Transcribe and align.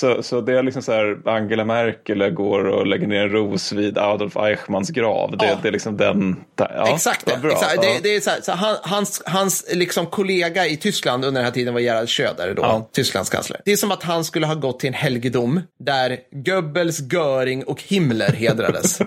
Så, 0.00 0.22
så 0.22 0.40
det 0.40 0.58
är 0.58 0.62
liksom 0.62 0.82
så 0.82 0.92
här, 0.92 1.18
Angela 1.24 1.64
Merkel 1.64 2.30
går 2.30 2.64
och 2.64 2.86
lägger 2.86 3.06
ner 3.06 3.20
en 3.22 3.30
ros 3.30 3.72
vid 3.72 3.98
Adolf 3.98 4.36
Eichmanns 4.36 4.90
grav. 4.90 5.36
Det, 5.36 5.46
Ja. 5.46 5.58
det 5.62 5.68
är 5.68 5.72
liksom 5.72 5.96
den. 5.96 6.36
Ja, 6.56 6.94
Exakt 6.94 7.26
det. 7.26 7.38
Bra. 7.42 7.50
Exakt. 7.52 7.74
Ja. 7.76 7.82
det, 7.82 7.98
det 8.02 8.16
är 8.16 8.20
så 8.20 8.30
här, 8.30 8.40
så 8.40 8.52
han, 8.52 8.76
hans 8.82 9.22
hans 9.26 9.64
liksom 9.74 10.06
kollega 10.06 10.66
i 10.66 10.76
Tyskland 10.76 11.24
under 11.24 11.40
den 11.40 11.44
här 11.44 11.52
tiden 11.52 11.74
var 11.74 11.80
Gerhard 11.80 12.08
Schröder, 12.08 12.54
då, 12.54 12.62
Ja. 12.62 12.88
Tysklands 12.92 13.30
kansler. 13.30 13.60
Det 13.64 13.72
är 13.72 13.76
som 13.76 13.90
att 13.92 14.02
han 14.02 14.24
skulle 14.24 14.46
ha 14.46 14.54
gått 14.54 14.80
till 14.80 14.88
en 14.88 14.94
helgedom 14.94 15.60
där 15.84 16.16
Goebbels, 16.32 17.00
Göring 17.12 17.64
och 17.64 17.82
Himmler 17.82 18.32
hedrades. 18.32 18.98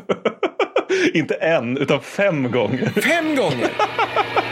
Inte 1.14 1.34
en, 1.36 1.78
utan 1.78 2.02
fem 2.02 2.52
gånger. 2.52 2.90
Fem 3.02 3.36
gånger! 3.36 3.70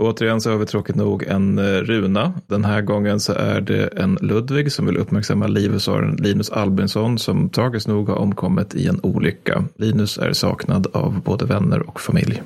Återigen 0.00 0.40
så 0.40 0.50
har 0.50 0.58
vi 0.58 0.66
tråkigt 0.66 0.96
nog 0.96 1.22
en 1.22 1.58
eh, 1.58 1.64
runa. 1.64 2.32
Den 2.46 2.64
här 2.64 2.82
gången 2.82 3.20
så 3.20 3.32
är 3.32 3.60
det 3.60 3.86
en 3.86 4.18
Ludvig 4.20 4.72
som 4.72 4.86
vill 4.86 4.96
uppmärksamma 4.96 5.46
livhusaren 5.46 6.16
Linus 6.16 6.50
Albinsson 6.50 7.18
som 7.18 7.50
tragiskt 7.50 7.88
nog 7.88 8.08
har 8.08 8.16
omkommit 8.16 8.74
i 8.74 8.86
en 8.86 9.00
olycka. 9.02 9.64
Linus 9.76 10.18
är 10.18 10.32
saknad 10.32 10.86
av 10.92 11.22
både 11.22 11.44
vänner 11.44 11.88
och 11.88 12.00
familj. 12.00 12.42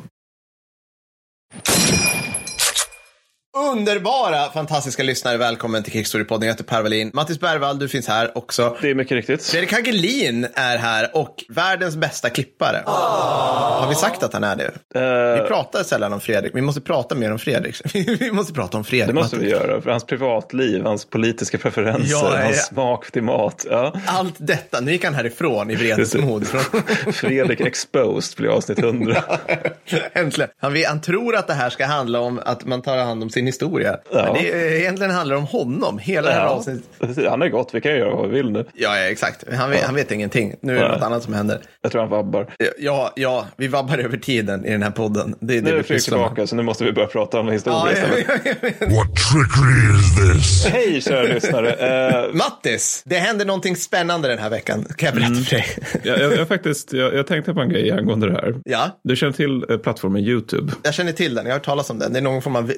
Underbara, 3.58 4.50
fantastiska 4.50 5.02
lyssnare, 5.02 5.36
välkommen 5.36 5.82
till 5.82 5.92
Krigsstorypodden. 5.92 6.46
Jag 6.48 6.54
heter 6.54 6.64
Per 6.64 6.82
Wallin. 6.82 7.10
Mattis 7.14 7.40
Bergvall, 7.40 7.78
du 7.78 7.88
finns 7.88 8.08
här 8.08 8.38
också. 8.38 8.76
Det 8.82 8.90
är 8.90 8.94
mycket 8.94 9.12
riktigt. 9.12 9.44
Fredrik 9.46 9.72
Hagelin 9.72 10.46
är 10.54 10.78
här 10.78 11.10
och 11.16 11.44
världens 11.48 11.96
bästa 11.96 12.30
klippare. 12.30 12.82
Har 12.86 13.88
vi 13.88 13.94
sagt 13.94 14.22
att 14.22 14.32
han 14.32 14.44
är 14.44 14.56
det? 14.56 14.70
Vi 14.94 15.00
Eh, 15.40 15.46
pratar 15.48 15.82
sällan 15.82 16.12
om 16.12 16.20
Fredrik. 16.20 16.52
Vi 16.54 16.60
måste 16.60 16.80
prata 16.80 17.14
mer 17.14 17.32
om 17.32 17.38
Fredrik. 17.38 17.76
vi 18.20 18.32
måste 18.32 18.52
prata 18.52 18.76
om 18.78 18.84
Fredrik. 18.84 19.06
det 19.08 19.12
måste 19.14 19.36
vi 19.36 19.42
Mattis. 19.52 19.60
göra. 19.68 19.80
För 19.80 19.90
hans 19.90 20.04
privatliv, 20.06 20.84
hans 20.84 21.04
politiska 21.04 21.58
preferenser, 21.58 22.04
Ja, 22.12 22.30
ja. 22.38 22.44
hans 22.44 22.66
smak 22.66 23.10
till 23.10 23.22
mat. 23.22 23.66
Ja. 23.70 23.92
Allt 24.06 24.34
detta. 24.38 24.80
Nu 24.80 24.92
gick 24.92 25.04
han 25.04 25.14
härifrån 25.14 25.70
i 25.70 25.74
vredesmod. 25.76 26.46
Fredrik 27.12 27.60
Exposed 27.60 28.36
blir 28.36 28.48
avsnitt 28.48 28.78
100. 28.78 29.22
Äntligen. 30.12 30.50
Han, 30.60 30.76
han 30.88 31.00
tror 31.00 31.36
att 31.36 31.46
det 31.46 31.54
här 31.54 31.70
ska 31.70 31.86
handla 31.86 32.20
om 32.20 32.40
att 32.44 32.64
man 32.64 32.82
tar 32.82 32.96
hand 32.98 33.22
om 33.22 33.30
sin 33.30 33.43
historia. 33.46 33.96
Ja. 34.12 34.22
Men 34.24 34.34
det 34.34 34.52
är, 34.52 34.80
egentligen 34.80 35.12
handlar 35.12 35.34
det 35.36 35.40
om 35.40 35.46
honom. 35.46 35.98
Hela 35.98 36.28
det 36.28 36.34
här 36.34 36.42
Ja. 36.44 36.48
avsnittet. 36.48 37.28
Han 37.28 37.42
är 37.42 37.48
gott, 37.48 37.70
vi 37.72 37.80
kan 37.80 37.92
göra 37.96 38.14
vad 38.14 38.28
vi 38.30 38.36
vill 38.36 38.50
nu. 38.50 38.64
Ja, 38.74 38.96
ja, 38.98 39.02
exakt. 39.04 39.44
Han 39.54 39.70
vet, 39.70 39.82
han 39.82 39.94
vet 39.94 40.10
ingenting. 40.12 40.54
Nu 40.60 40.72
är 40.72 40.76
det 40.82 40.88
Nej. 40.88 40.96
något 40.98 41.06
annat 41.06 41.22
som 41.22 41.34
händer. 41.34 41.60
Jag 41.82 41.92
tror 41.92 42.00
han 42.00 42.10
vabbar. 42.10 42.46
Ja, 42.78 43.12
ja, 43.16 43.46
vi 43.56 43.68
vabbar 43.68 43.98
över 43.98 44.16
tiden 44.16 44.64
i 44.64 44.70
den 44.70 44.82
här 44.82 44.90
podden. 44.90 45.34
Det 45.40 45.54
är 45.56 45.60
det 45.62 45.64
Nu 45.64 45.70
är 45.70 45.76
vi 45.76 45.82
Fredrik 45.82 46.04
tillbaka, 46.04 46.46
så 46.46 46.56
nu 46.56 46.62
måste 46.62 46.84
vi 46.84 46.92
börja 46.92 47.08
prata 47.08 47.40
om 47.40 47.48
historia 47.48 47.78
Ja, 47.84 47.92
istället. 47.92 48.24
ja, 48.28 48.34
ja, 48.62 48.70
ja. 48.78 48.86
What 48.86 49.16
trickery 49.16 49.98
is 49.98 50.16
this? 50.16 50.66
Hej 50.72 51.00
kära 51.00 51.22
lyssnare. 51.22 51.74
Eh, 51.84 52.32
Mattis, 52.34 53.02
det 53.06 53.16
händer 53.16 53.44
någonting 53.44 53.76
spännande 53.76 54.28
den 54.28 54.38
här 54.38 54.50
veckan. 54.50 54.84
Kan 54.96 55.06
jag 55.06 55.14
berätta 55.14 55.30
Mm. 55.32 55.44
för 55.44 55.56
dig? 55.56 55.66
jag, 56.02 56.18
jag, 56.20 56.36
jag, 56.38 56.48
faktiskt, 56.48 56.92
jag, 56.92 57.14
jag 57.14 57.26
tänkte 57.26 57.54
på 57.54 57.60
en 57.60 57.68
grej 57.68 57.90
angående 57.92 58.26
det 58.26 58.32
här. 58.32 58.54
ja, 58.64 59.00
Du 59.04 59.16
känner 59.16 59.32
till 59.32 59.64
eh, 59.70 59.76
plattformen 59.78 60.22
YouTube. 60.22 60.72
jag 60.82 60.94
känner 60.94 61.12
till 61.12 61.34
den. 61.34 61.44
Jag 61.46 61.52
har 61.52 61.58
hört 61.58 61.64
talas 61.64 61.90
om 61.90 61.98
den. 61.98 62.12
Det 62.12 62.18
är 62.18 62.22
någon 62.22 62.42
form 62.42 62.56
av 62.56 62.72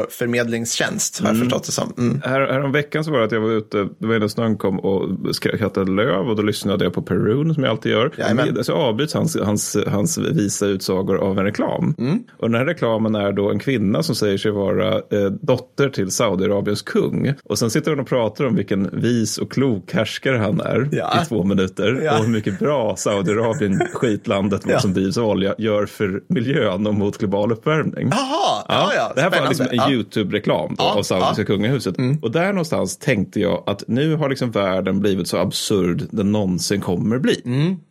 videoförmedlingstjänst, 0.00 1.20
har 1.20 1.28
jag 1.28 1.38
förstått 1.38 1.64
det 1.64 1.72
som. 1.72 1.92
Mm. 1.98 2.20
Här, 2.24 2.40
härom 2.40 2.72
veckan 2.72 3.04
så 3.04 3.10
var 3.10 3.18
det 3.18 3.24
att 3.24 3.32
jag 3.32 3.40
var 3.40 3.50
ute, 3.50 3.88
det 3.98 4.06
var 4.06 4.16
innan 4.16 4.28
snön 4.28 4.56
kom 4.58 4.80
och 4.80 5.36
skrattade 5.36 5.90
löv 5.90 6.28
och 6.28 6.36
då 6.36 6.42
lyssnade 6.42 6.84
jag 6.84 6.92
på 6.94 7.02
Perun 7.02 7.54
som 7.54 7.62
jag 7.64 7.70
alltid 7.70 7.92
gör. 7.92 8.10
Jajamän. 8.18 8.64
Så 8.64 8.72
avbryts 8.72 9.14
hans, 9.14 9.36
hans, 9.42 9.76
hans 9.86 10.18
visa 10.18 10.66
utsagor 10.66 11.16
av 11.18 11.38
en 11.38 11.44
reklam. 11.44 11.94
Mm. 11.98 12.18
Och 12.38 12.50
den 12.50 12.58
här 12.60 12.66
reklamen 12.66 13.14
är 13.14 13.32
då 13.32 13.50
en 13.50 13.58
kvinna 13.58 14.02
som 14.02 14.14
säger 14.14 14.38
sig 14.38 14.50
vara 14.50 14.94
eh, 14.94 15.30
dotter 15.42 15.88
till 15.88 16.10
Saudiarabiens 16.10 16.82
kung. 16.82 17.34
Och 17.44 17.58
sen 17.58 17.70
sitter 17.70 17.90
hon 17.90 18.00
och 18.00 18.08
pratar 18.08 18.44
om 18.44 18.56
vilken 18.56 19.00
vis 19.00 19.38
och 19.38 19.52
klok 19.52 19.92
härskare 19.92 20.36
han 20.36 20.60
är 20.60 20.88
Ja. 20.92 21.22
i 21.22 21.26
två 21.26 21.44
minuter. 21.44 22.00
Ja. 22.04 22.18
Och 22.18 22.24
hur 22.24 22.32
mycket 22.32 22.58
bra 22.58 22.96
Saudiarabien, 22.96 23.80
skitlandet 23.94 24.62
Ja. 24.68 24.80
som 24.80 24.92
drivs 24.94 25.18
av 25.18 25.24
olja, 25.26 25.54
gör 25.58 25.86
för 25.86 26.22
miljön 26.28 26.86
och 26.86 26.94
mot 26.94 27.18
global 27.18 27.52
uppvärmning. 27.52 28.08
Jaha, 28.10 28.64
ja, 28.68 28.92
ja. 28.96 29.12
det 29.14 29.20
här 29.20 29.30
var 29.30 29.48
liksom 29.48 29.66
en 29.70 29.76
Ja. 29.76 29.89
YouTube-reklam 29.90 30.74
då 30.78 30.84
Ja, 30.84 30.98
av 30.98 31.02
saudiska 31.02 31.42
ja. 31.42 31.46
Mm. 31.46 31.46
kungahuset. 31.46 31.94
Och 32.22 32.30
där 32.30 32.46
någonstans 32.46 32.96
tänkte 32.96 33.40
jag 33.40 33.64
att 33.66 33.84
nu 33.88 34.16
har 34.16 34.28
liksom 34.28 34.50
världen 34.50 35.00
blivit 35.00 35.28
så 35.28 35.36
absurd 35.36 36.06
den 36.10 36.32
någonsin 36.32 36.80
kommer 36.80 37.18
bli. 37.18 37.42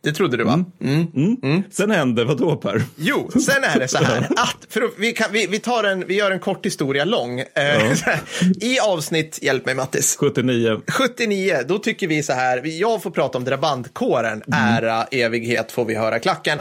Det 0.02 0.12
trodde 0.12 0.36
du, 0.36 0.44
va? 0.44 0.64
Mm. 0.80 1.62
Sen 1.70 1.90
hände 1.90 2.24
vad 2.24 2.38
då 2.38 2.56
Per? 2.56 2.82
Jo, 2.96 3.30
sen 3.30 3.64
är 3.64 3.78
det 3.78 3.88
så 3.88 3.98
här 3.98 4.28
att 4.30 4.66
för 4.68 4.90
vi, 4.98 5.12
kan, 5.12 5.26
vi, 5.32 5.46
vi, 5.46 5.58
tar 5.58 5.84
en, 5.84 6.06
vi 6.06 6.14
gör 6.14 6.30
en 6.30 6.38
kort 6.38 6.66
historia 6.66 7.04
lång. 7.04 7.40
Eh, 7.40 7.46
här, 7.54 8.20
I 8.60 8.80
avsnitt, 8.80 9.38
hjälp 9.42 9.66
mig 9.66 9.74
Mattis, 9.74 10.16
79. 10.16 10.80
79, 10.88 11.56
då 11.68 11.78
tycker 11.78 12.06
vi 12.06 12.22
så 12.22 12.32
här, 12.32 12.62
jag 12.64 13.02
får 13.02 13.10
prata 13.10 13.38
om 13.38 13.44
drabantkåren, 13.44 14.42
ära, 14.52 15.04
evighet 15.04 15.72
får 15.72 15.84
vi 15.84 15.94
höra 15.94 16.18
klacken. 16.18 16.58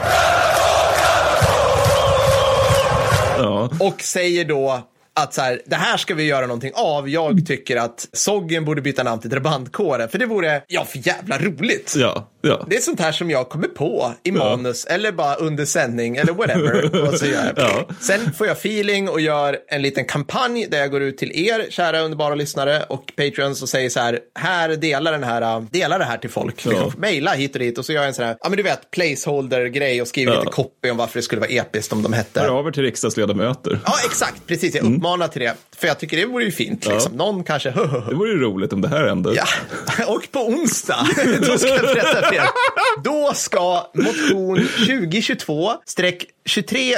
Ja. 3.37 3.69
Och 3.79 4.01
säger 4.01 4.45
då 4.45 4.87
att 5.23 5.33
så 5.33 5.41
här, 5.41 5.61
det 5.65 5.75
här 5.75 5.97
ska 5.97 6.15
vi 6.15 6.23
göra 6.23 6.47
någonting 6.47 6.71
av. 6.75 7.09
Jag 7.09 7.45
tycker 7.47 7.77
att 7.77 8.07
Soggen 8.13 8.65
borde 8.65 8.81
byta 8.81 9.03
namn 9.03 9.21
till 9.21 9.29
drabantkåren, 9.29 10.09
för 10.09 10.17
det 10.17 10.25
vore, 10.25 10.63
ja, 10.67 10.85
för 10.85 11.07
jävla 11.07 11.37
roligt. 11.37 11.95
Ja 11.97 12.29
ja. 12.41 12.65
Det 12.69 12.75
är 12.75 12.81
sånt 12.81 12.99
här 12.99 13.11
som 13.11 13.29
jag 13.29 13.49
kommer 13.49 13.67
på 13.67 14.13
i 14.23 14.31
manus 14.31 14.85
eller 14.85 15.11
bara 15.11 15.35
under 15.35 15.65
sändning 15.65 16.15
eller 16.17 16.33
whatever. 16.33 17.07
Och 17.13 17.19
så 17.19 17.25
gör. 17.25 17.53
Ja. 17.55 17.87
Sen 17.99 18.33
får 18.33 18.47
jag 18.47 18.57
feeling 18.57 19.09
och 19.09 19.21
gör 19.21 19.57
en 19.67 19.81
liten 19.81 20.05
kampanj 20.05 20.67
där 20.71 20.77
jag 20.79 20.91
går 20.91 21.01
ut 21.01 21.17
till 21.17 21.31
er, 21.47 21.65
kära 21.69 21.99
underbara 22.01 22.35
lyssnare 22.35 22.83
och 22.89 23.11
patrons 23.15 23.61
och 23.61 23.69
säger 23.69 23.89
så 23.89 23.99
här, 23.99 24.19
här 24.39 24.69
dela 24.69 25.11
den 25.11 25.23
här, 25.23 25.65
dela 25.71 25.97
det 25.97 26.05
här 26.05 26.17
till 26.17 26.29
folk. 26.29 26.65
Liksom, 26.65 26.93
Maila 26.97 27.31
hit 27.31 27.53
och 27.53 27.59
dit 27.59 27.77
och 27.77 27.85
så 27.85 27.93
gör 27.93 28.01
jag 28.01 28.07
en 28.07 28.13
sån 28.13 28.25
här, 28.25 28.37
ja 28.41 28.49
men 28.49 28.57
du 28.57 28.63
vet, 28.63 28.91
placeholder-grej 28.91 30.01
och 30.01 30.07
skriver 30.07 30.33
Ja. 30.33 30.39
lite 30.39 30.51
copy 30.51 30.89
om 30.89 30.97
varför 30.97 31.19
det 31.19 31.23
skulle 31.23 31.41
vara 31.41 31.49
episkt 31.49 31.93
om 31.93 32.03
de 32.03 32.13
hette. 32.13 32.39
Hör 32.41 32.49
av 32.59 32.67
er 32.67 32.71
till 32.71 32.83
riksdagsledamöter. 32.83 33.79
Ja, 33.85 33.93
exakt, 34.05 34.47
precis. 34.47 34.75
Jag 34.75 34.95
uppmanar 34.95 35.27
till 35.27 35.41
det. 35.41 35.53
För 35.77 35.87
jag 35.87 35.99
tycker 35.99 36.17
det 36.17 36.25
vore 36.25 36.43
ju 36.43 36.51
fint. 36.51 36.85
Liksom. 36.87 37.13
Någon 37.13 37.43
kanske, 37.43 37.69
Det 38.09 38.15
vore 38.15 38.31
ju 38.31 38.39
roligt 38.41 38.73
om 38.73 38.81
det 38.81 38.87
här 38.87 39.07
hände. 39.07 39.33
Ja, 39.35 39.45
och 40.07 40.27
på 40.31 40.39
onsdag, 40.39 41.07
då 41.47 41.57
ska 41.57 41.67
jag 41.67 41.81
berätta 41.81 42.28
er. 42.33 42.41
Då 43.03 43.31
ska 43.33 43.83
motion 43.93 44.57
2022-23 44.57 45.77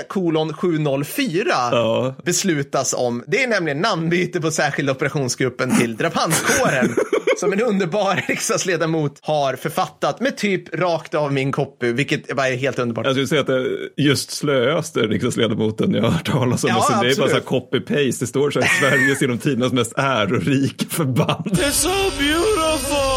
kolon 0.08 0.53
704 0.53 1.46
Ja. 1.72 2.16
beslutas 2.25 2.94
om. 2.94 3.24
Det 3.28 3.44
är 3.44 3.47
nämligen 3.47 3.78
namnbyte 3.80 4.41
på 4.41 4.52
särskilda 4.52 4.91
operationsgruppen 4.91 5.78
till 5.80 5.96
drabantkåren. 5.97 6.96
som 7.38 7.53
en 7.53 7.62
underbar 7.62 8.24
riksdagsledamot 8.28 9.20
har 9.22 9.56
författat 9.56 10.20
med 10.20 10.38
typ 10.38 10.75
rakt 10.75 11.14
av 11.14 11.34
min 11.34 11.52
copy, 11.52 11.91
vilket 11.94 12.36
bara 12.36 12.47
är 12.47 12.56
helt 12.56 12.80
underbart. 12.80 13.06
Jag 13.06 13.14
skulle 13.16 13.28
säga 13.28 13.41
att 13.41 13.47
det 13.47 13.56
är 13.56 13.68
just 13.97 14.31
slöaste 14.31 15.00
riksdagsledamoten 15.00 15.94
jag 15.94 16.03
har 16.03 16.09
hört 16.09 16.25
talas 16.31 16.64
om. 16.64 16.70
Ja, 16.70 16.75
Alltså, 16.75 16.94
det 17.03 17.12
är 17.12 17.16
bara 17.16 17.30
så 17.30 17.34
här 17.36 17.41
copy-paste. 17.41 18.20
Det 18.20 18.28
står 18.28 18.52
så 18.52 18.62
här 18.62 18.68
Sveriges 18.80 19.22
genom 19.22 19.38
tidernas 19.38 19.74
mest 19.74 19.94
ärorika 19.97 20.86
förband. 20.90 21.46
It's 21.46 21.72
so 21.72 21.90
beautiful! 22.20 23.10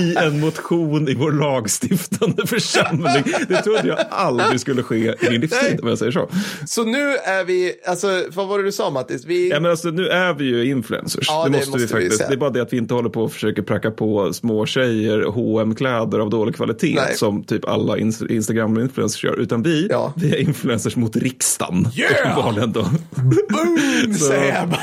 I 0.00 0.16
en 0.16 0.40
motion 0.40 1.08
i 1.08 1.14
vår 1.14 1.32
lagstiftande 1.32 2.46
församling. 2.46 3.24
Det 3.48 3.62
trodde 3.62 3.88
jag 3.88 3.98
aldrig 4.10 4.60
skulle 4.60 4.82
ske 4.82 4.96
i 4.96 5.30
min 5.30 5.40
livstid 5.40 5.80
om 5.82 5.88
jag 5.88 5.98
säger 5.98 6.12
så. 6.12 6.28
Så 6.66 6.84
nu 6.84 7.16
är 7.16 7.44
vi, 7.44 7.72
alltså 7.86 8.22
vad 8.34 8.48
var 8.48 8.58
det 8.58 8.64
du 8.64 8.72
sa 8.72 8.90
Mattis? 8.90 9.24
Vi... 9.24 9.50
Ja, 9.50 9.60
men 9.60 9.70
alltså, 9.70 9.88
nu 9.88 10.08
är 10.08 10.34
vi 10.34 10.44
ju 10.44 10.64
influencers. 10.64 11.26
Ja, 11.28 11.44
det, 11.44 11.50
det 11.50 11.56
måste, 11.56 11.70
måste 11.70 11.78
vi 11.78 11.84
vi 11.84 11.92
faktiskt. 11.92 12.16
säga. 12.18 12.28
det 12.28 12.34
är 12.34 12.38
bara 12.38 12.50
det 12.50 12.62
att 12.62 12.72
vi 12.72 12.76
inte 12.76 12.94
håller 12.94 13.10
på 13.10 13.22
och 13.22 13.32
försöker 13.32 13.62
pracka 13.62 13.90
på 13.90 14.32
små 14.32 14.66
tjejer 14.66 15.20
hm 15.62 15.74
kläder 15.74 16.18
av 16.18 16.30
dålig 16.30 16.54
kvalitet 16.56 16.94
Nej. 17.06 17.14
som 17.16 17.44
typ 17.44 17.64
alla 17.68 17.96
ins- 17.96 18.30
Instagram-influencers 18.30 19.24
gör. 19.24 19.40
Utan 19.40 19.62
vi, 19.62 19.86
Ja. 19.90 20.12
vi 20.16 20.32
är 20.34 20.36
influencers 20.40 20.96
mot 20.96 21.16
riksdagen. 21.16 21.88
Yeah! 21.96 22.66
Då. 22.72 22.82
Boom, 23.14 24.14
Så- 24.18 24.24
säger 24.24 24.54
jag 24.54 24.68
bara. 24.68 24.80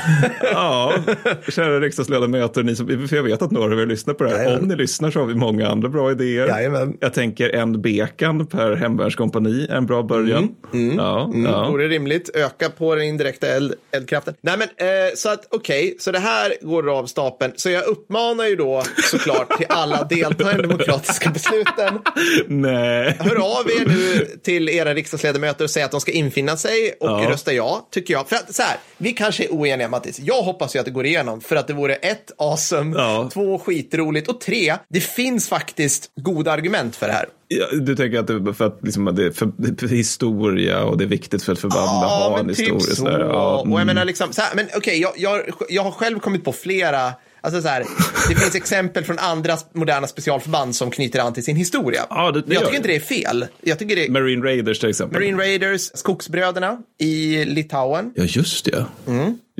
ja, 0.52 0.94
kära 1.48 1.80
riksdagsledamöter, 1.80 2.62
ni 2.62 2.76
som, 2.76 3.08
för 3.08 3.16
jag 3.16 3.22
vet 3.22 3.42
att 3.42 3.50
några 3.50 3.74
av 3.74 3.80
er 3.80 3.86
lyssnar 3.86 4.14
på 4.20 4.24
det 4.24 4.30
här. 4.30 4.38
Jajamän. 4.38 4.62
Om 4.62 4.68
ni 4.68 4.76
lyssnar 4.76 5.10
så 5.10 5.18
har 5.18 5.26
vi 5.26 5.34
många 5.34 5.68
andra 5.68 5.88
bra 5.88 6.10
idéer. 6.10 6.46
Jajamän. 6.46 6.96
Jag 7.00 7.14
tänker 7.14 7.50
en 7.54 7.82
bekan 7.82 8.46
per 8.46 8.74
hemvärnskompani 8.76 9.66
är 9.70 9.74
en 9.76 9.86
bra 9.86 10.02
början. 10.02 10.48
Ja, 10.96 11.30
ja. 11.44 11.68
Vore 11.70 11.88
rimligt. 11.88 12.30
Öka 12.36 12.68
på 12.70 12.94
den 12.94 13.04
indirekta 13.04 13.46
eld, 13.48 13.74
eldkraften. 13.92 14.34
Nej, 14.40 14.54
men 14.58 14.68
eh, 14.88 15.14
så 15.14 15.28
att 15.28 15.46
okej, 15.50 15.96
så 16.00 16.10
det 16.12 16.18
här 16.18 16.52
går 16.60 16.98
av 16.98 17.06
stapeln. 17.06 17.52
Så 17.56 17.70
jag 17.70 17.84
uppmanar 17.86 18.46
ju 18.46 18.56
då 18.56 18.82
såklart 19.10 19.56
till 19.56 19.66
alla 19.68 20.04
delta 20.10 20.52
i 20.52 20.56
de 20.56 20.62
demokratiska 20.62 21.30
besluten. 21.30 21.98
Nej. 22.48 23.16
Hör 23.20 23.36
av 23.36 23.70
er 23.70 23.86
nu 23.88 24.26
till 24.42 24.68
era 24.68 24.94
riksdagsledamöter 24.94 25.64
och 25.64 25.70
säg 25.70 25.82
att 25.82 25.90
de 25.90 26.00
ska 26.00 26.12
infinna 26.12 26.56
sig 26.56 26.94
och 27.00 27.08
Ja. 27.10 27.26
rösta 27.30 27.52
ja, 27.52 27.88
tycker 27.92 28.14
jag. 28.14 28.28
För 28.28 28.36
att 28.36 28.54
så 28.54 28.62
här, 28.62 28.76
vi 28.98 29.12
kanske 29.12 29.44
är 29.44 29.48
oeniga 29.48 29.88
Mattis. 29.88 30.18
Jag 30.20 30.42
hoppas 30.42 30.76
ju 30.76 30.78
att 30.78 30.84
det 30.84 30.90
går 30.90 31.06
igenom 31.06 31.40
för 31.40 31.56
att 31.56 31.66
det 31.66 31.72
vore 31.72 31.94
ett, 31.94 32.30
awesome, 32.38 32.96
Ja. 32.98 33.30
två, 33.32 33.58
skitroligt 33.58 34.09
och 34.28 34.40
tre, 34.40 34.74
det 34.88 35.00
finns 35.00 35.48
faktiskt 35.48 36.10
goda 36.20 36.52
argument 36.52 36.96
för 36.96 37.06
det 37.06 37.12
här. 37.12 37.26
Ja, 37.48 37.66
du 37.80 37.96
tänker 37.96 38.18
att 38.18 38.26
det 38.26 38.54
för 38.54 38.66
att 38.66 38.78
liksom, 38.82 39.08
att 39.08 39.16
det 39.16 39.26
är 39.26 39.30
för, 39.30 39.88
historia 39.88 40.84
och 40.84 40.98
det 40.98 41.04
är 41.04 41.08
viktigt 41.08 41.42
för 41.42 41.52
ett 41.52 41.58
förband 41.58 42.04
att 42.04 42.10
ha 42.10 42.38
en 42.38 42.48
historia. 42.48 42.72
typ 42.78 42.82
så. 42.88 42.94
så 42.96 43.08
här. 43.10 43.20
Ja, 43.20 43.56
Och 43.60 43.66
jag 43.70 43.74
mm. 43.74 43.86
menar 43.86 44.04
liksom, 44.04 44.32
så 44.32 44.40
här, 44.40 44.54
men 44.54 44.66
okej, 44.76 45.00
jag, 45.00 45.12
jag, 45.16 45.42
jag 45.68 45.82
har 45.82 45.90
själv 45.90 46.18
kommit 46.18 46.44
på 46.44 46.52
flera, 46.52 47.12
alltså 47.40 47.62
så 47.62 47.68
här, 47.68 47.84
det 48.28 48.34
finns 48.34 48.54
exempel 48.54 49.04
från 49.04 49.18
andra 49.18 49.56
moderna 49.72 50.06
specialförband 50.06 50.76
som 50.76 50.90
knyter 50.90 51.18
an 51.20 51.32
till 51.32 51.44
sin 51.44 51.56
historia. 51.56 52.06
Ja, 52.10 52.30
det- 52.30 52.40
det 52.42 52.54
jag 52.54 52.62
tycker 52.64 52.76
inte 52.76 52.88
det 52.88 52.96
är 52.96 53.00
fel. 53.00 53.46
Jag 53.62 53.78
tycker 53.78 53.96
det 53.96 54.06
är 54.06 54.10
Marine 54.10 54.44
Raiders 54.44 54.78
till 54.80 54.88
exempel. 54.88 55.20
Marine 55.20 55.38
Raiders, 55.42 55.90
Skogsbröderna 55.94 56.78
i 56.98 57.44
Litauen. 57.44 58.12
Ja, 58.16 58.24
just 58.24 58.64
det. 58.64 58.86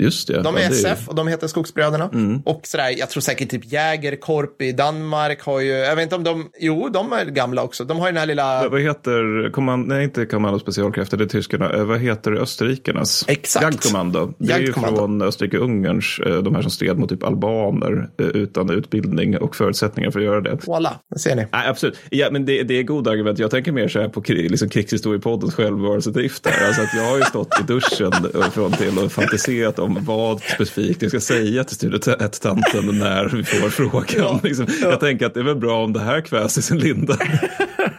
Just 0.01 0.29
det. 0.29 0.35
Mm. 0.35 0.45
De 0.45 0.57
är 0.57 0.61
ja, 0.61 0.69
det 0.69 0.75
SF 0.75 1.09
och 1.09 1.15
de 1.15 1.29
heter 1.29 1.47
Skogsbröderna. 1.47 2.11
Och 2.45 2.61
sådär, 2.67 2.95
jag 2.99 3.11
tror 3.11 3.21
säkert 3.21 3.51
typ 3.51 3.73
Jägerkorp 3.73 4.63
i 4.63 4.73
Danmark 4.73 5.43
har 5.43 5.61
ju, 5.61 5.71
jag 5.71 5.97
vet 5.97 6.03
inte 6.03 6.17
om 6.17 6.25
de, 6.25 6.51
jo 6.61 6.89
de 6.89 7.13
är 7.13 7.25
gamla 7.25 7.63
också. 7.63 7.85
De 7.85 7.99
har 7.99 8.07
ju 8.07 8.13
den 8.13 8.21
här 8.21 8.27
lilla, 8.27 8.69
Vad 8.69 8.81
heter, 8.81 9.51
kommand, 9.51 9.89
nej 9.89 10.05
inte 10.05 10.27
kommando 10.27 10.59
specialkräfter, 10.59 11.17
det 11.17 11.25
är 11.25 11.29
tyskarna. 11.29 11.73
Eh, 11.73 11.85
Vad 11.85 12.01
heter 12.01 12.33
österrikarnas? 12.33 13.25
Exakt. 13.29 13.63
Jagdkommando. 13.65 14.35
Det 14.39 14.53
är 14.53 14.61
ju 14.61 14.73
från 14.73 15.23
Österrike-Ungerns, 15.23 16.21
eh, 16.27 16.43
de 16.43 16.55
här 16.55 16.63
som 16.63 16.71
stred 16.71 16.99
mot 16.99 17.09
typ 17.09 17.25
albaner 17.25 18.09
eh, 18.19 18.27
utan 18.27 18.71
utbildning 18.71 19.39
och 19.39 19.57
förutsättningar 19.57 20.11
för 20.11 20.19
att 20.19 20.25
göra 20.25 20.41
det. 20.41 20.57
voilà, 20.67 20.91
det 21.11 21.19
ser 21.19 21.37
ni. 21.37 21.47
Nej, 21.53 21.69
absolut. 21.69 21.99
Ja, 22.11 22.29
men 22.33 22.45
det, 22.47 22.63
det 22.63 22.79
är 22.79 22.83
goda 22.83 23.11
argument. 23.11 23.39
Jag 23.39 23.51
tänker 23.51 23.73
mer 23.73 23.89
så 23.89 24.01
här 24.01 24.09
på 24.09 24.23
liksom 24.27 24.69
krigshistoriepoddens 24.69 25.55
självbevarelsedrift. 25.55 26.47
Alltså 26.47 26.83
att 26.83 26.95
jag 26.97 27.11
har 27.11 27.17
ju 27.17 27.23
stått 27.23 27.61
i 27.61 27.63
duschen 27.63 28.13
från 28.53 28.73
till 28.73 28.99
och 28.99 29.13
fantiserat 29.13 29.79
om 29.79 29.90
vad 30.01 30.41
specifikt 30.41 31.03
jag 31.03 31.11
ska 31.11 31.21
säga 31.21 31.65
till 31.65 31.77
Studio 31.77 31.99
1-tanten 31.99 32.99
när 32.99 33.25
vi 33.25 33.45
får 33.45 33.69
frågan. 33.69 34.41
Liksom, 34.43 34.67
Jag 34.83 35.01
tänker 35.01 35.27
att 35.27 35.35
det 35.35 35.41
är 35.41 35.45
väl 35.45 35.57
bra 35.57 35.85
om 35.85 35.93
det 35.93 36.01
här 36.01 36.21
kvävs 36.21 36.59
i 36.59 36.63
sin 36.63 36.79
linda. 36.79 37.17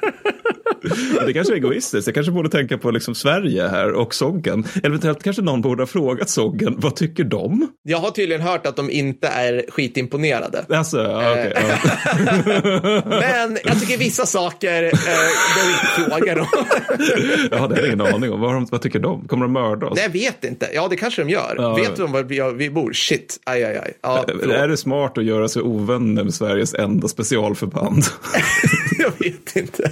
Det 1.26 1.34
kanske 1.34 1.54
är 1.54 1.58
egoistiskt. 1.58 2.08
Jag 2.08 2.14
kanske 2.14 2.32
borde 2.32 2.50
tänka 2.50 2.78
på 2.78 2.92
liksom 2.92 3.16
Sverige 3.16 3.68
här 3.68 3.92
och 3.94 4.16
Soggen. 4.16 4.66
Eventuellt 4.84 5.24
kanske 5.24 5.42
någon 5.42 5.62
borde 5.62 5.82
ha 5.82 5.88
frågat 5.88 6.30
Soggen, 6.30 6.76
vad 6.78 6.96
tycker 6.96 7.24
de? 7.24 7.68
Jag 7.84 7.98
har 7.98 8.12
tydligen 8.12 8.42
hört 8.42 8.68
att 8.68 8.76
de 8.76 8.90
inte 8.90 9.28
är 9.28 9.66
skitimponerade. 9.70 10.66
Alltså, 10.70 11.02
ja, 11.02 11.32
okej, 11.32 11.54
ja. 11.56 13.02
Men 13.06 13.58
jag 13.64 13.80
tycker 13.80 13.98
vissa 13.98 14.26
saker 14.26 14.84
eh, 14.84 14.92
behöver 14.92 15.72
inte 15.72 16.10
fråga 16.10 16.36
dem. 16.36 16.48
Jag 17.52 17.58
hade 17.58 17.88
ingen 17.88 18.02
aning 18.02 18.32
om. 18.32 18.42
Vad, 18.42 18.54
de, 18.54 18.68
vad 18.72 18.82
tycker 18.82 19.00
de? 19.00 19.28
Kommer 19.28 19.46
de 19.46 19.54
mörda 19.54 19.88
oss? 19.88 19.96
Nej, 19.96 20.04
jag 20.04 20.14
vet 20.14 20.44
inte. 20.44 20.70
Ja, 20.74 20.88
det 20.88 20.96
kanske 20.96 21.24
de 21.24 21.30
gör. 21.30 21.56
Ja, 21.58 21.76
vet 21.76 21.98
ja. 21.98 22.04
om 22.06 22.12
var 22.12 22.24
vi, 22.24 22.54
vi 22.56 22.70
bor? 22.70 22.94
Shit, 22.94 23.40
aj, 23.44 23.64
aj, 23.64 23.78
aj. 23.78 23.94
Ja, 24.02 24.26
Är 24.54 24.68
det 24.68 24.78
smart 24.78 25.18
att 25.18 25.24
göra 25.24 25.48
sig 25.48 25.62
ovänner 25.62 26.24
med 26.24 26.34
Sveriges 26.34 26.74
enda 26.74 27.08
specialförband? 27.08 28.04
jag 29.00 29.12
vet 29.20 29.56
inte. 29.56 29.92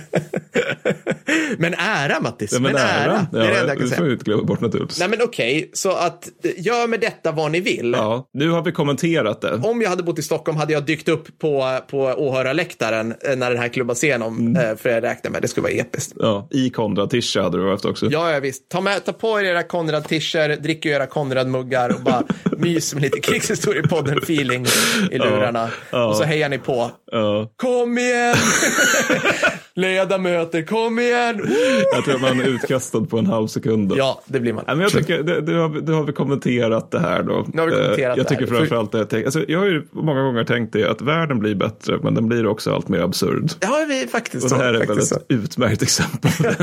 men 1.58 1.74
ära, 1.74 2.20
Mattis. 2.22 2.52
Ja, 2.54 2.60
men, 2.60 2.76
ära. 2.76 3.28
Det 3.32 3.38
är 3.40 3.42
det 3.42 3.48
enda 3.48 3.58
jag 3.60 3.68
kan 3.68 3.76
det 3.78 3.82
får 3.82 3.88
säga. 3.88 4.04
vi 4.04 4.12
inte 4.12 4.26
glömma 4.26 4.44
bort 4.44 4.62
naturligtvis. 4.62 5.00
Nej, 5.00 5.10
men 5.10 5.22
okej, 5.22 5.70
så 5.74 5.92
att 5.92 6.30
gör 6.58 6.88
med 6.88 7.00
detta 7.00 7.32
vad 7.32 7.52
ni 7.52 7.60
vill. 7.60 7.94
Ja, 7.98 8.28
nu 8.34 8.50
har 8.50 8.62
vi 8.64 8.72
kommenterat 8.72 9.42
det. 9.42 9.54
Om 9.54 9.82
jag 9.82 9.90
hade 9.90 10.04
bott 10.04 10.20
i 10.20 10.24
Stockholm 10.24 10.58
hade 10.58 10.74
jag 10.74 10.86
dykt 10.86 11.08
upp 11.10 11.40
på, 11.40 11.80
på 11.90 11.98
åhörarläktaren 12.00 13.14
eh, 13.30 13.36
när 13.36 13.50
den 13.50 13.60
här 13.60 13.68
klubbas 13.68 14.04
igenom. 14.04 14.38
Mm. 14.38 14.70
eh, 14.70 14.76
För 14.78 14.90
jag 14.90 15.04
räknar 15.04 15.32
med 15.32 15.42
det 15.42 15.48
skulle 15.48 15.64
vara 15.64 15.74
episkt. 15.74 16.14
Ja, 16.20 16.48
I 16.52 16.70
Konrad 16.70 17.10
Tisha 17.10 17.42
hade 17.42 17.58
du 17.58 17.70
haft 17.72 17.86
också. 17.86 18.06
Ja, 18.12 18.32
ja 18.32 18.40
visst. 18.40 18.70
Ta, 18.70 18.82
med, 18.82 19.06
ta 19.06 19.14
på 19.14 19.40
er 19.40 19.44
era 19.44 19.64
Konrad-tischer, 19.64 20.56
drick 20.62 20.86
era 20.86 21.06
Konrad-muggar 21.06 21.90
och 21.90 22.02
bara 22.02 22.24
mys 22.58 22.94
med 22.94 23.04
lite 23.04 23.20
krigshistoriepodden-feeling 23.20 24.68
i 25.12 25.18
lurarna. 25.18 25.70
ja. 25.92 26.06
Och 26.06 26.16
så 26.16 26.24
hejar 26.24 26.50
ni 26.50 26.58
på. 26.58 26.92
Ja. 27.12 27.52
Kom 27.56 27.98
igen! 27.98 28.36
Ledamöter, 29.80 30.62
kom 30.62 31.00
igen! 31.00 31.42
Jag 31.94 32.06
tror 32.06 32.20
man 32.20 32.40
är 32.42 32.48
utkastad 32.48 33.02
på 33.02 33.18
en 33.18 33.26
halv 33.26 33.48
sekund. 33.48 33.90
då. 33.90 33.98
Ja, 33.98 34.22
det 34.26 34.40
blir 34.40 34.54
man. 34.54 34.64
Nej, 34.68 34.76
men 34.76 34.84
jag 34.84 34.92
tycker, 34.92 35.24
det, 35.24 35.42
det, 35.42 35.54
har, 35.54 35.70
det 35.82 35.94
har 35.94 36.04
vi 36.04 36.14
kommenterat 36.14 36.92
det 36.92 37.00
här 37.00 37.24
då. 37.24 37.46
Nu 37.54 37.62
har 37.62 37.68
vi 37.68 37.72
kommenterat 37.74 38.00
Eh, 38.00 38.06
jag 38.06 38.18
det 38.18 38.24
tycker 38.24 38.46
framförallt 38.46 38.92
det. 38.92 39.14
Alltså, 39.26 39.46
jag 39.48 39.60
har 39.60 39.66
ju 39.66 39.84
många 39.92 40.22
gånger 40.22 40.44
tänkt 40.44 40.74
det 40.74 40.90
att 40.90 41.02
världen 41.02 41.40
blir 41.40 41.56
bättre, 41.56 42.00
men 42.04 42.14
den 42.16 42.28
blir 42.28 42.48
också 42.48 42.74
allt 42.74 42.88
mer 42.88 43.00
absurd. 43.00 43.52
Har 43.64 43.88
vi 43.88 44.08
faktiskt 44.08 44.44
Och 44.44 44.50
så. 44.50 44.56
det 44.58 44.64
här 44.64 44.74
är 44.74 44.86
väl 44.88 44.98
ett 44.98 45.26
utmärkt 45.30 45.82
exempel. 45.82 46.32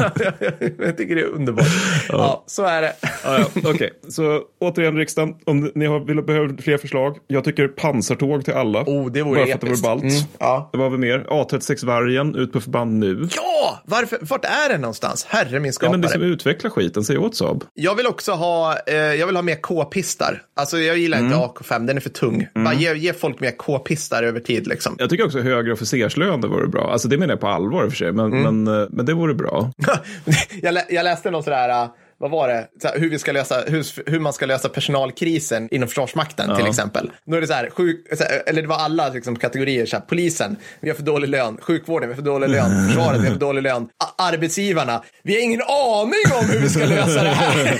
jag 0.78 0.96
tycker 0.96 1.14
det 1.14 1.20
är 1.20 1.34
underbart. 1.34 1.66
Ja, 2.08 2.44
så 2.46 2.64
är 2.64 2.82
det. 2.82 2.92
Ja, 3.24 3.38
ja. 3.38 3.70
Okej, 3.70 3.90
så 4.08 4.40
återigen 4.60 4.96
riksdagen, 4.96 5.34
om 5.44 5.70
ni 5.74 5.86
har, 5.86 6.00
vill, 6.00 6.22
behöver 6.22 6.62
fler 6.62 6.78
förslag. 6.78 7.16
Jag 7.26 7.44
tycker 7.44 7.68
pansartåg 7.68 8.44
till 8.44 8.54
alla. 8.54 8.82
Oh, 8.82 9.12
det 9.12 9.22
vore 9.22 9.38
Bara 9.40 9.46
för 9.46 9.54
att 9.54 9.60
det 9.60 9.66
vore 9.66 9.70
episkt. 9.70 9.84
ballt. 9.84 10.02
Mm, 10.02 10.14
ja. 10.38 10.68
Det 10.72 10.78
var 10.78 10.90
väl 10.90 10.98
mer. 10.98 11.26
A36-vargen, 11.28 12.34
ut 12.34 12.52
på 12.52 12.60
förband 12.60 12.98
nu. 13.14 13.28
Ja, 13.36 13.80
varför, 13.84 14.18
vart 14.20 14.44
är 14.44 14.68
den 14.68 14.80
någonstans? 14.80 15.24
Herre 15.24 15.60
min 15.60 15.64
Ja, 15.66 15.72
skapare. 15.72 15.90
men 15.90 16.00
det 16.00 16.08
som 16.08 16.22
utvecklar 16.22 16.70
skiten, 16.70 17.04
säg 17.04 17.18
åt 17.18 17.36
Saab. 17.36 17.64
Jag 17.74 17.94
vill 17.94 18.06
också 18.06 18.32
ha, 18.32 18.78
eh, 18.86 18.94
jag 18.96 19.26
vill 19.26 19.36
ha 19.36 19.42
mer 19.42 19.56
K-pistar. 19.60 20.42
Alltså 20.56 20.78
jag 20.78 20.98
gillar 20.98 21.18
Mm. 21.18 21.32
inte 21.32 21.44
AK5, 21.46 21.86
den 21.86 21.96
är 21.96 22.00
för 22.00 22.10
tung. 22.10 22.48
Bara 22.54 22.74
ge, 22.74 22.94
ge 22.94 23.12
folk 23.12 23.40
mer 23.40 23.50
K-pistar 23.56 24.22
över 24.22 24.40
tid 24.40 24.66
liksom. 24.66 24.96
Jag 24.98 25.10
tycker 25.10 25.24
också 25.26 25.40
högre 25.40 25.72
officerslöner 25.72 26.48
vore 26.48 26.66
bra. 26.68 26.92
Alltså 26.92 27.08
det 27.08 27.18
menar 27.18 27.32
jag 27.32 27.40
på 27.40 27.48
allvar 27.48 27.84
i 27.84 27.86
och 27.86 27.90
för 27.90 27.96
sig, 27.96 28.12
men, 28.12 28.26
Mm. 28.32 28.64
men, 28.64 28.80
eh, 28.82 28.88
men 28.90 29.06
det 29.06 29.14
vore 29.14 29.34
bra. 29.34 29.70
jag, 30.62 30.74
lä 30.74 30.84
jag 30.90 31.04
läste 31.04 31.30
någon 31.30 31.42
sådär, 31.42 31.68
äh, 31.68 31.88
vad 32.18 32.30
var 32.30 32.48
det, 32.48 32.68
så 32.82 32.88
här, 32.88 32.98
hur, 32.98 33.10
vi 33.10 33.18
ska 33.18 33.32
lösa, 33.32 33.62
hur, 33.66 34.10
hur 34.10 34.20
man 34.20 34.32
ska 34.32 34.46
lösa 34.46 34.68
personalkrisen 34.68 35.68
inom 35.70 35.88
Försvarsmakten 35.88 36.56
till 36.56 36.66
exempel. 36.66 37.10
Då 37.26 37.36
är 37.36 37.40
det 37.40 37.46
så 37.46 37.52
här, 37.52 37.70
sjuk, 37.70 38.06
eller 38.46 38.62
det 38.62 38.68
var 38.68 38.76
alla 38.76 39.08
liksom, 39.08 39.36
kategorier, 39.36 39.86
så 39.86 39.96
här, 39.96 40.04
polisen, 40.08 40.56
vi 40.80 40.88
har 40.88 40.96
för 40.96 41.02
dålig 41.02 41.28
lön, 41.28 41.58
sjukvården, 41.62 42.08
vi 42.08 42.14
har 42.14 42.22
för 42.22 42.30
dålig 42.30 42.48
lön, 42.50 42.86
försvaret, 42.88 43.20
vi 43.20 43.24
har 43.24 43.32
för 43.32 43.40
dålig 43.40 43.62
lön, 43.62 43.88
arbetsgivarna, 44.18 45.02
vi 45.22 45.34
har 45.34 45.42
ingen 45.42 45.60
aning 45.62 46.40
om 46.40 46.46
hur 46.50 46.60
vi 46.60 46.68
ska 46.68 46.84
lösa 46.84 47.22
det 47.22 47.28
här. 47.28 47.78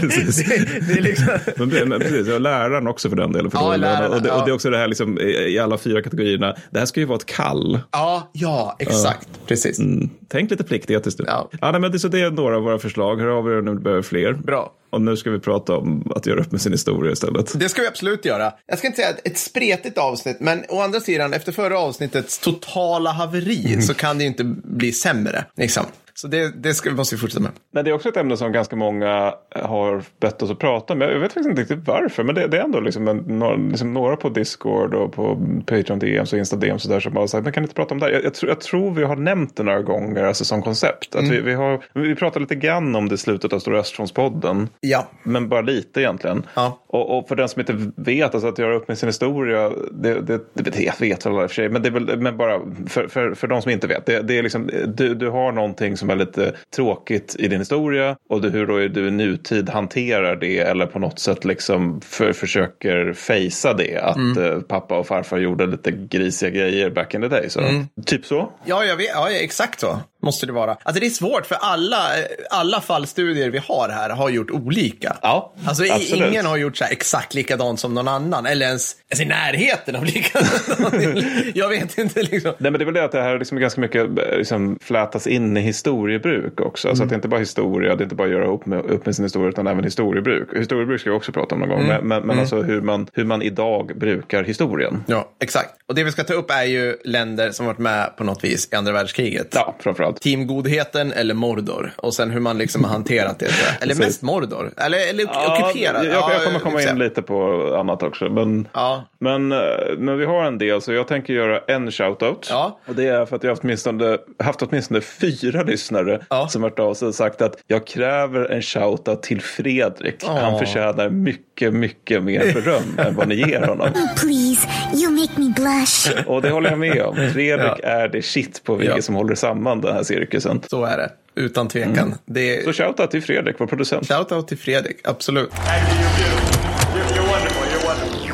Precis. 0.00 0.48
det, 0.48 0.56
det 0.86 0.98
är 0.98 1.02
liksom, 1.02 1.28
Men, 1.88 2.00
precis, 2.00 2.28
och 2.28 2.40
läraren 2.40 2.86
också 2.86 3.08
för 3.08 3.16
den 3.16 3.32
delen. 3.32 3.50
För 3.50 3.58
Ja, 3.58 3.76
läraren, 3.76 4.12
och, 4.12 4.22
det, 4.22 4.30
och 4.30 4.38
ja. 4.38 4.44
det 4.44 4.50
är 4.50 4.54
också 4.54 4.70
det 4.70 4.78
här 4.78 4.88
liksom, 4.88 5.18
i 5.20 5.58
alla 5.58 5.78
fyra 5.78 6.02
kategorierna. 6.02 6.56
Det 6.70 6.78
här 6.78 6.86
ska 6.86 7.00
ju 7.00 7.06
vara 7.06 7.16
ett 7.16 7.26
kall. 7.26 7.80
ja, 7.92 8.30
ja, 8.32 8.76
exakt, 8.78 9.28
precis. 9.46 9.78
Mm. 9.78 10.10
Tänk 10.28 10.50
lite 10.50 10.64
pliktetiskt. 10.64 11.20
Ja. 11.26 11.50
nej, 11.62 11.80
men 11.80 11.92
det, 11.92 11.98
så 11.98 12.08
det 12.08 12.20
är 12.20 12.30
några 12.30 12.56
av 12.56 12.62
våra 12.62 12.78
förslag. 12.78 13.20
Hör 13.20 13.41
av 13.42 13.52
er 13.52 13.58
om 13.58 13.64
ni 13.64 13.80
behöver 13.80 14.02
fler. 14.02 14.32
Bra. 14.32 14.72
Och 14.90 15.00
nu 15.00 15.16
ska 15.16 15.30
vi 15.30 15.38
prata 15.38 15.76
om 15.76 16.12
att 16.16 16.26
göra 16.26 16.40
upp 16.40 16.52
med 16.52 16.60
sin 16.60 16.72
historia 16.72 17.12
istället. 17.12 17.58
Det 17.58 17.68
ska 17.68 17.82
vi 17.82 17.88
absolut 17.88 18.24
göra. 18.24 18.52
Jag 18.66 18.78
ska 18.78 18.86
inte 18.86 18.96
säga 18.96 19.10
ett, 19.10 19.26
ett 19.26 19.38
spretigt 19.38 19.98
avsnitt, 19.98 20.36
men 20.40 20.64
å 20.68 20.80
andra 20.80 21.00
sidan, 21.00 21.32
efter 21.32 21.52
förra 21.52 21.78
avsnittets 21.78 22.38
totala 22.38 23.10
haveri 23.10 23.82
så 23.82 23.94
kan 23.94 24.18
det 24.18 24.24
ju 24.24 24.28
inte 24.28 24.44
bli 24.64 24.92
sämre. 24.92 25.44
Liksom. 25.56 25.86
Så 26.14 26.28
det, 26.28 26.62
det 26.62 26.74
ska, 26.74 26.90
måste 26.90 27.14
vi 27.14 27.20
fortsätta 27.20 27.42
med. 27.42 27.52
Men 27.70 27.84
det 27.84 27.90
är 27.90 27.94
också 27.94 28.08
ett 28.08 28.16
ämne 28.16 28.36
som 28.36 28.52
ganska 28.52 28.76
många 28.76 29.34
har 29.62 30.02
bett 30.20 30.42
oss 30.42 30.50
att 30.50 30.58
prata 30.58 30.92
om. 30.92 31.00
Jag 31.00 31.18
vet 31.18 31.32
faktiskt 31.32 31.48
inte 31.48 31.62
riktigt 31.62 31.86
varför. 31.86 32.24
Men 32.24 32.34
det, 32.34 32.46
det 32.46 32.58
är 32.58 32.62
ändå 32.62 32.80
liksom, 32.80 33.08
en, 33.08 33.16
några, 33.16 33.56
liksom 33.56 33.94
några 33.94 34.16
på 34.16 34.28
Discord 34.28 34.94
och 34.94 35.12
på 35.12 35.38
Patreon 35.66 35.98
DMs 35.98 36.32
och 36.32 36.38
Insta 36.38 36.56
där 36.56 37.00
som 37.00 37.12
bara 37.12 37.28
sagt, 37.28 37.44
men 37.44 37.52
kan 37.52 37.62
inte 37.62 37.74
prata 37.74 37.94
om 37.94 38.00
det 38.00 38.06
här? 38.06 38.12
Jag, 38.12 38.24
jag, 38.24 38.34
tror, 38.34 38.50
jag 38.50 38.60
tror 38.60 38.90
vi 38.90 39.04
har 39.04 39.16
nämnt 39.16 39.56
det 39.56 39.62
några 39.62 39.82
gånger 39.82 40.24
alltså 40.24 40.44
som 40.44 40.62
koncept. 40.62 41.14
Att 41.14 41.28
vi, 41.28 41.40
vi, 41.40 41.54
har, 41.54 41.84
vi 41.92 42.14
pratade 42.14 42.40
lite 42.40 42.54
grann 42.54 42.94
om 42.94 43.08
det 43.08 43.14
i 43.14 43.18
slutet 43.18 43.52
av 43.52 43.58
Stora 43.58 43.78
Östfrontspodden. 43.78 44.68
Ja. 44.80 45.08
Men 45.22 45.48
bara 45.48 45.60
lite 45.60 46.00
egentligen. 46.00 46.46
Ja. 46.54 46.78
Och, 46.86 47.18
och 47.18 47.28
för 47.28 47.36
den 47.36 47.48
som 47.48 47.60
inte 47.60 47.92
vet, 47.96 48.34
alltså 48.34 48.48
att 48.48 48.58
göra 48.58 48.74
upp 48.74 48.88
med 48.88 48.98
sin 48.98 49.08
historia, 49.08 49.72
det, 49.92 50.20
det, 50.20 50.40
det 50.54 50.76
vet 51.00 51.26
väl 51.26 51.32
alla 51.32 51.42
i 51.42 51.46
och 51.46 51.50
för 51.50 51.54
sig, 51.54 51.68
men 51.68 51.82
det 51.82 51.88
är 51.88 51.90
väl, 51.90 52.18
men 52.18 52.36
bara 52.36 52.60
för, 52.86 53.08
för, 53.08 53.34
för 53.34 53.46
de 53.46 53.62
som 53.62 53.70
inte 53.70 53.86
vet, 53.86 54.06
det, 54.06 54.22
det 54.22 54.38
är 54.38 54.42
liksom, 54.42 54.70
du, 54.86 55.14
du 55.14 55.28
har 55.28 55.52
någonting 55.52 55.96
som 56.02 56.10
är 56.10 56.16
lite 56.16 56.52
tråkigt 56.76 57.36
i 57.38 57.48
din 57.48 57.58
historia 57.58 58.16
och 58.28 58.42
du, 58.42 58.50
hur 58.50 58.66
då 58.66 58.76
är 58.76 58.88
du 58.88 59.08
i 59.08 59.10
nutid 59.10 59.68
hanterar 59.68 60.36
det 60.36 60.58
eller 60.58 60.86
på 60.86 60.98
något 60.98 61.18
sätt 61.18 61.44
liksom 61.44 62.00
för, 62.00 62.32
försöker 62.32 63.12
fejsa 63.12 63.74
det, 63.74 63.98
att 63.98 64.36
eh, 64.36 64.60
pappa 64.60 64.98
och 64.98 65.06
farfar 65.06 65.38
gjorde 65.38 65.66
lite 65.66 65.90
grisiga 65.90 66.50
grejer 66.50 66.90
back 66.90 67.14
in 67.14 67.20
the 67.20 67.28
day. 67.28 67.50
Så. 67.50 67.60
Typ 68.06 68.26
så. 68.26 68.52
Ja, 68.64 68.84
jag 68.84 68.96
vet, 68.96 69.10
ja, 69.14 69.30
exakt 69.30 69.80
så. 69.80 69.98
Måste 70.22 70.46
det 70.46 70.52
vara. 70.52 70.76
Alltså 70.82 71.00
det 71.00 71.06
är 71.06 71.10
svårt 71.10 71.46
för 71.46 71.54
alla, 71.60 72.08
alla 72.50 72.80
fallstudier 72.80 73.50
vi 73.50 73.58
har 73.58 73.88
här 73.88 74.10
har 74.10 74.30
gjort 74.30 74.50
olika. 74.50 75.16
Ja, 75.22 75.52
Alltså 75.66 75.84
absolut. 75.92 76.28
ingen 76.28 76.46
har 76.46 76.56
gjort 76.56 76.76
så 76.76 76.84
exakt 76.84 77.34
likadant 77.34 77.80
som 77.80 77.94
någon 77.94 78.08
annan. 78.08 78.46
Eller 78.46 78.66
ens, 78.66 78.96
ens 79.10 79.20
i 79.20 79.24
närheten 79.24 79.96
av 79.96 80.04
likadant. 80.04 81.24
Jag 81.54 81.68
vet 81.68 81.98
inte 81.98 82.22
liksom. 82.22 82.52
Nej, 82.58 82.70
men 82.70 82.72
det 82.72 82.82
är 82.82 82.84
väl 82.84 82.94
det 82.94 83.04
att 83.04 83.12
det 83.12 83.22
här 83.22 83.38
liksom 83.38 83.58
ganska 83.58 83.80
mycket 83.80 84.02
eh, 84.18 84.36
liksom 84.36 84.78
flätas 84.82 85.26
in 85.26 85.56
i 85.56 85.60
historiebruk 85.60 86.60
också. 86.60 86.88
Mm. 86.88 86.96
Så 86.96 87.02
att 87.02 87.08
det 87.08 87.12
är 87.12 87.16
inte 87.16 87.28
bara 87.28 87.40
historia, 87.40 87.94
det 87.96 88.02
är 88.02 88.04
inte 88.04 88.14
bara 88.14 88.26
att 88.28 88.32
göra 88.34 88.46
upp 88.46 88.66
med, 88.66 88.78
upp 88.84 89.06
med 89.06 89.16
sin 89.16 89.24
historia, 89.24 89.48
utan 89.48 89.66
även 89.66 89.84
historiebruk. 89.84 90.48
Historiebruk 90.56 91.00
ska 91.00 91.10
vi 91.10 91.16
också 91.16 91.32
prata 91.32 91.54
om 91.54 91.60
någon 91.60 91.72
Mm. 91.72 91.78
gång, 91.80 91.88
men, 91.88 92.08
men, 92.08 92.26
men 92.26 92.38
alltså 92.38 92.62
hur 92.62 92.80
man, 92.80 93.06
hur 93.12 93.24
man 93.24 93.42
idag 93.42 93.92
brukar 93.96 94.44
historien. 94.44 95.04
Ja, 95.06 95.32
exakt. 95.40 95.70
Och 95.86 95.94
det 95.94 96.04
vi 96.04 96.12
ska 96.12 96.24
ta 96.24 96.34
upp 96.34 96.50
är 96.50 96.62
ju 96.64 96.96
länder 97.04 97.50
som 97.50 97.66
varit 97.66 97.78
med 97.78 98.16
på 98.16 98.24
något 98.24 98.44
vis 98.44 98.68
i 98.72 98.74
andra 98.74 98.92
världskriget. 98.92 99.48
Ja, 99.54 99.74
framförallt. 99.78 100.11
Team 100.20 100.46
Godheten 100.46 101.12
eller 101.12 101.34
Mordor. 101.34 101.92
Och 101.96 102.14
sen 102.14 102.30
hur 102.30 102.40
man 102.40 102.58
liksom 102.58 102.84
har 102.84 102.90
hanterat 102.90 103.38
det. 103.38 103.48
Eller 103.80 103.94
mest 103.94 104.22
Mordor. 104.22 104.70
Eller, 104.76 105.08
eller 105.10 105.24
Ja, 105.24 105.58
ockuperad. 105.68 106.04
jag, 106.06 106.12
jag 106.14 106.44
kommer 106.44 106.58
komma 106.58 106.82
in 106.82 106.98
lite 106.98 107.22
på 107.22 107.52
annat 107.80 108.02
också. 108.02 108.24
Men, 108.24 108.68
Ja. 108.74 109.04
men, 109.20 109.52
eh, 109.52 109.58
men 109.98 110.18
vi 110.18 110.24
har 110.24 110.44
en 110.44 110.58
del, 110.58 110.82
så 110.82 110.92
jag 110.92 111.08
tänker 111.08 111.32
göra 111.32 111.60
en 111.66 111.90
shoutout. 111.92 112.46
Ja. 112.50 112.78
Och 112.86 112.94
det 112.94 113.06
är 113.08 113.26
för 113.26 113.36
att 113.36 113.42
jag 113.42 113.50
har 113.50 113.54
haft 113.54 113.62
åtminstone, 113.64 114.18
haft 114.38 114.62
åtminstone 114.62 115.00
fyra 115.00 115.62
lyssnare 115.62 116.20
Ja. 116.30 116.48
som 116.48 116.62
varit 116.62 116.78
av 116.78 116.94
sig 116.94 117.08
och 117.08 117.14
sagt 117.14 117.42
att 117.42 117.56
jag 117.66 117.86
kräver 117.86 118.44
en 118.52 118.62
shoutout 118.62 119.22
till 119.22 119.40
Fredrik. 119.40 120.16
Ja. 120.22 120.38
Han 120.40 120.58
förtjänar 120.58 121.08
mycket, 121.10 121.74
mycket 121.74 122.22
mer 122.22 122.52
beröm 122.54 122.82
än 123.06 123.14
vad 123.14 123.28
ni 123.28 123.34
ger 123.34 123.60
honom. 123.66 123.88
Please, 124.20 124.68
you 124.94 125.10
make 125.10 125.32
me 125.40 125.52
blush. 125.56 126.26
Och 126.28 126.42
det 126.42 126.50
håller 126.50 126.70
jag 126.70 126.78
med 126.78 127.02
om. 127.02 127.16
Fredrik 127.16 127.72
Ja. 127.82 127.88
är 127.88 128.08
det 128.08 128.22
shit 128.22 128.64
på 128.64 128.74
vilket 128.74 128.96
Ja. 128.96 129.02
som 129.02 129.14
håller 129.14 129.34
samman 129.34 129.80
den 129.80 129.94
här 129.94 130.01
cirkusen. 130.04 130.62
Så 130.70 130.84
är 130.84 130.96
det. 130.96 131.10
Utan 131.34 131.68
tvekan. 131.68 131.98
Mm. 131.98 132.14
Det 132.26 132.58
är... 132.58 132.62
Så 132.64 132.72
shoutout 132.72 133.10
till 133.10 133.22
Fredrik, 133.22 133.56
vår 133.58 133.66
producent. 133.66 134.08
Shoutout 134.08 134.48
till 134.48 134.58
Fredrik, 134.58 134.96
absolut. 135.04 135.50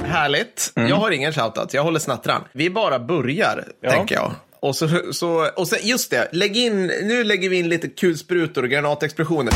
Härligt. 0.05 0.73
Mm. 0.77 0.89
Jag 0.89 0.97
har 0.97 1.11
ingen 1.11 1.33
shoutout, 1.33 1.75
jag 1.75 1.83
håller 1.83 1.99
snattran. 2.01 2.45
Vi 2.53 2.71
bara 2.71 2.99
börjar, 2.99 3.65
Ja. 3.81 3.91
tänker 3.91 4.15
jag. 4.15 4.33
Och 4.61 4.77
så, 4.77 4.89
så, 5.13 5.49
och 5.57 5.69
sen, 5.69 5.79
just 5.83 6.11
det, 6.11 6.29
lägg 6.33 6.57
in, 6.57 6.87
nu 6.87 7.25
lägger 7.25 7.49
vi 7.49 7.59
in 7.59 7.69
lite 7.69 7.89
kulsprutor 7.89 8.63
och 8.63 8.69
granatexplosioner. 8.71 9.53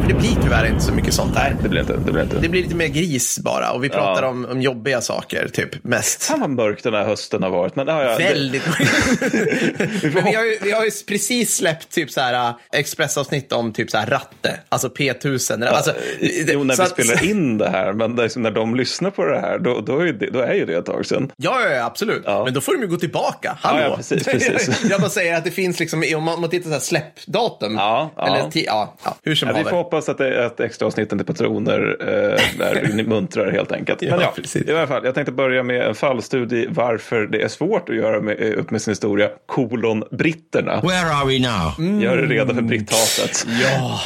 För 0.00 0.08
det 0.08 0.14
blir 0.14 0.36
tyvärr 0.42 0.64
inte 0.82 0.90
så 0.90 0.96
mycket 0.96 1.14
sånt 1.14 1.36
här. 1.36 1.56
Det 1.62 1.68
blir 1.68 1.80
inte. 1.80 1.96
Det 1.96 2.12
blir 2.12 2.22
inte. 2.22 2.38
Det 2.38 2.48
blir 2.48 2.62
lite 2.62 2.74
mer 2.74 2.86
gris 2.88 3.38
bara 3.38 3.70
och 3.72 3.84
vi 3.84 3.88
pratar 3.88 4.22
Ja. 4.22 4.28
om, 4.28 4.44
om 4.50 4.62
jobbiga 4.62 5.00
saker, 5.00 5.48
typ, 5.52 5.84
mest. 5.84 6.22
Fan 6.24 6.40
vad 6.40 6.50
mörk 6.50 6.82
den 6.82 6.94
här 6.94 7.04
hösten 7.04 7.42
har 7.42 7.50
varit. 7.50 7.76
Men 7.76 7.88
har 7.88 8.02
jag, 8.02 8.18
Väldigt 8.18 8.62
Men 10.14 10.24
vi 10.24 10.34
har, 10.34 10.44
ju, 10.44 10.58
vi 10.62 10.72
har 10.72 10.84
ju 10.84 10.90
precis 11.08 11.56
släppt 11.56 11.90
typ 11.90 12.10
så 12.10 12.20
här 12.20 12.34
äh, 12.48 12.54
expressavsnitt 12.72 13.52
om 13.52 13.72
typ 13.72 13.90
så 13.90 13.98
här 13.98 14.06
ratte, 14.06 14.60
alltså 14.68 14.88
P1000. 14.88 15.66
Alltså, 15.66 15.92
Jo, 16.20 16.64
när 16.64 16.76
vi 16.76 16.82
att- 16.82 16.90
spelar 16.90 17.24
in 17.30 17.58
det 17.58 17.68
här, 17.68 17.92
men 17.92 18.14
när 18.36 18.50
de 18.50 18.74
lyssnar 18.74 19.10
på 19.10 19.24
det 19.24 19.40
här, 19.40 19.58
då, 19.58 19.80
då, 19.80 19.98
är, 20.00 20.12
det, 20.12 20.30
då 20.30 20.38
är 20.40 20.54
ju 20.54 20.66
det 20.66 20.74
ett 20.78 20.86
tag 20.86 21.06
sedan. 21.06 21.30
Ja, 21.36 21.60
ja, 21.64 21.70
ja, 21.70 21.84
absolut. 21.84 22.22
Ja. 22.24 22.44
Men 22.44 22.54
då 22.54 22.60
får 22.60 22.72
de 22.72 22.82
ju 22.82 22.88
gå 22.88 22.96
tillbaka. 22.96 23.56
Hallå? 23.60 23.78
Ja, 23.80 23.88
ja, 23.88 23.96
precis, 23.96 24.24
precis. 24.24 24.84
Jag 24.90 25.00
bara 25.00 25.10
säger 25.10 25.36
att 25.36 25.44
det 25.44 25.50
finns 25.50 25.80
liksom, 25.80 26.04
om 26.16 26.22
man, 26.22 26.34
om 26.34 26.40
man 26.40 26.50
tittar 26.50 26.64
så 26.68 26.72
här 26.72 26.80
släppdatum. 26.80 27.74
Ja, 27.74 28.10
ja. 28.16 28.26
Eller 28.26 28.50
ja, 28.54 28.96
ja, 29.04 29.16
hur 29.22 29.34
som 29.34 29.48
Ja, 29.48 29.54
vi 29.56 29.64
får 29.64 29.76
hoppas 29.76 30.08
att 30.08 30.18
det 30.18 30.44
ett 30.46 30.60
extra 30.72 30.86
avsnitten 30.86 31.18
till 31.18 31.26
patroner 31.26 31.96
eh, 32.00 32.58
där 32.58 32.90
ni 32.94 33.02
muntrar 33.06 33.52
helt 33.52 33.72
enkelt. 33.72 34.02
Ja, 34.02 34.10
Men 34.10 34.20
ja, 34.20 34.32
precis. 34.36 34.68
i 34.68 34.72
alla 34.72 34.86
fall, 34.86 35.04
jag 35.04 35.14
tänkte 35.14 35.32
börja 35.32 35.62
med 35.62 35.82
en 35.82 35.94
fallstudie 35.94 36.66
varför 36.70 37.26
det 37.26 37.42
är 37.42 37.48
svårt 37.48 37.88
att 37.88 37.96
göra 37.96 38.20
med, 38.20 38.40
eh, 38.40 38.58
upp 38.58 38.70
med 38.70 38.82
sin 38.82 38.90
historia, 38.90 39.28
kolon 39.46 40.04
britterna. 40.10 40.80
Where 40.80 41.10
are 41.12 41.26
we 41.26 41.38
now? 41.38 42.00
Gör 42.02 42.18
er 42.18 42.26
redo 42.26 42.54
för 42.54 42.62
britthatet. 42.62 43.46
Ja, 43.62 44.00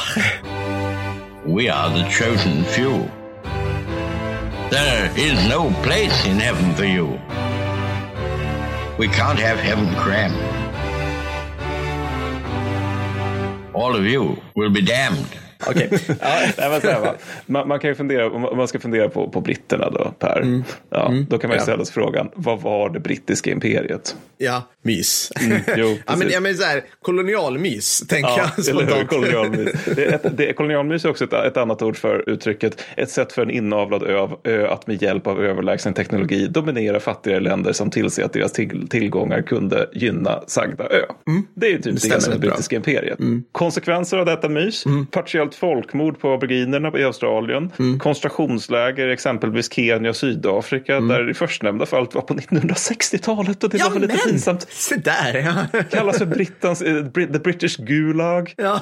We 1.45 1.73
are 1.73 1.89
the 2.03 2.09
chosen 2.11 2.63
few. 2.63 2.99
There 4.69 5.09
is 5.15 5.49
no 5.49 5.71
place 5.83 6.29
in 6.29 6.39
heaven 6.39 6.73
for 6.75 6.85
you. 6.85 7.07
We 8.99 9.07
can't 9.07 9.39
have 9.39 9.59
heaven 9.59 9.87
crammed. 9.95 10.43
All 13.73 13.95
of 13.95 14.05
you 14.05 14.35
will 14.55 14.71
be 14.73 14.81
damned. 14.81 15.46
Okej. 15.67 15.89
Ja, 16.83 17.15
man, 17.45 17.67
man 17.67 17.79
kan 17.79 17.89
ju 17.89 17.95
fundera, 17.95 18.31
om 18.31 18.57
man 18.57 18.67
ska 18.67 18.79
fundera 18.79 19.09
på, 19.09 19.29
på 19.29 19.41
britterna 19.41 19.89
då, 19.89 20.13
Per. 20.19 20.63
Ja, 20.89 21.13
Då 21.29 21.37
kan 21.37 21.47
man 21.49 21.57
ju 21.57 21.63
ställa 21.63 21.85
sig 21.85 21.93
frågan, 21.93 22.29
vad 22.35 22.61
var 22.61 22.89
det 22.89 22.99
brittiska 22.99 23.51
imperiet? 23.51 24.15
ja, 24.37 24.63
mys. 24.81 25.31
Mm, 25.41 25.61
jo, 25.77 25.97
ja, 26.07 26.15
men, 26.15 26.29
ja, 26.29 26.39
men 26.39 26.55
så 26.55 26.63
här, 26.63 26.83
kolonialmys, 27.01 28.07
tänker 28.07 28.29
Ja, 28.29 28.51
jag 28.57 28.69
eller 28.69 28.81
hur? 28.81 28.87
spontant. 28.87 29.09
Kolonialmys. 29.09 29.85
Det 29.95 30.05
är, 30.05 30.13
ett, 30.13 30.37
det 30.37 30.49
är, 30.49 30.53
kolonialmys 30.53 31.05
är 31.05 31.09
också 31.09 31.23
ett, 31.23 31.33
ett 31.33 31.57
annat 31.57 31.81
ord 31.81 31.97
för 31.97 32.29
uttrycket. 32.29 32.83
Ett 32.97 33.09
sätt 33.09 33.33
för 33.33 33.41
en 33.41 33.51
inavlad 33.51 34.03
ö, 34.03 34.27
ö 34.43 34.67
att 34.67 34.87
med 34.87 35.01
hjälp 35.01 35.27
av 35.27 35.43
överlägsen 35.43 35.93
teknologi 35.93 36.47
dominera 36.47 36.99
fattigare 36.99 37.39
länder 37.39 37.73
som 37.73 37.91
tillser 37.91 38.23
att 38.23 38.33
deras 38.33 38.51
till, 38.51 38.87
tillgångar 38.87 39.41
kunde 39.41 39.89
gynna 39.93 40.43
sagda 40.47 40.83
ö. 40.83 41.05
Det 41.55 41.67
är 41.67 41.71
ju 41.71 41.81
typ 41.81 42.01
det, 42.01 42.31
det 42.31 42.39
brittiska 42.39 42.75
imperiet. 42.75 43.19
Konsekvenser 43.51 44.17
av 44.17 44.25
detta 44.25 44.49
mys. 44.49 44.83
Partiellt 45.47 45.55
folkmord 45.55 46.19
på 46.19 46.33
aboriginerna 46.33 46.99
i 46.99 47.03
Australien. 47.03 47.71
Koncentrationsläger 47.99 49.07
i 49.07 49.13
exempelvis 49.13 49.73
Kenya 49.73 50.09
och 50.09 50.15
Sydafrika. 50.15 50.99
Där 50.99 51.29
i 51.29 51.33
förstnämnda 51.33 51.85
fallet 51.85 52.15
var 52.15 52.21
på 52.21 52.33
1960-talet 52.33 53.63
och 53.63 53.69
det 53.69 53.77
Ja, 53.77 53.89
var 53.89 53.99
lite 53.99 54.13
men! 54.25 54.31
pinsamt. 54.31 54.67
Se 54.69 54.95
där, 54.95 55.33
ja. 55.73 55.81
Kallas 55.91 56.17
för 56.17 56.25
Brittans, 56.25 56.81
eh, 56.81 57.05
the 57.05 57.39
British 57.39 57.77
Gulag. 57.77 58.53
ja. 58.57 58.81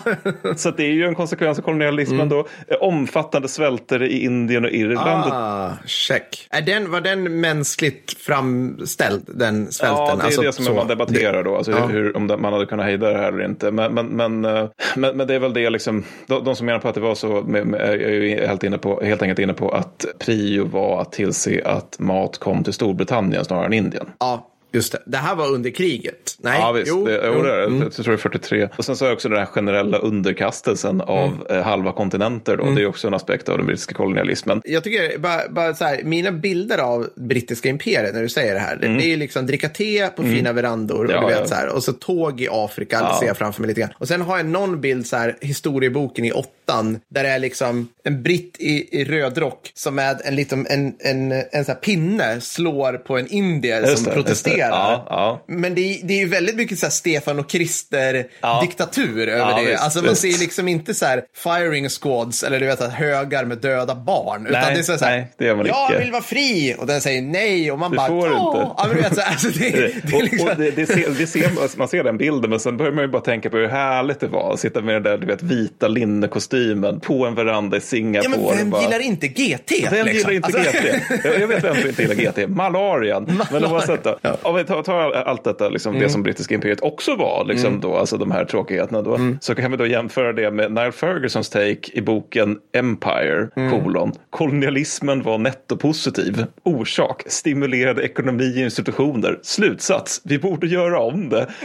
Så 0.56 0.72
det 0.72 0.84
är 0.84 0.92
ju 0.92 1.06
en 1.06 1.16
konsekvens 1.16 1.58
av 1.60 1.64
kolonialismen 1.64 2.30
då. 2.30 2.40
Eh, 2.68 2.78
Omfattande 2.80 3.48
svälter 3.48 4.04
i 4.04 4.24
Indien 4.24 4.66
och 4.66 4.72
Irland. 4.72 5.34
Ah, 5.34 5.72
check. 5.86 6.48
Är 6.50 6.62
den, 6.62 6.92
var 6.92 7.02
den 7.02 7.40
mänskligt 7.42 8.18
framställd, 8.20 9.22
den 9.28 9.72
svälten? 9.72 9.98
Ja, 10.08 10.16
det 10.16 10.22
är 10.22 10.26
Alltså, 10.26 10.42
det 10.42 10.54
som 10.54 10.66
så. 10.66 10.74
man 10.74 10.88
debatterar 10.88 11.44
då. 11.44 11.56
Alltså 11.58 11.72
Ja. 11.72 11.86
hur, 11.88 12.18
om 12.18 12.28
det- 12.28 12.38
man 12.38 12.54
hade 12.54 12.66
kunnat 12.66 12.86
hejda 12.86 13.10
det 13.12 13.18
här 13.18 13.28
eller 13.34 13.46
inte. 13.46 13.72
Men, 13.72 13.94
men, 13.94 14.06
men, 14.08 14.46
eh, 14.46 14.68
men, 14.96 15.18
men 15.18 15.28
det 15.28 15.36
är 15.36 15.40
väl 15.40 15.54
det 15.54 15.70
liksom. 15.70 16.04
De, 16.28 16.44
de 16.44 16.55
som 16.56 16.66
menar 16.66 16.80
på 16.80 16.88
att 16.88 16.96
det 16.96 17.02
var 17.02 17.16
så 17.16 17.38
är 17.78 17.98
ju 17.98 18.48
helt, 18.48 18.64
inne 18.64 18.78
på, 18.78 19.02
helt 19.04 19.22
enkelt 19.22 19.40
inne 19.40 19.54
på 19.54 19.70
att 19.70 20.06
prio 20.20 20.66
var 20.66 21.02
att 21.02 21.12
tillse 21.12 21.62
att 21.66 22.00
mat 22.00 22.38
kom 22.38 22.64
till 22.64 22.74
Storbritannien 22.74 23.46
snarare 23.46 23.66
än 23.66 23.74
Indien. 23.74 24.12
Ja, 24.20 24.48
just 24.76 24.92
det. 24.92 25.00
Det 25.06 25.18
här 25.18 25.36
var 25.36 25.48
under 25.52 25.70
kriget. 25.70 26.36
Nej, 26.40 26.60
Ja 26.60 26.72
visst, 26.72 26.88
jo, 26.88 27.06
det, 27.06 27.22
jo, 27.26 27.34
jo. 27.36 27.42
det. 27.44 27.64
Mm. 27.64 27.82
Jag 27.82 27.94
tror 27.94 28.06
det 28.06 28.12
är 28.14 28.18
43. 28.18 28.70
Och 28.78 28.86
sen 28.86 28.96
så 28.96 29.06
är 29.06 29.14
också 29.14 29.30
den 29.30 29.38
här 29.40 29.46
generella 29.46 29.98
underkastelsen 29.98 31.02
av 31.02 31.48
eh, 31.50 31.62
halva 31.62 31.92
kontinenter. 31.92 32.58
Då. 32.58 32.64
Mm. 32.64 32.76
Det 32.76 32.82
är 32.82 32.86
också 32.88 33.08
en 33.08 33.14
aspekt 33.14 33.50
av 33.50 33.58
den 33.58 33.66
brittiska 33.66 33.94
kolonialismen. 33.94 34.62
Jag 34.66 34.84
tycker 34.84 35.18
bara, 35.18 35.50
bara 35.50 35.74
så 35.74 35.86
här, 35.86 36.02
mina 36.04 36.32
bilder 36.32 36.78
av 36.78 37.08
brittiska 37.16 37.70
imperiet 37.70 38.14
när 38.16 38.22
du 38.22 38.30
säger 38.30 38.54
det 38.54 38.60
här, 38.60 38.76
det, 38.76 38.88
det 38.88 39.04
är 39.04 39.08
ju 39.08 39.18
liksom 39.18 39.46
dricka 39.46 39.70
te 39.70 40.08
på 40.08 40.24
fina 40.24 40.54
verandor 40.54 41.06
och, 41.06 41.12
Mm. 41.16 41.24
Ja, 41.24 41.30
du 41.30 41.36
vet, 41.40 41.50
så 41.50 41.56
här, 41.56 41.70
och 41.76 41.84
så 41.84 41.94
tåg 41.94 42.42
i 42.42 42.48
Afrika, 42.52 42.98
Ja. 43.02 43.18
ser 43.20 43.28
jag 43.28 43.38
framför 43.38 43.62
mig 43.62 43.68
lite 43.68 43.82
grann. 43.82 43.90
Och 43.98 44.08
sen 44.08 44.22
har 44.22 44.38
jag 44.38 44.46
någon 44.46 44.82
bild, 44.82 45.08
så 45.08 45.18
här, 45.18 45.38
historieboken 45.42 46.26
i 46.26 46.32
åttan, 46.66 47.00
där 47.10 47.24
det 47.24 47.30
är 47.30 47.40
liksom 47.40 47.88
en 48.04 48.24
britt 48.24 48.56
i, 48.60 49.00
i 49.02 49.04
röd 49.06 49.38
rock 49.38 49.72
som 49.74 49.96
med 49.96 50.22
en, 50.26 50.36
liten, 50.36 50.68
en, 50.70 50.94
en, 51.00 51.32
en 51.52 51.66
så 51.66 51.72
här 51.72 51.80
pinne 51.80 52.42
slår 52.42 52.94
på 52.94 53.18
en 53.18 53.28
indier 53.28 53.82
Just 53.82 53.86
som 53.86 53.90
det, 53.92 53.94
just 53.94 54.06
det. 54.06 54.12
protesterar. 54.52 54.70
Ja, 54.70 55.06
ja. 55.10 55.44
Men 55.48 55.76
det, 55.76 55.82
är- 55.82 56.08
det 56.08 56.14
är 56.14 56.18
ju 56.20 56.28
väldigt 56.28 56.56
mycket 56.56 56.80
så 56.80 56.90
Stefan 56.90 57.40
och 57.40 57.50
Krister-diktatur 57.50 59.28
över 59.28 59.52
Ja, 59.52 59.58
det. 59.62 59.66
visst, 59.72 59.84
alltså 59.84 60.00
man 60.00 60.10
visst. 60.10 60.22
ser 60.22 60.40
liksom 60.40 60.68
inte 60.68 60.94
så 60.94 61.06
här 61.06 61.24
firing 61.44 61.90
squads 61.90 62.44
eller 62.44 62.60
du 62.60 62.66
vet 62.66 62.82
att 62.82 62.94
högar 62.94 63.46
med 63.46 63.58
döda 63.58 63.96
barn. 63.96 64.48
utan 64.48 64.62
Nej, 64.62 64.74
det 64.74 64.80
är 64.80 64.84
så 64.84 64.98
så 64.98 65.06
här, 65.06 65.18
nej, 65.18 65.32
det 65.38 65.46
gör 65.46 65.56
man 65.56 65.66
jag 65.66 65.90
icke. 65.92 66.00
vill 66.00 66.12
vara 66.12 66.22
fri. 66.24 66.76
Och 66.80 66.88
den 66.88 67.02
säger 67.02 67.22
nej 67.22 67.72
och 67.72 67.80
man 67.80 67.92
Du 67.92 67.98
bara, 67.98 68.08
får 68.08 68.32
"Åh." 68.32 68.46
inte. 68.48 68.74
Ja, 68.78 68.86
men 68.88 68.96
du 68.96 69.02
vet, 69.04 69.16
så 69.16 69.22
här, 69.22 69.32
alltså, 69.32 69.48
det, 69.48 69.70
det, 69.70 70.14
är 70.14 70.16
och, 70.16 70.24
liksom, 70.24 70.48
och 70.50 70.56
det, 70.58 70.72
det 70.72 70.86
ser, 70.86 71.10
det 71.18 71.28
ser, 71.28 71.78
man 71.78 71.88
ser 71.88 72.04
den 72.04 72.18
bilden 72.18 72.50
men 72.50 72.60
sen 72.60 72.78
börjar 72.78 72.92
man 72.92 73.04
ju 73.04 73.08
bara 73.08 73.22
tänka 73.22 73.50
på 73.50 73.58
hur 73.58 73.68
härligt 73.68 74.20
det 74.20 74.28
var 74.28 74.54
att 74.54 74.60
sitta 74.60 74.82
med 74.82 74.96
den 74.96 75.04
där 75.04 75.18
du 75.18 75.28
vet, 75.28 75.44
vita 75.44 75.88
linnekostymen 75.88 76.55
på 77.02 77.26
en 77.26 77.36
veranda 77.36 77.78
i 77.78 77.82
Singapore. 77.82 78.32
ja, 78.34 78.40
men 78.48 78.58
vem 78.58 78.70
bara, 78.70 78.82
gillar 78.82 79.00
inte 79.00 79.28
GT? 79.28 79.72
Vem 79.92 80.06
liksom? 80.06 80.32
gillar 80.32 80.32
inte 80.32 80.46
Alltså- 80.46 80.78
GT? 80.78 81.02
Jag 81.24 81.40
jag 81.42 81.48
vet 81.48 81.64
vem 81.64 81.76
som 81.76 81.90
inte 81.90 82.02
gillar 82.02 82.16
GT. 82.16 82.48
Malarian. 82.50 83.42
Men 83.52 83.66
oavsett 83.66 84.04
då. 84.04 84.10
Av 84.22 84.38
om 84.42 84.56
vi 84.56 84.64
tar, 84.64 84.84
tar 84.84 85.12
allt 85.12 85.44
detta, 85.44 85.70
liksom, 85.70 85.92
Mm. 85.92 86.04
det 86.04 86.10
som 86.10 86.24
brittiska 86.24 86.56
imperiet 86.56 86.82
också 86.82 87.16
var, 87.16 87.46
liksom, 87.46 87.80
då, 87.80 87.98
alltså 87.98 88.18
de 88.18 88.32
här 88.32 88.46
tråkigheterna, 88.46 89.02
då, 89.02 89.16
Mm. 89.16 89.38
så 89.42 89.56
kan 89.56 89.72
vi 89.72 89.78
då 89.78 89.86
jämföra 89.88 90.34
det 90.34 90.52
med 90.52 90.72
Niall 90.72 90.92
Fergusons 90.92 91.50
take 91.50 91.78
i 91.94 92.02
boken 92.02 92.58
Empire, 92.78 93.48
Mm. 93.56 93.72
kolon. 93.72 94.12
Kolonialismen 94.30 95.24
var 95.24 95.38
nettopositiv. 95.38 96.46
Orsak, 96.64 97.24
stimulerade 97.28 98.04
ekonomi 98.04 98.54
och 98.56 98.58
institutioner. 98.64 99.40
Slutsats, 99.44 100.22
vi 100.24 100.40
borde 100.40 100.68
göra 100.68 101.00
om 101.00 101.30
det. 101.30 101.48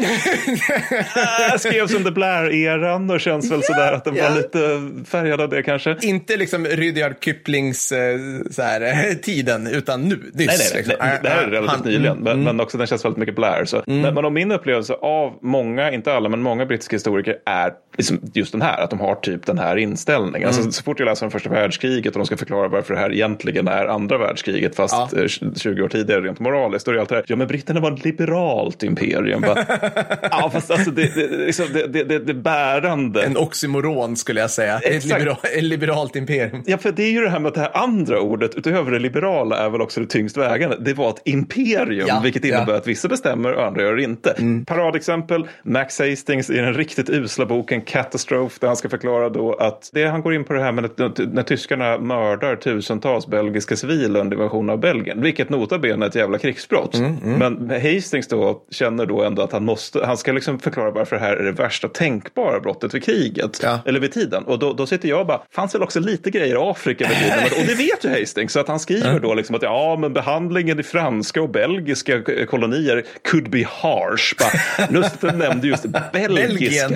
Äh, 1.53 1.59
Skrevs 1.59 1.95
under 1.95 2.11
Blair-eran 2.11 3.11
och 3.11 3.21
känns 3.21 3.51
väl 3.51 3.63
sådär 3.63 3.93
att 3.93 4.05
den 4.05 4.17
ja. 4.17 4.29
var 4.29 4.37
lite 4.37 4.59
färgad 5.05 5.41
av 5.41 5.49
det 5.49 5.63
kanske. 5.63 5.97
Inte 6.03 6.37
liksom 6.37 6.67
Rudyard 6.67 7.25
Kiplings 7.25 7.93
eh, 7.93 8.19
så 8.51 8.63
här, 8.63 8.81
eh, 8.81 9.15
tiden, 9.15 9.67
utan 9.67 10.03
nu, 10.03 10.17
nyss. 10.17 10.35
Nej, 10.35 10.47
nej, 10.47 10.71
liksom. 10.75 10.95
nej. 11.01 11.19
Det 11.23 11.29
här 11.29 11.43
är 11.43 11.51
relativt 11.51 11.77
Han- 11.85 11.93
nyligen, 11.93 12.19
men, 12.19 12.33
mm. 12.33 12.45
men 12.45 12.61
också 12.61 12.79
den 12.79 12.87
känns 12.87 13.05
väldigt 13.05 13.19
mycket 13.19 13.35
Blair. 13.37 13.65
Så. 13.65 13.83
Men, 13.87 14.15
men 14.15 14.25
om 14.25 14.35
min 14.35 14.53
upplevelse 14.53 14.95
av 14.95 15.39
många, 15.43 15.91
inte 15.93 16.13
alla, 16.13 16.29
men 16.29 16.43
många 16.43 16.67
brittiska 16.67 16.97
historiker 16.97 17.37
är 17.47 17.73
just 18.35 18.53
den 18.53 18.63
här, 18.63 18.81
att 18.83 18.91
de 18.91 19.01
har 19.01 19.15
typ 19.15 19.47
den 19.47 19.59
här 19.59 19.77
inställningen. 19.77 20.49
Alltså, 20.49 20.73
så 20.73 20.83
fort 20.83 20.99
jag 20.99 21.07
läser 21.07 21.27
om 21.27 21.31
första 21.33 21.51
världskriget 21.51 22.13
och 22.13 22.19
de 22.19 22.27
ska 22.27 22.37
förklara 22.37 22.69
varför 22.69 22.95
det 22.95 23.01
här 23.01 23.13
egentligen 23.13 23.69
är 23.69 23.87
andra 23.87 24.19
världskriget, 24.19 24.77
fast 24.77 24.95
Ja. 25.13 25.19
eh, 25.23 25.53
20 25.57 25.83
år 25.83 25.89
tidigare 25.89 26.21
rent 26.21 26.41
moraliskt, 26.41 26.85
då 26.87 26.91
är 26.91 26.95
det 26.95 27.01
alltid 27.01 27.15
det 27.17 27.19
här, 27.19 27.25
ja 27.29 27.37
men 27.37 27.47
britterna 27.47 27.81
var 27.81 27.93
ett 27.93 28.05
liberalt 28.05 28.83
imperium. 28.83 29.41
Bara, 29.41 29.65
ja, 30.31 30.51
fast 30.53 30.71
alltså 30.71 30.91
det, 30.91 31.15
det, 31.15 31.27
liksom, 31.47 31.67
det, 31.73 32.05
det, 32.05 32.19
det, 32.19 32.35
bärande. 32.35 33.23
En 33.23 33.37
oxymoron 33.37 34.17
skulle 34.17 34.41
jag 34.41 34.51
säga. 34.51 34.79
Ett 34.79 34.95
Exakt. 35.05 35.45
ett 35.57 35.63
liberalt 35.65 36.17
imperium. 36.17 36.63
Ja, 36.67 36.79
för 36.79 36.93
det 36.93 37.03
är 37.03 37.11
ju 37.11 37.21
det 37.21 37.31
här 37.31 37.39
med 37.41 37.49
att 37.49 37.55
det 37.55 37.61
här 37.61 37.77
andra 37.77 38.21
ordet, 38.21 38.55
utöver 38.55 38.93
det 38.93 38.99
liberala, 38.99 39.57
är 39.59 39.71
väl 39.71 39.81
också 39.81 40.01
det 40.01 40.07
tyngst 40.07 40.37
vägande. 40.37 40.77
Det 40.81 40.95
var 40.95 41.09
ett 41.11 41.23
imperium, 41.25 42.07
Ja, 42.09 42.21
vilket 42.25 42.45
innebär 42.45 42.59
ja. 42.61 42.65
Mm. 42.65 42.77
att 42.77 42.87
vissa 42.87 43.09
bestämmer 43.09 43.53
och 43.53 43.67
andra 43.67 43.83
gör 43.83 43.97
det 43.97 44.03
inte. 44.03 44.35
Paradexempel, 44.67 45.49
Max 45.63 45.99
Hastings 45.99 46.51
i 46.51 46.57
den 46.57 46.75
riktigt 46.75 47.11
usla 47.11 47.47
boken 47.47 47.81
Catastrophe, 47.91 48.57
där 48.61 48.67
han 48.67 48.77
ska 48.77 48.89
förklara 48.89 49.29
då 49.29 49.55
att 49.55 49.91
det 49.93 50.05
han 50.07 50.23
går 50.23 50.35
in 50.35 50.45
på 50.45 50.53
det 50.53 50.61
här 50.63 50.73
med 50.73 50.85
att 50.85 50.99
när 51.33 51.43
tyskarna 51.43 51.99
mördar 51.99 52.57
tusentals 52.57 53.27
belgiska 53.27 53.77
civila 53.77 54.21
under 54.21 54.37
invasionen 54.37 54.71
av 54.71 54.81
Belgien, 54.81 55.23
vilket 55.23 55.51
nota 55.51 55.79
bene 55.79 56.05
är 56.05 56.09
ett 56.09 56.15
jävla 56.15 56.39
krigsbrott. 56.39 56.95
Mm, 56.95 57.17
Men 57.39 57.71
Hastings 57.71 58.29
då 58.29 58.63
känner 58.71 59.07
då 59.07 59.23
ändå 59.23 59.43
att 59.43 59.53
han 59.53 59.65
måste, 59.65 60.07
han 60.07 60.17
ska 60.17 60.33
liksom 60.33 60.59
förklara 60.59 60.91
varför 60.91 61.17
det 61.17 61.23
här 61.23 61.37
är 61.37 61.45
det 61.45 61.53
värsta 61.53 61.89
tänkbara 61.89 62.61
brottet 62.61 62.95
vid 62.95 63.05
kriget, 63.05 63.61
Ja. 63.63 63.79
eller 63.87 64.01
vid 64.01 64.13
tiden. 64.13 64.45
Och 64.45 64.59
då, 64.59 64.73
då 64.73 64.87
sitter 64.87 65.09
jag 65.09 65.21
och 65.21 65.27
bara, 65.27 65.43
fanns 65.51 65.75
väl 65.75 65.83
också 65.83 66.01
lite 66.01 66.31
grejer 66.31 66.55
i 66.55 66.59
Afrika 66.59 67.09
vid 67.09 67.17
tiden. 67.19 67.39
Och 67.61 67.67
det 67.67 67.75
vet 67.75 68.05
ju 68.05 68.21
Hastings, 68.21 68.53
så 68.53 68.61
att 68.61 68.69
han 68.69 68.81
skriver 68.81 69.21
då 69.21 69.35
liksom 69.35 69.57
att 69.57 69.63
ja, 69.63 69.97
men 70.01 70.13
behandlingen 70.13 70.81
i 70.81 70.83
franska 70.83 71.43
och 71.43 71.51
belgiska 71.51 72.23
k- 72.23 72.33
kolonier 72.49 73.05
could 73.31 73.51
be 73.51 73.65
harsh. 73.71 74.35
Bara, 74.39 74.87
lustigt 74.91 75.23
nämnde 75.39 75.67
just 75.69 75.87
belgiska 76.13 76.89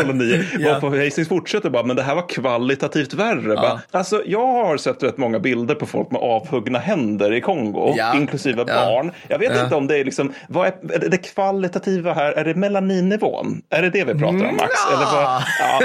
kolonier. 0.00 0.44
Ja. 0.58 0.72
Varpå 0.72 0.96
Hastings 1.04 1.28
fortsätter 1.28 1.70
bara, 1.70 1.82
men 1.82 1.96
det 1.96 2.02
här 2.02 2.14
var 2.14 2.28
kvalitativt 2.28 3.14
värre. 3.14 3.54
Bara, 3.54 3.80
alltså, 3.90 4.22
jag 4.26 4.46
har 4.46 4.76
sett 4.76 5.02
rätt 5.02 5.18
många 5.18 5.38
bilder 5.38 5.74
på 5.74 5.86
folk 5.86 6.10
med 6.10 6.20
avhuggna 6.20 6.78
händer 6.78 7.32
i 7.32 7.40
Kongo, 7.40 7.94
Ja. 7.96 8.14
inklusive 8.16 8.64
Ja. 8.66 8.74
barn. 8.74 9.12
Jag 9.28 9.38
vet 9.38 9.52
Ja. 9.56 9.62
inte 9.64 9.74
om 9.76 9.86
det 9.86 9.98
är 9.98 10.04
liksom, 10.04 10.32
vad 10.48 10.66
är, 10.66 10.72
är 11.04 11.08
det 11.08 11.16
kvalitativa 11.34 12.12
här, 12.12 12.32
är 12.32 12.44
det 12.44 12.54
melaninnivån? 12.54 13.62
Är 13.70 13.82
det 13.82 13.90
det 13.90 14.04
vi 14.04 14.12
pratar 14.14 14.48
om 14.48 14.56
Max? 14.56 14.72
Ja. 14.90 14.96
Eller 14.96 15.04
vad, 15.06 15.42
ja, 15.60 15.80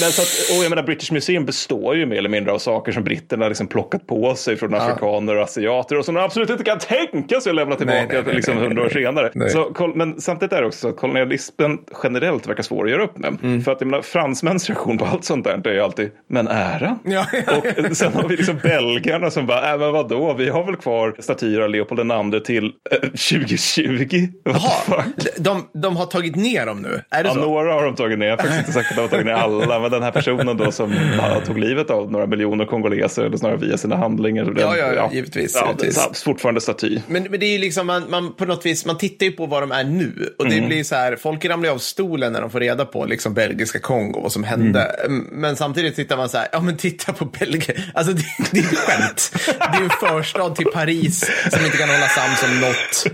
men 0.00 0.10
så 0.12 0.22
att, 0.22 0.58
och 0.58 0.64
jag 0.64 0.70
menar, 0.70 0.82
British 0.82 1.12
Museum 1.12 1.44
består 1.44 1.96
ju 1.96 2.06
mer 2.06 2.16
eller 2.16 2.28
mindre 2.28 2.52
av 2.52 2.58
saker 2.58 2.92
som 2.92 3.04
britterna 3.04 3.48
liksom 3.48 3.66
plockat 3.66 4.06
på 4.06 4.34
sig 4.34 4.56
från 4.56 4.74
afrikaner 4.74 5.36
och 5.36 5.42
asiater 5.42 5.98
och 5.98 6.04
som 6.04 6.14
de 6.14 6.20
absolut 6.24 6.50
inte 6.50 6.64
kan 6.64 6.78
tänka 6.78 7.40
sig 7.40 7.50
att 7.50 7.56
lämna 7.56 7.76
tillbaka 7.76 8.22
Nej, 8.26 8.34
liksom 8.34 8.56
hundra 8.58 8.82
år 8.82 8.88
senare. 8.88 9.30
Nej. 9.34 9.50
Så, 9.50 9.92
men 9.94 10.20
samtidigt 10.20 10.52
är 10.52 10.60
det 10.60 10.66
också 10.66 10.78
så 10.78 10.88
att 10.88 10.96
kolonialismen 10.96 11.78
generellt 12.02 12.46
verkar 12.48 12.62
svår 12.62 12.84
att 12.84 12.90
göra 12.90 13.02
upp 13.04 13.18
med. 13.18 13.38
Mm. 13.42 13.51
För 13.64 13.72
att 13.72 13.80
jag 13.80 13.90
menar, 13.90 14.02
fransmäns 14.02 14.68
reaktion 14.68 14.98
på 14.98 15.04
allt 15.04 15.24
sånt 15.24 15.44
där 15.44 15.66
är 15.68 15.72
ju 15.74 15.80
alltid, 15.80 16.10
men 16.30 16.48
äran? 16.48 16.98
Ja, 17.04 17.26
ja, 17.46 17.62
Och 17.90 17.96
sen 17.96 18.12
har 18.12 18.28
vi 18.28 18.36
liksom 18.36 18.58
belgarna 18.62 19.30
som 19.30 19.46
bara, 19.46 19.72
äh, 19.72 19.78
men 19.78 19.92
vadå, 19.92 20.34
vi 20.34 20.48
har 20.48 20.64
väl 20.66 20.76
kvar 20.76 21.16
statyer 21.18 21.60
av 21.60 21.70
Leopold 21.70 22.12
II 22.34 22.40
till 22.40 22.64
eh, 22.90 22.98
2020? 23.00 24.26
What 24.44 24.62
the 24.86 24.90
Jaha, 24.92 25.04
de, 25.38 25.68
de 25.82 25.96
har 25.96 26.06
tagit 26.06 26.36
ner 26.36 26.66
dem 26.66 26.82
nu? 26.82 27.00
Är 27.10 27.22
det 27.22 27.28
Ja, 27.28 27.34
så? 27.34 27.40
några 27.40 27.72
har 27.72 27.84
de 27.84 27.94
tagit 27.94 28.18
ner. 28.18 28.26
Jag 28.26 28.40
är 28.40 28.42
faktiskt 28.46 28.76
inte 28.78 28.88
på 28.88 28.90
att 28.90 28.96
de 28.96 29.00
har 29.02 29.08
tagit 29.08 29.26
ner 29.26 29.32
alla. 29.32 29.80
Men 29.80 29.90
den 29.90 30.02
här 30.02 30.10
personen 30.10 30.56
då 30.56 30.72
som 30.72 30.94
ja, 31.18 31.40
tog 31.46 31.58
livet 31.58 31.90
av 31.90 32.12
några 32.12 32.26
miljoner 32.26 32.64
kongoleser, 32.64 33.24
eller 33.24 33.36
snarare 33.36 33.56
via 33.56 33.76
sina 33.78 33.96
handlingar. 33.96 34.44
Den, 34.44 34.56
Ja, 34.58 34.76
ja, 34.76 35.10
givetvis, 35.12 35.54
Ja, 35.60 35.66
givetvis. 35.78 36.22
fortfarande 36.22 36.60
staty. 36.60 36.98
Men, 37.06 37.22
men 37.30 37.40
det 37.40 37.46
är 37.46 37.52
ju 37.52 37.58
liksom, 37.58 37.86
man, 37.86 38.02
man, 38.10 38.34
på 38.34 38.44
något 38.44 38.66
vis, 38.66 38.86
man 38.86 38.98
tittar 38.98 39.26
ju 39.26 39.32
på 39.32 39.46
vad 39.46 39.62
de 39.62 39.72
är 39.72 39.84
nu. 39.84 40.34
Och 40.38 40.44
det 40.48 40.52
Mm. 40.56 40.66
blir 40.68 40.84
så 40.84 40.94
här, 40.94 41.16
folk 41.16 41.44
ramlar 41.44 41.70
av 41.70 41.78
stolen 41.78 42.32
när 42.32 42.40
de 42.40 42.50
får 42.50 42.60
reda 42.60 42.84
på 42.84 43.04
liksom 43.06 43.34
belgiska 43.48 43.78
Kongo, 43.78 44.20
vad 44.20 44.32
som 44.32 44.44
hände. 44.44 44.82
Mm. 44.82 45.28
Men 45.32 45.56
samtidigt 45.56 45.96
tittar 45.96 46.16
man 46.16 46.28
så 46.28 46.38
här, 46.38 46.48
ja 46.52 46.60
men 46.60 46.76
titta 46.76 47.12
på 47.12 47.24
Belgien. 47.24 47.82
Alltså 47.94 48.12
det, 48.12 48.24
det 48.50 48.58
är 48.58 48.62
ju 48.62 48.76
skämt. 48.76 49.32
Det 49.46 49.78
är 49.78 49.82
en 49.82 49.90
förstad 49.90 50.50
till 50.50 50.66
Paris 50.66 51.30
som 51.50 51.64
inte 51.64 51.76
kan 51.76 51.88
hålla 51.88 52.08
sams 52.08 52.42
om 52.42 52.60
något. 52.60 53.06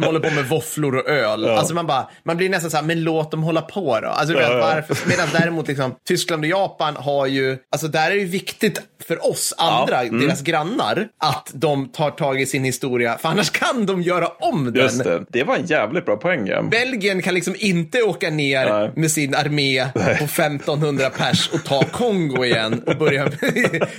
De 0.00 0.06
håller 0.06 0.20
på 0.20 0.30
med 0.34 0.44
våfflor 0.44 0.96
och 0.96 1.08
öl. 1.08 1.48
Alltså 1.48 1.74
man 1.74 1.86
bara, 1.86 2.08
man 2.24 2.36
blir 2.36 2.48
nästan 2.48 2.70
så 2.70 2.76
här, 2.76 2.84
men 2.84 3.02
låt 3.02 3.30
dem 3.30 3.42
hålla 3.42 3.62
på 3.62 4.00
då. 4.00 4.08
Alltså 4.08 4.34
du 4.34 4.40
vet, 4.40 4.48
Ja, 4.48 4.58
ja. 4.58 4.74
varför? 4.74 5.08
Medan 5.08 5.28
däremot 5.32 5.68
liksom, 5.68 5.94
Tyskland 6.08 6.42
och 6.44 6.50
Japan 6.50 6.96
har 6.96 7.26
ju, 7.26 7.56
alltså 7.72 7.88
där 7.88 8.10
är 8.10 8.14
det 8.14 8.20
ju 8.20 8.26
viktigt 8.26 8.80
för 9.08 9.30
oss 9.30 9.54
andra, 9.58 10.02
mm. 10.02 10.20
deras 10.20 10.42
grannar, 10.42 11.08
att 11.18 11.50
de 11.54 11.88
tar 11.88 12.10
tag 12.10 12.40
i 12.40 12.46
sin 12.46 12.64
historia. 12.64 13.18
För 13.18 13.28
annars 13.28 13.50
kan 13.50 13.86
de 13.86 14.02
göra 14.02 14.28
om 14.28 14.64
den. 14.64 14.74
Just 14.74 15.04
det. 15.04 15.24
Det 15.28 15.44
var 15.44 15.56
en 15.56 15.66
jävligt 15.66 16.04
bra 16.04 16.16
poäng. 16.16 16.46
Ja. 16.46 16.62
Belgien 16.62 17.22
kan 17.22 17.34
liksom 17.34 17.54
inte 17.58 18.02
åka 18.02 18.30
ner 18.30 18.70
Nej. 18.70 18.90
med 18.96 19.10
sin 19.10 19.34
armé 19.34 19.67
på 19.94 20.24
1500 20.24 21.10
pers 21.10 21.50
och 21.52 21.64
ta 21.64 21.82
Kongo 21.84 22.44
igen 22.44 22.82
och 22.86 22.96
börja... 22.96 23.22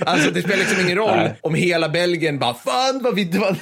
alltså 0.00 0.30
det 0.30 0.40
spelar 0.42 0.56
liksom 0.56 0.80
ingen 0.84 0.98
roll 0.98 1.16
Nej. 1.16 1.34
om 1.40 1.54
hela 1.54 1.88
Belgien 1.88 2.38
bara 2.38 2.54
fan 2.54 3.00
vad 3.02 3.14
vi, 3.14 3.24
det 3.24 3.38
var 3.38 3.56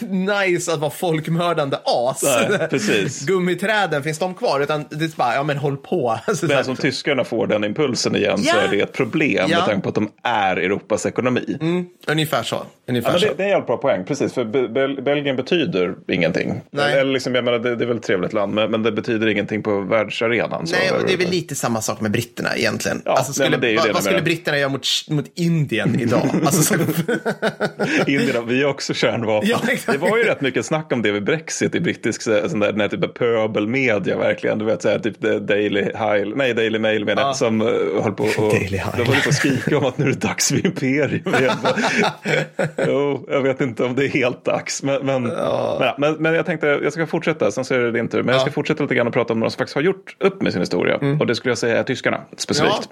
nice 0.46 0.72
att 0.72 0.78
vara 0.80 0.90
folkmördande 0.90 1.76
as. 1.84 2.22
Nej, 2.50 2.68
precis. 2.68 3.22
Gummiträden, 3.26 4.02
finns 4.02 4.18
de 4.18 4.34
kvar? 4.34 4.60
Utan 4.60 4.84
det 4.90 5.04
är 5.04 5.16
bara, 5.16 5.34
ja 5.34 5.42
men 5.42 5.56
håll 5.56 5.76
på. 5.76 6.18
Alltså, 6.26 6.46
så 6.48 6.54
Men 6.54 6.64
som 6.64 6.76
tyskarna 6.76 7.24
får 7.24 7.46
den 7.46 7.64
impulsen 7.64 8.16
igen 8.16 8.38
så 8.38 8.56
Ja. 8.56 8.60
är 8.62 8.68
det 8.70 8.80
ett 8.80 8.92
problem 8.92 9.46
Ja. 9.50 9.56
med 9.58 9.66
tanke 9.66 9.80
på 9.82 9.88
att 9.88 9.94
de 9.94 10.10
är 10.22 10.56
Europas 10.56 11.06
ekonomi. 11.06 11.58
Ungefär 12.06 12.42
så. 12.42 12.62
Ungefär 12.88 13.12
Ja, 13.12 13.18
så. 13.18 13.26
det, 13.26 13.34
det 13.36 13.42
är 13.42 13.44
en 13.44 13.50
jävligt 13.50 13.66
bra 13.66 13.76
poäng, 13.76 14.04
precis. 14.04 14.32
För 14.32 14.44
Be- 14.44 14.68
Bel- 14.68 15.02
Belgien 15.02 15.36
betyder 15.36 15.94
ingenting. 16.08 16.60
Nej. 16.70 16.98
Eller 16.98 17.12
liksom, 17.12 17.34
jag 17.34 17.44
menar, 17.44 17.58
det, 17.58 17.76
det 17.76 17.84
är 17.84 17.88
väl 17.88 17.96
ett 17.96 18.02
trevligt 18.02 18.32
land, 18.32 18.54
men, 18.54 18.70
men 18.70 18.82
det 18.82 18.92
betyder 18.92 19.26
ingenting 19.26 19.62
på 19.62 19.80
världsarenan. 19.80 20.66
så- 20.66 20.76
Nej, 20.76 20.90
och 20.92 21.06
det 21.06 21.12
är 21.12 21.16
väl 21.16 21.30
lite 21.30 21.54
samma 21.54 21.80
sak 21.82 21.97
med 22.00 22.10
britterna 22.10 22.56
egentligen. 22.56 23.02
Ja, 23.04 23.12
alltså, 23.12 23.32
skulle, 23.32 23.56
nej, 23.56 23.72
är 23.74 23.78
vad, 23.78 23.92
vad 23.92 24.02
skulle 24.02 24.22
britterna 24.22 24.58
göra 24.58 24.68
mot, 24.68 24.86
mot 25.10 25.24
Indien 25.34 26.00
idag? 26.00 26.30
Alltså, 26.48 26.62
så, 26.62 26.74
Indierna, 28.06 28.40
vi 28.40 28.62
har 28.62 28.70
också 28.70 28.94
kärnvapen. 28.94 29.48
Ja, 29.52 29.60
det 29.92 29.98
var 29.98 30.16
ju 30.18 30.22
rätt 30.24 30.40
mycket 30.40 30.66
snack 30.66 30.92
om 30.92 31.02
det 31.02 31.12
vid 31.12 31.24
Brexit 31.24 31.74
i 31.74 31.80
brittisk 31.80 32.22
så- 32.22 32.48
sån 32.48 32.60
där, 32.60 32.72
den 32.72 32.80
här 32.80 32.88
typen 32.88 33.10
pöbelmedia 33.18 34.16
verkligen. 34.18 34.58
Du 34.58 34.64
vet 34.64 34.82
så 34.82 34.88
här, 34.88 34.98
typ 34.98 35.20
Daily 35.48 35.80
Hile, 35.82 36.32
nej 36.36 36.54
Daily 36.54 36.78
Mail 36.78 37.04
menar 37.04 37.22
jag, 37.22 37.28
Ja. 37.28 37.34
som 37.34 37.62
uh, 37.62 38.02
höll 38.02 38.12
på 38.12 38.24
och 38.24 38.54
de 38.96 39.28
och 39.28 39.34
skrika 39.34 39.78
om 39.78 39.84
att 39.84 39.98
nu 39.98 40.04
är 40.04 40.08
det 40.10 40.20
dags 40.20 40.48
för 40.48 40.66
imperium 40.66 41.34
igen. 41.34 41.56
jo, 42.86 43.26
jag 43.30 43.42
vet 43.42 43.60
inte 43.60 43.84
om 43.84 43.94
det 43.94 44.04
är 44.04 44.08
helt 44.08 44.44
dags. 44.44 44.82
Men, 44.82 45.06
men, 45.06 45.22
men, 45.22 45.94
men, 45.98 46.14
men 46.14 46.34
jag 46.34 46.46
tänkte, 46.46 46.66
jag 46.66 46.92
ska 46.92 47.06
fortsätta, 47.06 47.50
sen 47.50 47.64
så 47.64 47.74
är 47.74 47.78
det 47.78 47.92
din 47.92 48.08
tur. 48.08 48.22
Men 48.22 48.32
jag 48.32 48.42
ska 48.42 48.50
fortsätta 48.50 48.82
lite 48.82 48.94
grann 48.94 49.06
och 49.06 49.12
prata 49.12 49.32
om 49.32 49.40
några 49.40 49.50
som 49.50 49.58
faktiskt 49.58 49.74
har 49.74 49.82
gjort 49.82 50.16
upp 50.20 50.42
med 50.42 50.52
sin 50.52 50.62
historia. 50.62 50.96
Och 51.20 51.26
det 51.26 51.34
skulle 51.34 51.50
jag 51.50 51.58
säga 51.58 51.78
är 51.78 51.87
tyskarna 51.88 52.20
specifikt. 52.36 52.90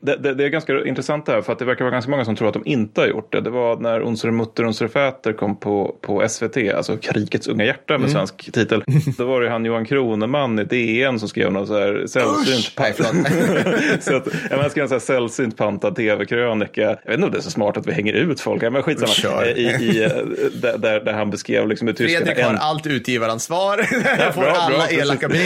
Det, 0.00 0.16
det, 0.16 0.34
det 0.34 0.44
är 0.44 0.48
ganska 0.48 0.84
intressant 0.84 1.26
det 1.26 1.32
här 1.32 1.42
för 1.42 1.52
att 1.52 1.58
det 1.58 1.64
verkar 1.64 1.84
vara 1.84 1.92
ganska 1.92 2.10
många 2.10 2.24
som 2.24 2.36
tror 2.36 2.48
att 2.48 2.54
de 2.54 2.62
inte 2.66 3.00
har 3.00 3.08
gjort 3.08 3.32
det. 3.32 3.40
Det 3.40 3.50
var 3.50 3.76
när 3.76 4.00
Unsere 4.00 4.32
Mutter 4.32 4.64
Unsere 4.64 4.88
Väter 4.88 5.32
kom 5.32 5.56
på, 5.56 5.94
på 6.00 6.28
SVT, 6.28 6.56
alltså 6.74 6.96
Krigets 6.96 7.48
unga 7.48 7.64
hjärta 7.64 7.98
med 7.98 8.10
svensk 8.10 8.52
titel. 8.52 8.84
Då 9.18 9.24
var 9.24 9.40
det 9.40 9.50
han 9.50 9.64
Johan 9.64 9.84
Kroneman 9.84 10.58
i 10.58 10.64
DN 10.64 11.18
som 11.18 11.28
skrev 11.28 11.52
någon 11.52 11.66
så 11.66 11.78
här 11.78 12.06
sällsynt 12.06 12.72
förlåt. 12.76 14.02
så 14.04 14.16
att, 14.16 14.26
ja, 14.50 14.56
jag 14.62 14.70
skrev 14.70 14.82
en 14.82 14.88
så 14.88 14.94
här 14.94 15.00
sällsynt 15.00 15.56
pantad 15.56 15.96
tv-krönika. 15.96 16.80
Jag 16.80 16.96
vet 17.04 17.14
inte 17.14 17.26
om 17.26 17.32
det 17.32 17.38
är 17.38 17.42
så 17.42 17.50
smart 17.50 17.76
att 17.76 17.86
vi 17.86 17.92
hänger 17.92 18.12
ut 18.12 18.40
folk, 18.40 18.62
ja, 18.62 18.70
men 18.70 18.82
skitsamma. 18.82 19.46
I, 19.46 19.50
i, 19.50 20.04
eh, 20.04 20.10
där, 20.62 20.78
där, 20.78 21.00
där 21.00 21.12
han 21.12 21.30
beskrev 21.30 21.68
liksom 21.68 21.88
hur 21.88 21.94
tyskarna... 21.94 22.26
Fredrik 22.26 22.44
har 22.44 22.52
en- 22.52 22.58
allt 22.58 22.86
utgivaransvar. 22.86 23.76
får 24.32 24.40
bra, 24.40 24.50
bra, 24.50 24.56
alla 24.58 24.78
precis. 24.78 24.98
elaka 24.98 25.28
brev. 25.28 25.42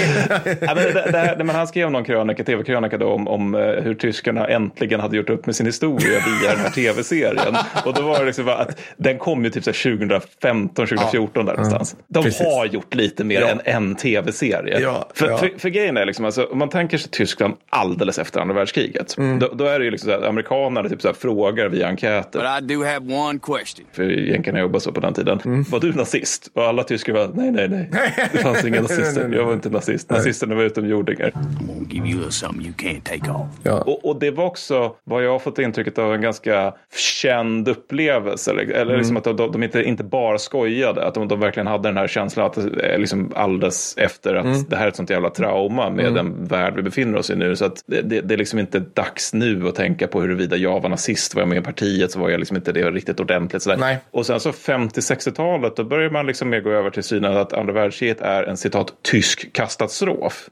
Ja, 0.60 0.74
men 0.74 1.46
men 1.46 1.56
han 1.56 1.66
skrev 1.66 1.90
någon 1.90 2.04
krönika, 2.04 2.31
tv-krönika 2.34 2.98
då, 2.98 3.08
om, 3.08 3.28
om 3.28 3.54
eh, 3.54 3.60
hur 3.60 3.94
tyskarna 3.94 4.46
äntligen 4.48 5.00
hade 5.00 5.16
gjort 5.16 5.30
upp 5.30 5.46
med 5.46 5.56
sin 5.56 5.66
historia 5.66 6.08
via 6.40 6.50
den 6.50 6.60
här 6.60 6.70
tv-serien. 6.74 7.56
Och 7.86 7.94
då 7.94 8.02
var 8.02 8.18
det 8.18 8.24
liksom 8.24 8.44
bara 8.44 8.56
att 8.56 8.80
den 8.96 9.18
kom 9.18 9.44
ju 9.44 9.50
typ 9.50 9.64
så 9.64 9.70
här 9.70 9.96
2015, 9.96 10.86
2014 10.86 11.46
där 11.46 11.52
någonstans. 11.52 11.96
De 12.08 12.24
Precis. 12.24 12.46
har 12.46 12.66
gjort 12.66 12.94
lite 12.94 13.24
mer 13.24 13.40
Ja. 13.40 13.48
än 13.48 13.60
en 13.64 13.94
tv-serie. 13.96 14.80
Ja, 14.80 15.08
för, 15.14 15.28
ja. 15.28 15.36
För, 15.36 15.50
för 15.58 15.68
grejen 15.68 15.96
är 15.96 16.06
liksom, 16.06 16.24
alltså, 16.24 16.44
om 16.44 16.58
man 16.58 16.68
tänker 16.68 16.98
sig 16.98 17.10
Tyskland 17.10 17.54
alldeles 17.70 18.18
efter 18.18 18.40
andra 18.40 18.54
världskriget. 18.54 19.18
Mm. 19.18 19.38
Då, 19.38 19.48
då 19.54 19.64
är 19.64 19.78
det 19.78 19.84
ju 19.84 19.90
liksom 19.90 20.10
så 20.10 20.20
här, 20.20 20.28
amerikanerna 20.28 20.88
typ 20.88 21.02
så 21.02 21.08
här, 21.08 21.14
frågar 21.14 21.68
via 21.68 21.88
enkäter. 21.88 22.38
But 22.40 22.70
I 22.70 22.74
do 22.74 22.84
have 22.84 23.14
one 23.14 23.38
question. 23.38 23.86
För 23.92 24.02
jänkarna 24.02 24.60
jobbade 24.60 24.80
så 24.80 24.92
på 24.92 25.00
den 25.00 25.14
tiden. 25.14 25.40
Mm. 25.44 25.62
Var 25.62 25.80
du 25.80 25.92
nazist? 25.92 26.50
Och 26.54 26.64
alla 26.64 26.84
tyskar 26.84 27.12
var 27.12 27.30
nej, 27.34 27.50
nej, 27.50 27.68
nej. 27.68 27.88
Det 28.32 28.38
fanns 28.38 28.64
inga 28.64 28.82
nazister. 28.82 29.30
Jag 29.34 29.44
var 29.44 29.52
inte 29.52 29.70
nazist. 29.70 30.10
Nazisterna 30.10 30.54
var 30.54 30.62
utomjordingar. 30.62 31.30
I'm 31.30 31.66
gonna 31.66 31.86
give 31.90 32.08
you 32.08 32.21
little 32.22 32.32
something 32.32 32.66
you 32.66 32.74
can't 32.74 33.02
take 33.04 33.30
off. 33.30 33.46
Ja. 33.62 33.80
Och, 33.80 34.04
och 34.04 34.18
det 34.18 34.30
var 34.30 34.44
också 34.44 34.96
vad 35.04 35.24
jag 35.24 35.30
har 35.30 35.38
fått 35.38 35.58
intrycket 35.58 35.98
av 35.98 36.14
en 36.14 36.20
ganska 36.20 36.74
känd 36.96 37.68
upplevelse. 37.68 38.50
Eller, 38.50 38.62
eller 38.62 38.96
liksom 38.96 39.16
att 39.16 39.24
de, 39.24 39.36
de 39.36 39.62
inte, 39.62 39.82
inte 39.82 40.04
bara 40.04 40.38
skojade. 40.38 41.06
Att 41.06 41.14
de, 41.14 41.28
de 41.28 41.40
verkligen 41.40 41.66
hade 41.66 41.88
den 41.88 41.96
här 41.96 42.08
känslan 42.08 42.46
att 42.46 42.54
det 42.54 42.86
är 42.86 42.98
liksom 42.98 43.32
alldeles 43.36 43.96
efter 43.96 44.34
att 44.34 44.70
det 44.70 44.76
här 44.76 44.84
är 44.84 44.88
ett 44.88 44.96
sånt 44.96 45.10
jävla 45.10 45.30
trauma 45.30 45.90
med 45.90 46.14
den 46.14 46.44
värld 46.44 46.72
vi 46.76 46.82
befinner 46.82 47.18
oss 47.18 47.30
i 47.30 47.36
nu. 47.36 47.56
Så 47.56 47.64
att 47.64 47.84
det, 47.86 48.02
det, 48.02 48.20
det 48.20 48.34
är 48.34 48.38
liksom 48.38 48.58
inte 48.58 48.78
dags 48.78 49.34
nu 49.34 49.68
att 49.68 49.74
tänka 49.74 50.06
på 50.06 50.20
huruvida 50.20 50.56
jag 50.56 50.80
var 50.80 50.88
nazist. 50.88 51.34
Var 51.34 51.42
jag 51.42 51.48
med 51.48 51.58
i 51.58 51.60
partiet 51.60 52.10
så 52.10 52.18
var 52.18 52.30
jag 52.30 52.38
liksom 52.38 52.56
inte 52.56 52.72
det 52.72 52.90
riktigt 52.90 53.20
ordentligt. 53.20 53.62
Sådär. 53.62 53.76
Nej. 53.76 53.98
Och 54.10 54.26
sen 54.26 54.40
så 54.40 54.50
50-60-talet 54.50 55.76
då 55.76 55.84
börjar 55.84 56.10
man 56.10 56.26
liksom 56.26 56.48
mer 56.50 56.60
gå 56.60 56.70
över 56.70 56.90
till 56.90 57.02
synen 57.02 57.36
att 57.36 57.52
andra 57.52 57.72
världskriget 57.72 58.20
är 58.20 58.42
en 58.42 58.56
citat 58.56 58.92
tysk 59.02 59.52
katastrof. 59.52 60.48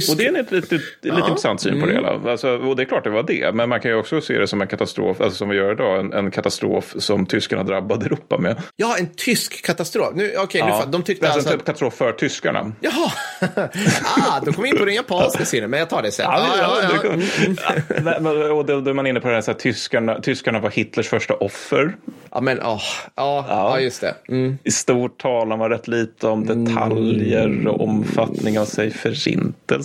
Tysk. 0.00 0.10
Och 0.12 0.16
det 0.16 0.24
är 0.24 0.28
en 0.28 0.34
lite, 0.34 0.54
lite, 0.54 0.74
lite 1.02 1.18
intressant 1.28 1.60
syn 1.60 1.80
på 1.80 1.86
det 1.86 1.92
hela. 1.92 2.08
Alltså, 2.30 2.56
och 2.56 2.76
det 2.76 2.82
är 2.82 2.84
klart 2.84 3.04
det 3.04 3.10
var 3.10 3.22
det. 3.22 3.54
Men 3.54 3.68
man 3.68 3.80
kan 3.80 3.90
ju 3.90 3.96
också 3.96 4.20
se 4.20 4.38
det 4.38 4.46
som 4.46 4.60
en 4.62 4.68
katastrof, 4.68 5.20
alltså 5.20 5.36
som 5.38 5.48
vi 5.48 5.56
gör 5.56 5.72
idag, 5.72 6.00
en, 6.00 6.12
en 6.12 6.30
katastrof 6.30 6.94
som 6.98 7.26
tyskarna 7.26 7.62
drabbade 7.62 8.06
Europa 8.06 8.38
med. 8.38 8.56
Ja, 8.76 8.96
en 8.98 9.08
tysk 9.16 9.64
katastrof. 9.66 10.08
Nu, 10.14 10.32
okej, 10.38 10.62
nu, 10.64 10.70
fa- 10.70 10.90
de 10.90 11.02
tyckte 11.02 11.26
alltså, 11.26 11.38
alltså... 11.38 11.52
en 11.52 11.58
typ 11.58 11.66
katastrof 11.66 11.94
för 11.94 12.12
tyskarna. 12.12 12.72
Jaha! 12.80 13.12
ah, 14.16 14.40
då 14.44 14.52
kom 14.52 14.62
vi 14.62 14.68
in 14.70 14.76
på 14.78 14.84
den 14.84 14.94
japanska 14.94 15.44
sidan, 15.44 15.70
men 15.70 15.78
jag 15.78 15.88
tar 15.90 16.02
det 16.02 16.10
sen. 16.12 16.26
Ja, 16.28 16.46
Ja, 16.58 16.78
ja, 16.82 17.00
ja. 17.04 18.12
men- 18.20 18.26
Och 18.50 18.66
då, 18.66 18.80
då 18.80 18.90
är 18.90 18.94
man 18.94 19.06
inne 19.06 19.20
på 19.20 19.28
det 19.28 19.34
här, 19.34 19.40
så 19.42 19.50
här 19.50 19.58
tyskarna, 19.58 20.20
tyskarna 20.20 20.60
var 20.60 20.70
Hitlers 20.70 21.08
första 21.08 21.34
offer. 21.34 21.96
ja 22.30 22.40
men 22.40 22.60
åh. 22.62 22.82
Ja, 23.14 23.44
ja, 23.48 23.80
just 23.80 24.00
det. 24.00 24.14
Mm. 24.28 24.58
I 24.64 24.70
stort 24.70 25.18
talar 25.22 25.56
man 25.56 25.70
rätt 25.70 25.88
lite 25.88 26.26
om 26.26 26.46
detaljer 26.46 27.66
och 27.68 27.80
omfattning 27.88 28.58
av 28.58 28.64
sig 28.64 28.90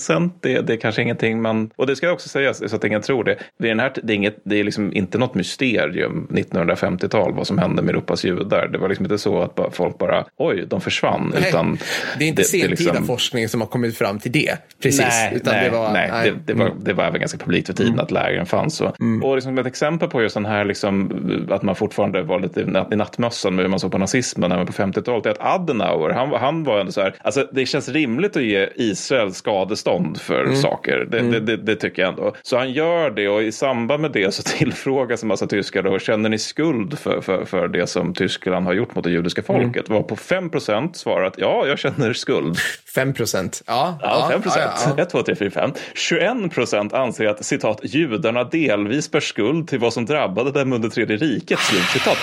förintelsen. 0.05 0.31
Det, 0.41 0.61
det 0.67 0.73
är 0.73 0.77
kanske 0.77 1.01
ingenting 1.01 1.41
man... 1.41 1.69
Och 1.75 1.87
det 1.87 1.95
ska 1.95 2.11
också 2.11 2.29
sägas 2.29 2.69
så 2.69 2.75
att 2.75 2.83
ingen 2.83 3.01
tror 3.01 3.23
det. 3.23 3.35
Vid 3.57 3.71
den 3.71 3.79
här, 3.79 3.91
det, 4.03 4.13
är 4.13 4.15
inget, 4.15 4.37
det 4.43 4.59
är 4.59 4.63
liksom 4.63 4.93
inte 4.93 5.17
något 5.17 5.35
mysterium 5.35 6.27
1950-tal 6.31 7.33
vad 7.33 7.47
som 7.47 7.57
hände 7.57 7.81
med 7.81 7.89
Europas 7.95 8.23
judar. 8.25 8.67
Det 8.67 8.77
var 8.77 8.89
liksom 8.89 9.05
inte 9.05 9.17
så 9.17 9.41
att 9.41 9.55
bara, 9.55 9.71
folk 9.71 9.97
bara 9.97 10.25
oj, 10.37 10.65
de 10.67 10.81
försvann. 10.81 11.31
Nej, 11.33 11.49
utan 11.49 11.77
det 12.19 12.23
är 12.25 12.27
inte 12.29 12.43
sentida 12.43 12.69
liksom- 12.69 13.05
forskning 13.05 13.49
som 13.49 13.61
har 13.61 13.67
kommit 13.67 13.97
fram 13.97 14.19
till 14.19 14.31
det. 14.31 14.57
Precis. 14.83 14.99
Nej, 15.01 15.33
utan 15.35 15.53
nej, 15.53 15.69
det 15.69 15.77
var, 15.77 15.91
nej, 15.93 16.09
nej. 16.11 16.31
Det, 16.31 16.53
det, 16.53 16.59
var, 16.59 16.71
det 16.81 16.93
var 16.93 17.03
även 17.03 17.19
ganska 17.19 17.37
publikt 17.37 17.67
för 17.67 17.73
tiden 17.73 17.99
att 17.99 18.11
lägren 18.11 18.45
fanns. 18.45 18.81
Och, 18.81 18.95
och 19.23 19.35
liksom 19.35 19.57
ett 19.57 19.65
exempel 19.67 20.09
på 20.09 20.21
just 20.21 20.33
den 20.35 20.45
här 20.45 20.65
liksom, 20.65 21.11
att 21.49 21.61
man 21.63 21.75
fortfarande 21.75 22.21
var 22.21 22.39
lite 22.39 22.61
i 22.61 22.63
natt- 22.63 22.93
i 22.93 22.95
nattmössan 22.95 23.55
med 23.55 23.63
hur 23.65 23.69
man 23.69 23.79
såg 23.79 23.91
på 23.91 23.97
nazismen 23.97 24.51
även 24.51 24.65
på 24.65 24.73
50-talet. 24.73 25.25
är 25.25 25.29
att 25.29 25.37
Adenauer, 25.59 26.09
han, 26.09 26.29
var- 26.29 26.39
han 26.39 26.63
var 26.63 26.79
ändå 26.79 26.91
så 26.91 27.01
här, 27.01 27.15
alltså 27.21 27.47
det 27.51 27.65
känns 27.65 27.89
rimligt 27.89 28.37
att 28.37 28.43
ge 28.43 28.69
Israel 28.75 29.33
skadestånd 29.33 29.94
för 30.21 30.53
saker. 30.53 31.07
Det, 31.11 31.19
det, 31.19 31.39
det, 31.39 31.57
det 31.57 31.75
tycker 31.75 32.01
jag 32.01 32.09
ändå. 32.09 32.35
Så 32.41 32.57
han 32.57 32.71
gör 32.71 33.09
det 33.09 33.29
och 33.29 33.43
i 33.43 33.51
samband 33.51 34.01
med 34.01 34.11
det 34.11 34.33
så 34.33 34.43
tillfrågas 34.57 35.21
en 35.21 35.27
massa 35.27 35.47
tyskar 35.47 35.83
då, 35.83 35.99
känner 35.99 36.29
ni 36.29 36.37
skuld 36.37 36.99
för, 36.99 37.21
för, 37.21 37.45
för 37.45 37.67
det 37.67 37.87
som 37.87 38.13
Tyskland 38.13 38.65
har 38.65 38.73
gjort 38.73 38.95
mot 38.95 39.03
det 39.03 39.11
judiska 39.11 39.43
folket? 39.43 39.89
Var 39.89 40.03
på 40.03 40.15
5 40.15 40.49
procent 40.49 40.97
svarat 40.97 41.33
ja, 41.37 41.67
jag 41.67 41.79
känner 41.79 42.13
skuld. 42.13 42.57
5 42.95 43.13
procent. 43.13 43.63
Ja, 43.67 43.99
Ja, 44.01 44.27
5 44.31 44.41
procent. 44.41 44.71
ja, 44.85 44.93
ja. 44.97 45.03
1, 45.03 45.09
2, 45.09 45.21
3, 45.23 45.35
4, 45.35 45.49
5. 45.51 45.71
21 45.95 46.53
procent 46.53 46.93
anser 46.93 47.25
att 47.25 47.45
citat 47.45 47.79
judarna 47.83 48.43
delvis 48.43 49.11
bär 49.11 49.19
skuld 49.19 49.67
till 49.67 49.79
vad 49.79 49.93
som 49.93 50.05
drabbade 50.05 50.51
dem 50.51 50.73
under 50.73 50.89
tredje 50.89 51.17
riket. 51.17 51.59
Slut 51.59 51.83
citat. 51.83 52.17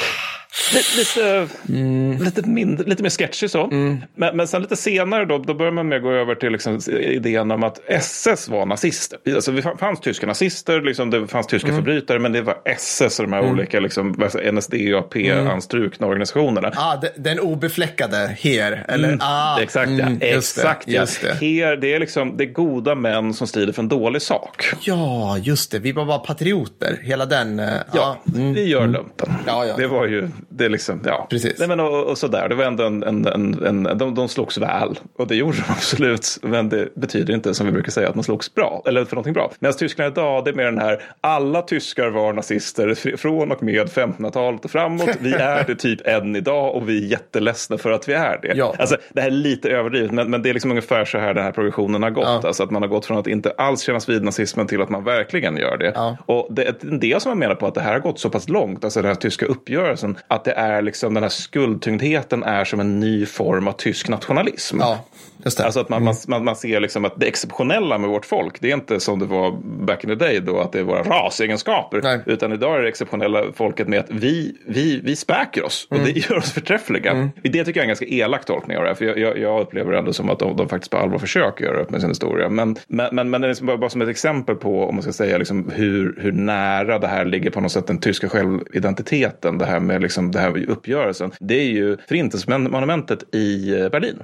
Lite, 0.75 0.97
lite, 0.97 2.25
lite, 2.25 2.49
mindre, 2.49 2.87
lite 2.89 3.03
mer 3.03 3.11
sketchy 3.11 3.49
så. 3.49 3.67
Men, 4.15 4.37
men 4.37 4.49
sen 4.49 4.63
lite 4.63 4.77
senare 4.77 5.25
då, 5.25 5.39
då 5.39 5.55
börjar 5.55 5.73
man 5.73 5.89
med 5.89 5.97
att 5.97 6.03
gå 6.03 6.11
över 6.13 6.35
till 6.35 6.53
liksom 6.53 6.79
idén 6.91 7.51
om 7.51 7.63
att 7.63 7.81
SS 7.87 8.49
var 8.49 8.67
nazister. 8.67 9.19
Alltså 9.35 9.53
det 9.53 9.63
fanns 9.79 10.01
tyska 10.01 10.27
nazister, 10.27 10.81
liksom, 10.81 11.11
det 11.11 11.27
fanns 11.27 11.47
tyska 11.47 11.69
förbrytare, 11.69 12.19
men 12.19 12.33
det 12.33 12.43
var 12.43 12.57
SS 12.65 13.19
och 13.21 13.27
de 13.27 13.33
här 13.33 13.51
olika 13.51 13.81
liksom, 13.81 14.13
vad 14.19 14.33
säger 14.33 14.45
jag, 14.47 14.55
NSDAP-anstrukna 14.55 16.07
organisationerna. 16.07 16.73
Ah, 16.77 16.97
de- 16.97 17.09
den 17.17 17.41
obefläckade 17.41 18.37
här. 18.43 18.85
Eller, 18.89 19.19
ah, 19.21 19.61
Exakt, 19.61 19.91
ja. 19.91 20.07
mm, 20.07 20.13
just 20.13 20.57
det, 20.57 20.63
Exakt, 20.63 20.89
ja. 20.89 21.07
Det. 21.23 21.47
Här, 21.47 21.77
det 21.77 21.95
är 21.95 21.99
liksom 22.01 22.37
det 22.37 22.45
är 22.45 22.53
goda 22.53 22.95
män 22.95 23.35
som 23.35 23.47
strider 23.47 23.73
för 23.73 23.83
en 23.83 23.89
dålig 23.89 24.23
sak. 24.23 24.65
Ja, 24.81 25.39
just 25.39 25.71
det. 25.71 25.79
Vi 25.79 25.93
var 25.93 26.05
bara 26.05 26.19
patrioter. 26.19 26.99
Hela 27.03 27.27
den. 27.27 27.59
eh, 27.61 27.69
Ja, 27.95 28.17
mm. 28.35 28.55
vi 28.55 28.65
gör 28.69 28.87
lumpen. 28.87 29.33
Ja, 29.47 29.65
ja. 29.67 29.75
Det 29.77 29.87
var 29.87 30.07
ju, 30.07 30.29
det 30.49 30.65
är 30.65 30.69
liksom, 30.69 31.01
ja. 31.05 31.27
Precis. 31.31 31.59
Nej, 31.59 31.69
men 31.69 31.81
och, 31.81 32.05
och 32.05 32.19
sådär, 32.19 32.49
det 32.49 32.55
var 32.55 32.65
ändå 32.65 32.85
en, 32.85 33.03
en, 33.03 33.27
en, 33.27 33.87
en 33.87 33.99
de, 33.99 34.15
de 34.15 34.29
slogs 34.29 34.59
väl. 34.59 34.99
Och 35.17 35.27
det 35.27 35.35
gjorde 35.35 35.57
de 35.57 35.63
absolut. 35.73 36.39
Men 36.43 36.69
det 36.69 36.95
betyder 36.95 37.35
inte, 37.35 37.55
som 37.55 37.67
vi 37.67 37.73
brukar 37.73 37.91
säga, 37.91 38.09
att 38.09 38.15
man 38.15 38.25
slogs 38.25 38.55
bra. 38.55 38.83
Eller 38.87 39.05
för 39.05 39.17
någonting 39.17 39.33
bra. 39.33 39.53
Medan 39.59 39.77
Tyskland 39.77 40.13
idag, 40.13 40.45
det 40.45 40.51
är 40.51 40.55
mer 40.55 40.65
den 40.65 40.79
här, 40.79 41.03
alla 41.21 41.63
tyskar 41.63 42.09
var 42.11 42.33
nazister 42.33 42.89
fr- 42.89 43.17
från 43.17 43.53
och 43.53 43.63
med 43.63 43.89
1500-talet 43.89 44.65
och 44.65 44.71
framåt. 44.71 45.17
Vi 45.21 45.33
är 45.33 45.65
det 45.67 45.75
typ 45.75 46.01
än 46.07 46.37
idag 46.37 46.75
och 46.75 46.89
vi 46.89 47.05
är 47.05 47.11
jätteledsna 47.11 47.79
för 47.79 47.91
att 47.91 48.09
vi 48.09 48.13
är 48.13 48.39
det. 48.43 48.53
Ja. 48.57 48.75
Alltså, 48.79 48.97
det 49.13 49.21
här 49.21 49.29
är 49.29 49.33
lite 49.33 49.71
överdrivet, 49.71 50.13
men, 50.13 50.31
men 50.31 50.43
det 50.43 50.49
är 50.49 50.53
liksom 50.55 50.71
ungefär 50.71 51.05
så 51.05 51.19
här 51.19 51.35
den 51.35 51.45
här 51.45 51.53
progressionen 51.53 52.03
har 52.03 52.11
gått. 52.11 52.25
Ja. 52.25 52.41
Alltså 52.45 52.63
att 52.63 52.71
man 52.71 52.83
har 52.83 52.89
gått 52.89 53.07
från 53.07 53.19
att 53.19 53.27
inte 53.27 53.51
alls 53.59 53.83
kännas 53.83 54.09
vid 54.09 54.23
nazismen 54.23 54.67
till 54.67 54.83
att 54.83 54.89
man 54.89 55.05
verkligen 55.05 55.57
gör 55.57 55.77
det. 55.77 55.93
Ja. 55.95 56.17
Och 56.27 56.49
det 56.51 56.65
är 56.65 56.75
en 56.81 57.01
del 57.01 57.21
som 57.21 57.31
man 57.31 57.39
menar 57.39 57.55
på 57.55 57.67
att 57.67 57.75
det 57.75 57.81
här 57.81 57.93
har 57.93 58.01
gått 58.01 58.21
så 58.21 58.31
pass 58.31 58.49
långt, 58.49 58.85
alltså 58.85 59.03
den 59.03 59.09
här 59.09 59.15
tyska 59.15 59.47
uppgörelsen, 59.47 60.17
att 60.35 60.45
det 60.45 60.53
är 60.53 60.83
liksom 60.83 61.15
den 61.15 61.23
här 61.23 61.31
skuldtyngdheten 61.31 62.43
är 62.43 62.65
som 62.65 62.81
en 62.81 63.01
ny 63.01 63.27
form 63.27 63.69
av 63.69 63.73
tysk 63.73 64.09
nationalism. 64.09 64.81
Ja. 64.81 65.05
Alltså 65.45 65.81
att 65.81 65.89
man, 65.89 66.05
man, 66.05 66.15
man, 66.29 66.45
man 66.45 66.57
ser 66.57 66.81
liksom 66.81 67.05
att 67.05 67.21
det 67.21 67.27
exceptionella 67.27 67.99
med 67.99 68.11
vårt 68.11 68.27
folk, 68.27 68.61
det 68.61 68.71
är 68.71 68.75
inte 68.75 69.01
som 69.01 69.19
det 69.19 69.27
var 69.27 69.53
back 69.87 70.05
in 70.05 70.11
the 70.11 70.15
day 70.25 70.41
då, 70.41 70.61
att 70.61 70.73
det 70.73 70.79
är 70.79 70.83
våra 70.83 71.03
rasegenskaper. 71.03 72.01
Nej. 72.03 72.21
Utan 72.27 72.53
idag 72.53 72.79
är 72.79 72.83
det 72.83 72.89
exceptionella 72.89 73.43
folket 73.55 73.89
med 73.89 74.01
att 74.01 74.11
vi, 74.11 74.55
vi, 74.67 75.01
vi 75.05 75.17
späker 75.17 75.65
oss 75.65 75.87
och 75.91 75.97
Mm. 76.03 76.15
det 76.15 76.21
gör 76.31 76.37
oss 76.37 76.53
förträffliga. 76.53 77.31
Det 77.43 77.51
tycker 77.51 77.61
jag 77.65 77.77
är 77.77 77.83
en 77.83 77.89
ganska 77.89 78.07
elak 78.07 78.45
tolkning 78.45 78.77
av 78.77 78.83
det 78.83 78.89
här, 78.89 78.95
för 78.95 79.05
jag, 79.05 79.19
jag, 79.19 79.39
jag 79.39 79.61
upplever 79.61 79.93
det 79.93 79.99
ändå 79.99 80.13
som 80.13 80.31
att 80.31 80.39
de, 80.39 80.57
de 80.57 80.69
faktiskt 80.69 80.91
på 80.91 80.97
allvar 80.99 81.19
försöker 81.19 81.65
göra 81.65 81.81
upp 81.81 81.91
med 81.91 82.01
sin 82.01 82.11
historia. 82.11 82.49
Men, 82.49 82.77
men, 82.89 83.09
men, 83.15 83.31
men 83.31 83.41
det 83.41 83.47
är 83.47 83.49
liksom 83.49 83.67
bara, 83.67 83.77
bara 83.77 83.91
som 83.91 84.03
ett 84.03 84.09
exempel 84.09 84.57
på, 84.57 84.85
om 84.85 84.95
man 84.95 85.03
ska 85.03 85.13
säga, 85.13 85.39
liksom 85.39 85.71
hur, 85.75 86.19
hur 86.21 86.33
nära 86.33 86.99
det 86.99 87.07
här 87.07 87.25
ligger 87.25 87.51
på 87.51 87.61
något 87.61 87.73
sätt 87.73 87.87
den 87.87 87.99
tyska 87.99 88.29
självidentiteten, 88.29 89.59
det 89.59 89.65
här 89.67 89.81
med 89.81 90.03
liksom, 90.03 90.31
det 90.33 90.39
här 90.39 90.71
uppgörelsen. 90.71 91.33
Det 91.41 91.55
är 91.55 91.71
ju 91.71 91.97
Förintelsemonumentet 92.09 93.35
i 93.35 93.81
eh, 93.81 93.89
Berlin. 93.89 94.19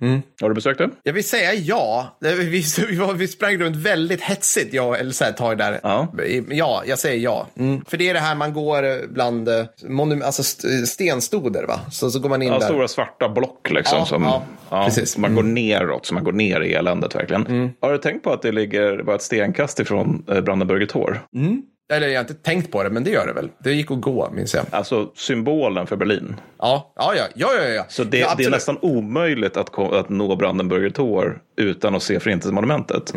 Mm, 0.00 0.22
Har 0.56 0.60
du 0.72 0.74
besökt 0.74 0.78
det? 0.78 0.90
Jag 1.02 1.12
vill 1.12 1.24
säga 1.24 1.54
ja. 1.54 2.16
Vi, 2.20 2.64
vi, 2.88 2.96
var, 2.96 3.14
vi 3.14 3.28
sprang 3.28 3.56
runt 3.58 3.76
väldigt 3.76 4.20
hetsigt, 4.20 4.74
jag 4.74 4.88
och 4.88 4.98
Elsa 4.98 5.28
ett 5.28 5.36
tag 5.36 5.58
där. 5.58 5.80
Ja. 5.82 6.08
ja 6.50 6.82
jag 6.86 6.98
säger 6.98 7.20
ja. 7.20 7.46
För 7.86 7.96
det 7.96 8.08
är 8.10 8.14
det 8.14 8.20
här 8.20 8.34
man 8.34 8.52
går 8.52 8.82
eh, 8.84 8.96
bland 9.08 9.48
eh, 9.48 9.64
monum- 9.82 10.22
alltså 10.24 10.42
st- 10.42 10.86
stenstoder, 10.86 11.66
va? 11.66 11.80
Så, 11.90 12.10
så 12.10 12.18
går 12.18 12.28
man 12.28 12.42
in 12.42 12.48
Ja, 12.52 12.58
där. 12.58 12.66
stora 12.66 12.88
svarta 12.88 13.28
block 13.28 13.70
liksom. 13.70 13.98
Ja, 13.98 14.06
som, 14.06 14.22
ja, 14.22 14.42
ja, 14.70 14.84
precis. 14.84 15.16
Man 15.18 15.34
går 15.34 15.42
neråt, 15.42 16.06
så 16.06 16.14
man 16.14 16.24
går 16.24 16.32
ner 16.32 16.60
i 16.60 16.72
eländet 16.74 17.14
verkligen. 17.14 17.72
Har 17.80 17.92
du 17.92 17.98
tänkt 17.98 18.22
på 18.24 18.32
att 18.32 18.42
det 18.42 18.52
ligger 18.52 19.02
bara 19.02 19.16
ett 19.16 19.22
stenkast 19.22 19.80
ifrån 19.80 20.24
eh, 20.28 20.40
Brandenburger 20.40 20.86
Tor? 20.86 21.20
Eller 21.92 22.08
jag 22.08 22.14
har 22.14 22.20
inte 22.20 22.34
tänkt 22.34 22.72
på 22.72 22.82
det, 22.82 22.90
men 22.90 23.04
det 23.04 23.10
gör 23.10 23.26
det 23.26 23.32
väl. 23.32 23.50
Det 23.58 23.72
gick 23.72 23.90
att 23.90 24.00
gå, 24.00 24.30
minns 24.32 24.54
jag. 24.54 24.64
Alltså 24.70 25.10
symbolen 25.14 25.86
för 25.86 25.96
Berlin. 25.96 26.40
Ja, 26.58 26.92
ja, 26.96 27.14
ja. 27.16 27.24
ja, 27.34 27.48
ja, 27.62 27.68
ja. 27.68 27.84
Så 27.88 28.04
det, 28.04 28.18
ja, 28.18 28.34
det 28.36 28.44
är 28.44 28.50
nästan 28.50 28.78
omöjligt 28.82 29.56
att, 29.56 29.78
att 29.78 30.08
nå 30.08 30.36
Brandenburger 30.36 30.90
Tor 30.90 31.40
utan 31.56 31.94
att 31.94 32.02
se 32.02 32.20
Förintelsemonumentet. 32.20 33.14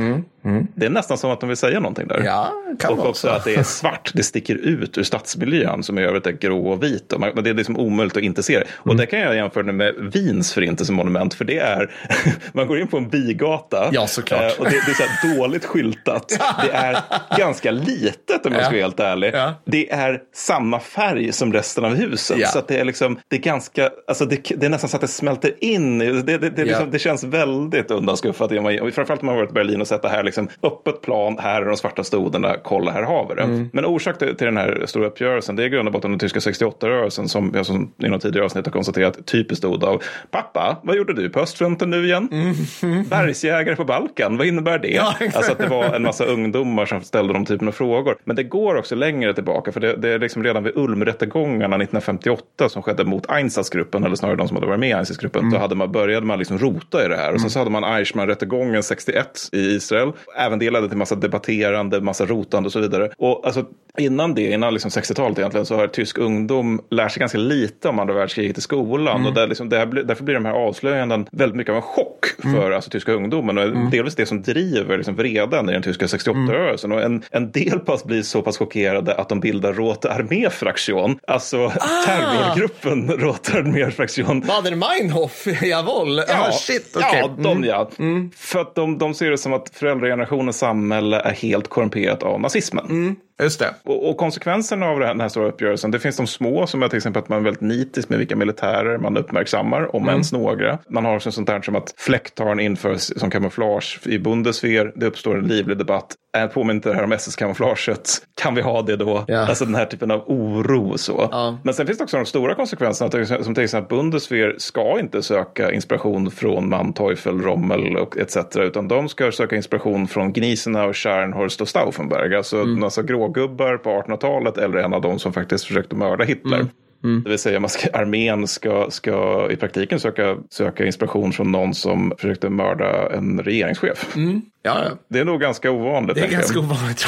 Det 0.75 0.85
är 0.85 0.89
nästan 0.89 1.17
som 1.17 1.31
att 1.31 1.39
de 1.39 1.47
vill 1.49 1.57
säga 1.57 1.79
någonting 1.79 2.07
där. 2.07 2.15
Mm, 2.15 2.25
Ja, 2.27 2.53
kan 2.79 2.99
och 2.99 3.05
också 3.09 3.27
så. 3.27 3.33
att 3.33 3.43
det 3.43 3.55
är 3.55 3.63
svart, 3.63 4.11
det 4.13 4.23
sticker 4.23 4.55
ut 4.55 4.97
ur 4.97 5.03
stadsmiljön 5.03 5.83
som 5.83 5.99
i 5.99 6.03
övrigt 6.03 6.27
är 6.27 6.31
grå 6.31 6.67
och 6.67 6.83
vit. 6.83 7.13
Och 7.13 7.19
man, 7.19 7.43
det 7.43 7.49
är 7.49 7.53
liksom 7.53 7.77
omöjligt 7.77 8.17
att 8.17 8.23
inte 8.23 8.43
se 8.43 8.59
det. 8.59 8.65
Och 8.71 8.85
Mm. 8.87 8.97
det 8.97 9.05
kan 9.05 9.19
jag 9.19 9.35
jämföra 9.35 9.63
med 9.63 9.93
Wiens 10.13 10.53
förintelsemonument. 10.53 11.33
För 11.33 11.45
det 11.45 11.57
är, 11.57 11.91
man 12.53 12.67
går 12.67 12.79
in 12.79 12.87
på 12.87 12.97
en 12.97 13.09
bigata. 13.09 13.89
Ja, 13.91 14.07
såklart. 14.07 14.41
eh, 14.41 14.59
Och 14.59 14.65
det, 14.65 14.71
det 14.71 14.91
är 14.91 15.33
så 15.33 15.37
dåligt 15.39 15.65
skyltat. 15.65 16.29
Det 16.65 16.71
är 16.71 16.97
ganska 17.37 17.71
litet 17.71 18.45
om 18.45 18.53
jag 18.53 18.61
ska 18.61 18.71
vara 18.71 18.81
helt 18.81 18.99
ärlig. 18.99 19.31
Ja. 19.33 19.53
Det 19.65 19.91
är 19.91 20.19
samma 20.35 20.79
färg 20.79 21.31
som 21.31 21.53
resten 21.53 21.85
av 21.85 21.95
huset. 21.95 22.37
Ja. 22.39 22.47
Så 22.47 22.61
det 22.67 22.77
är 22.79 22.85
liksom, 22.85 23.19
det 23.27 23.35
är 23.35 23.39
ganska, 23.41 23.89
alltså 24.07 24.25
det, 24.25 24.51
det 24.57 24.65
är 24.65 24.69
nästan 24.69 24.89
så 24.89 24.97
att 24.97 25.01
det 25.01 25.07
smälter 25.07 25.51
in. 25.59 25.99
Det, 25.99 26.21
det, 26.21 26.37
det, 26.49 26.65
liksom, 26.65 26.99
känns 26.99 27.23
väldigt 27.23 27.91
undanskuffat. 27.91 28.49
Framförallt 28.93 29.21
om 29.21 29.25
man 29.25 29.35
varit 29.35 29.49
i 29.49 29.53
Berlin 29.53 29.81
och 29.81 29.87
sett 29.87 30.01
det 30.01 30.09
här 30.09 30.23
liksom 30.29 30.47
öppet 30.63 31.01
plan, 31.01 31.37
här 31.39 31.61
är 31.61 31.65
de 31.65 31.77
svarta 31.77 32.03
stoderna, 32.03 32.55
kolla 32.63 32.91
här 32.91 33.03
har 33.03 33.27
vi 33.29 33.35
det. 33.35 33.41
Mm. 33.43 33.69
Men 33.73 33.85
orsak 33.85 34.17
till, 34.17 34.35
till 34.35 34.45
den 34.45 34.57
här 34.57 34.83
stora 34.85 35.07
uppgörelsen, 35.07 35.55
det 35.55 35.63
är 35.63 35.67
i 35.67 35.69
grund 35.69 35.87
och 35.87 35.93
botten 35.93 36.11
den 36.11 36.19
tyska 36.19 36.39
68-rörelsen 36.39 37.27
som 37.27 37.51
jag 37.55 37.65
som 37.65 37.91
i 38.03 38.07
något 38.07 38.21
tidigare 38.21 38.45
avsnitt 38.45 38.65
har 38.65 38.71
konstaterat 38.71 39.25
typiskt 39.25 39.49
bestod 39.49 39.83
av 39.83 40.03
pappa, 40.31 40.77
vad 40.83 40.95
gjorde 40.97 41.13
du 41.13 41.29
på 41.29 41.39
östfronten 41.39 41.89
nu 41.89 42.05
igen? 42.05 42.29
Bergsjägare 43.09 43.75
på 43.75 43.83
Balkan, 43.85 44.37
vad 44.37 44.47
innebär 44.47 44.79
det? 44.79 44.97
Mm. 44.97 45.13
Ja, 45.19 45.27
alltså 45.35 45.51
att 45.51 45.57
det 45.57 45.67
var 45.67 45.95
en 45.95 46.01
massa 46.03 46.25
ungdomar 46.25 46.85
som 46.85 47.01
ställde 47.01 47.33
de 47.33 47.45
typen 47.45 47.67
av 47.67 47.71
frågor. 47.71 48.15
Men 48.23 48.35
det 48.35 48.43
går 48.43 48.75
också 48.75 48.95
längre 48.95 49.33
tillbaka, 49.33 49.71
för 49.71 49.79
det, 49.79 49.95
det 49.95 50.09
är 50.09 50.19
liksom 50.19 50.43
redan 50.43 50.63
vid 50.63 50.77
Ulmrättegångarna 50.77 51.75
1958 51.75 52.69
som 52.69 52.81
skedde 52.83 53.05
mot 53.05 53.31
Einsatzgruppen, 53.31 54.03
eller 54.03 54.15
snarare 54.15 54.35
de 54.37 54.47
som 54.47 54.57
hade 54.57 54.67
varit 54.67 54.79
med 54.79 54.89
i 54.89 54.93
Einsatzgruppen, 54.93 55.39
Mm. 55.39 55.51
så 55.51 55.57
hade 55.57 55.75
man, 55.75 55.91
började 55.91 56.25
man 56.25 56.39
liksom 56.39 56.57
rota 56.57 57.05
i 57.05 57.07
det 57.07 57.15
här. 57.15 57.33
Och 57.33 57.41
sen 57.41 57.49
så 57.49 57.59
hade 57.59 57.71
man 57.71 57.83
Eichmann-rättegången 57.83 58.81
61 58.81 59.49
i 59.51 59.59
Israel. 59.59 60.11
Även 60.37 60.59
det 60.59 60.69
ledde 60.69 60.87
till 60.87 60.97
massa 60.97 61.15
debatterande, 61.15 62.01
massa 62.01 62.25
rotande 62.25 62.67
och 62.67 62.73
så 62.73 62.79
vidare. 62.79 63.09
Och 63.17 63.41
alltså, 63.45 63.65
innan 63.97 64.35
det, 64.35 64.41
innan 64.51 64.73
liksom 64.73 64.91
60-talet 64.91 65.37
egentligen, 65.37 65.65
så 65.65 65.75
har 65.75 65.87
tysk 65.87 66.17
ungdom 66.17 66.81
lärt 66.89 67.11
sig 67.11 67.19
ganska 67.19 67.37
lite 67.37 67.89
om 67.89 67.99
andra 67.99 68.13
världskriget 68.13 68.57
i 68.57 68.61
skolan. 68.61 69.15
Mm. 69.15 69.27
Och 69.27 69.33
där 69.33 69.47
liksom, 69.47 69.69
blir- 69.69 70.03
därför 70.03 70.23
blir 70.23 70.35
de 70.35 70.45
här 70.45 70.53
avslöjanden 70.53 71.27
väldigt 71.31 71.55
mycket 71.55 71.71
av 71.71 71.75
en 71.75 71.81
chock 71.81 72.25
Mm. 72.43 72.55
för 72.55 72.71
alltså, 72.71 72.89
tyska 72.89 73.11
ungdomen. 73.11 73.57
Och 73.57 73.91
delvis 73.91 74.15
det 74.15 74.25
som 74.25 74.41
driver 74.41 74.97
liksom, 74.97 75.15
vreden 75.15 75.69
i 75.69 75.73
den 75.73 75.81
tyska 75.81 76.05
68-rörelsen. 76.05 76.91
Och 76.93 77.01
en, 77.01 77.23
en 77.31 77.51
del 77.51 77.79
pass 77.79 78.03
blir 78.03 78.21
så 78.21 78.41
pass 78.41 78.57
chockerade 78.57 79.15
att 79.15 79.29
de 79.29 79.39
bildar 79.39 79.73
Rote 79.73 80.11
Armee-fraktion. 80.11 81.19
Alltså 81.27 81.65
Ah! 81.65 82.05
terrorgruppen 82.05 83.11
Rote 83.11 83.51
Armee-fraktion. 83.57 84.41
Bader-Meinhof, 84.43 85.47
jawohl. 85.65 86.17
Ja, 86.27 86.51
shit, 86.51 86.93
okej. 86.95 87.19
Ja, 87.21 87.35
de 87.37 87.49
Mm. 87.57 87.69
ja. 87.69 87.89
För 88.37 88.59
att 88.59 88.75
de, 88.75 88.97
de 88.97 89.13
ser 89.13 89.31
det 89.31 89.37
som 89.37 89.53
att 89.53 89.69
generationens 90.09 90.57
samhälle 90.57 91.19
är 91.19 91.33
helt 91.33 91.67
korrumperat 91.67 92.23
av 92.23 92.41
nazismen. 92.41 92.85
Mm. 92.85 93.15
Just 93.39 93.59
det. 93.59 93.73
Och, 93.83 94.09
och 94.09 94.17
konsekvenserna 94.17 94.85
av 94.85 94.99
den 94.99 95.21
här 95.21 95.29
stora 95.29 95.47
uppgörelsen, 95.47 95.91
det 95.91 95.99
finns 95.99 96.17
de 96.17 96.27
små 96.27 96.67
som 96.67 96.83
är 96.83 96.87
till 96.87 96.97
exempel 96.97 97.23
att 97.23 97.29
man 97.29 97.39
är 97.39 97.43
väldigt 97.43 97.61
nitisk 97.61 98.09
med 98.09 98.19
vilka 98.19 98.35
militärer 98.35 98.97
man 98.97 99.17
uppmärksammar, 99.17 99.95
om 99.95 100.03
Mm. 100.03 100.13
ens 100.13 100.31
några. 100.31 100.77
Man 100.89 101.05
har 101.05 101.15
också 101.15 101.31
sånt 101.31 101.47
där 101.47 101.61
som 101.61 101.75
att 101.75 101.93
fläcktarn 101.97 102.59
införs 102.59 103.01
som 103.01 103.31
kamouflage 103.31 103.99
i 104.05 104.19
Bundeswehr. 104.19 104.91
Det 104.95 105.05
uppstår 105.05 105.37
en 105.37 105.47
livlig 105.47 105.77
debatt. 105.77 106.15
Äh, 106.37 106.47
Påminner 106.47 106.73
inte 106.73 106.89
det 106.89 106.95
här 106.95 107.03
om 107.03 107.11
SS-kamouflaget? 107.11 108.09
Kan 108.41 108.55
vi 108.55 108.61
ha 108.61 108.81
det 108.81 108.95
då? 108.95 109.23
Ja. 109.27 109.47
Alltså 109.47 109.65
den 109.65 109.75
här 109.75 109.85
typen 109.85 110.11
av 110.11 110.23
oro 110.27 110.89
och 110.91 110.99
så. 110.99 111.27
Ja. 111.31 111.57
Men 111.63 111.73
sen 111.73 111.85
finns 111.85 111.97
det 111.97 112.03
också 112.03 112.17
de 112.17 112.25
stora 112.25 112.55
konsekvenserna, 112.55 113.25
som 113.43 113.55
till 113.55 113.63
exempel 113.63 113.83
att 113.83 113.89
Bundeswehr 113.89 114.55
ska 114.57 114.99
inte 114.99 115.21
söka 115.21 115.71
inspiration 115.71 116.31
från 116.31 116.69
Manteuffel, 116.69 117.41
Rommel 117.41 117.97
och 117.97 118.17
etc. 118.17 118.37
Utan 118.55 118.87
de 118.87 119.09
ska 119.09 119.31
söka 119.31 119.55
inspiration 119.55 120.07
från 120.07 120.33
Gneisenau, 120.33 120.93
Scharnhorst 120.93 121.61
och 121.61 121.67
Stauffenberg. 121.67 122.35
Alltså 122.35 122.61
mm. 122.61 122.83
alltså 122.83 123.03
grågubbar 123.29 123.77
på 123.77 123.89
1800-talet 123.89 124.57
eller 124.57 124.77
en 124.77 124.93
av 124.93 125.01
de 125.01 125.19
som 125.19 125.33
faktiskt 125.33 125.65
försökte 125.65 125.95
mörda 125.95 126.23
Hitler. 126.23 126.65
Det 127.01 127.29
vill 127.29 127.39
säga 127.39 127.59
man 127.59 127.69
ska, 127.69 127.89
armén 127.89 128.47
ska, 128.47 128.87
ska 128.89 129.47
i 129.51 129.55
praktiken 129.55 129.99
söka, 129.99 130.37
söka 130.49 130.85
inspiration 130.85 131.31
från 131.31 131.51
någon 131.51 131.73
som 131.73 132.13
försökte 132.17 132.49
mörda 132.49 133.09
en 133.13 133.39
regeringschef. 133.39 134.15
Ja, 134.15 134.21
ja. 134.63 134.89
Det 135.09 135.19
är 135.19 135.25
nog 135.25 135.41
ganska 135.41 135.71
ovanligt. 135.71 136.15
Det 136.15 136.21
är 136.21 136.27
ganska 136.27 136.59
ovanligt. 136.59 137.05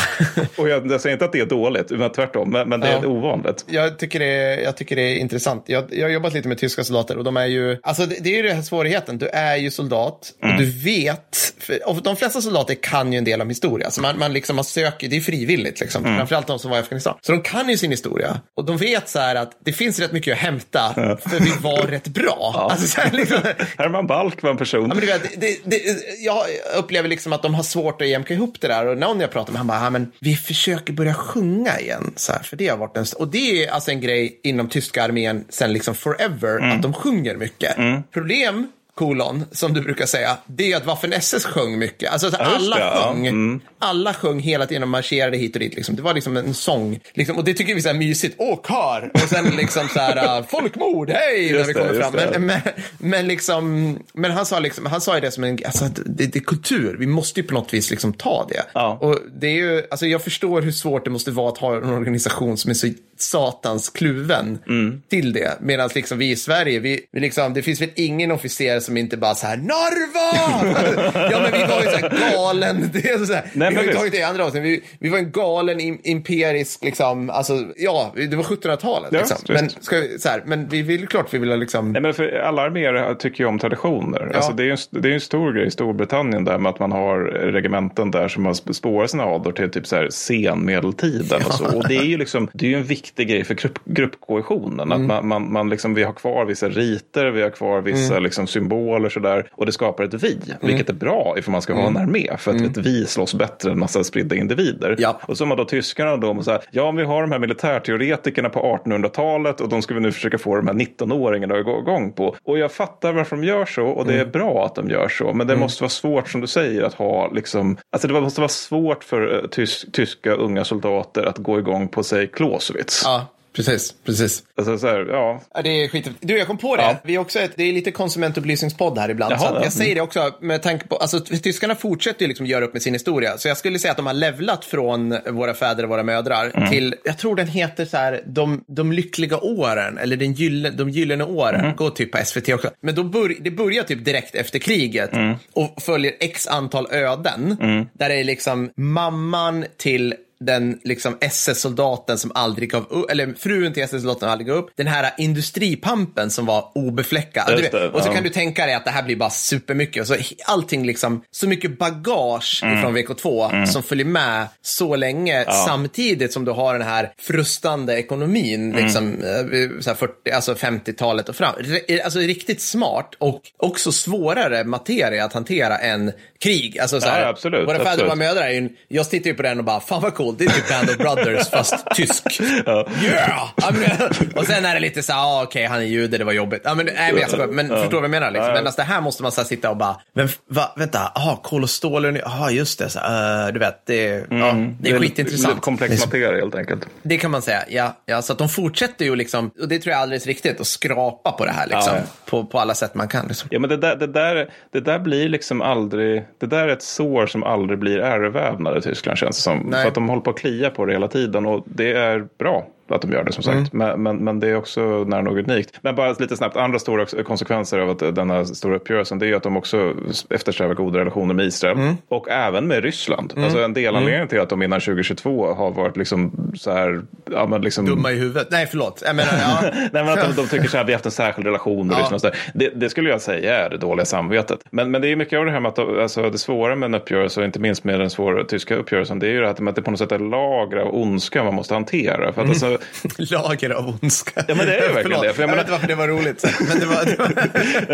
Och 0.56 0.70
jag, 0.70 0.92
jag 0.92 1.02
säger 1.02 1.14
inte 1.14 1.26
att 1.26 1.32
det 1.32 1.40
är 1.40 1.46
dåligt, 1.46 1.92
utan 1.92 2.12
tvärtom. 2.12 2.50
Men, 2.52 2.70
men 2.70 2.80
det 2.80 2.88
är 2.88 3.00
Ja. 3.02 3.08
ovanligt. 3.08 3.66
Jag 3.68 4.00
tycker, 4.00 4.20
det 4.20 4.26
är, 4.26 4.58
jag 4.64 4.78
tycker 4.78 4.96
det 4.96 5.02
är 5.02 5.16
intressant. 5.16 5.64
Jag, 5.68 5.84
jag 5.92 6.06
har 6.06 6.10
jobbat 6.10 6.34
lite 6.34 6.48
med 6.48 6.58
tyska 6.58 6.84
soldater 6.84 7.18
och 7.18 7.24
de 7.24 7.38
är 7.38 7.46
ju, 7.46 7.78
alltså 7.84 8.06
det, 8.06 8.16
det 8.24 8.30
är 8.30 8.36
ju 8.36 8.42
den 8.42 8.56
här 8.56 8.64
svårigheten. 8.64 9.18
Du 9.18 9.28
är 9.28 9.56
ju 9.56 9.72
soldat 9.72 10.32
och 10.42 10.58
du 10.58 10.66
vet, 10.66 11.54
för, 11.60 11.90
och 11.90 12.04
de 12.04 12.16
flesta 12.16 12.42
soldater 12.42 12.76
kan 12.76 13.12
ju 13.14 13.18
en 13.18 13.24
del 13.24 13.42
om 13.42 13.50
historia. 13.50 13.92
Så 13.92 14.02
man, 14.02 14.20
man 14.20 14.34
liksom 14.34 14.56
man 14.56 14.66
söker, 14.66 15.08
det 15.08 15.18
är 15.18 15.22
frivilligt 15.22 15.80
liksom. 15.80 16.04
Framförallt 16.04 16.48
de 16.48 16.60
som 16.60 16.72
var 16.72 16.78
i 16.78 16.82
Afghanistan. 16.82 17.18
Så 17.22 17.32
de 17.32 17.42
kan 17.42 17.70
ju 17.70 17.78
sin 17.78 17.92
historia 17.92 18.42
och 18.58 18.66
de 18.66 18.78
vet 18.78 19.10
så 19.10 19.20
här 19.20 19.36
att 19.36 19.52
det 19.66 19.74
finns 19.74 20.00
rätt 20.00 20.12
mycket 20.12 20.34
att 20.34 20.40
hämta 20.40 20.94
för 20.96 21.40
vi 21.44 21.52
var 21.62 21.88
rätt 21.88 22.08
bra. 22.08 22.68
Alltså, 22.72 22.88
så 22.88 23.02
här, 23.02 23.12
liksom, 23.12 23.38
Herman 23.78 24.08
Balk 24.08 24.42
var 24.42 24.50
en 24.50 24.58
person. 24.58 24.82
Ja, 24.82 24.88
men 24.88 25.00
du 25.00 25.06
vet, 25.06 25.42
det, 25.42 25.58
det, 25.66 25.82
jag 26.20 26.46
upplever 26.78 27.10
liksom 27.10 27.34
att 27.34 27.41
de 27.44 27.56
har 27.56 27.64
svårt 27.64 28.02
att 28.02 28.08
jämka 28.08 28.34
ihop 28.34 28.62
det 28.62 28.68
där. 28.68 28.88
Och 28.88 28.98
någon 28.98 29.20
jag 29.20 29.32
pratar 29.32 29.52
med, 29.52 29.58
han 29.58 29.68
bara, 29.68 29.84
ja, 29.84 29.90
men 29.90 30.12
vi 30.20 30.36
försöker 30.36 30.94
börja 30.94 31.14
sjunga 31.14 31.80
igen. 31.80 32.14
Så 32.16 32.34
här, 32.34 32.44
för 32.44 32.58
det 32.58 32.68
har 32.68 32.78
varit 32.78 32.98
en, 32.98 33.06
och 33.18 33.28
det 33.28 33.66
är 33.66 33.72
alltså 33.72 33.92
en 33.92 34.02
grej 34.02 34.40
inom 34.44 34.70
tyska 34.70 35.04
armén 35.04 35.46
sen 35.50 35.74
liksom 35.74 35.96
forever, 35.96 36.60
att 36.76 36.82
de 36.82 36.94
sjunger 36.94 37.38
mycket. 37.38 37.76
Problem, 38.12 38.72
kolon, 38.96 39.46
som 39.52 39.74
du 39.74 39.82
brukar 39.82 40.06
säga, 40.06 40.38
det 40.46 40.72
är 40.72 40.78
att 40.78 40.86
Waffen 40.86 41.14
SS 41.14 41.46
sjöng 41.46 41.80
mycket. 41.80 42.12
Alltså 42.12 42.28
just 42.28 42.40
alla 42.40 42.76
det, 42.76 42.82
ja. 42.82 43.14
sjöng. 43.14 43.62
Alla 43.80 44.14
sjöng 44.14 44.40
hela 44.40 44.66
tiden 44.68 44.84
och 44.84 44.90
marscherade 44.90 45.38
hit 45.38 45.54
och 45.56 45.60
dit. 45.60 45.76
Liksom. 45.76 45.96
Det 45.96 46.02
var 46.02 46.14
liksom 46.14 46.38
en 46.38 46.54
sång. 46.54 47.00
Liksom, 47.14 47.38
och 47.38 47.44
det 47.44 47.54
tycker 47.54 47.76
vi 47.76 47.90
är 47.90 47.94
mysigt. 47.94 48.36
Åh, 48.38 48.60
kar! 48.64 49.12
Och 49.14 49.20
sen 49.20 49.46
liksom 49.46 49.88
så 49.88 50.00
här, 50.00 50.40
uh, 50.40 50.46
folkmord, 50.48 51.10
hej! 51.10 51.52
När 51.52 51.58
vi 51.58 51.64
det, 51.64 51.74
kommer 51.74 51.94
just 51.94 52.02
fram. 52.02 52.14
det. 52.14 52.40
Men, 52.40 52.46
men, 52.46 52.62
men, 52.98 53.28
liksom, 53.28 53.98
men 54.14 54.32
han 54.32 54.46
sa, 54.46 54.60
liksom, 54.60 54.86
han 54.86 55.02
sa 55.02 55.16
ju 55.16 55.22
det 55.22 55.32
som 55.32 55.44
en, 55.44 55.60
alltså, 55.66 55.86
det, 56.06 56.26
det 56.26 56.40
är 56.40 56.44
kultur. 56.44 56.96
Vi 57.00 57.08
måste 57.08 57.40
ju 57.40 57.48
på 57.48 57.54
något 57.54 57.74
vis 57.74 57.92
liksom 57.92 58.14
ta 58.14 58.46
det. 58.50 58.64
Ja. 58.74 58.98
Och 59.02 59.20
det 59.40 59.48
är 59.48 59.56
ju, 59.56 59.84
alltså 59.92 60.06
jag 60.06 60.24
förstår 60.24 60.62
hur 60.62 60.72
svårt 60.72 61.06
det 61.06 61.12
måste 61.12 61.32
vara 61.32 61.50
att 61.50 61.58
ha 61.58 61.76
en 61.78 61.90
organisation 61.90 62.58
som 62.58 62.70
är 62.70 62.76
så 62.76 62.88
satans 63.18 63.90
kluven 63.90 64.60
Mm. 64.68 65.02
till 65.10 65.34
det. 65.34 65.58
Medan 65.62 65.90
liksom 65.96 66.18
vi 66.18 66.32
i 66.32 66.36
Sverige, 66.36 66.80
vi, 66.80 67.06
vi 67.12 67.20
liksom, 67.20 67.54
det 67.54 67.62
finns 67.62 67.82
väl 67.82 67.90
ingen 67.96 68.32
officer 68.32 68.80
som 68.80 68.91
inte 68.98 69.18
bara 69.18 69.36
så 69.36 69.48
här, 69.48 69.58
Narva! 69.58 71.32
ja 71.32 71.40
men 71.42 71.52
vi 71.52 71.66
var 71.74 71.82
ju 71.82 71.90
så 71.90 71.98
här 71.98 72.34
galen, 72.36 72.90
det 72.94 73.10
är 73.10 73.26
så 73.26 73.34
här, 73.34 73.44
Nej, 73.54 73.70
vi 73.70 73.76
har 73.76 73.84
ju 73.84 73.94
tagit 73.94 74.12
det 74.12 74.18
i 74.18 74.24
andra 74.24 74.46
avsnitt, 74.46 74.64
vi, 74.64 74.84
vi 75.00 75.10
var 75.10 75.18
en 75.18 75.32
galen 75.32 75.80
im, 75.80 76.00
imperisk, 76.04 76.84
liksom, 76.84 77.30
alltså 77.30 77.54
ja, 77.78 78.14
det 78.16 78.36
var 78.36 78.44
1700-talet. 78.44 79.10
Ja, 79.12 79.20
liksom. 79.20 79.38
men, 79.48 79.70
ska 79.70 79.96
vi, 80.00 80.20
så 80.20 80.30
här, 80.30 80.44
men 80.46 80.68
vi 80.68 80.82
vill 80.82 81.08
klart 81.08 81.34
vi 81.34 81.38
vill 81.38 81.50
ha 81.50 81.56
liksom, 81.56 81.92
Nej, 81.92 82.02
men 82.02 82.14
för 82.14 82.40
alla 82.40 82.62
arméer 82.62 83.14
tycker 83.16 83.44
ju 83.44 83.48
om 83.48 83.60
traditioner. 83.60 84.32
Alltså, 84.36 84.54
det 84.54 84.64
är 84.64 84.66
ju 84.66 84.72
en, 84.72 84.78
det 85.02 85.10
är 85.10 85.14
en 85.14 85.22
stor 85.22 85.54
grej 85.54 85.68
i 85.68 85.72
Storbritannien 85.72 86.44
där 86.44 86.58
med 86.58 86.70
att 86.70 86.80
man 86.80 86.92
har 86.92 87.20
regementen 87.52 88.12
där 88.12 88.28
som 88.28 88.46
har 88.46 88.54
sp- 88.54 88.74
spårat 88.74 89.12
sina 89.12 89.24
ador 89.24 89.52
till 89.52 89.70
typ 89.72 89.88
så 89.88 89.96
här 89.96 90.10
senmedeltiden 90.10 91.42
och 91.46 91.54
så. 91.54 91.78
Och 91.78 91.88
det 91.88 91.96
är 91.98 92.04
ju 92.04 92.18
liksom, 92.18 92.50
det 92.54 92.66
är 92.66 92.70
ju 92.70 92.76
en 92.76 92.84
viktig 92.84 93.28
grej 93.30 93.44
för 93.44 93.54
grupp, 93.54 93.80
gruppkohesionen. 93.86 94.92
Att 94.92 95.02
man, 95.02 95.28
man, 95.28 95.52
man 95.52 95.70
liksom, 95.70 95.94
vi 95.94 96.04
har 96.04 96.14
kvar 96.14 96.46
vissa 96.46 96.70
riter, 96.70 97.26
vi 97.32 97.42
har 97.42 97.50
kvar 97.50 97.82
vissa 97.82 98.20
liksom, 98.20 98.48
symboler 98.48 98.71
sådär. 99.10 99.48
Och 99.52 99.66
det 99.66 99.72
skapar 99.72 100.04
ett 100.04 100.14
vi, 100.14 100.40
vilket 100.62 100.90
är 100.90 100.94
bra 100.94 101.36
ifall 101.38 101.52
man 101.52 101.62
ska 101.62 101.74
ha 101.74 101.88
en 101.88 101.98
armé. 101.98 102.38
För 102.38 102.52
att 102.56 102.62
ett 102.62 102.78
vi 102.78 103.06
slåss 103.06 103.34
bättre 103.34 103.72
än 103.72 103.80
massa 103.80 104.04
spridda 104.04 104.36
individer. 104.36 104.96
Ja. 105.00 105.20
Och 105.22 105.38
så 105.38 105.44
har 105.44 105.48
man 105.48 105.58
då 105.58 105.66
tyskarna 105.66 106.18
då, 106.18 106.30
och 106.30 106.46
så 106.46 106.52
här, 106.52 106.62
ja 106.72 106.92
vi 106.92 107.04
har 107.04 107.22
de 107.22 107.32
här 107.32 107.40
militärteoretikerna 107.40 108.50
på 108.50 108.80
1800-talet 108.86 109.62
och 109.62 109.70
de 109.70 109.82
ska 109.82 109.94
vi 109.94 110.00
nu 110.00 110.12
försöka 110.12 110.38
få 110.38 110.56
de 110.56 110.68
här 110.68 110.74
19-åringarna 110.74 111.60
att 111.60 111.66
gå 111.66 111.80
igång 111.80 112.12
på. 112.12 112.36
Och 112.44 112.58
jag 112.58 112.72
fattar 112.72 113.14
varför 113.14 113.36
de 113.36 113.44
gör 113.44 113.66
så 113.66 113.86
och 113.86 114.06
det 114.06 114.20
är 114.20 114.26
bra 114.26 114.66
att 114.66 114.76
de 114.76 114.90
gör 114.90 115.08
så. 115.08 115.34
Men 115.34 115.48
det 115.48 115.56
måste 115.56 115.84
vara 115.84 115.90
svårt 115.90 116.30
som 116.30 116.42
du 116.42 116.48
säger 116.48 116.84
att 116.84 116.94
ha 116.94 117.32
liksom, 117.32 117.78
alltså 117.92 118.08
det 118.08 118.22
måste 118.22 118.42
vara 118.42 118.50
svårt 118.50 119.04
för 119.04 119.36
eh, 119.36 119.50
tys 119.50 119.86
tyska 119.92 120.34
unga 120.34 120.64
soldater 120.64 121.24
att 121.24 121.38
gå 121.38 121.60
igång 121.60 121.88
på 121.88 122.04
sig 122.04 122.28
Clausewitz. 122.28 123.02
ja, 123.06 123.28
precis, 123.56 123.94
precis. 124.06 124.44
Alltså 124.58 124.78
så 124.78 124.88
här, 124.88 125.06
ja. 125.10 125.42
Ja, 125.54 125.62
det 125.62 125.70
är 125.70 125.88
skit. 125.88 126.10
Du, 126.20 126.38
jag 126.38 126.48
kom 126.48 126.58
på 126.58 126.76
det. 126.76 126.82
Ja. 126.82 126.96
Vi 127.04 127.16
är 127.16 127.20
också 127.20 127.40
ett, 127.40 127.52
det 127.56 127.64
är 127.64 127.74
lite 127.74 127.92
konsumentupplysningspodd 127.92 128.98
här 128.98 129.10
ibland. 129.10 129.32
Jaha, 129.34 129.40
så 129.40 129.60
jag 129.64 129.74
säger 129.74 129.96
det 129.96 130.02
också 130.02 130.32
med 130.42 130.62
tanke 130.62 130.88
på, 130.88 130.96
alltså 130.98 131.20
tyskarna 131.20 131.76
fortsätter 131.76 132.22
ju 132.22 132.28
liksom 132.28 132.46
göra 132.46 132.66
upp 132.66 132.74
med 132.74 132.82
sin 132.82 132.94
historia. 132.94 133.38
Så 133.38 133.48
jag 133.48 133.58
skulle 133.58 133.80
säga 133.80 133.92
att 133.92 133.98
de 133.98 134.06
har 134.06 134.14
levlat 134.14 134.66
från 134.66 135.18
våra 135.30 135.54
fäder 135.54 135.84
och 135.84 135.90
våra 135.90 136.04
mödrar 136.04 136.52
Mm. 136.56 136.70
till, 136.70 136.96
jag 137.04 137.18
tror 137.18 137.36
den 137.36 137.48
heter 137.48 137.86
så 137.86 137.98
här, 137.98 138.24
de, 138.28 138.64
de 138.68 138.92
lyckliga 138.92 139.38
åren, 139.38 139.98
eller 139.98 140.18
den 140.18 140.34
gyllene, 140.34 140.76
de 140.78 140.90
gyllene 140.90 141.24
åren. 141.24 141.60
Mm. 141.66 141.76
Går 141.76 141.90
typ 141.90 142.12
på 142.12 142.26
SVT 142.26 142.50
också. 142.50 142.70
Men 142.82 142.96
då 142.96 143.04
bör, 143.04 143.36
det 143.40 143.52
börjar 143.52 143.84
typ 143.84 144.06
direkt 144.06 144.36
efter 144.36 144.60
kriget 144.60 145.14
Mm. 145.14 145.36
och 145.54 145.82
följer 145.82 146.14
x 146.20 146.48
antal 146.48 146.88
öden. 146.92 147.58
Där 147.94 148.10
det 148.10 148.16
är 148.16 148.24
liksom 148.24 148.70
mamman 148.78 149.66
till 149.78 150.14
den 150.46 150.80
liksom 150.84 151.18
SS-soldaten 151.22 152.18
som 152.18 152.32
aldrig 152.36 152.72
gav 152.72 152.86
upp, 152.90 153.12
eller 153.12 153.34
frun 153.34 153.74
till 153.74 153.84
SS-soldaten 153.84 154.20
som 154.20 154.30
aldrig 154.30 154.48
gav 154.48 154.58
upp. 154.58 154.70
Den 154.76 154.88
här 154.88 155.12
industripampen 155.18 156.30
som 156.32 156.46
var 156.46 156.72
obefläckad. 156.76 157.62
Vet, 157.62 157.74
och 157.74 158.02
så 158.02 158.10
ja. 158.10 158.14
kan 158.14 158.24
du 158.24 158.30
tänka 158.30 158.66
dig 158.66 158.76
att 158.76 158.86
det 158.86 158.92
här 158.92 159.04
blir 159.04 159.16
bara 159.16 159.30
supermycket. 159.30 160.02
Och 160.02 160.08
så 160.08 160.16
allting 160.46 160.86
liksom, 160.86 161.24
så 161.32 161.48
mycket 161.48 161.78
bagage 161.78 162.62
Mm. 162.64 162.82
från 162.82 162.98
VK2 162.98 163.66
som 163.66 163.84
följer 163.84 164.06
med 164.06 164.48
så 164.62 164.96
länge 164.96 165.46
samtidigt 165.68 166.34
som 166.34 166.46
du 166.46 166.52
har 166.52 166.74
den 166.74 166.88
här 166.88 167.14
frustande 167.20 167.94
ekonomin, 168.00 168.72
Mm. 168.72 168.84
liksom, 168.84 169.08
eh, 169.14 169.82
så 169.82 169.90
här 169.90 169.96
40, 169.96 170.32
alltså 170.32 170.56
50-talet 170.56 171.30
och 171.30 171.36
fram. 171.36 171.56
Alltså 172.04 172.20
riktigt 172.20 172.62
smart 172.62 173.16
och 173.18 173.42
också 173.58 173.92
svårare 173.92 174.64
materia 174.64 175.26
att 175.26 175.34
hantera 175.34 175.78
än 175.78 176.12
krig. 176.40 176.80
Alltså, 176.80 177.02
så 177.02 177.08
här, 177.10 177.22
Ja, 177.22 177.28
absolut, 177.28 177.68
Våra 177.68 177.84
fäder 177.84 178.12
och 178.12 178.18
mödrar 178.18 178.70
jag 178.88 179.10
tittar 179.10 179.30
ju 179.30 179.34
på 179.36 179.42
den 179.44 179.58
och 179.60 179.66
bara, 179.66 179.80
fan 179.80 180.02
vad 180.02 180.14
coolt. 180.14 180.31
Coolt. 180.38 180.40
Det 180.40 180.46
är 180.46 180.50
typ 180.50 180.70
Band 180.70 180.90
of 180.90 180.98
Brothers 180.98 181.50
fast 181.50 181.86
tysk. 181.96 182.42
Yeah! 182.42 183.50
Ja, 183.56 183.72
men, 183.72 184.32
och 184.36 184.46
sen 184.46 184.66
är 184.66 184.74
det 184.74 184.80
lite 184.80 185.04
så 185.04 185.14
här, 185.14 185.20
ah, 185.20 185.44
okej, 185.44 185.66
han 185.66 185.80
är 185.80 185.86
jude, 185.86 186.18
det 186.18 186.24
var 186.24 186.34
jobbigt. 186.34 186.62
Ja, 186.64 186.74
men, 186.76 186.86
nej, 186.86 187.12
men, 187.12 187.22
jag 187.22 187.30
skojar, 187.30 187.48
men 187.48 187.68
förstår 187.68 187.90
du 187.90 187.96
vad 187.96 188.04
jag 188.04 188.12
menar? 188.12 188.32
Liksom. 188.32 188.54
Men 188.54 188.66
alltså, 188.66 188.82
det 188.82 188.88
här 188.88 189.02
måste 189.02 189.24
man 189.24 189.32
så 189.32 189.42
här, 189.42 189.48
sitta 189.48 189.70
och 189.70 189.78
bara, 189.78 189.96
men, 190.14 190.30
va, 190.50 190.74
vänta, 190.76 191.12
ah, 191.16 191.36
kol 191.36 191.64
och 191.64 191.70
stål, 191.70 192.20
ja 192.26 192.52
just 192.52 192.80
det, 192.80 192.90
så, 192.90 193.00
här, 193.00 193.48
uh, 193.48 193.54
du 193.54 193.60
vet, 193.60 193.86
det, 193.86 194.26
ja, 194.30 194.56
det 194.80 194.90
är 194.90 195.00
skitintressant. 195.00 195.50
Lite 195.50 195.62
komplex 195.62 196.06
materia 196.06 196.32
helt 196.32 196.56
enkelt. 196.56 196.86
Det 197.04 197.18
kan 197.18 197.32
man 197.32 197.42
säga, 197.42 197.64
ja. 197.70 197.98
ja. 198.06 198.22
Så 198.22 198.34
att 198.34 198.40
de 198.40 198.50
fortsätter 198.50 199.06
ju, 199.06 199.16
liksom, 199.16 199.52
och 199.62 199.68
det 199.68 199.80
tror 199.80 199.92
jag 199.92 199.98
är 199.98 200.04
alldeles 200.04 200.26
riktigt, 200.28 200.62
att 200.62 200.68
skrapa 200.68 201.32
på 201.32 201.46
det 201.46 201.52
här 201.52 201.68
liksom, 201.68 201.94
Ja. 201.96 202.02
på, 202.26 202.46
på 202.46 202.60
alla 202.60 202.76
sätt 202.76 202.96
man 202.96 203.08
kan. 203.08 203.28
Liksom. 203.28 203.50
Ja, 203.52 203.60
men 203.60 203.70
det 203.70 203.78
där, 203.78 203.96
det, 203.96 204.08
där, 204.08 204.50
det 204.72 204.80
där 204.80 205.00
blir 205.00 205.30
liksom 205.30 205.62
aldrig, 205.62 206.24
det 206.40 206.46
där 206.46 206.68
är 206.68 206.74
ett 206.74 206.84
sår 206.84 207.26
som 207.28 207.44
aldrig 207.44 207.80
blir 207.80 208.00
ärrvävnad 208.00 208.78
i 208.78 208.82
Tyskland 208.82 209.18
känns 209.18 209.36
det 209.36 209.42
som. 209.42 209.58
Nej. 209.60 209.82
För 209.82 209.88
att 209.88 209.96
de 209.96 210.04
håller 210.22 210.24
på 210.24 210.30
att 210.30 210.40
klia 210.40 210.70
på 210.70 210.86
det 210.86 210.94
hela 210.94 211.08
tiden 211.08 211.46
och 211.46 211.64
det 211.66 211.92
är 211.92 212.28
bra 212.38 212.68
att 212.94 213.02
de 213.02 213.12
gör 213.12 213.24
det 213.24 213.32
som 213.32 213.44
sagt. 213.44 213.74
Mm. 213.74 213.88
Men, 213.88 214.04
men, 214.04 214.18
men 214.18 214.40
det 214.40 214.48
är 214.48 214.56
också 214.56 214.82
nära 215.08 215.22
nog 215.22 215.38
unikt. 215.40 215.80
Men 215.82 215.96
bara 215.96 216.12
lite 216.20 216.38
snabbt, 216.38 216.58
andra 216.58 216.80
stora 216.80 217.06
konsekvenser 217.24 217.80
av 217.80 217.90
att 217.90 218.00
den 218.16 218.30
här 218.30 218.44
stora 218.44 218.76
uppgörelsen 218.76 219.20
det 219.20 219.26
är 219.26 219.28
ju 219.28 219.36
att 219.36 219.44
de 219.44 219.58
också 219.58 219.94
eftersträvar 220.30 220.74
goda 220.74 221.00
relationer 221.00 221.34
med 221.34 221.46
Israel 221.46 221.78
Mm. 221.78 221.96
och 222.08 222.30
även 222.30 222.68
med 222.68 222.84
Ryssland. 222.84 223.34
Alltså 223.38 223.64
en 223.64 223.74
delanledning 223.74 224.28
till 224.28 224.40
att 224.40 224.50
de 224.50 224.62
innan 224.64 224.80
2022 224.80 225.54
har 225.54 225.72
varit 225.72 225.98
liksom 225.98 226.52
så 226.56 226.72
här, 226.72 227.02
ja 227.32 227.48
men 227.48 227.62
liksom 227.62 227.86
Dumma 227.86 228.12
i 228.12 228.16
huvudet. 228.20 228.48
Nej, 228.52 228.68
förlåt. 228.68 229.04
Jag 229.06 229.16
menar, 229.16 229.32
ja. 229.40 229.58
Nej, 229.92 230.04
men 230.04 230.10
att 230.10 230.36
de, 230.36 230.42
de 230.42 230.48
tycker 230.48 230.68
så 230.68 230.78
här, 230.78 230.84
vi 230.86 230.92
har 230.92 230.98
haft 230.98 231.06
en 231.06 231.12
särskild 231.12 231.48
relation 231.48 231.88
med 231.88 231.96
Ja. 231.96 232.00
Ryssland. 232.02 232.26
och. 232.26 232.32
Det, 232.54 232.70
det 232.76 232.90
skulle 232.90 233.10
jag 233.10 233.22
säga 233.22 233.66
är 233.66 233.70
det 233.70 233.78
dåliga 233.78 234.06
samvetet. 234.06 234.60
Men, 234.70 234.92
men 234.92 235.02
det 235.02 235.08
är 235.08 235.16
mycket 235.16 235.40
av 235.40 235.46
det 235.46 235.52
här 235.52 235.60
med 235.60 235.70
att 235.70 235.80
alltså, 235.80 236.30
det 236.30 236.38
svåra 236.38 236.76
med 236.76 236.88
en 236.88 236.96
uppgörelse, 236.96 237.40
och 237.40 237.46
inte 237.46 237.60
minst 237.60 237.84
med 237.84 238.00
den 238.00 238.10
svåra 238.10 238.44
tyska 238.44 238.76
uppgörelsen, 238.76 239.20
det 239.20 239.28
är 239.28 239.32
ju 239.32 239.40
det 239.40 239.46
här 239.46 239.70
att 239.70 239.76
det 239.76 239.82
på 239.82 239.92
något 239.92 240.00
sätt 240.00 240.12
är 240.12 240.20
lager 240.20 240.78
av 240.78 240.96
ondska 240.96 241.44
man 241.44 241.54
måste 241.54 241.74
hantera. 241.74 242.34
För 242.34 242.42
att 242.42 242.50
alltså, 242.50 242.78
Lager 243.18 243.70
av 243.70 243.98
ondska. 244.02 244.44
Ja, 244.48 244.56
men 244.56 244.66
det 244.66 244.78
är 244.78 244.88
ju 244.88 244.94
verkligen 244.94 245.22
det, 245.22 245.34
för 245.34 245.44
jag 245.44 245.50
jag, 245.50 245.56
menar- 245.56 245.56
vet 245.56 245.62
inte 245.62 245.72
varför 245.72 245.88
det 245.88 245.96
var 245.96 246.08
roligt. 246.08 246.46
Men 246.70 246.80
det 246.80 246.86
var, 246.86 247.06
det 247.06 247.18
var... 247.18 247.32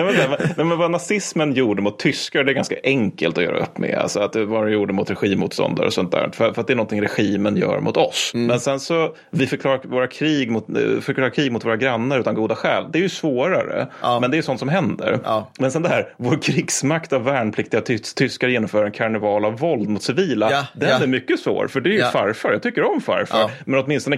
Nej, 0.04 0.56
men, 0.58 0.68
nej, 0.68 0.78
vad 0.78 0.92
nazismen 0.92 1.54
gjorde 1.54 1.82
mot 1.82 2.00
tyskar, 2.00 2.44
det 2.44 2.52
är 2.52 2.54
ganska 2.54 2.76
enkelt 2.84 3.38
att 3.38 3.44
göra 3.44 3.58
upp 3.60 3.78
med. 3.78 3.96
Alltså 3.96 4.20
att 4.20 4.34
det, 4.34 4.46
vad 4.46 4.64
de 4.66 4.72
gjorde 4.72 4.94
mot 4.94 5.10
regimmotståndare 5.10 5.86
och 5.88 5.94
sånt 5.94 6.12
där. 6.12 6.30
För, 6.34 6.54
för 6.54 6.62
att 6.62 6.68
det 6.68 6.74
är 6.74 6.76
någonting 6.76 7.02
regimen 7.02 7.58
gör 7.58 7.80
mot 7.80 7.98
oss. 7.98 8.32
Mm. 8.34 8.48
Men 8.48 8.60
sen 8.60 8.80
så, 8.80 9.16
vi 9.32 9.48
förklarar, 9.48 9.80
våra 9.84 10.08
krig 10.08 10.52
mot, 10.52 10.66
förklarar 11.02 11.30
krig 11.30 11.52
mot 11.52 11.66
våra 11.66 11.76
grannar 11.78 12.20
utan 12.20 12.36
goda 12.36 12.56
skäl. 12.56 12.84
Det 12.94 13.00
är 13.00 13.04
ju 13.04 13.10
svårare, 13.10 13.88
Ja. 14.02 14.20
men 14.20 14.32
det 14.32 14.38
är 14.38 14.42
sånt 14.42 14.60
som 14.60 14.70
händer. 14.70 15.20
Ja. 15.24 15.52
Men 15.60 15.72
sen 15.72 15.82
det 15.82 15.90
här, 15.90 16.14
vår 16.18 16.42
krigsmakt 16.42 17.14
av 17.14 17.24
värnpliktiga 17.24 17.82
ty 17.82 17.98
tyskar 17.98 18.48
genomför 18.48 18.86
en 18.86 18.92
karneval 18.92 19.46
av 19.46 19.58
våld 19.60 19.90
mot 19.90 20.04
civila. 20.04 20.52
Ja, 20.52 20.66
den 20.74 21.02
är 21.02 21.08
mycket 21.08 21.40
svår, 21.40 21.68
för 21.68 21.82
det 21.82 21.90
är 21.90 21.94
ju 21.94 22.04
farfar. 22.04 22.52
Jag 22.52 22.62
tycker 22.64 22.84
om 22.84 23.02
farfar. 23.02 23.52
Men 23.66 23.80
åtminstone 23.80 24.18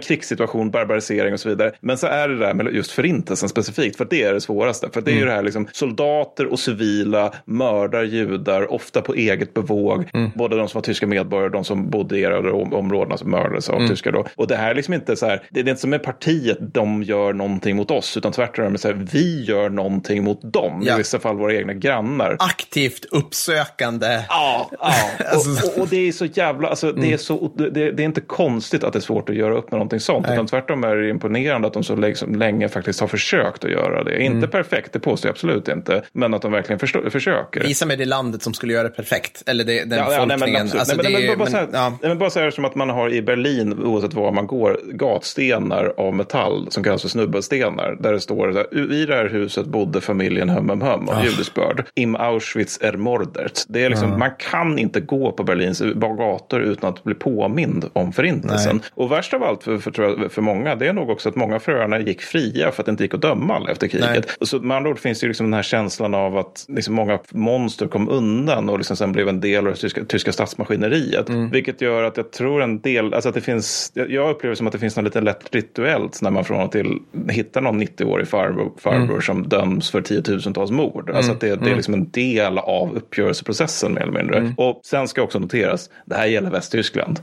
krigssituation, 0.59 0.71
barbarisering 0.71 1.33
och 1.33 1.39
så 1.39 1.49
vidare. 1.49 1.71
Men 1.81 1.97
så 1.97 2.07
är 2.07 2.27
det 2.29 2.37
där 2.37 2.53
med 2.53 2.73
just 2.75 2.91
förintelsen 2.91 3.49
specifikt, 3.49 3.97
för 3.97 4.07
det 4.09 4.23
är 4.23 4.33
det 4.33 4.41
svåraste. 4.41 4.89
För 4.93 5.01
det 5.01 5.11
är 5.11 5.13
Mm. 5.13 5.19
ju 5.23 5.25
det 5.29 5.35
här 5.35 5.43
liksom, 5.43 5.67
soldater 5.71 6.45
och 6.45 6.59
civila 6.59 7.33
mördar 7.45 8.03
judar, 8.03 8.73
ofta 8.73 9.01
på 9.01 9.13
eget 9.15 9.53
bevåg. 9.53 10.05
Mm. 10.13 10.29
Både 10.35 10.57
de 10.57 10.67
som 10.67 10.77
var 10.79 10.83
tyska 10.83 11.07
medborgare 11.07 11.45
och 11.45 11.51
de 11.51 11.63
som 11.63 11.89
bodde 11.89 12.17
i 12.17 12.21
era 12.21 12.53
om- 12.53 12.73
områdena 12.73 13.17
som 13.17 13.29
mördades 13.31 13.69
av 13.69 13.75
Mm. 13.75 13.89
tyskar 13.89 14.11
då. 14.11 14.25
Och 14.35 14.47
det 14.47 14.55
här 14.55 14.71
är 14.71 14.75
liksom 14.75 14.93
inte 14.93 15.15
så 15.15 15.25
här, 15.25 15.41
det 15.49 15.59
är 15.59 15.67
inte 15.69 15.81
som 15.81 15.89
med 15.89 16.03
partiet, 16.03 16.57
de 16.73 17.03
gör 17.03 17.33
någonting 17.33 17.75
mot 17.75 17.91
oss, 17.91 18.17
utan 18.17 18.31
tvärtom, 18.31 18.77
så 18.77 18.87
här, 18.87 19.07
vi 19.11 19.43
gör 19.45 19.69
någonting 19.69 20.23
mot 20.23 20.53
dem. 20.53 20.83
Ja. 20.85 20.93
I 20.93 20.97
vissa 20.97 21.19
fall 21.19 21.35
våra 21.37 21.53
egna 21.53 21.73
grannar. 21.73 22.35
Aktivt 22.39 23.05
uppsökande. 23.11 24.21
Ja, 24.29 24.69
ja. 24.79 24.93
Alltså- 25.31 25.67
Och, 25.67 25.73
och, 25.77 25.81
och 25.81 25.87
det 25.89 26.07
är 26.07 26.11
så 26.11 26.25
jävla, 26.25 26.67
alltså, 26.67 26.91
det, 26.91 27.13
är 27.13 27.17
så, 27.17 27.51
det, 27.57 27.69
det 27.69 28.03
är 28.03 28.05
inte 28.05 28.21
konstigt 28.21 28.83
att 28.83 28.93
det 28.93 28.99
är 28.99 29.01
svårt 29.01 29.29
att 29.29 29.35
göra 29.35 29.57
upp 29.57 29.71
med 29.71 29.77
någonting 29.77 29.99
sånt. 29.99 30.27
Nej. 30.39 30.45
Utan 30.45 30.47
tvärtom 30.47 30.83
är 30.83 30.95
det 30.95 31.09
imponerande 31.09 31.67
att 31.67 31.73
de 31.73 31.83
så 31.83 31.95
liksom 31.95 32.35
länge 32.35 32.69
faktiskt 32.69 32.99
har 32.99 33.07
försökt 33.07 33.65
att 33.65 33.71
göra 33.71 34.03
det. 34.03 34.21
Inte 34.21 34.37
Mm. 34.37 34.49
perfekt, 34.49 34.93
det 34.93 34.99
påstår 34.99 35.29
jag 35.29 35.33
absolut 35.33 35.67
inte. 35.67 36.03
Men 36.13 36.33
att 36.33 36.41
de 36.41 36.51
verkligen 36.51 36.79
förstå, 36.79 37.09
försöker. 37.09 37.63
Visa 37.63 37.85
mig 37.85 37.97
det 37.97 38.05
landet 38.05 38.41
som 38.43 38.53
skulle 38.53 38.73
göra 38.73 38.83
det 38.83 38.89
perfekt. 38.89 39.43
Eller 39.45 39.63
det, 39.63 39.83
den 39.83 39.99
Ja, 39.99 40.25
nej, 40.25 40.37
folkningen. 40.37 40.61
Alltså, 40.61 40.95
nej, 40.95 41.11
men, 41.11 41.21
nej, 41.21 41.35
bara, 41.35 42.29
så 42.29 42.39
här, 42.39 42.43
nej, 42.43 42.51
som 42.51 42.65
att 42.65 42.75
man 42.75 42.89
har 42.89 43.09
i 43.09 43.21
Berlin, 43.21 43.83
oavsett 43.83 44.13
var 44.13 44.31
man 44.31 44.47
går, 44.47 44.79
gatstenar 44.91 45.93
av 45.97 46.13
metall 46.13 46.67
som 46.71 46.83
kallas 46.83 47.01
för 47.01 47.09
snubbelstenar. 47.09 47.97
Där 47.99 48.13
det 48.13 48.19
står 48.19 48.47
här, 48.47 48.93
i 48.93 49.05
det 49.05 49.15
här 49.15 49.29
huset 49.29 49.65
bodde 49.65 50.01
familjen 50.01 50.49
Höm 50.49 50.69
Höm 50.69 50.81
Höm 50.81 51.09
av 51.09 51.25
judesbörd. 51.25 51.85
Im 51.95 52.15
Auschwitz 52.15 52.79
är 52.81 52.93
mordet. 52.93 53.65
Det 53.67 53.83
är 53.85 53.89
liksom, 53.89 54.19
Man 54.19 54.31
kan 54.51 54.79
inte 54.79 54.99
gå 54.99 55.31
på 55.31 55.43
Berlins 55.43 55.81
gator 56.17 56.61
utan 56.61 56.89
att 56.89 57.03
bli 57.03 57.15
påmind 57.15 57.85
om 57.93 58.13
förintelsen. 58.13 58.81
Och 58.93 59.11
värst 59.11 59.33
av 59.33 59.43
allt 59.43 59.63
för, 59.63 59.77
för, 59.77 60.28
för 60.29 60.41
många, 60.41 60.75
det 60.75 60.87
är 60.87 60.93
nog 60.93 61.09
också 61.09 61.29
att 61.29 61.35
många 61.35 61.55
av 61.55 61.59
förarna 61.59 61.99
gick 61.99 62.21
fria 62.21 62.71
för 62.71 62.81
att 62.81 62.85
det 62.85 62.89
inte 62.89 63.03
gick 63.03 63.13
att 63.13 63.21
döma 63.21 63.55
alla 63.55 63.71
efter 63.71 63.87
kriget. 63.87 64.09
Nej. 64.39 64.47
Så 64.47 64.59
med 64.59 64.77
andra 64.77 64.89
ord 64.89 64.99
finns 64.99 65.19
det 65.19 65.23
ju 65.23 65.27
liksom 65.27 65.45
den 65.45 65.53
här 65.53 65.63
känslan 65.63 66.13
av 66.13 66.37
att 66.37 66.65
liksom 66.67 66.95
många 66.95 67.19
monster 67.31 67.87
kom 67.87 68.09
undan 68.09 68.69
och 68.69 68.77
liksom 68.77 68.97
sen 68.97 69.11
blev 69.11 69.29
en 69.29 69.39
del 69.39 69.67
av 69.67 69.73
det 69.73 69.79
tyska, 69.79 70.05
tyska 70.05 70.31
statsmaskineriet. 70.31 71.29
Mm. 71.29 71.49
Vilket 71.49 71.81
gör 71.81 72.03
att 72.03 72.17
jag 72.17 72.31
tror 72.31 72.61
en 72.61 72.81
del, 72.81 73.13
alltså 73.13 73.29
att 73.29 73.35
det 73.35 73.41
finns, 73.41 73.91
jag 73.93 74.29
upplever 74.29 74.55
som 74.55 74.67
att 74.67 74.73
det 74.73 74.79
finns 74.79 74.95
något 74.95 75.05
lite 75.05 75.21
lätt 75.21 75.55
rituellt 75.55 76.21
när 76.21 76.31
man 76.31 76.45
från 76.45 76.61
och 76.61 76.71
till 76.71 76.99
hittar 77.29 77.61
någon 77.61 77.81
90-årig 77.83 78.27
farbror, 78.27 78.71
farbror 78.77 79.09
Mm. 79.09 79.21
som 79.21 79.47
döms 79.49 79.91
för 79.91 80.01
tiotusentals 80.01 80.71
mord. 80.71 81.09
Alltså 81.09 81.31
att 81.31 81.39
det, 81.39 81.55
det 81.55 81.71
är 81.71 81.75
liksom 81.75 81.93
en 81.93 82.09
del 82.09 82.57
av 82.57 82.95
uppgörelseprocessen 82.95 83.93
mer 83.93 84.01
eller 84.01 84.11
mindre. 84.11 84.37
Mm. 84.37 84.53
Och 84.57 84.81
sen 84.83 85.07
ska 85.07 85.21
också 85.21 85.39
noteras, 85.39 85.89
det 86.05 86.15
här 86.15 86.25
gäller 86.25 86.49
Västtyskland. 86.49 87.19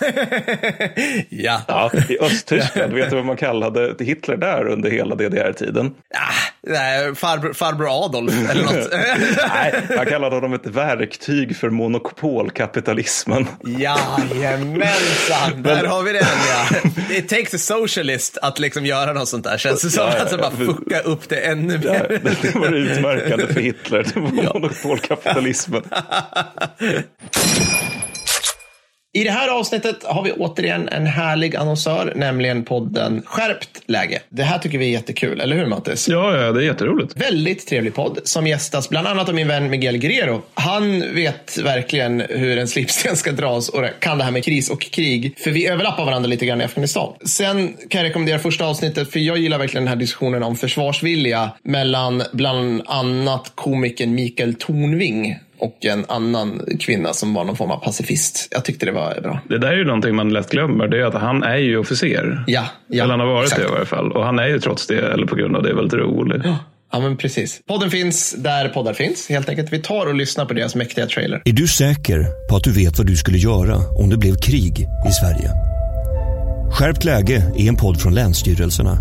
ja. 1.28 1.60
Ja, 1.68 1.90
I 2.08 2.18
Östtyskland, 2.20 2.92
vet 2.92 3.10
du 3.10 3.16
vad 3.16 3.24
man 3.24 3.36
kallade 3.36 3.94
Hitler 4.04 4.36
där 4.36 4.66
under 4.68 4.90
hela 4.90 5.14
DDR-tiden? 5.14 5.94
Ah, 6.14 6.32
nej, 6.66 7.14
farbror, 7.14 7.52
farbror 7.52 8.04
Adolf 8.04 8.50
eller 8.50 8.62
något. 8.62 8.88
Nej, 9.54 9.74
han 9.96 10.06
kallade 10.06 10.34
honom 10.36 10.52
ett 10.52 10.66
verktyg 10.66 11.56
för 11.56 11.70
monopolkapitalismen. 11.70 13.46
Jajamensan, 13.64 15.62
där 15.62 15.84
har 15.84 16.02
vi 16.02 16.12
den 16.12 16.24
ja. 16.48 16.66
It 17.16 17.28
takes 17.28 17.54
a 17.54 17.58
socialist 17.58 18.38
att 18.42 18.58
liksom 18.58 18.86
göra 18.86 19.12
något 19.12 19.28
sånt 19.28 19.44
där. 19.44 19.58
Känns 19.58 19.82
det 19.82 19.90
som 19.90 20.04
Ja, 20.04 20.12
ja, 20.16 20.22
att 20.24 20.32
ja. 20.32 20.38
bara 20.38 20.50
fucka 20.50 21.00
upp 21.00 21.28
det 21.28 21.36
ännu 21.36 21.80
Ja, 21.84 21.92
mer. 21.92 22.20
det 22.42 22.54
var 22.54 22.72
utmärkande 22.72 23.46
för 23.46 23.60
Hitler, 23.60 24.06
det 24.14 24.20
var 24.20 24.30
monopolkapitalismen. 24.54 25.82
I 29.12 29.24
det 29.24 29.30
här 29.30 29.48
avsnittet 29.48 30.04
har 30.04 30.22
vi 30.22 30.32
återigen 30.32 30.88
en 30.88 31.06
härlig 31.06 31.56
annonsör, 31.56 32.12
nämligen 32.16 32.64
podden 32.64 33.22
Skärpt 33.26 33.82
läge. 33.86 34.20
Det 34.28 34.42
här 34.42 34.58
tycker 34.58 34.78
vi 34.78 34.86
är 34.86 34.90
jättekul, 34.90 35.40
eller 35.40 35.56
hur 35.56 35.66
Mattis? 35.66 36.08
Ja, 36.08 36.36
ja, 36.36 36.52
det 36.52 36.60
är 36.60 36.64
jätteroligt. 36.64 37.16
Väldigt 37.16 37.66
trevlig 37.66 37.94
podd 37.94 38.18
som 38.24 38.46
gästas 38.46 38.88
bland 38.88 39.06
annat 39.06 39.28
av 39.28 39.34
min 39.34 39.48
vän 39.48 39.70
Miguel 39.70 39.98
Guerrero. 39.98 40.42
Han 40.54 41.14
vet 41.14 41.58
verkligen 41.58 42.20
hur 42.20 42.58
en 42.58 42.68
slipsten 42.68 43.16
ska 43.16 43.32
dras 43.32 43.68
och 43.68 43.84
kan 44.00 44.18
det 44.18 44.24
här 44.24 44.30
med 44.30 44.44
kris 44.44 44.70
och 44.70 44.80
krig. 44.80 45.34
För 45.38 45.50
vi 45.50 45.66
överlappar 45.66 46.04
varandra 46.04 46.28
lite 46.28 46.46
grann 46.46 46.60
i 46.60 46.64
Afghanistan. 46.64 47.14
Sen 47.24 47.76
kan 47.88 48.00
jag 48.00 48.08
rekommendera 48.08 48.38
första 48.38 48.66
avsnittet 48.66 49.12
för 49.12 49.20
jag 49.20 49.38
gillar 49.38 49.58
verkligen 49.58 49.84
den 49.84 49.88
här 49.88 49.96
diskussionen 49.96 50.42
om 50.42 50.56
försvarsvilja 50.56 51.50
mellan 51.62 52.22
bland 52.32 52.82
annat 52.86 53.52
komikern 53.54 54.14
Mikael 54.14 54.54
Tornving 54.54 55.36
och 55.58 55.84
en 55.84 56.04
annan 56.08 56.62
kvinna 56.80 57.12
som 57.12 57.34
var 57.34 57.44
någon 57.44 57.56
form 57.56 57.70
av 57.70 57.84
pacifist. 57.84 58.48
Jag 58.50 58.64
tyckte 58.64 58.86
det 58.86 58.92
var 58.92 59.20
bra. 59.22 59.40
Det 59.48 59.58
där 59.58 59.68
är 59.68 59.76
ju 59.76 59.84
någonting 59.84 60.14
man 60.14 60.32
lätt 60.32 60.50
glömmer, 60.50 60.88
det 60.88 60.98
är 60.98 61.04
att 61.04 61.14
han 61.14 61.42
är 61.42 61.56
ju 61.56 61.78
officer. 61.78 62.44
Ja, 62.46 62.64
ja, 62.86 63.04
eller 63.04 63.10
han 63.10 63.20
har 63.20 63.26
varit 63.26 63.44
exakt. 63.44 63.62
det 63.62 63.68
i 63.68 63.72
varje 63.72 63.86
fall. 63.86 64.12
Och 64.12 64.24
han 64.24 64.38
är 64.38 64.46
ju 64.46 64.60
trots 64.60 64.86
det, 64.86 65.12
eller 65.12 65.26
på 65.26 65.36
grund 65.36 65.56
av 65.56 65.62
det, 65.62 65.74
väldigt 65.74 65.94
rolig. 65.94 66.40
Ja, 66.92 67.00
men 67.00 67.16
precis. 67.16 67.60
Podden 67.66 67.90
finns 67.90 68.34
där 68.38 68.68
poddar 68.68 68.92
finns, 68.92 69.28
helt 69.28 69.48
enkelt. 69.48 69.72
Vi 69.72 69.78
tar 69.78 70.06
och 70.06 70.14
lyssnar 70.14 70.44
på 70.44 70.54
deras 70.54 70.74
mäktiga 70.74 71.06
trailer. 71.06 71.42
Är 71.44 71.52
du 71.52 71.68
säker 71.68 72.48
på 72.50 72.56
att 72.56 72.64
du 72.64 72.72
vet 72.72 72.98
vad 72.98 73.06
du 73.06 73.16
skulle 73.16 73.38
göra 73.38 73.76
om 73.76 74.10
det 74.10 74.16
blev 74.16 74.34
krig 74.34 74.80
i 75.08 75.12
Sverige? 75.12 75.50
Skärpt 76.72 77.04
läge 77.04 77.52
är 77.56 77.68
en 77.68 77.76
podd 77.76 78.00
från 78.00 78.14
Länsstyrelserna. 78.14 78.98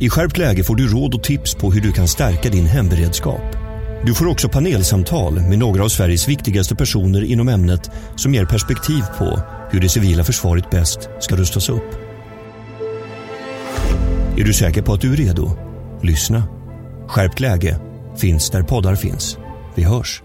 I 0.00 0.10
Skärpt 0.10 0.38
läge 0.38 0.64
får 0.64 0.76
du 0.76 0.88
råd 0.88 1.14
och 1.14 1.22
tips 1.22 1.54
på 1.54 1.72
hur 1.72 1.80
du 1.80 1.92
kan 1.92 2.08
stärka 2.08 2.48
din 2.50 2.66
hemberedskap. 2.66 3.63
Du 4.06 4.14
får 4.14 4.26
också 4.26 4.48
panelsamtal 4.48 5.40
med 5.40 5.58
några 5.58 5.84
av 5.84 5.88
Sveriges 5.88 6.28
viktigaste 6.28 6.74
personer 6.74 7.24
inom 7.24 7.48
ämnet 7.48 7.90
som 8.16 8.34
ger 8.34 8.44
perspektiv 8.44 9.02
på 9.18 9.42
hur 9.70 9.80
det 9.80 9.88
civila 9.88 10.24
försvaret 10.24 10.70
bäst 10.70 11.08
ska 11.20 11.36
rustas 11.36 11.68
upp. 11.68 11.94
Är 14.36 14.44
du 14.44 14.52
säker 14.52 14.82
på 14.82 14.92
att 14.92 15.00
du 15.00 15.12
är 15.12 15.16
redo? 15.16 15.50
Lyssna. 16.02 16.42
Skärpt 17.08 17.40
läge 17.40 17.80
finns 18.16 18.50
där 18.50 18.62
poddar 18.62 18.94
finns. 18.94 19.38
Vi 19.74 19.82
hörs. 19.82 20.22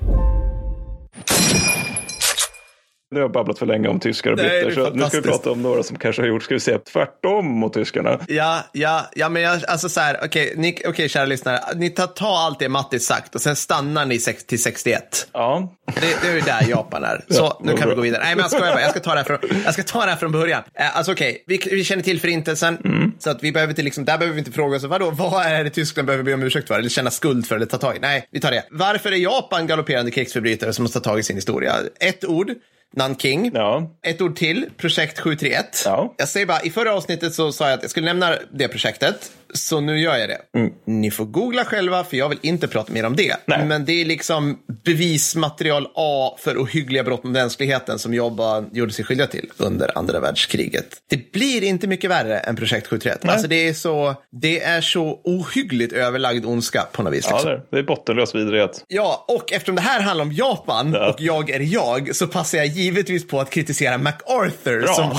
Nu 3.12 3.19
har 3.19 3.24
jag 3.24 3.32
babblat 3.32 3.60
för 3.60 3.65
länge 3.65 3.88
om 3.88 4.00
tyskar 4.00 4.32
och 4.32 4.38
britter, 4.38 4.72
så 4.72 4.89
nu 4.89 5.06
ska 5.06 5.17
vi 5.17 5.24
prata 5.24 5.52
om 5.52 5.62
några 5.62 5.84
som 5.84 5.98
kanske 5.98 6.22
har 6.22 6.28
gjort, 6.28 6.43
ska 6.43 6.54
vi 6.54 6.60
säga, 6.60 6.80
tvärtom 6.80 7.45
mot 7.45 7.74
tyskarna. 7.74 8.19
Ja, 8.28 8.63
ja, 8.72 9.10
ja, 9.15 9.30
men 9.30 9.41
jag, 9.41 9.65
alltså 9.67 9.89
så 9.89 10.00
här, 10.00 10.19
okej, 10.24 10.54
ni, 10.58 10.82
okej, 10.88 11.10
kära 11.10 11.26
lyssnare, 11.26 11.60
ni 11.76 11.89
tar, 11.89 12.08
ta 12.08 12.38
allt 12.38 12.60
det 12.60 12.69
Mattis 12.69 13.06
sagt 13.06 13.36
och 13.36 13.41
sen 13.41 13.56
stannar 13.56 14.06
ni 14.06 14.19
sex, 14.19 14.45
till 14.45 14.62
61. 14.63 15.28
Ja, 15.34 15.76
Det, 15.86 16.17
det 16.22 16.28
är 16.28 16.34
ju 16.36 16.41
där 16.41 16.69
Japan 16.69 17.04
är. 17.04 17.26
Så, 17.30 17.43
Ja, 17.43 17.60
nu 17.63 17.67
kan 17.72 17.80
vi 17.80 17.86
bra. 17.86 17.95
gå 17.95 18.02
vidare. 18.02 18.24
Nej, 18.24 18.36
men 18.36 18.41
jag 18.41 18.52
skojar 18.52 18.72
bara. 18.74 18.82
Jag 18.82 18.91
ska 18.91 19.00
ta 19.00 19.12
det 19.12 19.17
här 19.17 19.24
från, 19.26 19.39
jag 19.65 19.74
ska 19.74 19.84
ta 19.84 20.00
det 20.06 20.10
här 20.12 20.17
från 20.17 20.32
början. 20.32 20.63
Eh, 20.74 20.98
alltså 20.98 21.12
okej, 21.12 21.43
vi, 21.48 21.60
vi 21.72 21.84
känner 21.84 22.04
till 22.04 22.19
förintelsen, 22.19 22.78
Mm. 22.86 23.12
så 23.19 23.30
att 23.30 23.43
vi 23.43 23.52
behöver 23.52 23.72
inte 23.72 23.82
liksom, 23.82 24.06
där 24.06 24.17
behöver 24.17 24.34
vi 24.36 24.39
inte 24.39 24.52
fråga 24.52 24.78
oss, 24.78 24.84
vadå, 24.84 25.12
vad 25.12 25.45
är 25.45 25.63
det 25.63 25.69
Tyskland 25.69 26.06
behöver 26.06 26.24
be 26.24 26.34
om 26.34 26.43
ursäkt 26.43 26.67
för, 26.67 26.80
eller 26.80 26.89
känna 26.89 27.12
skuld 27.12 27.48
för, 27.48 27.56
eller 27.56 27.65
ta 27.65 27.78
tag 27.78 27.95
i? 27.95 28.00
Nej, 28.00 28.28
vi 28.32 28.39
tar 28.39 28.52
det. 28.52 28.63
Varför 28.72 29.12
är 29.12 29.15
Japan 29.17 29.67
galopperande 29.67 30.12
krigsförbrytare 30.12 30.74
som 30.74 30.84
måste 30.84 31.00
ta 31.00 31.10
tag 31.10 31.19
i 31.19 31.24
sin 31.24 31.36
historia? 31.36 31.76
Ett 32.00 32.26
ord, 32.26 32.52
Nanking. 32.95 33.52
ja, 33.54 33.91
Ett 34.08 34.21
ord 34.21 34.36
till, 34.36 34.65
projekt 34.78 35.19
731. 35.19 35.82
Ja. 35.86 36.13
Jag 36.17 36.28
säger 36.28 36.45
bara, 36.45 36.62
i 36.62 36.69
förra 36.69 36.93
avsnittet 36.93 37.34
så 37.34 37.52
sa 37.52 37.65
jag 37.69 37.73
att 37.78 37.82
jag 37.82 37.91
skulle 37.91 38.06
nämna 38.06 38.36
det 38.54 38.67
projektet, 38.67 39.32
så 39.54 39.80
nu 39.80 39.99
gör 39.99 40.17
jag 40.17 40.30
det. 40.30 40.39
Ni 40.86 41.12
får 41.12 41.25
googla 41.25 41.65
själva, 41.65 42.04
för 42.04 42.17
jag 42.17 42.30
vill 42.30 42.39
inte 42.41 42.67
prata 42.67 42.93
mer 42.93 43.06
om 43.06 43.15
det. 43.15 43.36
Nej. 43.45 43.65
Men 43.65 43.86
det 43.86 44.02
är 44.02 44.06
liksom 44.06 44.58
bevismaterial 44.86 45.88
A 45.95 46.36
för 46.39 46.58
ohyggliga 46.63 47.04
brott 47.04 47.23
mot 47.23 47.34
mänskligheten 47.34 47.99
som 47.99 48.13
Jobba 48.13 48.63
gjorde 48.71 48.93
sig 48.93 49.06
skyldiga 49.06 49.28
till 49.28 49.52
under 49.58 49.97
andra 49.97 50.19
världskriget. 50.19 50.86
Det 51.10 51.32
blir 51.32 51.63
inte 51.63 51.88
mycket 51.88 52.10
värre 52.10 52.39
än 52.39 52.56
projekt 52.56 52.88
731. 52.88 53.30
Alltså 53.30 53.47
det 53.47 53.67
är 53.67 53.73
så, 53.73 54.15
det 54.41 54.62
är 54.63 54.82
så 54.82 55.21
ohyggligt 55.23 55.93
överlagd 55.93 56.45
ondska 56.45 56.88
på 56.91 57.04
något 57.04 57.13
vis. 57.13 57.28
ja 57.30 57.36
Liksom. 57.36 57.60
det 57.71 57.78
är 57.78 57.84
bottenlös 57.84 58.36
vidrighet. 58.36 58.84
Ja, 58.88 59.25
och 59.28 59.52
eftersom 59.54 59.75
det 59.75 59.82
här 59.82 60.02
handlar 60.02 60.25
om 60.25 60.32
Japan 60.34 60.91
Ja. 60.93 61.10
och 61.10 61.21
jag 61.21 61.49
är 61.49 61.60
jag 61.60 62.15
så 62.15 62.28
passar 62.28 62.58
jag 62.58 62.67
givetvis 62.83 63.27
på 63.27 63.39
att 63.41 63.49
kritisera 63.49 63.97
MacArthur. 63.97 64.81
Bra. 64.81 64.93
Som, 64.93 65.17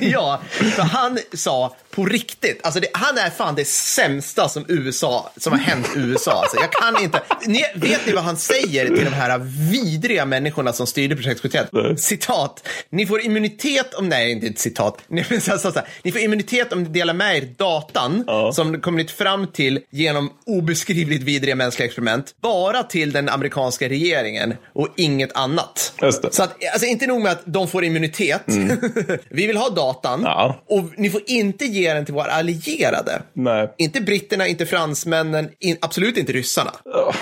ja, 0.00 0.40
för 0.50 0.82
han 0.82 1.18
sa 1.32 1.76
på 1.90 2.04
riktigt, 2.04 2.60
alltså 2.62 2.80
det, 2.80 2.86
han 2.92 3.18
är 3.18 3.30
fan 3.30 3.54
det 3.54 3.64
sämsta 3.64 4.48
som 4.48 4.64
USA, 4.68 5.32
som 5.36 5.52
har 5.52 5.58
hänt 5.60 5.88
USA. 5.96 6.32
Alltså, 6.32 6.56
jag 6.60 6.72
kan 6.72 7.02
inte, 7.02 7.22
ni, 7.46 7.64
vet 7.74 8.06
ni 8.06 8.12
vad 8.12 8.24
han 8.24 8.36
säger 8.36 8.86
till 8.86 9.04
de 9.04 9.10
här 9.12 9.38
vidriga 9.70 10.24
människorna 10.24 10.72
som 10.72 10.86
styrde 10.86 11.16
projekt 11.16 11.40
71? 11.40 11.68
Nej. 11.72 11.98
Citat, 11.98 12.68
ni 12.90 13.06
får 13.06 13.20
immunitet 13.20 13.94
om, 13.94 14.08
nej 14.08 14.30
inte 14.32 14.46
ett 14.46 14.58
citat, 14.58 14.98
ni, 15.08 15.24
så, 15.24 15.58
så, 15.58 15.72
så, 15.72 15.80
ni 16.02 16.12
får 16.12 16.20
immunitet 16.20 16.72
om 16.72 16.82
ni 16.82 16.88
delar 16.88 17.14
med 17.14 17.36
er 17.36 17.48
datan 17.56 18.24
Ja. 18.26 18.52
som 18.52 18.80
kommit 18.80 19.10
fram 19.10 19.46
till 19.46 19.80
genom 19.90 20.30
obeskrivligt 20.46 21.22
vidriga 21.22 21.54
mänskliga 21.54 21.86
experiment, 21.86 22.34
bara 22.42 22.82
till 22.82 23.12
den 23.12 23.28
amerikanska 23.28 23.88
regeringen 23.88 24.54
och 24.72 24.88
inget 24.96 25.36
annat. 25.36 25.92
Så 26.30 26.42
att, 26.42 26.56
alltså 26.72 26.86
inte 26.86 27.01
nog 27.08 27.22
med 27.22 27.32
att 27.32 27.42
de 27.44 27.68
får 27.68 27.84
immunitet, 27.84 28.42
vi 29.28 29.46
vill 29.46 29.56
ha 29.56 29.68
datan 29.68 30.22
Ja. 30.24 30.56
och 30.68 30.84
ni 30.96 31.10
får 31.10 31.20
inte 31.26 31.64
ge 31.64 31.94
den 31.94 32.04
till 32.04 32.14
våra 32.14 32.30
allierade. 32.32 33.22
Nej. 33.32 33.74
Inte 33.78 34.00
britterna, 34.00 34.46
inte 34.46 34.66
fransmännen, 34.66 35.48
in, 35.58 35.76
absolut 35.80 36.16
inte 36.18 36.32
ryssarna. 36.32 36.70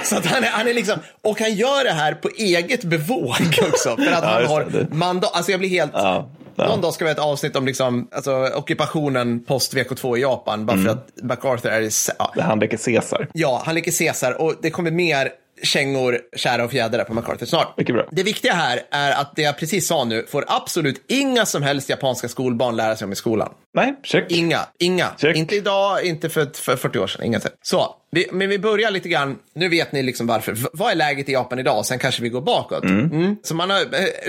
Så 0.04 0.16
att 0.16 0.26
han 0.26 0.44
är, 0.44 0.48
han 0.48 0.68
är 0.68 0.74
liksom, 0.74 0.98
och 1.22 1.40
han 1.40 1.54
gör 1.54 1.84
det 1.84 1.92
här 1.92 2.14
på 2.14 2.28
eget 2.38 2.84
bevåg 2.84 3.34
också. 3.72 3.96
För 3.96 4.12
att 4.12 4.22
Ja, 4.24 4.28
han 4.28 4.46
har 4.46 4.86
mandat, 4.94 5.30
alltså 5.36 5.50
jag 5.50 5.60
blir 5.60 5.70
helt, 5.70 5.90
Ja. 5.94 6.30
Ja. 6.56 6.68
någon 6.68 6.80
dag 6.80 6.94
ska 6.94 7.04
vi 7.04 7.08
ha 7.10 7.12
ett 7.12 7.18
avsnitt 7.24 7.56
om 7.56 7.66
liksom, 7.66 8.08
alltså, 8.12 8.50
ockupationen 8.54 9.44
post 9.44 9.74
VK2 9.74 10.16
i 10.18 10.20
Japan, 10.20 10.66
bara 10.66 10.72
Mm. 10.72 10.84
för 10.86 10.92
att 10.92 11.08
MacArthur 11.22 11.70
är, 11.70 11.88
ja, 12.18 12.32
han 12.38 12.58
leker 12.58 12.76
Caesar. 12.84 13.28
Ja, 13.32 13.62
han 13.66 13.74
leker 13.74 13.92
Caesar 13.98 14.40
och 14.40 14.54
det 14.62 14.70
kommer 14.70 14.90
mer 14.90 15.28
kängor, 15.62 16.20
kära 16.36 16.64
och 16.64 16.70
fjädrar 16.70 17.04
på 17.04 17.14
MacArthur 17.14 17.46
snart. 17.46 17.76
Mycket 17.76 17.94
bra. 17.94 18.08
Det 18.10 18.22
viktiga 18.22 18.52
här 18.52 18.80
är 18.90 19.12
att 19.20 19.36
det 19.36 19.42
jag 19.42 19.58
precis 19.58 19.86
sa 19.86 20.04
nu 20.04 20.26
får 20.28 20.44
absolut 20.48 21.04
inga 21.08 21.46
som 21.46 21.62
helst 21.62 21.88
japanska 21.88 22.28
skolbarn 22.28 22.76
lära 22.76 22.96
sig 22.96 23.04
om 23.04 23.12
i 23.12 23.16
skolan. 23.16 23.52
Nej, 23.74 23.94
check. 24.02 24.24
Inga, 24.28 24.60
inga. 24.78 25.08
Check. 25.18 25.36
Inte 25.36 25.56
idag, 25.56 26.04
inte 26.04 26.28
för, 26.28 26.50
för 26.54 26.76
40 26.76 26.98
år 26.98 27.06
sedan. 27.06 27.24
Inga 27.24 27.40
sätt. 27.40 27.54
Så, 27.62 27.96
vi, 28.12 28.26
men 28.32 28.48
vi 28.48 28.58
börjar 28.58 28.90
lite 28.90 29.08
grann. 29.08 29.38
Nu 29.54 29.68
vet 29.68 29.92
ni 29.92 30.02
liksom 30.02 30.26
varför. 30.26 30.52
V- 30.52 30.66
vad 30.72 30.90
är 30.90 30.94
läget 30.94 31.28
i 31.28 31.32
Japan 31.32 31.58
idag? 31.58 31.86
Sen 31.86 31.98
kanske 31.98 32.22
vi 32.22 32.28
går 32.28 32.40
bakåt. 32.40 32.84
Mm. 32.84 33.36
Så 33.42 33.54
man 33.54 33.70
har, 33.70 33.78
eh, 33.80 33.84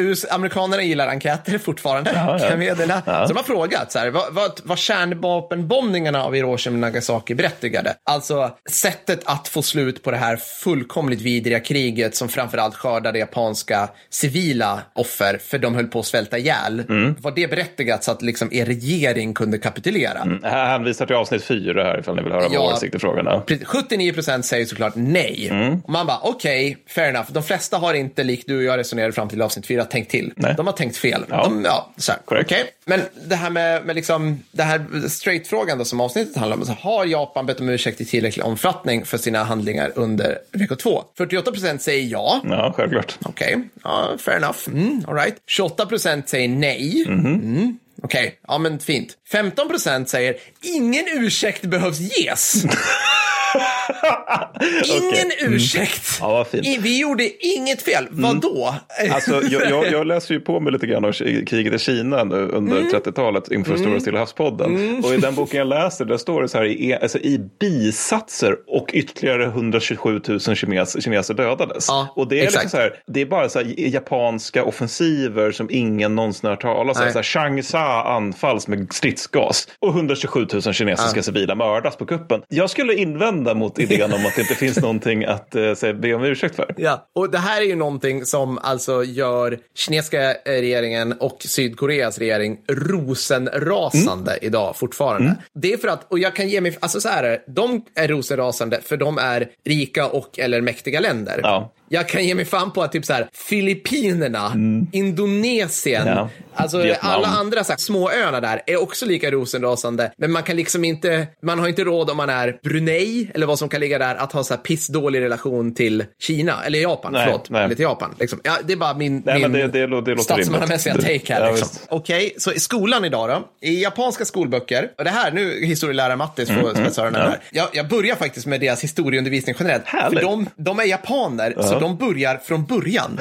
US, 0.05 0.25
amerikanerna 0.31 0.83
gillar 0.83 1.07
enkäter 1.07 1.57
fortfarande, 1.57 2.11
Ja, 2.15 2.37
ja. 2.41 2.49
kan 2.49 2.59
meddela. 2.59 3.01
Ja. 3.05 3.27
Så 3.27 3.33
de 3.33 3.37
har 3.37 3.43
frågat 3.43 3.91
så 3.91 3.99
här, 3.99 4.09
vad, 4.09 4.33
vad, 4.33 4.59
vad 4.63 4.77
kärnvapenbombningarna 4.77 6.23
av 6.23 6.33
Hiroshima 6.33 6.73
och 6.75 6.79
Nagasaki 6.79 7.35
berättigade. 7.35 7.93
Alltså 8.03 8.51
sättet 8.69 9.19
att 9.25 9.47
få 9.47 9.61
slut 9.61 10.03
på 10.03 10.11
det 10.11 10.17
här 10.17 10.35
fullkomligt 10.37 11.21
vidriga 11.21 11.59
kriget 11.59 12.15
som 12.15 12.29
framförallt 12.29 12.75
skördade 12.75 13.19
japanska 13.19 13.89
civila 14.09 14.81
offer 14.95 15.37
för 15.37 15.57
de 15.57 15.75
höll 15.75 15.87
på 15.87 15.99
att 15.99 16.05
svälta 16.05 16.37
ihjäl. 16.37 16.83
Var 17.19 17.31
det 17.31 17.47
berättigat 17.49 18.03
så 18.03 18.11
att 18.11 18.21
liksom 18.21 18.49
er 18.53 18.65
regering 18.65 19.33
kunde 19.33 19.57
kapitulera? 19.57 20.39
Här 20.43 20.65
hänvisar 20.65 21.05
till 21.05 21.15
avsnitt 21.15 21.43
fyra 21.43 21.83
här 21.83 21.99
ifall 21.99 22.15
ni 22.15 22.23
vill 22.23 22.31
höra 22.31 22.43
Ja. 22.51 22.61
vår 22.61 22.73
åsikt 22.73 22.95
i 22.95 22.99
frågan. 22.99 23.41
Ja. 23.73 23.79
Precis, 23.79 24.15
79% 24.27 24.41
säger 24.41 24.65
såklart 24.65 24.93
nej. 24.95 25.47
Mm. 25.51 25.79
Och 25.83 25.89
man 25.89 26.05
bara, 26.07 26.19
okej, 26.23 26.77
fair 26.87 27.09
enough. 27.09 27.31
De 27.31 27.43
flesta 27.43 27.77
har 27.77 27.93
inte, 27.93 28.23
likt 28.23 28.47
du 28.47 28.57
och 28.57 28.63
jag 28.63 28.77
resonerade 28.77 29.13
fram 29.13 29.29
till 29.29 29.41
avsnitt 29.41 29.65
4, 29.65 29.85
tänkt 29.85 30.11
till. 30.11 30.33
Nej. 30.35 30.53
De 30.57 30.67
har 30.67 30.73
tänkt 30.73 30.97
fel. 30.97 31.25
Ja. 31.29 31.43
De, 31.43 31.65
ja, 31.65 31.93
så 31.97 32.11
här, 32.11 32.19
Korrekt. 32.25 32.51
okej. 32.51 32.65
Men 32.85 33.01
det 33.27 33.35
här 33.35 33.49
med, 33.49 33.85
med 33.85 33.95
liksom, 33.95 34.43
det 34.51 34.63
här 34.63 35.07
straight-frågan 35.07 35.77
då 35.77 35.85
som 35.85 36.01
avsnittet 36.01 36.35
handlar 36.37 36.57
om. 36.57 36.65
Så 36.65 36.73
har 36.73 37.05
Japan 37.05 37.45
bett 37.45 37.59
om 37.59 37.69
ursäkt 37.69 38.01
i 38.01 38.05
tillräcklig 38.05 38.45
omfattning 38.45 39.05
för 39.05 39.17
sina 39.17 39.43
handlingar 39.43 39.91
under 39.95 40.37
VK2? 40.51 41.03
48% 41.17 41.77
säger 41.77 42.07
ja. 42.11 42.41
ja, 42.43 42.73
självklart. 42.77 43.17
Okej, 43.25 43.57
ja, 43.83 44.09
fair 44.19 44.37
enough. 44.37 44.59
Mm, 44.67 45.05
all 45.07 45.15
right. 45.15 45.35
28% 45.59 46.23
säger 46.25 46.47
nej. 46.49 47.05
Mhm. 47.07 47.25
Mm. 47.25 47.77
Okej, 48.03 48.39
ja 48.47 48.57
men 48.57 48.79
fint. 48.79 49.17
15% 49.31 50.05
säger 50.05 50.35
ingen 50.61 51.05
ursäkt 51.07 51.61
behövs 51.61 51.99
ges. 51.99 52.63
Ingen 54.85 55.31
ursäkt. 55.53 56.19
Mm. 56.21 56.31
Ja, 56.31 56.45
fint. 56.51 56.65
I- 56.67 56.77
Vi 56.81 56.99
gjorde 56.99 57.45
inget 57.45 57.81
fel. 57.81 58.07
Vadå? 58.11 58.75
Alltså, 59.13 59.41
jag, 59.49 59.69
jag, 59.69 59.91
jag 59.91 60.07
läser 60.11 60.33
ju 60.33 60.39
på 60.39 60.59
mig 60.59 60.73
lite 60.73 60.87
grann 60.87 61.05
om 61.05 61.13
kriget 61.47 61.73
i 61.73 61.79
Kina 61.79 62.23
nu 62.23 62.35
under 62.35 62.77
Mm. 62.77 62.89
30-talet 62.91 63.51
inför 63.51 63.77
Stora 63.77 63.99
Stilla 63.99 64.19
havspodden. 64.19 65.01
Och 65.05 65.13
i 65.13 65.17
den 65.17 65.35
boken 65.35 65.57
jag 65.57 65.67
läser 65.67 66.05
där 66.05 66.17
står 66.17 66.41
det 66.41 66.47
så 66.49 66.57
här 66.57 66.65
i, 66.65 66.93
alltså, 67.01 67.17
i 67.17 67.39
bisatser 67.59 68.55
och 68.67 68.89
ytterligare 68.93 69.43
127 69.45 70.21
000 70.27 70.39
kines, 70.39 71.03
kineser 71.03 71.33
dödades. 71.33 71.85
Ja, 71.87 72.13
och 72.15 72.27
det 72.27 72.39
är, 72.39 72.41
liksom 72.43 72.69
så 72.69 72.77
här, 72.77 72.93
det 73.07 73.21
är 73.21 73.25
bara 73.25 73.49
så 73.49 73.59
här, 73.59 73.73
japanska 73.77 74.63
offensiver 74.63 75.51
som 75.51 75.67
ingen 75.71 76.15
någonsin 76.15 76.47
har 76.47 76.51
hört 76.55 76.61
talas 76.61 76.99
om. 76.99 77.05
Så 77.11 77.17
här, 77.17 77.23
Changsha 77.23 78.03
anfalls 78.03 78.67
med 78.67 78.87
stridsgas 78.93 79.67
och 79.79 79.89
127 79.89 80.47
000 80.53 80.73
kinesiska 80.73 81.23
civila 81.23 81.55
mördas 81.55 81.95
på 81.95 82.05
kuppen. 82.05 82.41
Jag 82.49 82.69
skulle 82.69 82.93
invända 82.95 83.40
mot 83.53 83.79
idén 83.79 84.13
om 84.13 84.25
att 84.25 84.35
det 84.35 84.41
inte 84.41 84.55
finns 84.55 84.77
någonting 84.81 85.25
att 85.25 85.55
eh, 85.55 85.73
säga, 85.73 85.93
be 85.93 86.13
om 86.13 86.23
ursäkt 86.23 86.55
för. 86.55 86.73
Ja, 86.77 87.07
och 87.15 87.31
det 87.31 87.37
här 87.37 87.61
är 87.61 87.65
ju 87.65 87.75
någonting 87.75 88.25
som 88.25 88.57
alltså 88.57 89.03
gör 89.03 89.59
kinesiska 89.75 90.33
regeringen 90.45 91.13
och 91.13 91.37
Sydkoreas 91.39 92.17
regering 92.17 92.57
rosenrasande 92.67 94.31
Mm. 94.31 94.39
idag 94.45 94.75
fortfarande. 94.75 95.35
Det 95.53 95.73
är 95.73 95.77
för 95.77 95.87
att, 95.87 96.11
och 96.11 96.19
jag 96.19 96.35
kan 96.35 96.49
ge 96.49 96.61
mig, 96.61 96.77
alltså 96.79 97.01
så 97.01 97.09
här 97.09 97.39
de 97.47 97.85
är 97.95 98.07
rosenrasande 98.07 98.81
för 98.81 98.97
de 98.97 99.17
är 99.17 99.49
rika 99.65 100.07
och 100.07 100.39
eller 100.39 100.61
mäktiga 100.61 100.99
länder. 100.99 101.39
Ja. 101.43 101.71
Jag 101.93 102.09
kan 102.09 102.25
ge 102.25 102.35
mig 102.35 102.45
fan 102.45 102.71
på 102.73 102.83
att 102.83 102.91
typ 102.91 103.05
så 103.05 103.13
här, 103.13 103.27
Filippinerna, 103.33 104.51
Indonesien, 104.91 106.01
Mm. 106.01 106.13
Ja. 106.17 106.29
alltså 106.53 106.77
Vietnam. 106.77 107.11
alla 107.11 107.27
andra 107.27 107.63
så 107.63 107.71
här, 107.71 107.77
små 107.77 108.11
öarna 108.11 108.39
där 108.41 108.61
är 108.67 108.81
också 108.81 109.05
lika 109.05 109.31
rosenrasande. 109.31 110.11
Men 110.17 110.31
man 110.31 110.43
kan 110.43 110.55
liksom 110.55 110.85
inte, 110.85 111.27
man 111.43 111.59
har 111.59 111.67
inte 111.67 111.83
råd 111.83 112.09
om 112.09 112.17
man 112.17 112.29
är 112.29 112.59
Brunei 112.63 113.31
eller 113.33 113.45
vad 113.47 113.59
som 113.59 113.69
kan 113.69 113.79
ligga 113.81 113.99
där 113.99 114.15
att 114.15 114.31
ha 114.33 114.43
så 114.43 114.53
här 114.53 114.61
pissdålig 114.61 115.21
relation 115.21 115.73
till 115.73 116.03
Kina, 116.21 116.63
eller 116.65 116.79
Japan, 116.79 117.13
Nej, 117.13 117.25
förlåt, 117.25 117.49
nej. 117.49 117.63
eller 117.63 117.75
till 117.75 117.83
Japan. 117.83 118.15
Liksom. 118.19 118.39
Ja, 118.43 118.53
det 118.63 118.73
är 118.73 118.77
bara 118.77 118.93
min, 118.93 119.21
Nej, 119.25 119.41
min 119.41 119.51
det- 119.51 119.67
det 119.87 120.01
det 120.01 120.17
statsmannamässiga 120.21 120.93
take 120.95 121.33
här. 121.33 121.41
Ja, 121.45 121.51
Liksom. 121.51 121.67
visst. 121.71 121.85
Okej, 121.89 122.33
så 122.37 122.51
i 122.53 122.59
skolan 122.59 123.05
idag 123.05 123.29
då, 123.29 123.67
i 123.67 123.83
japanska 123.83 124.25
skolböcker, 124.25 124.91
och 124.97 125.03
det 125.03 125.09
här, 125.09 125.31
nu 125.31 125.65
historielärare 125.65 126.15
Mattis 126.15 126.49
får 126.49 126.55
Mm, 126.61 126.75
spetsa 126.75 127.01
öronen 127.01 127.21
här. 127.21 127.39
Jag, 127.51 127.67
jag 127.73 127.87
börjar 127.87 128.15
faktiskt 128.15 128.45
med 128.45 128.61
deras 128.61 128.83
historieundervisning 128.83 129.55
generellt. 129.59 129.83
Härligt. 129.85 130.19
För 130.19 130.25
de, 130.27 130.49
de 130.55 130.79
är 130.79 130.83
japaner, 130.83 131.53
så 131.61 131.79
de 131.81 131.97
börjar 131.97 132.37
från 132.37 132.65
början. 132.65 133.19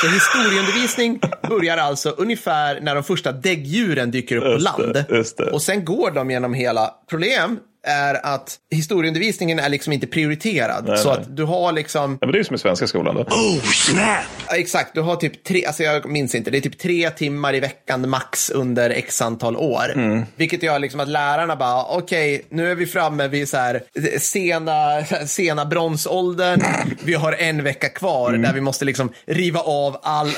Så 0.00 0.06
historieundervisning 0.08 1.20
börjar 1.48 1.76
alltså 1.76 2.10
ungefär 2.10 2.80
när 2.80 2.94
de 2.94 3.04
första 3.04 3.32
däggdjuren 3.32 4.10
dyker 4.10 4.36
upp 4.36 4.42
på 4.42 4.48
det, 4.48 4.58
land. 4.58 5.04
just 5.08 5.36
det. 5.36 5.50
Och 5.50 5.62
sen 5.62 5.84
går 5.84 6.10
de 6.10 6.30
genom 6.30 6.54
hela 6.54 6.94
problem. 7.10 7.58
Är 7.86 8.26
att 8.26 8.56
historieundervisningen 8.70 9.58
är 9.58 9.68
liksom 9.68 9.92
inte 9.92 10.06
prioriterad. 10.06 10.98
så 10.98 11.08
nej. 11.08 11.18
att 11.18 11.36
du 11.36 11.44
har 11.44 11.72
liksom, 11.72 12.18
Ja, 12.20 12.26
men 12.26 12.32
det 12.32 12.36
är 12.36 12.40
ju 12.40 12.44
som 12.44 12.54
i 12.56 12.58
svenska 12.58 12.86
skolan 12.86 13.14
då. 13.14 13.20
Oh, 13.20 13.60
snap! 13.60 14.24
ja, 14.48 14.56
exakt, 14.56 14.94
du 14.94 15.00
har 15.00 15.16
typ 15.16 15.44
tre, 15.44 15.64
alltså 15.66 15.82
jag 15.82 16.08
minns 16.08 16.34
inte, 16.34 16.50
det 16.50 16.58
är 16.58 16.60
typ 16.60 16.78
tre 16.78 17.10
timmar 17.10 17.54
i 17.54 17.60
veckan 17.60 18.08
max 18.10 18.50
under 18.50 18.90
x 18.90 19.22
antal 19.22 19.56
år. 19.56 19.92
Mm. 19.94 20.22
Vilket 20.36 20.62
gör 20.62 20.78
liksom 20.78 21.00
att 21.00 21.08
lärarna 21.08 21.56
bara, 21.56 21.84
okej, 21.84 22.46
nu 22.50 22.70
är 22.70 22.74
vi 22.74 22.86
framme 22.86 23.28
vid 23.28 23.48
så 23.48 23.56
här 23.56 23.82
sena, 24.18 25.04
sena 25.26 25.64
bronsåldern. 25.66 26.60
Vi 27.04 27.14
har 27.14 27.32
en 27.32 27.62
vecka 27.64 27.88
kvar 27.88 28.28
Mm. 28.30 28.42
där 28.42 28.52
vi 28.52 28.60
måste 28.60 28.84
liksom 28.84 29.12
riva 29.26 29.60
av 29.60 29.96
all, 30.02 30.26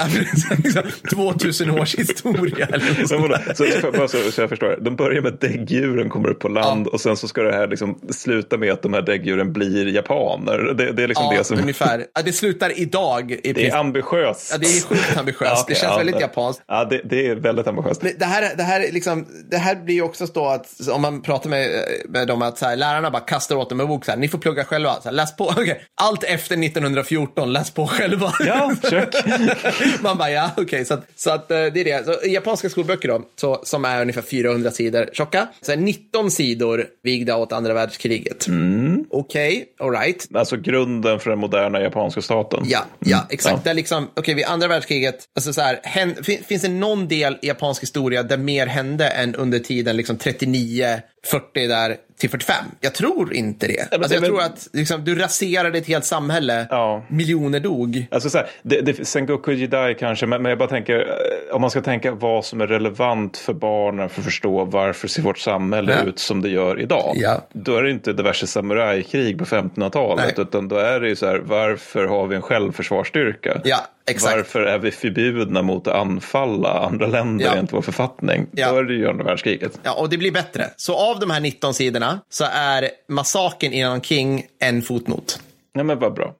liksom, 0.65 0.83
2000 1.11 1.71
års 1.71 1.95
historia. 1.95 2.67
Eller. 2.67 3.07
Så, 3.07 3.65
så, 3.99 4.09
så, 4.09 4.31
så 4.33 4.41
jag 4.41 4.49
förstår, 4.49 4.79
de 4.81 4.97
börjar 4.97 5.23
med 5.23 5.35
att 5.35 5.41
däggdjuren 5.41 6.09
kommer 6.11 6.29
upp 6.29 6.39
på 6.41 6.49
land 6.49 6.87
och 6.87 7.01
sen 7.01 7.17
så 7.17 7.29
ska 7.33 7.43
det 7.43 7.53
här 7.53 7.69
liksom 7.69 8.01
sluta 8.11 8.57
med 8.57 8.73
att 8.73 8.83
de 8.83 8.95
här 8.95 9.03
däggdjuren 9.03 9.53
blir 9.53 9.87
japaner. 9.87 10.59
Det, 10.59 10.93
det 10.93 11.03
är 11.03 11.09
liksom 11.09 11.25
Ja, 11.31 11.39
det 11.39 11.45
som... 11.45 11.59
ungefär. 11.59 12.07
Ja, 12.15 12.23
det 12.23 12.33
slutar 12.33 12.79
idag. 12.79 13.33
I 13.43 13.53
Det 13.53 13.69
är 13.69 13.77
ambitiöst. 13.77 14.49
Ja, 14.53 14.59
det 14.59 14.67
är 14.67 14.87
sjukt 14.87 15.17
ambitiöst. 15.19 15.43
Ja, 15.53 15.65
det 15.69 15.75
känns 15.75 15.99
väldigt 15.99 16.21
japanskt. 16.21 16.63
Ja, 16.69 16.85
det, 16.85 17.01
det 17.05 17.27
är 17.27 17.35
väldigt 17.35 17.67
ambitiöst. 17.67 18.01
Det 18.19 18.25
här, 18.25 18.57
det, 18.57 18.63
här, 18.63 18.81
är 18.81 18.93
liksom, 18.93 19.27
det 19.51 19.57
här 19.57 19.75
blir 19.75 19.95
ju 19.95 20.03
också 20.03 20.27
så 20.27 20.47
att 20.47 20.89
om 20.93 21.03
man 21.03 21.23
pratar 21.23 21.51
med, 21.51 21.71
med 22.09 22.29
dem 22.29 22.43
att 22.43 22.59
så 22.59 22.67
här, 22.67 22.77
lärarna 22.77 23.11
bara 23.11 23.23
kastar 23.23 23.57
åt 23.57 23.69
dem 23.69 23.81
en 23.81 23.87
bok, 23.87 24.05
så 24.05 24.11
här, 24.11 24.19
ni 24.19 24.29
får 24.29 24.39
plugga 24.39 24.65
själva. 24.65 24.95
Så 24.95 25.05
här, 25.05 25.13
läs 25.13 25.37
på. 25.37 25.45
Okej, 25.57 25.85
Allt 26.01 26.25
efter 26.25 26.65
1914, 26.65 27.53
läs 27.53 27.71
på 27.71 27.87
själva. 27.87 28.33
Ja, 28.47 28.73
försök. 28.83 29.15
man 30.01 30.19
bara, 30.19 30.31
ja, 30.31 30.51
okej. 30.57 30.85
så 30.85 30.95
att, 30.95 31.05
så 31.17 31.31
att 31.31 31.51
eh, 31.51 31.57
det 31.57 31.81
är 31.81 31.85
det. 31.85 32.05
Så, 32.05 32.29
japanska 32.29 32.71
skolböcker 32.71 33.09
då, 33.09 33.23
så, 33.41 33.61
som 33.65 33.85
är 33.85 34.01
ungefär 34.01 34.23
400 34.23 34.71
sidor 34.71 35.09
tjocka. 35.13 35.49
Så 35.61 35.73
är 35.73 35.77
19 35.77 36.31
sidor 36.31 36.87
vigda 37.23 37.37
åt 37.37 37.53
andra 37.53 37.75
världskriget. 37.75 38.47
Mm. 38.47 39.05
Okej, 39.11 39.65
all 39.81 39.91
right. 39.91 40.29
Alltså 40.35 40.57
grunden 40.57 41.21
för 41.21 41.31
den 41.31 41.39
moderna 41.39 41.81
japanska 41.81 42.23
staten. 42.23 42.63
Ja, 42.67 42.85
ja 42.99 43.27
exakt. 43.31 43.53
Mm. 43.53 43.59
Ja. 43.59 43.65
Det 43.65 43.71
är 43.71 43.75
liksom, 43.75 44.09
okej, 44.17 44.35
vid 44.35 44.45
andra 44.45 44.69
världskriget, 44.69 45.15
alltså 45.37 45.53
så 45.53 45.61
här, 45.61 45.81
fin, 46.23 46.39
finns 46.49 46.63
det 46.63 46.69
någon 46.69 47.09
del 47.09 47.39
i 47.43 47.47
japansk 47.49 47.83
historia 47.83 48.23
där 48.23 48.37
mer 48.37 48.67
hände 48.67 49.09
än 49.09 49.35
under 49.35 49.59
tiden 49.59 49.97
liksom 49.97 50.17
39, 50.17 51.01
40 51.27 51.67
där 51.67 51.97
till 52.19 52.31
45? 52.31 52.65
Jag 52.81 52.95
tror 52.95 53.35
inte 53.35 53.67
det. 53.67 53.87
men 53.91 54.01
alltså, 54.01 54.15
jag 54.15 54.21
väl- 54.21 54.31
tror 54.31 54.43
att 54.43 54.69
liksom, 54.73 55.05
du 55.05 55.15
raserade 55.15 55.79
ett 55.79 55.87
helt 55.87 56.05
samhälle, 56.05 56.67
Ja. 56.71 57.05
miljoner 57.11 57.61
dog. 57.61 58.07
Alltså 58.11 58.31
så 58.31 58.39
här, 58.39 58.47
det, 58.63 58.81
det, 58.81 59.05
Sengoku 59.09 59.53
Jidai 59.53 59.95
kanske, 59.95 60.27
men, 60.27 60.43
men 60.43 60.51
jag 60.51 60.59
bara 60.59 60.69
tänker, 60.69 61.07
om 61.53 61.61
man 61.61 61.71
ska 61.71 61.81
tänka 61.81 62.13
vad 62.13 62.45
som 62.45 62.61
är 62.61 62.67
relevant 62.67 63.37
för 63.37 63.53
barnen 63.53 64.09
för 64.09 64.21
att 64.21 64.25
förstå 64.25 64.65
varför 64.65 65.09
ser 65.09 65.23
vårt 65.23 65.39
samhälle 65.39 65.93
Ja. 65.93 66.09
ut 66.09 66.19
som 66.19 66.43
det 66.43 66.49
gör 66.49 66.81
idag. 66.81 67.13
Ja. 67.15 67.47
Då 67.53 67.77
är 67.77 67.83
det 67.83 67.91
inte 67.91 68.13
diverse 68.13 68.47
samurajkrig 68.47 69.39
på 69.39 69.45
1500-talet, 69.45 70.25
Nej. 70.37 70.47
utan 70.47 70.69
då 70.69 70.77
är 70.77 71.01
det 71.01 71.09
ju 71.09 71.17
så 71.17 71.27
här, 71.27 71.39
varför 71.39 72.05
har 72.07 72.27
vi 72.27 72.37
en 72.37 72.43
självförsvarsstyrka? 72.43 73.61
Ja, 73.65 73.79
exakt. 74.11 74.37
Varför 74.37 74.61
är 74.63 74.79
vi 74.79 74.91
förbjudna 74.91 75.63
mot 75.63 75.87
att 75.87 75.95
anfalla 75.95 76.69
andra 76.87 77.07
länder 77.07 77.45
Ja. 77.45 77.53
enligt 77.55 77.73
vår 77.73 77.83
författning? 77.83 78.47
Ja. 78.53 78.73
Då 78.73 78.79
är 78.79 78.83
det 78.85 78.95
ju 78.95 79.09
andra 79.09 79.25
världskriget. 79.25 79.81
Ja, 79.83 79.93
och 79.95 80.09
det 80.09 80.19
blir 80.19 80.33
bättre. 80.33 80.67
Så 80.77 80.95
av 80.97 81.21
de 81.21 81.31
här 81.31 81.41
19 81.41 81.75
sidorna 81.75 82.21
så 82.31 82.45
är 82.53 82.89
massakern 83.09 83.73
i 83.73 83.83
Nanking 83.83 84.47
en 84.59 84.83
fotnot. 84.83 85.41
Ja, 85.73 85.83
men 85.83 85.99
vad 85.99 86.15
bra. 86.15 86.35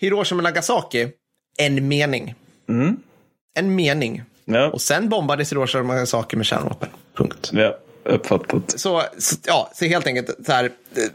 Hiroshima 0.00 0.38
och 0.38 0.44
Nagasaki, 0.44 1.08
en 1.58 1.88
mening. 1.88 2.34
En 3.54 3.74
mening. 3.74 4.22
Ja, 4.44 4.70
Och 4.70 4.80
sen 4.80 5.08
bombades 5.08 5.52
Hiroshima 5.52 5.94
Nagasaki 5.94 6.36
med 6.36 6.46
kärnvapen. 6.46 6.88
Punkt. 7.16 7.50
ja 7.52 7.76
uppfattat. 8.04 8.80
Så, 8.80 9.02
ja, 9.46 9.70
så 9.74 9.84
helt 9.84 10.06
enkelt, 10.06 10.46
så 10.46 10.52
här, 10.52 10.64
eh, 10.64 10.70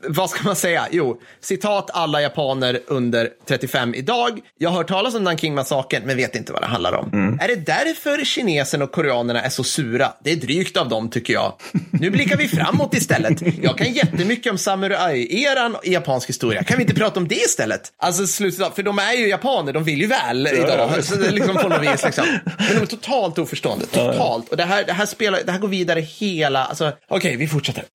vad 0.07 0.29
ska 0.29 0.43
man 0.43 0.55
säga? 0.55 0.87
Jo, 0.91 1.21
citat 1.41 1.89
alla 1.93 2.21
japaner 2.21 2.79
under 2.87 3.29
35 3.47 3.95
idag. 3.95 4.39
Jag 4.57 4.69
har 4.69 4.77
hört 4.77 4.87
talas 4.87 5.15
om 5.15 5.23
Nanking-massakern, 5.27 6.03
men 6.05 6.17
vet 6.17 6.35
inte 6.35 6.53
vad 6.53 6.61
det 6.61 6.67
handlar 6.67 6.93
om. 6.93 7.39
Är 7.41 7.47
det 7.47 7.55
därför 7.55 8.25
kineserna 8.25 8.83
och 8.83 8.91
koreanerna 8.91 9.41
är 9.41 9.49
så 9.49 9.63
sura? 9.63 10.13
Det 10.23 10.31
är 10.31 10.35
drygt 10.35 10.77
av 10.77 10.89
dem, 10.89 11.09
tycker 11.09 11.33
jag. 11.33 11.53
Nu 11.91 12.09
blickar 12.09 12.37
vi 12.37 12.47
framåt 12.47 12.93
istället. 12.93 13.63
Jag 13.63 13.77
kan 13.77 13.93
jättemycket 13.93 14.51
om 14.51 14.57
samurai-eran 14.57 15.75
i 15.83 15.93
japansk 15.93 16.29
historia. 16.29 16.63
Kan 16.63 16.77
vi 16.77 16.83
inte 16.83 16.95
prata 16.95 17.19
om 17.19 17.27
det 17.27 17.35
istället? 17.35 17.81
Alltså, 17.97 18.27
slutet 18.27 18.75
för 18.75 18.83
de 18.83 18.99
är 18.99 19.13
ju 19.13 19.27
japaner, 19.27 19.73
de 19.73 19.83
vill 19.83 20.01
ju 20.01 20.07
väl 20.07 20.47
idag. 20.47 20.91
ja. 20.95 21.01
Så 21.01 21.15
det 21.15 21.27
är 21.27 21.31
liksom 21.31 21.55
på 21.55 21.67
något 21.67 21.81
vis, 21.81 22.03
liksom. 22.05 22.25
Men 22.57 22.75
de 22.75 22.81
är 22.81 22.85
totalt 22.85 23.37
oförstående. 23.39 23.85
Totalt. 23.85 24.49
Och 24.49 24.57
det 24.57 24.63
här, 24.63 24.83
det 24.83 24.93
här, 24.93 25.05
spelar, 25.05 25.39
det 25.45 25.51
här 25.51 25.59
går 25.59 25.67
vidare 25.67 25.99
hela... 25.99 26.75
Alltså, 26.81 26.99
Okej, 27.07 27.35
vi 27.35 27.47
fortsätter. 27.47 27.83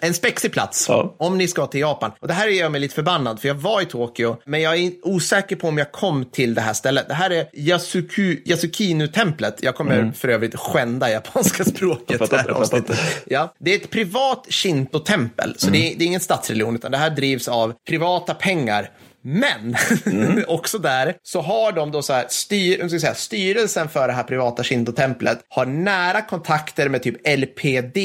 En 0.00 0.14
spexig 0.14 0.52
plats 0.52 0.86
Ja. 0.88 1.14
om 1.18 1.38
ni 1.38 1.48
ska 1.48 1.66
till 1.66 1.80
Japan. 1.80 2.12
Och 2.20 2.28
det 2.28 2.34
här 2.34 2.48
gör 2.48 2.68
mig 2.68 2.80
lite 2.80 2.94
förbannad 2.94 3.40
för 3.40 3.48
jag 3.48 3.54
var 3.54 3.80
i 3.82 3.84
Tokyo 3.84 4.36
men 4.44 4.60
jag 4.62 4.76
är 4.76 4.92
osäker 5.02 5.56
på 5.56 5.68
om 5.68 5.78
jag 5.78 5.92
kom 5.92 6.24
till 6.24 6.54
det 6.54 6.60
här 6.60 6.72
stället. 6.72 7.08
Det 7.08 7.14
här 7.14 7.30
är 7.30 7.46
Yasuku, 7.52 8.36
Yasukinu-templet. 8.44 9.56
Jag 9.62 9.74
kommer 9.74 10.12
för 10.12 10.28
övrigt 10.28 10.56
skända 10.56 11.10
japanska 11.10 11.64
språket. 11.74 12.10
Mm. 12.10 12.18
Fattar, 12.18 12.36
det 12.36 12.42
här 12.42 12.50
avsnittet. 12.60 12.98
Ja, 13.26 13.54
det 13.58 13.70
är 13.74 13.76
ett 13.76 13.90
privat 13.90 14.46
shinto-tempel, 14.50 15.54
så 15.58 15.70
det, 15.70 15.78
är, 15.78 15.86
Mm. 15.86 15.98
det 15.98 16.04
är 16.04 16.06
ingen 16.06 16.20
statsreligion 16.20 16.74
utan 16.74 16.90
det 16.90 16.98
här 16.98 17.10
drivs 17.10 17.48
av 17.48 17.72
privata 17.88 18.34
pengar. 18.34 18.90
Men 19.28 19.76
Mm. 20.06 20.44
också 20.48 20.78
där 20.78 21.14
så 21.22 21.40
har 21.40 21.72
de 21.72 21.90
då 21.90 22.02
så 22.02 22.12
här, 22.12 22.24
styr, 22.28 22.88
ska 22.88 22.98
säga, 23.00 23.14
styrelsen 23.14 23.88
för 23.88 24.06
det 24.08 24.14
här 24.14 24.22
privata 24.22 24.62
Shinto-templet 24.62 25.38
har 25.48 25.66
nära 25.66 26.22
kontakter 26.22 26.88
med 26.88 27.02
typ 27.02 27.16
LPD, 27.38 27.98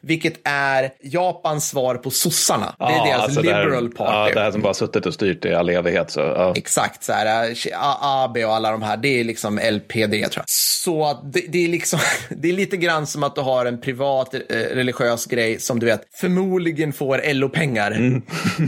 vilket 0.00 0.34
är 0.44 0.90
Japans 1.02 1.68
svar 1.68 1.94
på 1.94 2.10
sossarna. 2.10 2.74
Det 2.78 2.84
är 2.84 2.90
Ja, 2.90 3.04
deras 3.04 3.22
alltså 3.22 3.42
det 3.42 3.52
här- 3.54 3.64
liberal 3.64 3.90
Ja, 3.98 4.04
party. 4.04 4.34
det 4.34 4.40
här 4.40 4.50
som 4.50 4.60
bara 4.62 4.74
suttit 4.74 5.06
och 5.06 5.14
styrt 5.14 5.44
i 5.44 5.54
all 5.54 5.68
evighet. 5.68 6.10
Så, 6.10 6.20
ja. 6.20 6.54
Exakt, 6.56 7.04
så 7.04 7.12
här, 7.12 7.50
äh, 7.50 7.54
AB 8.02 8.36
och 8.36 8.54
alla 8.54 8.70
de 8.70 8.82
här, 8.82 8.96
det 8.96 9.20
är 9.20 9.24
liksom 9.24 9.58
LPD 9.58 10.10
tror 10.12 10.30
jag. 10.36 10.44
Så 10.84 11.20
det, 11.32 11.40
det, 11.48 11.64
är 11.64 11.68
liksom, 11.68 11.98
det 12.28 12.48
är 12.48 12.52
lite 12.52 12.76
grann 12.76 13.06
som 13.06 13.22
att 13.22 13.34
du 13.34 13.40
har 13.40 13.66
en 13.66 13.80
privat 13.80 14.34
eh, 14.34 14.40
religiös 14.56 15.26
grej 15.26 15.60
som 15.60 15.78
du 15.80 15.86
vet 15.86 16.02
förmodligen 16.14 16.92
får 16.92 17.34
LO-pengar. 17.34 17.90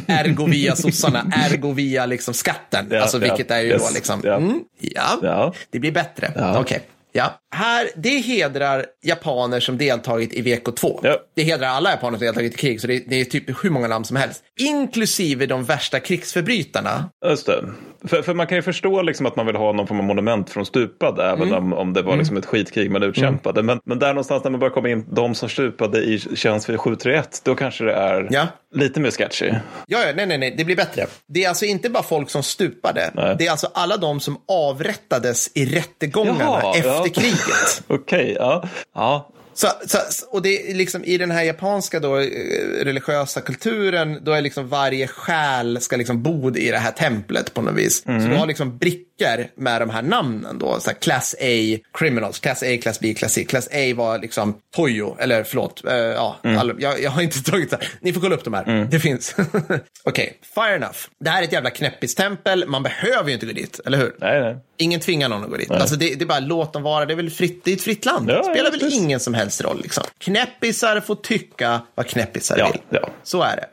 Ergo 0.07 0.47
via 0.47 0.77
sossarna, 0.77 1.27
ergo 1.51 1.73
via 1.95 2.07
liksom 2.07 2.35
skatten. 2.35 2.87
Ja, 2.91 3.01
alltså 3.03 3.19
vilket 3.19 3.51
är 3.51 3.61
ju 3.61 3.69
yes, 3.69 3.89
då 3.89 3.95
liksom, 3.95 4.21
ja. 4.25 4.37
mm, 4.37 4.65
ja, 4.81 5.53
det 5.71 5.79
blir 5.79 5.93
bättre. 5.93 6.33
Ja. 6.37 6.61
Okej. 6.61 6.81
Ja, 7.13 7.41
här, 7.55 7.89
det 7.97 8.19
hedrar 8.19 8.87
japaner 9.03 9.61
som 9.61 9.79
deltagit 9.79 10.33
i 10.33 10.43
VK2. 10.43 11.01
Ja. 11.03 11.17
Det 11.37 11.43
hedrar 11.43 11.69
alla 11.69 11.91
japaner 11.91 12.19
som 12.19 12.25
deltagit 12.27 12.55
i 12.55 12.57
krig, 12.57 12.81
så 12.81 12.87
det, 12.87 13.05
det 13.09 13.21
är 13.21 13.25
typ 13.25 13.65
hur 13.65 13.71
många 13.71 13.89
namn 13.89 14.05
som 14.05 14.17
helst. 14.17 14.43
Inklusive 14.61 15.47
de 15.47 15.65
värsta 15.65 16.01
krigsförbrytarna. 16.01 17.11
Just 17.27 17.47
det. 17.47 17.65
För, 18.07 18.23
för 18.23 18.35
man 18.35 18.47
kan 18.47 18.57
ju 18.59 18.63
förstå 18.63 19.03
liksom 19.03 19.27
att 19.27 19.37
man 19.37 19.47
vill 19.47 19.57
ha 19.57 19.73
någon 19.73 19.87
form 19.87 19.99
av 19.99 20.05
monument 20.05 20.51
från 20.51 20.67
stupade, 20.67 21.25
även 21.25 21.49
Mm. 21.49 21.55
om, 21.55 21.73
om 21.73 21.93
det 21.93 22.03
var 22.03 22.17
liksom 22.17 22.37
ett 22.37 22.47
skitkrig 22.47 22.91
man 22.91 23.03
utkämpade. 23.03 23.63
Men, 23.63 23.81
men 23.85 23.99
där 23.99 24.09
någonstans 24.09 24.45
när 24.45 24.51
man 24.51 24.61
börjar 24.61 24.73
komma 24.75 24.89
in, 24.89 25.05
de 25.11 25.35
som 25.35 25.49
stupade 25.49 25.99
i 26.03 26.19
tjänst 26.37 26.69
vid 26.69 26.81
731, 26.81 27.41
då 27.45 27.55
kanske 27.55 27.85
det 27.85 27.93
är 27.93 28.29
Ja. 28.31 28.47
lite 28.75 29.01
mer 29.01 29.11
sketchy. 29.11 29.47
Ja, 29.87 29.99
ja, 30.07 30.13
nej, 30.17 30.27
nej, 30.27 30.39
nej, 30.39 30.55
det 30.59 30.65
blir 30.65 30.77
bättre. 30.77 31.07
Det 31.29 31.45
är 31.45 31.49
alltså 31.49 31.65
inte 31.65 31.91
bara 31.91 32.03
folk 32.03 32.31
som 32.31 32.43
stupade. 32.43 33.11
Nej. 33.15 33.37
Det 33.39 33.47
är 33.47 33.51
alltså 33.51 33.69
alla 33.75 33.97
de 33.97 34.21
som 34.21 34.37
avrättades 34.49 35.51
i 35.55 35.67
rättegångarna 35.67 36.39
Jaha, 36.63 36.75
efter 36.77 36.89
ja. 36.91 37.05
kriget. 37.15 37.41
Okej, 37.87 38.37
ja. 38.39 38.69
ja. 38.95 39.31
Så, 39.57 39.69
så, 39.87 39.99
och 40.31 40.43
det 40.43 40.71
är 40.71 40.75
liksom 40.75 41.05
i 41.05 41.19
den 41.19 41.31
här 41.31 41.43
japanska 41.43 42.01
då, 42.01 42.19
eh, 42.19 42.27
religiösa 42.85 43.41
kulturen, 43.41 44.19
då 44.23 44.33
är 44.33 44.43
liksom 44.43 44.69
varje 44.69 45.07
själ 45.07 45.81
ska 45.81 45.97
liksom 45.97 46.23
bo 46.23 46.57
i 46.57 46.71
det 46.71 46.79
här 46.79 46.91
templet 46.91 47.55
på 47.55 47.63
något 47.63 47.75
vis. 47.75 48.03
Så 48.03 48.11
du 48.11 48.37
har 48.37 48.47
liksom 48.47 48.79
brickor 48.79 49.05
med 49.57 49.81
de 49.83 49.91
här 49.91 50.03
namnen 50.03 50.59
då, 50.59 50.81
så 50.81 50.91
här 50.91 50.97
class 50.99 51.35
A 51.41 51.79
criminals, 51.99 52.39
class 52.39 52.63
A, 52.63 52.67
class 52.83 53.01
B, 53.01 53.15
class 53.15 53.33
C. 53.33 53.45
Class 53.45 53.69
A 53.73 53.95
var 53.97 54.19
liksom 54.19 54.55
Toyo, 54.77 55.17
eller 55.21 55.45
förlåt, 55.45 55.85
eh, 55.85 55.95
ja, 55.95 56.37
alla, 56.43 56.75
jag, 56.79 57.03
jag 57.03 57.11
har 57.11 57.23
inte 57.23 57.43
tagit 57.51 57.71
det. 57.71 57.79
Ni 58.01 58.13
får 58.13 58.21
kolla 58.21 58.35
upp 58.35 58.45
de 58.45 58.55
här, 58.55 58.89
det 58.91 59.01
finns. 59.01 59.37
Okej, 60.05 60.39
fire 60.55 60.77
enough. 60.77 60.97
Det 61.21 61.31
här 61.31 61.41
är 61.43 61.45
ett 61.47 61.53
jävla 61.53 61.71
knäppistempel, 61.71 62.65
man 62.69 62.83
behöver 62.83 63.29
ju 63.29 63.35
inte 63.35 63.47
gå 63.47 63.53
dit, 63.53 63.81
eller 63.87 63.99
hur? 63.99 64.17
Nej, 64.21 64.41
nej. 64.41 64.57
Ingen 64.79 65.01
tvingar 65.01 65.29
någon 65.29 65.45
att 65.45 65.51
gå 65.51 65.57
dit. 65.57 65.71
Alltså 65.71 65.97
det, 65.97 66.15
det 66.15 66.25
är 66.25 66.27
bara 66.27 66.41
låt 66.41 66.73
dem 66.73 66.83
vara. 66.83 67.07
Det 67.07 67.13
är 67.15 67.17
väl 67.17 67.31
fritt, 67.31 67.65
det 67.65 67.71
är 67.71 67.75
ett 67.77 67.83
fritt 67.83 68.05
land. 68.05 68.31
Ja, 68.31 68.43
spelar 68.43 68.65
ja, 68.65 68.71
väl 68.71 68.81
precis. 68.81 69.01
ingen 69.01 69.21
som 69.21 69.35
helst 69.35 69.61
roll. 69.63 69.81
Liksom. 69.83 70.05
Knäppisar 70.19 71.01
får 71.01 71.15
tycka 71.15 71.81
vad 71.95 72.07
knäppisar 72.07 72.59
Ja, 72.59 72.71
vill. 72.73 72.81
ja. 73.01 73.09
Så 73.23 73.43
är 73.43 73.57
det. 73.57 73.67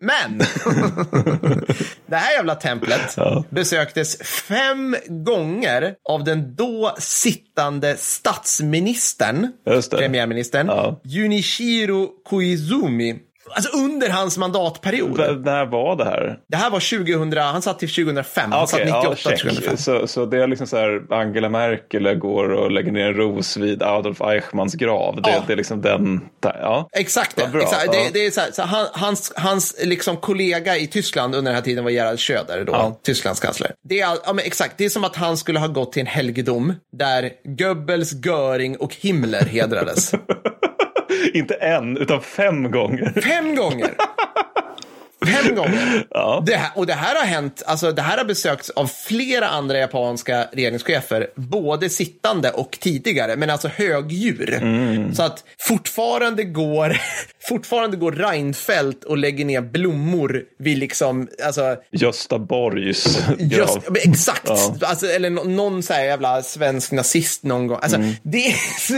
Men 0.00 0.38
det 2.06 2.16
här 2.16 2.32
jävla 2.32 2.54
templet 2.54 3.14
Ja. 3.16 3.44
besöktes 3.50 4.16
fem 4.22 4.96
gånger 5.08 5.94
av 6.08 6.24
den 6.24 6.54
då 6.56 6.94
sittande 6.98 7.96
statsministern, 7.96 9.52
premiärministern, 9.90 10.66
Ja. 10.66 11.00
Junichiro 11.04 12.06
Koizumi. 12.24 13.18
Alltså 13.54 13.76
under 13.78 14.10
hans 14.10 14.38
mandatperiod. 14.38 15.16
V- 15.16 15.32
när 15.44 15.66
var 15.66 15.96
det 15.96 16.04
här? 16.04 16.38
Det 16.48 16.56
här 16.56 16.70
var 16.70 16.96
2000, 17.04 17.32
han 17.38 17.62
satt 17.62 17.78
till 17.78 17.88
2005. 17.94 18.52
Han 18.52 18.68
satt 18.68 18.80
Okej, 18.80 18.92
98 18.92 19.08
ja, 19.08 19.14
till 19.14 19.38
check. 19.38 19.40
2005. 19.54 19.76
Så, 19.76 20.06
så 20.06 20.26
det 20.26 20.42
är 20.42 20.46
liksom 20.46 20.66
så 20.66 20.76
här, 20.76 21.12
Angela 21.14 21.48
Merkel 21.48 22.14
går 22.14 22.48
och 22.52 22.70
lägger 22.70 22.92
ner 22.92 23.06
en 23.06 23.14
ros 23.14 23.56
vid 23.56 23.82
Adolf 23.82 24.20
Eichmanns 24.20 24.74
grav. 24.74 25.22
Det, 25.22 25.30
Ja. 25.30 25.42
det 25.46 25.52
är 25.52 25.56
liksom 25.56 25.80
den, 25.82 26.20
ja. 26.42 26.88
Exakt 26.96 27.36
det. 27.36 27.48
Bra, 27.52 27.62
Exakt. 27.62 27.86
ja. 27.86 27.92
det, 27.92 28.10
det 28.12 28.26
är 28.26 28.30
så 28.30 28.40
här, 28.40 28.50
så 28.52 28.62
han, 28.62 28.86
hans 28.92 29.32
hans 29.36 29.76
liksom 29.84 30.16
kollega 30.16 30.76
i 30.76 30.86
Tyskland 30.86 31.34
under 31.34 31.50
den 31.50 31.56
här 31.56 31.62
tiden 31.64 31.84
var 31.84 31.90
Gerhard 31.90 32.18
Schröder, 32.20 32.64
då, 32.64 32.72
Ja. 32.72 33.00
Tysklands 33.02 33.40
kansler. 33.40 33.72
Det 33.88 34.00
är, 34.00 34.08
ja, 34.26 34.32
men 34.32 34.44
exakt, 34.44 34.74
det 34.78 34.84
är 34.84 34.88
som 34.88 35.04
att 35.04 35.16
han 35.16 35.36
skulle 35.36 35.58
ha 35.58 35.66
gått 35.66 35.92
till 35.92 36.00
en 36.00 36.06
helgedom 36.06 36.74
där 36.96 37.30
Goebbels, 37.44 38.12
Göring 38.24 38.76
och 38.76 38.94
Himmler 38.94 39.44
hedrades. 39.44 40.12
Inte 41.34 41.54
en, 41.54 41.96
utan 41.96 42.20
fem 42.20 42.70
gånger. 42.70 43.20
Fem 43.20 43.54
gånger! 43.54 43.90
Fem 45.26 45.54
gånger. 45.54 46.06
Ja. 46.10 46.42
Det 46.46 46.56
här, 46.56 46.70
och 46.74 46.86
det 46.86 46.92
här 46.94 47.14
har 47.16 47.24
hänt, 47.26 47.62
alltså 47.66 47.92
det 47.92 48.02
här 48.02 48.18
har 48.18 48.24
besökts 48.24 48.70
av 48.70 48.86
flera 48.86 49.48
andra 49.48 49.78
japanska 49.78 50.48
regeringschefer, 50.52 51.26
både 51.36 51.90
sittande 51.90 52.50
och 52.50 52.78
tidigare, 52.80 53.36
men 53.36 53.50
alltså 53.50 53.68
högdjur. 53.68 54.54
Mm. 54.62 55.14
Så 55.14 55.22
att 55.22 55.44
fortfarande 55.60 56.44
går, 56.44 56.96
fortfarande 57.48 57.96
går 57.96 58.12
Reinfeldt 58.12 59.04
och 59.04 59.18
lägger 59.18 59.44
ner 59.44 59.60
blommor 59.60 60.42
vid 60.58 60.78
liksom, 60.78 61.28
alltså, 61.44 61.76
Gösta 61.92 62.38
Borgs 62.38 63.18
grav. 63.38 63.84
Exakt, 64.04 64.42
Ja. 64.48 64.74
alltså, 64.82 65.06
eller 65.06 65.30
nå- 65.30 65.44
någon 65.44 65.82
så 65.82 65.92
här 65.92 66.04
jävla 66.04 66.42
svensk 66.42 66.92
nazist 66.92 67.42
någon 67.42 67.66
gång. 67.66 67.78
Alltså, 67.82 67.96
Mm. 67.98 68.12
det, 68.22 68.46
är 68.46 68.54
så, 68.78 68.92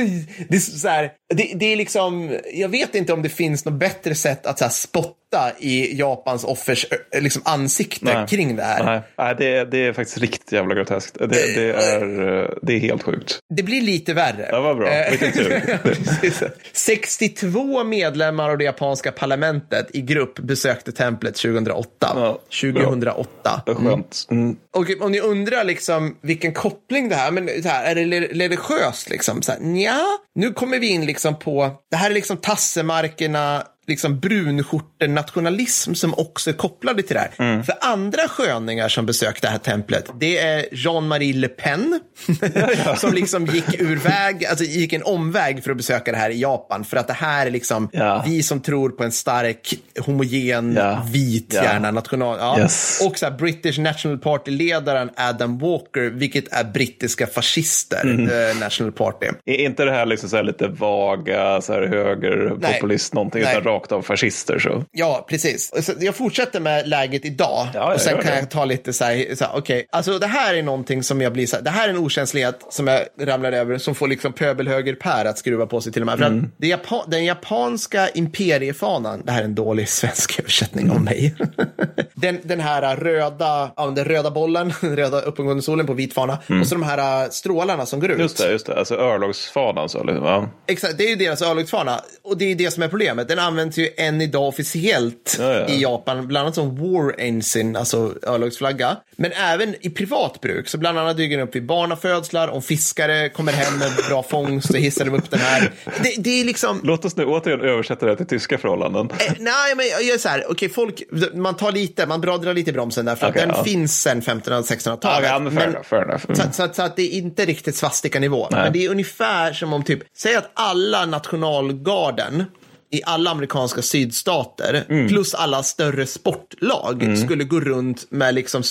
det, 0.49 0.57
är 0.57 0.61
så 0.61 0.89
här, 0.89 1.11
det, 1.35 1.53
det 1.55 1.66
är 1.66 1.77
liksom, 1.77 2.39
jag 2.55 2.69
vet 2.69 2.95
inte 2.95 3.12
om 3.12 3.23
det 3.23 3.29
finns 3.29 3.64
något 3.64 3.75
bättre 3.75 4.14
sätt 4.14 4.47
att 4.47 4.59
så 4.59 4.64
här, 4.64 4.73
spotta 4.73 5.14
i 5.59 5.99
Japans 5.99 6.45
offers 6.45 6.87
liksom, 7.12 7.43
ansikte 7.45 8.14
Nej. 8.14 8.26
kring 8.29 8.57
det 8.57 8.62
här. 8.62 8.85
Nej, 8.85 9.01
Nej 9.18 9.35
det, 9.39 9.64
det 9.64 9.87
är 9.87 9.93
faktiskt 9.93 10.18
riktigt 10.18 10.53
jävla 10.53 10.74
groteskt. 10.74 11.18
Det, 11.18 11.26
det, 11.26 11.72
är, 11.72 12.59
det 12.62 12.72
är 12.72 12.79
helt 12.79 13.03
sjukt. 13.03 13.39
Det 13.55 13.62
blir 13.62 13.81
lite 13.81 14.14
värre. 14.14 14.49
Ja, 14.53 14.61
vad 14.61 14.76
bra. 14.76 14.89
Eh, 14.89 15.11
Vilken 15.11 15.33
tur. 15.33 15.79
precis. 15.83 16.43
62 16.72 17.85
medlemmar 17.85 18.51
av 18.51 18.59
det 18.59 18.64
japanska 18.64 19.12
parlamentet 19.12 19.87
i 19.93 20.01
grupp 20.01 20.39
besökte 20.39 20.93
templet 20.93 21.35
2008. 21.37 21.89
Ja, 22.01 22.39
2008. 22.61 23.62
Det 23.66 23.72
är 23.72 23.74
skönt. 23.74 24.26
Mm. 24.31 24.57
Och 24.74 24.87
om 25.01 25.12
ni 25.12 25.20
undrar 25.20 25.64
liksom 25.64 26.16
vilken 26.20 26.55
koppling 26.55 27.09
det 27.09 27.14
här, 27.14 27.31
men 27.31 27.62
så 27.62 27.68
här, 27.68 27.97
är 27.97 28.07
det 28.07 28.20
religiöst 28.20 29.11
liksom? 29.11 29.43
Så 29.43 29.53
här, 29.53 29.61
nja, 29.61 30.01
nu 30.35 30.53
kommer 30.53 30.79
vi 30.79 30.87
in 30.87 31.07
liksom 31.07 31.39
på, 31.39 31.70
det 31.91 31.97
här 31.97 32.11
är 32.11 32.14
liksom 32.14 32.37
tassemarkerna, 32.37 33.64
liksom 33.89 34.20
brunskjorten-nationalism 34.20 35.95
som 35.95 36.14
också 36.14 36.51
är 36.51 36.55
kopplade 36.55 37.03
till 37.03 37.14
det 37.16 37.20
här. 37.20 37.30
Mm. 37.51 37.64
För 37.64 37.74
andra 37.80 38.28
sköningar 38.28 38.89
som 38.89 39.07
besökte 39.07 39.47
det 39.47 39.51
här 39.51 39.59
templet, 39.59 40.05
det 40.20 40.39
är 40.39 40.66
Jean-Marie 40.72 41.32
Le 41.34 41.49
Pen, 41.49 42.01
som 42.97 43.14
liksom 43.14 43.47
gick 43.47 43.80
ur 43.80 43.97
väg, 43.97 44.45
alltså 44.47 44.64
gick 44.64 44.93
en 44.93 45.03
omväg 45.03 45.64
för 45.64 45.70
att 45.70 45.76
besöka 45.76 46.12
det 46.12 46.18
här 46.18 46.30
i 46.30 46.41
Japan. 46.41 46.84
För 46.84 46.97
att 46.97 47.07
det 47.07 47.12
här 47.12 47.47
är 47.47 47.51
liksom 47.51 47.89
Ja. 47.93 48.22
vi 48.26 48.43
som 48.43 48.61
tror 48.61 48.91
på 48.91 49.05
en 49.05 49.12
stark, 49.12 49.74
homogen, 50.01 50.74
Ja. 50.76 51.07
vit 51.12 51.53
Ja. 51.55 51.62
gärna 51.64 51.91
national... 51.91 52.36
Ja. 52.41 52.59
Yes. 52.61 53.03
Och 53.07 53.18
så 53.18 53.26
här, 53.26 53.32
British 53.39 53.78
National 53.78 54.18
Party-ledaren 54.18 55.11
Adam 55.16 55.59
Walker, 55.59 56.11
vilket 56.11 56.53
är 56.53 56.64
brittiska 56.64 57.26
fascister, 57.26 58.01
Mm. 58.03 58.59
National 58.59 58.93
Party. 58.93 59.26
Är 59.47 59.55
inte 59.55 59.84
det 59.84 59.93
här 59.93 60.07
liksom 60.07 60.28
så 60.28 60.36
här 60.36 60.43
lite 60.43 60.68
vaga 60.68 61.61
så 61.61 61.72
här 61.72 61.82
högerpopulist 61.86 63.14
någonting, 63.14 63.43
Nej. 63.43 63.55
Rakt 63.79 63.93
av 63.93 64.03
fascister? 64.03 64.59
Så. 64.59 64.85
Ja, 64.93 65.26
precis. 65.29 65.85
Så 65.87 65.93
jag 66.01 66.14
fortsätter 66.16 66.61
med 66.61 66.89
läget 66.89 67.24
idag 67.24 67.66
Ja, 67.74 67.95
och 67.95 68.01
sen 68.01 68.14
kan 68.16 68.24
det. 68.26 68.39
jag 68.39 68.51
ta 68.51 68.64
lite 68.64 68.93
så 68.93 69.05
här, 69.05 69.35
så 69.35 69.45
här 69.45 69.53
okej, 69.57 69.87
alltså 69.93 70.18
det 70.18 70.26
här 70.26 70.55
är 70.55 70.62
någonting 70.62 71.03
som 71.03 71.20
jag 71.20 71.33
blir 71.33 71.47
så 71.47 71.57
här, 71.57 71.62
det 71.62 71.70
här 71.70 71.89
är 71.89 71.93
en 71.93 71.99
okänslighet 71.99 72.61
som 72.70 72.87
jag 72.87 73.01
ramlar 73.20 73.53
över 73.53 73.79
som 73.79 73.95
får 73.95 74.09
liksom 74.09 74.33
pöbelhöger 74.33 74.95
Per 74.95 75.24
att 75.24 75.39
skruva 75.39 75.66
på 75.66 75.81
sig 75.81 75.93
till 75.93 76.03
och 76.03 76.07
med. 76.07 76.18
För 76.18 76.26
Mm. 76.26 76.45
att 76.45 76.51
det 76.59 76.66
Japa 76.68 77.05
den 77.07 77.24
japanska 77.24 78.09
imperiefanan, 78.09 79.22
det 79.24 79.33
här 79.33 79.41
är 79.41 79.45
en 79.45 79.55
dålig 79.55 79.89
svensk 79.99 80.39
översättning 80.41 80.85
Mm. 80.85 80.97
av 80.97 81.03
mig. 81.05 81.35
den, 82.14 82.39
den 82.43 82.61
här 82.61 82.97
röda, 82.97 83.70
ja, 83.76 83.87
den 83.97 84.05
röda 84.05 84.31
bollen, 84.31 84.72
den 84.81 84.97
röda 84.97 85.20
uppåtgående 85.20 85.62
solen 85.62 85.87
på 85.87 85.93
vit 85.95 86.14
fana 86.14 86.39
och 86.61 86.66
så 86.66 86.74
de 86.74 86.83
här 86.83 87.22
äh, 87.24 87.31
strålarna 87.31 87.87
som 87.87 88.01
går 88.01 88.09
ut. 88.11 88.14
Mm. 88.14 88.22
Just 88.24 88.39
det, 88.39 88.51
just 88.53 88.66
det. 88.66 88.76
Alltså 88.79 88.95
örlogsfanan 88.95 89.89
så. 89.89 90.05
Liksom, 90.05 90.24
ja. 90.24 90.49
Exakt, 90.66 90.99
det 90.99 91.05
är 91.05 91.09
ju 91.11 91.16
deras 91.16 91.43
örlogsfana. 91.43 92.01
Och 92.24 92.39
det 92.39 92.45
är 92.45 92.55
det 92.55 92.70
som 92.70 92.83
är 92.83 92.89
problemet. 92.89 93.29
Den 93.29 93.39
används 93.69 93.79
ju 93.79 93.89
än 93.97 94.21
idag 94.21 94.49
officiellt 94.49 95.37
Ja, 95.39 95.53
ja. 95.53 95.66
i 95.66 95.83
Japan, 95.83 96.27
bland 96.27 96.43
annat 96.43 96.55
som 96.55 96.77
war 96.77 97.14
ensign, 97.19 97.77
alltså 97.77 98.14
örlogsflagga. 98.23 98.97
Men 99.16 99.33
även 99.33 99.75
i 99.81 99.91
privat 99.91 100.41
bruk. 100.41 100.69
Så 100.69 100.79
bland 100.79 100.99
annat 100.99 101.16
dyker 101.16 101.37
den 101.37 101.49
upp 101.49 101.57
vid 101.57 101.66
barnafödslar, 101.66 102.49
om 102.49 102.62
fiskare 102.62 103.29
kommer 103.29 103.53
hem 103.53 103.79
med 103.79 103.91
bra 104.09 104.23
fångst 104.23 104.73
så 104.73 104.77
hissar 104.77 105.05
de 105.05 105.14
upp 105.14 105.31
den 105.31 105.41
här. 105.41 105.73
Det, 106.03 106.14
det 106.19 106.41
är 106.41 106.45
liksom... 106.45 106.81
Låt 106.85 107.05
oss 107.05 107.16
nu 107.16 107.25
återigen 107.25 107.61
översätta 107.61 108.07
det 108.07 108.16
till 108.16 108.27
tyska 108.27 108.59
förhållanden. 108.59 109.11
Eh, 109.11 109.33
Nej, 109.39 109.75
men 109.77 109.87
jag 109.87 110.03
gör 110.03 110.19
så 110.19 110.29
här, 110.29 110.45
okej, 110.49 110.69
folk, 110.69 111.03
man 111.35 111.57
tar 111.57 111.73
lite, 111.73 112.07
man 112.07 112.21
drar, 112.21 112.55
lite 112.55 112.71
i 112.71 112.73
bromsen 112.73 113.05
där, 113.05 113.16
för 113.16 113.29
Okej, 113.29 113.43
att 113.43 113.49
den 113.49 113.57
ja. 113.57 113.64
finns 113.64 114.03
sedan 114.03 114.23
1500-1600-talet. 114.23 115.29
Ja, 115.29 115.39
men 115.39 115.53
fair 115.53 115.69
enough, 115.69 115.85
fair 115.85 116.03
enough. 116.03 116.25
Mm. 116.29 116.37
Så, 116.37 116.43
så, 116.53 116.75
så 116.75 116.83
att 116.83 116.97
det 116.97 117.03
är 117.03 117.19
inte 117.19 117.45
riktigt 117.45 117.77
svastika-nivå. 117.77 118.49
Men 118.51 118.73
det 118.73 118.85
är 118.85 118.91
ungefär 118.91 119.53
som 119.53 119.73
om 119.73 119.83
typ, 119.83 120.03
säg 120.16 120.35
att 120.37 120.51
alla 120.55 121.07
nationalgarden 121.07 122.45
i 122.91 123.01
alla 123.05 123.30
amerikanska 123.30 123.82
sydstater 123.82 124.84
Mm. 124.89 125.09
plus 125.09 125.34
alla 125.34 125.62
större 125.62 126.07
sportlag 126.07 127.18
skulle 127.24 127.45
gå 127.45 127.61
runt 127.61 128.07
med 128.11 128.34
liksom 128.34 128.62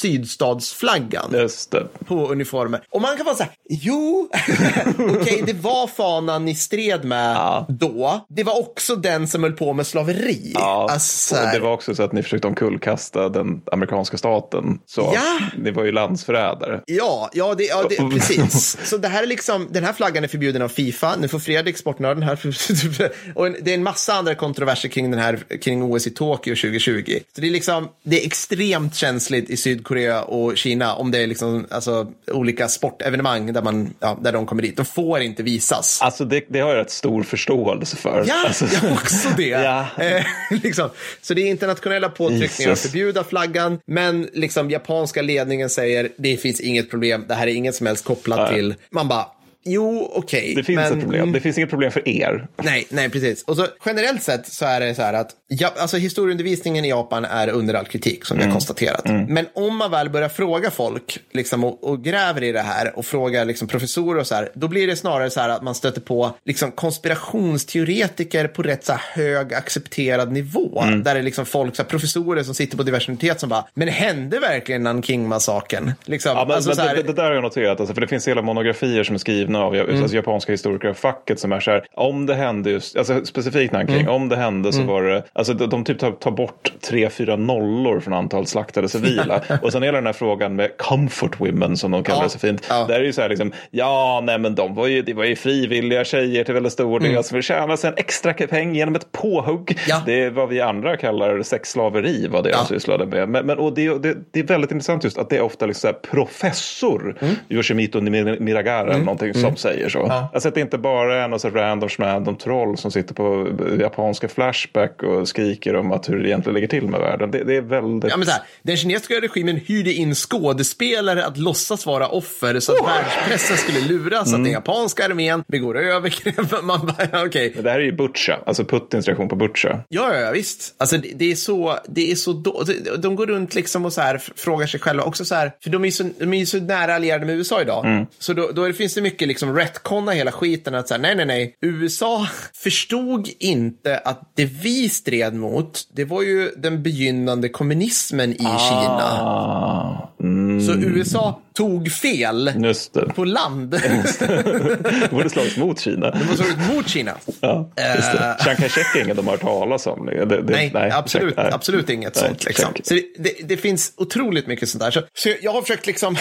det. 1.72 1.88
på 2.06 2.28
uniformer. 2.28 2.82
Och 2.90 3.02
man 3.02 3.18
kan 3.18 3.26
vara 3.26 3.36
så 3.36 3.44
här, 3.44 3.52
jo, 3.70 4.30
okej, 5.22 5.44
det 5.46 5.54
var 5.54 5.88
fanan 5.88 6.46
ni 6.46 6.56
stred 6.56 7.04
med 7.06 7.66
då. 7.70 8.26
Det 8.30 8.44
var 8.44 8.60
också 8.60 8.96
den 8.96 9.28
som 9.28 9.44
höll 9.44 9.54
på 9.54 9.74
med 9.74 9.88
slaveri. 9.88 10.52
Ja, 10.54 10.88
Alltså, 10.92 11.36
så 11.36 11.42
och 11.44 11.50
det 11.54 11.60
var 11.60 11.72
också 11.74 11.96
så 11.96 12.04
att 12.04 12.14
ni 12.14 12.24
försökte 12.24 12.48
omkullkasta 12.48 13.30
den 13.30 13.62
amerikanska 13.72 14.18
staten. 14.18 14.80
Så 14.86 15.12
Ja. 15.16 15.40
ni 15.58 15.72
var 15.72 15.84
ju 15.84 15.92
landsförrädare. 15.92 16.82
Ja, 16.86 17.30
ja, 17.34 17.56
det, 17.58 17.64
ja 17.64 17.86
det, 17.90 17.96
precis. 18.14 18.78
Så 18.90 18.98
det 18.98 19.08
här 19.08 19.24
är 19.24 19.28
liksom, 19.28 19.68
den 19.72 19.84
här 19.84 19.94
flaggan 19.94 20.24
är 20.24 20.28
förbjuden 20.28 20.62
av 20.62 20.70
Fifa. 20.70 21.16
Nu 21.16 21.28
får 21.28 21.40
Fredrik, 21.40 21.78
sportnörden 21.78 22.24
här, 22.24 22.36
och 23.36 23.48
en, 23.48 23.56
det 23.62 23.72
är 23.72 23.76
en 23.76 23.84
massa 23.84 24.07
andra 24.14 24.36
kontroverser 24.36 24.90
kring 24.90 25.12
den 25.12 25.20
här, 25.20 25.40
kring 25.62 25.84
OS 25.84 26.08
i 26.08 26.10
Tokyo 26.10 26.56
2020. 26.56 27.20
Så 27.36 27.42
det 27.42 27.48
är 27.48 27.52
liksom, 27.52 27.90
det 28.04 28.22
är 28.22 28.26
extremt 28.26 28.96
känsligt 28.96 29.50
i 29.50 29.58
Sydkorea 29.58 30.24
och 30.24 30.58
Kina 30.58 30.96
om 30.96 31.12
det 31.12 31.18
är 31.18 31.28
liksom, 31.28 31.68
alltså, 31.72 32.08
olika 32.32 32.68
sportevenemang 32.68 33.54
där, 33.54 33.62
man, 33.62 33.94
ja, 34.00 34.20
där 34.22 34.32
de 34.32 34.46
kommer 34.46 34.62
dit. 34.62 34.78
De 34.78 34.86
får 34.86 35.20
inte 35.20 35.44
visas. 35.44 36.00
Alltså 36.02 36.26
det, 36.26 36.46
det 36.48 36.60
har 36.60 36.70
jag 36.70 36.78
rätt 36.78 36.92
stor 36.92 37.24
förståelse 37.24 37.98
för. 37.98 38.26
Ja, 38.28 38.44
alltså, 38.48 38.66
jag 38.66 38.92
också 38.92 39.30
det. 39.38 39.48
Ja. 39.68 39.88
Eh, 39.98 40.26
liksom. 40.64 40.90
Så 41.22 41.34
det 41.34 41.42
är 41.42 41.50
internationella 41.50 42.10
påtryckningar 42.10 42.72
att 42.72 42.80
förbjuda 42.80 43.24
flaggan, 43.24 43.80
men 43.86 44.30
liksom 44.34 44.72
japanska 44.72 45.22
ledningen 45.22 45.70
säger 45.70 46.10
det 46.18 46.38
finns 46.38 46.62
inget 46.62 46.90
problem, 46.90 47.26
det 47.28 47.34
här 47.34 47.48
är 47.48 47.52
inget 47.52 47.76
som 47.76 47.88
helst 47.88 48.06
kopplat 48.06 48.40
Nej. 48.40 48.56
till. 48.56 48.76
Man 48.90 49.08
bara, 49.08 49.26
jo, 49.68 50.12
okej. 50.16 50.54
Det 50.56 50.64
finns 50.64 50.76
men, 50.76 50.94
ett 50.94 51.04
problem. 51.04 51.32
Det 51.32 51.40
finns 51.40 51.58
inget 51.58 51.70
problem 51.70 51.92
för 51.92 52.10
er. 52.10 52.48
Nej, 52.58 52.88
nej, 52.90 53.10
precis. 53.10 53.44
Och 53.44 53.58
så 53.58 53.68
generellt 53.86 54.24
sett 54.24 54.48
så 54.48 54.66
är 54.66 54.80
det 54.80 54.96
så 54.96 55.02
här 55.02 55.14
att 55.14 55.32
ja, 55.48 55.74
alltså, 55.78 55.98
historieundervisningen 55.98 56.86
i 56.86 56.90
Japan 56.90 57.26
är 57.26 57.50
under 57.50 57.74
all 57.74 57.86
kritik 57.86 58.26
som 58.26 58.38
vi 58.38 58.44
har 58.44 58.52
konstaterat. 58.52 59.06
Men 59.06 59.46
om 59.54 59.78
man 59.78 59.92
väl 59.92 60.10
börjar 60.10 60.30
fråga 60.30 60.72
folk 60.72 61.20
liksom, 61.32 61.64
och, 61.64 61.84
och 61.84 62.04
gräver 62.04 62.44
i 62.44 62.52
det 62.52 62.62
här 62.62 62.98
och 62.98 63.06
frågar 63.06 63.46
liksom, 63.46 63.68
professorer 63.68 64.20
och 64.20 64.28
så 64.28 64.36
här, 64.36 64.50
då 64.54 64.68
blir 64.68 64.88
det 64.88 64.96
snarare 64.96 65.30
så 65.30 65.40
här 65.40 65.50
att 65.50 65.62
man 65.62 65.76
stöter 65.76 66.02
på 66.02 66.36
liksom, 66.46 66.72
konspirationsteoretiker 66.72 68.48
på 68.48 68.64
rätt 68.64 68.86
så 68.86 68.92
här, 68.92 69.02
hög 69.14 69.54
accepterad 69.54 70.32
nivå. 70.32 70.84
Där 70.86 71.14
det 71.14 71.20
är 71.20 71.24
liksom 71.24 71.46
folk, 71.46 71.76
så 71.76 71.82
här, 71.82 71.90
professorer 71.90 72.44
som 72.44 72.56
sitter 72.56 72.78
på 72.78 72.84
diverse 72.84 73.12
universitet 73.12 73.40
som 73.40 73.50
bara, 73.50 73.66
men 73.74 73.88
hände 73.88 74.40
verkligen 74.40 74.84
Nanking-massakern? 74.84 75.92
Liksom, 76.06 76.32
Ja, 76.38 76.46
men, 76.46 76.56
alltså, 76.56 76.70
men 76.70 76.88
här, 76.88 76.96
det, 76.96 77.04
det 77.04 77.14
där 77.14 77.24
har 77.24 77.32
jag 77.32 77.44
noterat, 77.44 77.80
alltså, 77.80 77.94
för 77.94 78.02
det 78.02 78.08
finns 78.08 78.28
hela 78.28 78.42
monografier 78.42 79.04
som 79.04 79.16
är 79.16 79.20
skrivna 79.20 79.57
av 79.62 79.76
Mm. 79.76 80.02
alltså, 80.02 80.16
japanska 80.16 80.52
historiker 80.52 80.90
och 80.90 80.98
facket 80.98 81.40
som 81.40 81.52
är 81.52 81.60
så 81.60 81.72
här, 81.72 81.86
om 81.94 82.26
det 82.26 82.36
hände 82.36 82.70
just, 82.72 82.98
alltså 82.98 83.26
specifikt 83.26 83.74
Nanking, 83.74 83.96
Mm. 83.96 84.10
om 84.14 84.30
det 84.30 84.36
hände 84.36 84.74
så 84.74 84.84
var 84.84 85.04
det, 85.04 85.24
alltså 85.34 85.54
de, 85.54 85.70
de 85.70 85.84
typ 85.84 86.00
tar, 86.00 86.12
tar 86.12 86.32
bort 86.32 86.72
tre, 86.82 87.10
fyra 87.10 87.36
nollor 87.36 88.00
från 88.00 88.14
antal 88.14 88.46
slaktade 88.48 88.90
civila. 88.90 89.42
och 89.62 89.72
sen 89.72 89.84
hela 89.84 89.98
den 89.98 90.06
här 90.06 90.14
frågan 90.14 90.56
med 90.56 90.78
comfort 90.78 91.40
women 91.40 91.78
som 91.78 91.92
de 91.92 92.04
kallar 92.04 92.20
Ja. 92.20 92.24
det 92.24 92.30
så 92.30 92.40
fint. 92.40 92.66
Ja. 92.70 92.86
Där 92.88 93.00
är 93.00 93.04
ju 93.04 93.14
så 93.14 93.22
här 93.22 93.30
liksom, 93.30 93.52
ja 93.72 94.22
nej 94.24 94.40
men 94.40 94.56
de 94.56 94.76
var 94.76 94.88
ju, 94.88 95.02
det 95.02 95.14
var 95.14 95.24
ju 95.24 95.36
frivilliga 95.36 96.04
tjejer 96.06 96.44
till 96.44 96.54
väldigt 96.54 96.74
stor 96.74 97.00
del 97.00 97.24
som 97.24 97.42
tjänade 97.42 97.78
sig 97.78 97.88
en 97.88 97.98
extra 97.98 98.34
peng 98.34 98.76
genom 98.76 98.96
ett 98.96 99.12
påhugg. 99.12 99.72
Mm. 99.72 99.82
Ja. 99.88 100.02
Det 100.06 100.24
är 100.24 100.30
vad 100.30 100.50
vi 100.50 100.62
andra 100.62 100.98
kallar 100.98 101.42
sexslaveri, 101.44 102.28
vad 102.28 102.44
det 102.44 102.50
Ja. 102.50 102.58
de 102.58 102.66
sysslade 102.68 103.06
med. 103.06 103.30
Men, 103.30 103.46
men, 103.46 103.58
och 103.58 103.74
det, 103.74 104.04
det, 104.04 104.18
det 104.32 104.40
är 104.40 104.44
väldigt 104.44 104.72
intressant 104.72 105.04
just 105.04 105.18
att 105.18 105.30
det 105.30 105.38
är 105.38 105.42
ofta 105.42 105.66
liksom 105.66 105.80
så 105.82 105.88
här 105.88 105.94
professor 105.94 107.16
Mm. 107.22 107.36
Yoshimito 107.50 108.00
Mir- 108.00 108.40
Miragara 108.40 108.94
eller 108.94 109.04
någonting 109.04 109.34
som 109.42 109.56
säger 109.56 109.90
så. 109.90 110.00
Ja. 110.00 110.30
Alltså 110.34 110.50
att 110.50 110.56
det 110.56 110.62
inte 110.62 110.78
bara 110.78 111.24
är 111.24 111.28
något 111.28 111.42
så 111.42 111.50
random 111.50 111.90
random 111.98 112.36
troll 112.36 112.78
som 112.78 112.92
sitter 112.92 113.14
på 113.14 113.48
japanska 113.80 114.28
Flashback 114.28 115.04
och 115.04 115.28
skriker 115.28 115.76
om 115.76 115.92
att 115.92 116.10
hur 116.10 116.20
det 116.20 116.30
egentligen 116.30 116.56
ligger 116.56 116.68
till 116.68 116.88
med 116.88 117.00
världen. 117.00 117.32
Det, 117.32 117.44
det 117.44 117.56
är 117.56 117.62
väldigt... 117.62 118.12
Ja, 118.12 118.18
men 118.18 118.26
så 118.26 118.32
här, 118.32 118.42
den 118.62 118.78
kinesiska 118.78 119.14
regimen 119.14 119.56
hyrde 119.56 119.94
in 119.94 120.16
skådespelare 120.16 121.26
att 121.26 121.38
låtsas 121.38 121.86
vara 121.86 122.08
offer 122.08 122.60
så 122.60 122.72
att 122.72 122.88
världspressen 122.88 123.58
skulle 123.58 123.80
luras 123.80 124.34
att 124.34 124.44
den 124.44 124.52
japanska 124.52 125.06
armén 125.06 125.44
begår 125.48 125.78
övergrepp. 125.78 126.52
Man 126.64 126.92
bara, 126.98 127.26
okej. 127.26 127.54
Det 127.62 127.70
här 127.70 127.80
är 127.80 127.84
ju 127.84 127.92
Butcha, 127.92 128.40
alltså 128.46 128.66
Putins 128.66 129.08
reaktion 129.08 129.30
på 129.30 129.36
Butcha. 129.36 129.80
Ja, 129.90 130.14
ja, 130.14 130.20
ja, 130.20 130.32
visst. 130.32 130.76
Alltså, 130.78 130.98
det, 130.98 131.12
det 131.16 131.32
är 131.32 131.36
så, 131.36 131.80
det 131.88 132.12
är 132.12 132.16
så 132.16 132.34
då, 132.34 132.64
de, 132.98 133.16
går 133.16 133.26
runt 133.26 133.56
liksom 133.56 133.86
och 133.86 133.94
så 133.94 134.02
här, 134.02 134.22
frågar 134.36 134.68
sig 134.68 134.80
själva 134.80 135.04
också 135.04 135.26
så 135.26 135.36
här, 135.36 135.52
för 135.64 135.70
de 135.70 135.84
är 135.84 135.88
ju 135.88 135.92
så, 135.92 136.10
de 136.20 136.34
är 136.34 136.38
ju 136.38 136.46
så 136.46 136.58
nära 136.58 136.96
allierade 136.96 137.26
med 137.26 137.36
USA 137.36 137.62
idag. 137.62 138.06
Så 138.20 138.34
då, 138.34 138.52
då 138.52 138.74
finns 138.74 138.94
det 138.94 139.02
mycket 139.02 139.27
liksom 139.28 139.56
retconna 139.56 140.12
hela 140.12 140.32
skiten 140.32 140.76
att 140.76 140.88
så 140.88 140.94
här, 140.94 141.02
nej, 141.02 141.16
nej, 141.16 141.26
nej, 141.26 141.56
USA 141.62 142.28
förstod 142.54 143.30
inte 143.40 143.98
att 143.98 144.32
det 144.36 144.46
vi 144.46 144.90
stred 144.90 145.34
mot, 145.34 145.88
det 145.94 146.06
var 146.06 146.22
ju 146.22 146.52
den 146.58 146.84
begynnande 146.84 147.50
kommunismen 147.50 148.32
i 148.32 148.38
Kina. 148.38 149.04
Ah, 149.22 150.14
mm, 150.20 150.62
Så 150.62 150.74
USA 150.74 151.42
tog 151.58 151.92
fel 151.92 152.54
just 152.58 152.94
det. 152.94 153.14
på 153.16 153.26
land. 153.26 153.70
Det 154.20 155.08
borde 155.12 155.30
slagits 155.30 155.58
mot 155.58 155.80
Kina. 155.80 156.12
De 156.12 156.28
har 156.28 156.36
slagit 156.36 156.76
mot 156.76 156.88
Kina. 156.90 157.14
Ja, 157.40 157.70
just 157.96 158.12
det. 158.12 158.38
Chiang 158.44 158.56
Kai-shek 158.56 158.96
är 158.96 159.04
ingen 159.04 159.16
de 159.16 159.28
har 159.28 159.34
hört 159.34 159.42
talas 159.42 159.88
om. 159.88 160.06
Det, 160.06 160.26
det, 160.26 160.42
Nej, 160.74 160.92
absolut, 160.92 161.36
check, 161.36 161.38
nej. 161.38 161.54
absolut 161.54 161.90
inget 161.90 162.16
Nej, 162.16 162.26
sånt. 162.26 162.46
Liksom. 162.46 162.74
Så 162.84 162.94
det, 162.94 163.04
det, 163.18 163.34
det 163.44 163.58
finns 163.58 163.94
otroligt 163.98 164.48
mycket 164.48 164.70
sånt 164.70 164.84
där. 164.84 164.92
Så, 164.92 165.02
så 165.14 165.30
jag 165.42 165.52
har 165.52 165.62
försökt 165.62 165.88
liksom, 165.88 166.18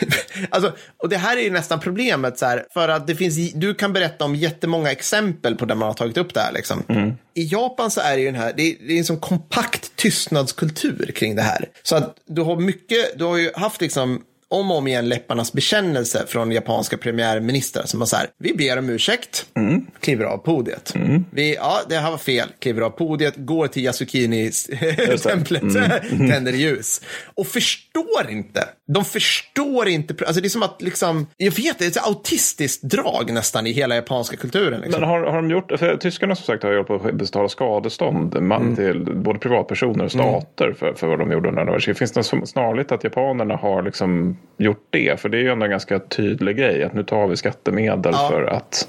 alltså, 0.50 0.72
och 1.02 1.08
det 1.08 1.16
här 1.16 1.36
är 1.36 1.42
ju 1.42 1.50
nästan 1.50 1.80
problemet, 1.80 2.38
så 2.38 2.46
här, 2.46 2.66
för 2.74 2.88
att 2.88 3.06
det 3.06 3.14
finns, 3.14 3.52
du 3.52 3.74
kan 3.74 3.92
berätta 3.92 4.24
om 4.24 4.34
jättemånga 4.34 4.90
exempel 4.90 5.54
på 5.54 5.64
där 5.64 5.74
man 5.74 5.88
har 5.88 5.94
tagit 5.94 6.16
upp 6.16 6.34
det 6.34 6.40
här. 6.40 6.52
Liksom. 6.52 6.82
Mm. 6.88 7.12
I 7.34 7.48
Japan 7.52 7.90
så 7.90 8.00
är 8.00 8.16
det 8.16 8.22
ju 8.22 8.26
den 8.26 8.40
här, 8.40 8.52
det 8.56 8.62
är, 8.62 8.76
det 8.86 8.94
är 8.94 8.98
en 8.98 9.04
sån 9.04 9.20
kompakt 9.20 9.96
tystnadskultur 9.96 11.12
kring 11.14 11.36
det 11.36 11.42
här. 11.42 11.68
Så 11.82 11.96
att 11.96 12.16
du 12.26 12.42
har 12.42 12.56
mycket, 12.56 13.18
du 13.18 13.24
har 13.24 13.36
ju 13.36 13.50
haft 13.54 13.80
liksom 13.80 14.22
om 14.50 14.70
och 14.70 14.76
om 14.76 14.86
igen 14.88 15.08
läpparnas 15.08 15.52
bekännelse 15.52 16.24
från 16.28 16.52
japanska 16.52 16.96
premiärministrar 16.96 17.82
som 17.86 18.00
har 18.00 18.06
så 18.06 18.16
här, 18.16 18.26
vi 18.38 18.54
ber 18.54 18.78
om 18.78 18.88
ursäkt, 18.90 19.46
Mm. 19.56 19.86
kliver 20.00 20.24
av 20.24 20.38
podiet. 20.38 20.94
Vi, 21.30 21.54
ja, 21.54 21.80
det 21.88 21.96
här 21.96 22.10
var 22.10 22.18
fel, 22.18 22.48
kliver 22.58 22.82
av 22.82 22.90
podiet, 22.90 23.34
går 23.36 23.66
till 23.66 23.84
Yasukinis 23.84 24.70
templet, 25.22 25.62
Mm. 26.12 26.30
tänder 26.30 26.52
ljus. 26.52 27.00
Och 27.34 27.46
förstår 27.46 28.30
inte. 28.30 28.68
De 28.94 29.04
förstår 29.04 29.88
inte, 29.88 30.14
alltså 30.26 30.40
det 30.40 30.46
är 30.46 30.50
som 30.50 30.62
att 30.62 30.82
liksom, 30.82 31.26
jag 31.36 31.50
vet, 31.56 31.78
det 31.78 31.84
är 31.84 31.88
ett 31.88 32.06
autistiskt 32.06 32.82
drag 32.82 33.32
nästan 33.32 33.66
i 33.66 33.72
hela 33.72 33.94
japanska 33.94 34.36
kulturen. 34.36 34.80
Liksom. 34.80 35.00
Men 35.00 35.10
har, 35.10 35.20
har 35.20 35.36
de 35.36 35.50
gjort, 35.50 35.72
för 35.78 35.96
tyskarna 35.96 36.34
som 36.34 36.44
sagt 36.44 36.62
har 36.62 36.72
ju 36.72 36.84
på 36.84 36.94
att 36.94 37.14
betala 37.14 37.48
skadestånd 37.48 38.40
man, 38.42 38.62
Mm. 38.62 38.76
till 38.76 39.14
både 39.16 39.38
privatpersoner 39.38 40.04
och 40.04 40.10
stater 40.12 40.74
för, 40.78 40.92
för 40.94 41.06
vad 41.06 41.18
de 41.18 41.32
gjorde 41.32 41.48
under 41.48 41.60
andra 41.60 41.72
världskriget. 41.72 41.98
Finns 41.98 42.12
det 42.12 42.32
något 42.32 42.48
snarligt 42.48 42.92
att 42.92 43.04
japanerna 43.04 43.56
har 43.56 43.82
liksom 43.82 44.35
gjort 44.58 44.86
det? 44.90 45.20
För 45.20 45.28
det 45.28 45.38
är 45.38 45.42
ju 45.42 45.48
ändå 45.50 45.64
en 45.64 45.70
ganska 45.70 45.98
tydlig 45.98 46.56
grej 46.56 46.84
att 46.84 46.94
nu 46.94 47.02
tar 47.04 47.26
vi 47.26 47.36
skattemedel 47.36 48.12
Ja. 48.14 48.28
för 48.28 48.42
att 48.42 48.88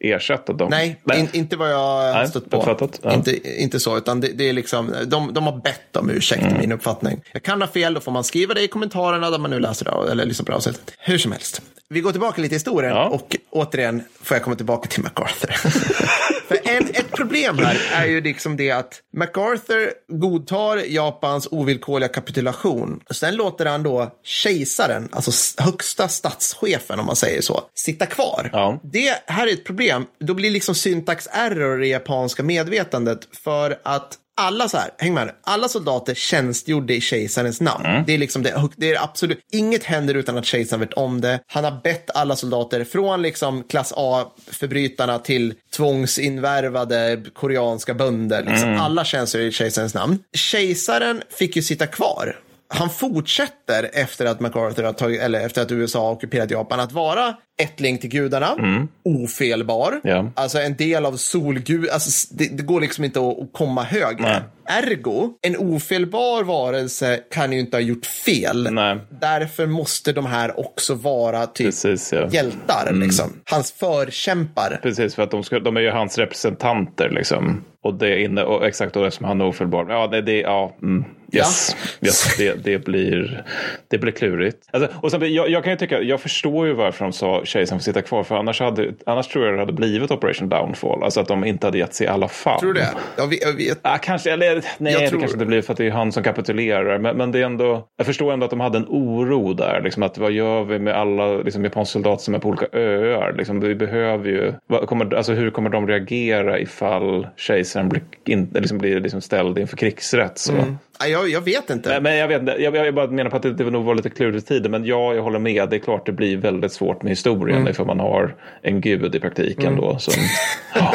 ersätta 0.00 0.52
dem. 0.52 0.68
Nej, 0.70 1.00
In, 1.16 1.28
inte 1.32 1.56
vad 1.56 1.70
jag 1.72 1.78
har 1.78 2.12
Nej, 2.12 2.28
stött 2.28 2.50
på. 2.50 2.78
Ja. 3.02 3.14
Inte, 3.14 3.60
inte 3.62 3.80
så, 3.80 3.98
utan 3.98 4.20
det, 4.20 4.28
det 4.28 4.48
är 4.48 4.52
liksom, 4.52 4.94
de, 5.06 5.34
de 5.34 5.44
har 5.44 5.60
bett 5.60 5.96
om 5.96 6.10
ursäkt 6.10 6.42
Mm. 6.42 6.58
min 6.58 6.72
uppfattning. 6.72 7.20
Jag 7.32 7.42
kan 7.42 7.60
ha 7.62 7.68
fel, 7.68 7.94
då 7.94 8.00
får 8.00 8.12
man 8.12 8.24
skriva 8.24 8.54
det 8.54 8.60
i 8.62 8.68
kommentarerna 8.68 9.30
där 9.30 9.38
man 9.38 9.50
nu 9.50 9.60
läser 9.60 9.84
det 9.84 10.12
eller 10.12 10.24
lyssnar 10.24 10.44
på 10.44 10.58
det. 10.58 10.72
Hur 10.98 11.18
som 11.18 11.32
helst. 11.32 11.62
Vi 11.88 12.00
går 12.00 12.10
tillbaka 12.10 12.42
lite 12.42 12.54
i 12.54 12.56
historien 12.56 12.92
Ja. 12.92 13.04
och 13.08 13.36
återigen 13.50 14.02
får 14.22 14.34
jag 14.34 14.44
komma 14.44 14.56
tillbaka 14.56 14.88
till 14.88 15.02
MacArthur. 15.02 15.54
För 16.48 16.58
en, 16.64 16.86
ett 16.88 17.12
problem 17.12 17.58
här 17.58 17.78
är 17.92 18.06
ju 18.06 18.20
liksom 18.20 18.56
det 18.56 18.70
att 18.70 19.00
MacArthur 19.16 19.92
godtar 20.08 20.76
Japans 20.76 21.48
ovillkorliga 21.50 22.08
kapitulation. 22.08 23.00
Sen 23.10 23.36
låter 23.36 23.66
han 23.66 23.82
då 23.82 24.12
kejsaren, 24.24 25.08
alltså 25.12 25.62
högsta 25.62 26.08
statschefen 26.08 27.00
om 27.00 27.06
man 27.06 27.16
säger 27.16 27.42
så, 27.42 27.62
sitta 27.74 28.06
kvar. 28.06 28.50
Ja. 28.52 28.80
Det 28.82 29.22
här 29.26 29.46
är 29.46 29.52
ett 29.52 29.64
problem. 29.64 30.06
Då 30.20 30.34
blir 30.34 30.50
liksom 30.50 30.74
syntax 30.74 31.28
error 31.32 31.82
i 31.82 31.90
japanska 31.90 32.42
medvetandet 32.42 33.28
för 33.44 33.78
att 33.82 34.18
alla 34.38 34.68
så 34.68 34.76
här, 34.76 34.90
häng 34.98 35.14
med 35.14 35.26
nu, 35.26 35.32
alla 35.42 35.68
soldater 35.68 36.14
tjänstgjorde 36.14 36.94
i 36.94 37.00
kejsarens 37.00 37.60
namn. 37.60 38.04
Det 38.06 38.14
är 38.14 38.18
liksom 38.18 38.42
det, 38.42 38.68
det 38.76 38.92
är 38.92 39.02
absolut, 39.04 39.40
inget 39.52 39.84
händer 39.84 40.14
utan 40.14 40.38
att 40.38 40.44
kejsaren 40.44 40.80
vet 40.80 40.92
om 40.92 41.20
det. 41.20 41.40
Han 41.46 41.64
har 41.64 41.80
bett 41.82 42.10
alla 42.14 42.36
soldater, 42.36 42.84
från 42.84 43.22
liksom 43.22 43.62
klass 43.62 43.92
A-förbrytarna 43.96 45.18
till 45.18 45.54
tvångsinvärvade 45.76 47.22
koreanska 47.34 47.94
bönder, 47.94 48.44
liksom. 48.44 48.76
alla 48.80 49.04
tjänstgör 49.04 49.42
i 49.42 49.52
kejsarens 49.52 49.94
namn. 49.94 50.18
Kejsaren 50.32 51.22
fick 51.30 51.56
ju 51.56 51.62
sitta 51.62 51.86
kvar. 51.86 52.36
Han 52.70 52.90
fortsätter 52.90 53.90
efter 53.92 54.26
att 54.26 54.40
MacArthur 54.40 54.82
har 54.82 54.92
tagit, 54.92 55.20
eller 55.20 55.40
efter 55.46 55.62
att 55.62 55.72
USA 55.72 56.00
har 56.04 56.12
ockuperat 56.12 56.50
Japan, 56.50 56.80
att 56.80 56.92
vara 56.92 57.34
ättling 57.62 57.98
till 57.98 58.10
gudarna, 58.10 58.56
ofelbar, 59.04 60.00
Ja. 60.04 60.30
alltså 60.34 60.58
en 60.58 60.76
del 60.76 61.06
av 61.06 61.16
solgud, 61.16 61.88
alltså 61.88 62.34
det, 62.34 62.56
det 62.56 62.62
går 62.62 62.80
liksom 62.80 63.04
inte 63.04 63.20
att, 63.20 63.52
komma 63.52 63.82
högre. 63.82 64.22
Nej. 64.22 64.40
Ergo, 64.82 65.30
en 65.42 65.56
ofelbar 65.56 66.42
varelse 66.44 67.20
kan 67.30 67.52
ju 67.52 67.60
inte 67.60 67.76
ha 67.76 67.82
gjort 67.82 68.06
fel. 68.06 68.68
Nej. 68.72 68.98
Därför 69.20 69.66
måste 69.66 70.12
de 70.12 70.26
här 70.26 70.60
också 70.60 70.94
vara 70.94 71.46
typ 71.46 71.66
Precis, 71.66 72.12
ja. 72.12 72.28
hjältar, 72.30 72.92
liksom. 72.92 73.32
Hans 73.50 73.72
förkämpar. 73.72 74.80
Precis, 74.82 75.14
för 75.14 75.22
att 75.22 75.30
de, 75.30 75.44
ska, 75.44 75.58
de 75.58 75.76
är 75.76 75.80
ju 75.80 75.90
hans 75.90 76.18
representanter 76.18 77.10
liksom. 77.10 77.64
Och 77.84 77.94
det 77.94 78.22
inne, 78.22 78.42
och 78.42 78.66
exakt 78.66 78.96
och 78.96 79.04
det 79.04 79.10
som 79.10 79.26
han 79.26 79.40
är 79.40 79.48
ofelbar. 79.48 79.86
Ja, 79.88 80.06
det, 80.06 80.22
det, 80.22 80.40
ja, 80.40 80.76
mm, 80.82 81.04
yes, 81.32 81.76
yes 82.00 82.36
det, 82.38 82.64
det, 82.64 82.78
blir, 82.84 83.44
det 83.88 83.98
blir 83.98 84.12
klurigt. 84.12 84.58
Alltså, 84.70 84.90
och 85.02 85.10
sen, 85.10 85.34
jag, 85.34 85.48
jag 85.50 85.64
kan 85.64 85.72
ju 85.72 85.76
tycka, 85.76 86.00
jag 86.00 86.20
förstår 86.20 86.66
ju 86.66 86.72
varför 86.72 87.04
de 87.04 87.12
sa 87.12 87.44
kejsaren 87.44 87.78
får 87.80 87.84
sitta 87.84 88.02
kvar. 88.02 88.22
För 88.24 88.36
annars, 88.36 88.60
hade, 88.60 88.92
annars 89.06 89.28
tror 89.28 89.44
jag 89.44 89.54
det 89.54 89.58
hade 89.60 89.72
blivit 89.72 90.10
Operation 90.10 90.48
Downfall. 90.48 91.02
Alltså 91.02 91.20
att 91.20 91.28
de 91.28 91.44
inte 91.44 91.66
hade 91.66 91.78
gett 91.78 91.94
sig 91.94 92.06
i 92.06 92.10
alla 92.10 92.28
fall. 92.28 92.60
Tror 92.60 92.72
du 92.74 92.80
det? 92.80 92.88
Jag 93.16 93.26
vet, 93.28 93.42
jag 93.42 93.52
vet. 93.52 93.78
Ja, 93.82 93.98
kanske, 94.02 94.32
eller 94.32 94.64
nej, 94.78 94.92
Jag 94.92 95.02
det 95.02 95.08
tror- 95.08 95.20
kanske 95.20 95.34
inte 95.36 95.46
blir 95.46 95.62
för 95.62 95.72
att 95.72 95.76
det 95.78 95.86
är 95.86 95.90
han 95.90 96.12
som 96.12 96.22
kapitulerar. 96.22 96.98
Men, 96.98 97.16
men 97.16 97.32
det 97.32 97.38
är 97.38 97.44
ändå, 97.44 97.86
jag 97.96 98.06
förstår 98.06 98.32
ändå 98.32 98.44
att 98.44 98.50
de 98.50 98.60
hade 98.60 98.78
en 98.78 98.86
oro 98.88 99.52
där. 99.52 99.80
Liksom 99.84 100.02
att 100.02 100.18
vad 100.18 100.32
gör 100.32 100.64
vi 100.64 100.78
med 100.78 100.94
alla 100.94 101.36
liksom, 101.36 101.64
japanska 101.64 101.92
soldater 101.92 102.22
som 102.24 102.34
är 102.34 102.38
på 102.38 102.48
olika 102.48 102.66
öar? 102.72 103.34
Liksom, 103.38 103.60
vi 103.60 103.74
behöver 103.74 104.28
ju, 104.28 104.52
vad 104.66 104.86
kommer, 104.86 105.14
alltså, 105.14 105.32
hur 105.32 105.50
kommer 105.50 105.70
de 105.70 105.88
reagera 105.88 106.58
ifall 106.58 107.26
kejsaren 107.36 107.88
blir, 107.88 108.02
in, 108.26 108.50
liksom, 108.54 108.78
blir 108.78 109.00
liksom 109.00 109.20
ställd 109.20 109.58
inför 109.58 109.76
krigsrätt? 109.76 110.38
Så. 110.38 110.52
Ja, 110.52 110.64
Jag, 111.06 111.28
jag 111.28 111.40
vet 111.40 111.70
inte. 111.70 111.88
Nej, 111.88 112.00
men 112.00 112.16
jag, 112.16 112.28
vet, 112.28 112.40
inte. 112.40 112.56
jag, 112.58 112.76
jag 112.76 112.94
bara 112.94 113.06
menar 113.06 113.30
på 113.30 113.36
att 113.36 113.42
det, 113.42 113.52
det 113.52 113.70
nog 113.70 113.84
var 113.84 113.94
lite 113.94 114.10
klurigt 114.10 114.48
tiden. 114.48 114.70
Men 114.70 114.84
ja, 114.84 115.14
jag 115.14 115.22
håller 115.22 115.38
med. 115.38 115.68
Det 115.70 115.76
är 115.76 115.80
klart 115.80 116.06
det 116.06 116.12
blir 116.12 116.36
väldigt 116.36 116.72
svårt 116.72 117.02
med 117.02 117.10
historien 117.10 117.58
Mm. 117.58 117.68
ifall 117.70 117.86
man 117.86 118.00
har 118.00 118.34
en 118.62 118.80
gud 118.80 119.14
i 119.14 119.20
praktiken 119.20 119.76
då. 119.76 119.98
Som, 119.98 120.14
ja. 120.74 120.94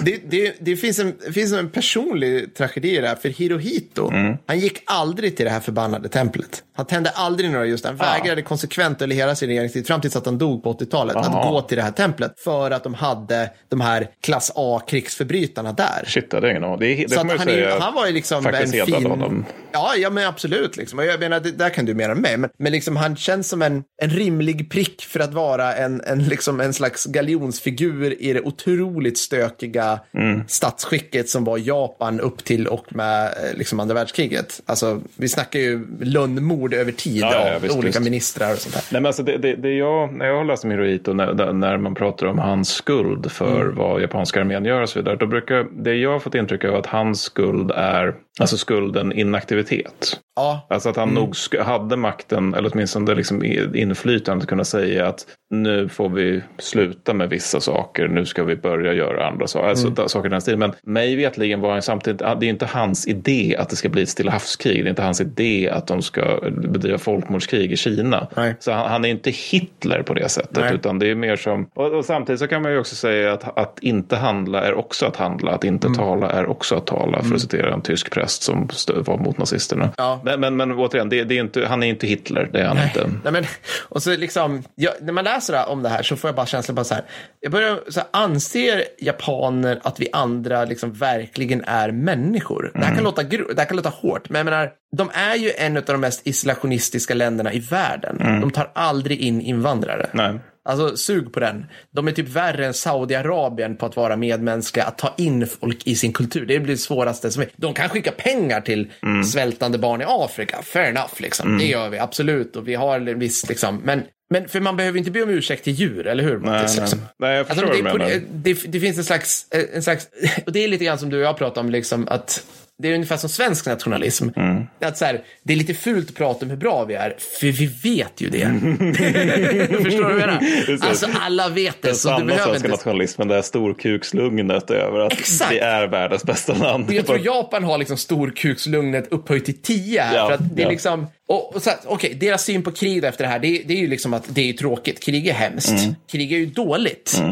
det, 0.00 0.20
det, 0.30 0.54
det, 0.60 0.76
finns 0.76 0.98
en, 0.98 1.14
det 1.26 1.32
finns 1.32 1.52
en 1.52 1.70
personlig 1.70 2.54
tragedi 2.54 2.96
i 2.98 3.00
det 3.00 3.08
här, 3.08 3.16
för 3.16 3.28
Hirohito, 3.28 4.10
Mm. 4.10 4.36
han 4.46 4.58
gick 4.58 4.82
aldrig 4.86 5.36
till 5.36 5.44
det 5.44 5.50
här 5.50 5.60
förbannade 5.60 6.08
templet. 6.08 6.62
Han 6.76 6.86
tände 6.86 7.10
aldrig 7.10 7.50
några 7.50 7.66
just, 7.66 7.84
han 7.84 7.96
vägrade 7.96 8.42
konsekvent 8.42 9.02
under 9.02 9.16
hela 9.16 9.34
sin 9.34 9.48
regeringstid, 9.48 9.86
fram 9.86 10.00
tills 10.00 10.16
att 10.16 10.26
han 10.26 10.38
dog 10.38 10.62
på 10.62 10.72
80-talet, 10.72 11.16
att 11.16 11.32
gå 11.32 11.60
till 11.60 11.76
det 11.76 11.82
här 11.82 11.90
templet. 11.90 12.32
För 12.44 12.70
att 12.70 12.84
de 12.84 12.94
hade 12.94 13.50
de 13.68 13.80
här 13.80 14.08
klass 14.22 14.52
A-krigsförbrytarna 14.54 15.72
där. 15.72 16.04
Shit, 16.06 16.30
det 16.30 16.36
är 16.36 16.46
ingen 16.46 16.64
aning. 16.64 16.78
Det, 16.78 16.94
det 16.94 17.10
Så 17.14 17.26
han, 17.28 17.38
säga. 17.38 17.78
han 17.80 17.94
var 17.94 18.06
ju 18.06 18.12
liksom 18.12 18.46
en 18.46 18.52
hedrade 18.80 19.00
fin... 19.02 19.10
honom. 19.10 19.44
Ja, 19.72 19.94
ja, 19.96 20.10
men 20.10 20.26
absolut. 20.26 20.76
Liksom. 20.76 20.98
Och 20.98 21.04
jag 21.04 21.20
menar, 21.20 21.40
det, 21.40 21.50
där 21.50 21.70
kan 21.70 21.84
du 21.84 21.94
mer 21.94 22.08
än 22.08 22.20
mig. 22.20 22.36
Men, 22.36 22.50
men 22.58 22.72
liksom, 22.72 22.96
han 22.96 23.16
känns 23.16 23.48
som 23.48 23.62
en, 23.62 23.84
en 24.02 24.10
rimlig 24.10 24.70
prick 24.70 25.02
för 25.04 25.20
att 25.20 25.34
vara 25.34 25.74
en, 25.74 26.00
en, 26.06 26.18
liksom, 26.24 26.60
en 26.60 26.72
slags 26.72 27.04
galjonsfigur 27.06 28.22
i 28.22 28.32
det 28.32 28.40
otroligt 28.40 29.18
stökiga 29.18 30.00
Mm. 30.14 30.42
statsskicket 30.48 31.28
som 31.28 31.44
var 31.44 31.58
Japan 31.58 32.20
upp 32.20 32.44
till 32.44 32.66
och 32.66 32.96
med 32.96 33.24
eh, 33.26 33.58
liksom, 33.58 33.80
andra 33.80 33.94
världskriget. 33.94 34.60
Alltså, 34.66 35.00
vi 35.16 35.28
snackar 35.28 35.58
ju 35.60 35.86
lönnmord 36.00 36.74
över 36.74 36.92
tid 36.92 37.16
Ja, 37.22 37.30
ja, 37.32 37.48
ja, 37.48 37.54
av 37.56 37.62
visst, 37.62 37.74
olika 37.76 37.88
visst. 37.98 38.00
ministrar 38.00 38.52
och 38.52 38.58
sånt 38.58 38.74
där. 38.74 38.82
Nej, 38.92 39.00
men 39.02 39.06
alltså 39.06 39.22
det, 39.22 39.36
det, 39.38 39.54
det 39.56 39.70
jag, 39.74 40.12
när 40.14 40.26
jag 40.26 40.36
har 40.36 40.44
läst 40.44 40.64
om 40.64 40.70
Hirohito, 40.70 41.12
när, 41.12 41.52
när 41.52 41.76
man 41.78 41.94
pratar 41.94 42.26
om 42.26 42.38
hans 42.38 42.68
skuld 42.68 43.32
för 43.32 43.60
Mm. 43.60 43.74
vad 43.76 44.02
japanska 44.02 44.40
armén 44.40 44.64
gör 44.64 44.82
och 44.82 44.88
så 44.88 44.98
vidare, 44.98 45.16
då 45.16 45.26
brukar 45.26 45.66
det 45.82 45.94
jag 45.94 46.12
har 46.12 46.18
fått 46.20 46.34
intryck 46.34 46.64
av 46.64 46.74
att 46.74 46.86
hans 46.86 47.22
skuld 47.22 47.70
är 47.70 48.14
alltså 48.40 48.58
skulden 48.58 49.12
inaktivitet. 49.12 50.20
Ja. 50.36 50.66
Alltså 50.70 50.88
att 50.88 50.96
han 50.96 51.08
nog 51.08 51.32
sk- 51.32 51.62
hade 51.62 51.96
makten, 51.96 52.54
eller 52.54 52.70
åtminstone 52.74 53.14
liksom 53.14 53.44
i- 53.44 53.70
inflytande 53.74 54.42
att 54.42 54.48
kunna 54.48 54.64
säga 54.64 55.06
att 55.06 55.26
nu 55.50 55.88
får 55.88 56.08
vi 56.08 56.42
sluta 56.58 57.14
med 57.14 57.28
vissa 57.30 57.60
saker, 57.60 58.08
nu 58.08 58.26
ska 58.26 58.44
vi 58.44 58.56
börja 58.56 58.92
göra 58.92 59.26
andra 59.28 59.46
saker. 59.46 59.68
Alltså 59.68 59.86
Mm. 59.86 60.08
saker 60.08 60.28
i 60.28 60.30
den 60.30 60.40
stilen. 60.40 60.58
Men 60.58 60.72
mig 60.82 61.16
vetligen 61.16 61.60
var 61.60 61.72
han 61.72 61.82
samtidigt, 61.82 62.18
det 62.18 62.24
är 62.26 62.42
inte 62.44 62.66
hans 62.66 63.06
idé 63.08 63.56
att 63.58 63.68
det 63.70 63.76
ska 63.76 63.88
bli 63.88 64.02
ett 64.02 64.08
stilla 64.08 64.30
havskrig. 64.32 64.84
Det 64.84 64.88
är 64.88 64.90
inte 64.90 65.02
hans 65.02 65.20
idé 65.20 65.70
att 65.72 65.86
de 65.86 66.02
ska 66.02 66.38
bedriva 66.58 66.98
folkmordskrig 66.98 67.72
i 67.72 67.76
Kina. 67.76 68.26
Nej. 68.36 68.54
Så 68.58 68.72
han, 68.72 68.90
han 68.90 69.04
är 69.04 69.08
inte 69.08 69.30
Hitler 69.30 70.02
på 70.02 70.14
det 70.14 70.28
sättet, 70.28 70.56
Nej. 70.64 70.74
utan 70.74 70.98
det 70.98 71.10
är 71.10 71.14
mer 71.14 71.36
som, 71.36 71.66
och, 71.74 71.92
och 71.92 72.04
samtidigt 72.04 72.38
så 72.40 72.46
kan 72.46 72.62
man 72.62 72.72
ju 72.72 72.78
också 72.78 72.94
säga 72.94 73.32
att, 73.32 73.58
att 73.58 73.78
inte 73.82 74.16
handla 74.16 74.62
är 74.62 74.74
också 74.74 75.06
att 75.06 75.16
handla, 75.16 75.50
att 75.50 75.64
inte 75.64 75.86
Mm. 75.86 75.98
tala 75.98 76.30
är 76.30 76.46
också 76.46 76.74
att 76.76 76.86
tala, 76.86 77.22
för 77.22 77.34
att 77.34 77.40
citera 77.40 77.74
en 77.74 77.80
tysk 77.82 78.10
präst 78.10 78.42
som 78.42 78.68
var 79.06 79.18
mot 79.18 79.38
nazisterna. 79.38 79.88
Ja. 79.96 80.20
Men, 80.26 80.40
men, 80.40 80.56
men 80.56 80.72
återigen, 80.72 81.08
det, 81.08 81.24
det 81.24 81.34
är 81.36 81.40
inte, 81.40 81.66
han 81.66 81.82
är 81.82 81.86
inte 81.86 82.06
Hitler, 82.06 82.48
det 82.52 82.60
är 82.60 82.64
han 82.66 82.78
inte. 82.82 83.10
Nej, 83.24 83.32
men, 83.32 83.44
och 83.88 84.02
så 84.02 84.16
liksom, 84.16 84.62
jag, 84.74 84.92
när 85.00 85.12
man 85.12 85.24
läser 85.24 85.68
om 85.68 85.82
det 85.82 85.88
här 85.88 86.02
så 86.02 86.16
får 86.16 86.28
jag 86.28 86.34
bara 86.34 86.46
känslan 86.46 86.74
bara 86.74 86.84
så 86.84 86.94
här. 86.94 87.04
Jag 87.40 87.52
börjar 87.52 87.80
så 87.88 88.00
här, 88.00 88.08
anser 88.12 88.82
japaner 88.98 89.80
att 89.82 90.00
vi 90.00 90.08
andra 90.12 90.64
liksom 90.64 90.92
verkligen 90.92 91.64
är 91.64 91.90
människor? 91.90 92.70
Det, 92.74 92.84
här 92.84 92.94
kan 92.94 93.04
låta, 93.04 93.22
gro- 93.22 93.52
det 93.54 93.60
här 93.60 93.68
kan 93.68 93.76
låta 93.76 93.88
hårt, 93.88 94.28
men 94.30 94.38
jag 94.38 94.44
menar, 94.44 94.70
de 94.96 95.10
är 95.12 95.34
ju 95.36 95.50
en 95.58 95.76
av 95.76 95.82
de 95.86 96.00
mest 96.00 96.26
isolationistiska 96.26 97.14
länderna 97.14 97.52
i 97.52 97.58
världen. 97.58 98.40
De 98.40 98.50
tar 98.50 98.70
aldrig 98.74 99.20
in 99.20 99.40
invandrare. 99.40 100.06
Nej. 100.12 100.34
Alltså 100.66 100.96
sug 100.96 101.32
på 101.32 101.40
den. 101.40 101.66
De 101.90 102.08
är 102.08 102.12
typ 102.12 102.28
värre 102.28 102.66
än 102.66 102.74
Saudiarabien 102.74 103.76
på 103.76 103.86
att 103.86 103.96
vara 103.96 104.16
medmänskliga, 104.16 104.84
att 104.84 104.98
ta 104.98 105.14
in 105.18 105.46
folk 105.46 105.86
i 105.86 105.94
sin 105.94 106.12
kultur. 106.12 106.46
Det 106.46 106.60
blir 106.60 106.74
det 106.74 106.78
svåraste 106.80 107.30
som 107.30 107.42
är. 107.42 107.48
De 107.56 107.74
kan 107.74 107.88
skicka 107.88 108.12
pengar 108.12 108.60
till 108.60 108.92
svältande 109.32 109.78
barn 109.78 110.00
i 110.00 110.04
Afrika, 110.08 110.62
fair 110.62 110.88
enough 110.90 111.14
liksom. 111.18 111.58
Det 111.58 111.64
gör 111.64 111.88
vi 111.88 111.98
absolut 111.98 112.56
och 112.56 112.68
vi 112.68 112.74
har 112.74 113.00
en 113.00 113.18
viss 113.18 113.48
liksom, 113.48 113.80
men 113.84 114.02
men 114.30 114.48
för 114.48 114.60
man 114.60 114.76
behöver 114.76 114.98
inte 114.98 115.10
be 115.10 115.22
om 115.22 115.28
ursäkt 115.30 115.64
till 115.64 115.72
djur, 115.72 116.06
eller 116.06 116.24
hur? 116.24 116.38
Nej, 116.38 116.50
nej. 116.50 116.62
liksom? 116.80 116.98
nej, 117.18 117.36
jag 117.36 117.46
förstår 117.46 117.64
Alltså, 117.66 117.82
det, 117.82 117.90
på- 117.90 117.98
det, 118.32 118.72
det 118.72 118.80
finns 118.80 118.98
en 118.98 119.04
slags, 119.04 119.46
en 119.74 119.82
slags, 119.82 120.08
och 120.46 120.52
det 120.52 120.64
är 120.64 120.68
lite 120.68 120.84
grann 120.84 120.98
som 120.98 121.10
du 121.10 121.16
och 121.16 121.22
jag 121.22 121.36
pratar 121.38 121.60
om, 121.60 121.70
liksom, 121.70 122.08
att 122.08 122.44
det 122.82 122.88
är 122.88 122.94
ungefär 122.94 123.16
som 123.16 123.28
svensk 123.30 123.66
nationalism. 123.66 124.28
Mm. 124.36 124.66
Att 124.80 124.98
så 124.98 125.04
här, 125.04 125.24
det 125.42 125.52
är 125.52 125.56
lite 125.56 125.74
fult 125.74 126.08
att 126.08 126.14
prata 126.16 126.44
om 126.44 126.50
hur 126.50 126.56
bra 126.56 126.84
vi 126.84 126.94
är, 126.94 127.14
för 127.40 127.46
vi 127.46 127.66
vet 127.66 128.20
ju 128.20 128.28
det. 128.30 128.38
Förstår 129.84 129.90
du 129.90 130.02
vad 130.02 130.12
jag 130.12 130.16
menar? 130.18 130.40
Alltså 130.88 131.06
alla 131.20 131.48
vet 131.48 131.82
det, 131.82 131.88
Den 131.88 131.96
så 131.96 132.08
du 132.08 132.14
sanna 132.14 132.24
behöver 132.26 132.44
svenska 132.44 132.56
inte... 132.56 132.68
nationalismen, 132.68 133.28
det 133.28 133.34
här 133.34 133.42
storkukslugnet 133.42 134.70
över 134.70 135.00
att 135.00 135.12
Exakt. 135.12 135.52
vi 135.52 135.58
är 135.58 135.86
världens 135.86 136.24
bästa 136.24 136.54
land. 136.54 136.92
Jag 136.92 137.06
tror 137.06 137.18
Japan 137.24 137.64
har 137.64 137.78
liksom 137.78 137.96
storkukslugnet 137.96 139.08
upphöjt 139.12 139.44
till 139.44 139.58
10 139.62 140.00
här. 140.02 140.16
Ja, 140.16 140.26
för 140.26 140.34
att 140.34 140.56
det 140.56 140.62
är 140.62 140.66
ja. 140.66 140.70
liksom, 140.70 141.06
och, 141.28 141.54
och 141.56 141.62
så 141.62 141.70
här, 141.70 141.78
okej, 141.86 142.14
deras 142.20 142.44
syn 142.44 142.62
på 142.62 142.72
krig 142.72 143.04
efter 143.04 143.24
det 143.24 143.30
här, 143.30 143.38
det, 143.38 143.48
är- 143.48 143.62
det 143.66 143.74
är 143.74 143.78
ju 143.80 143.88
liksom 143.88 144.14
att 144.14 144.24
det 144.28 144.48
är 144.48 144.52
tråkigt. 144.52 145.04
Krig 145.04 145.26
är 145.28 145.32
hemskt. 145.34 145.68
Mm. 145.82 145.94
Krig 146.10 146.32
är 146.32 146.36
ju 146.38 146.46
dåligt. 146.46 147.22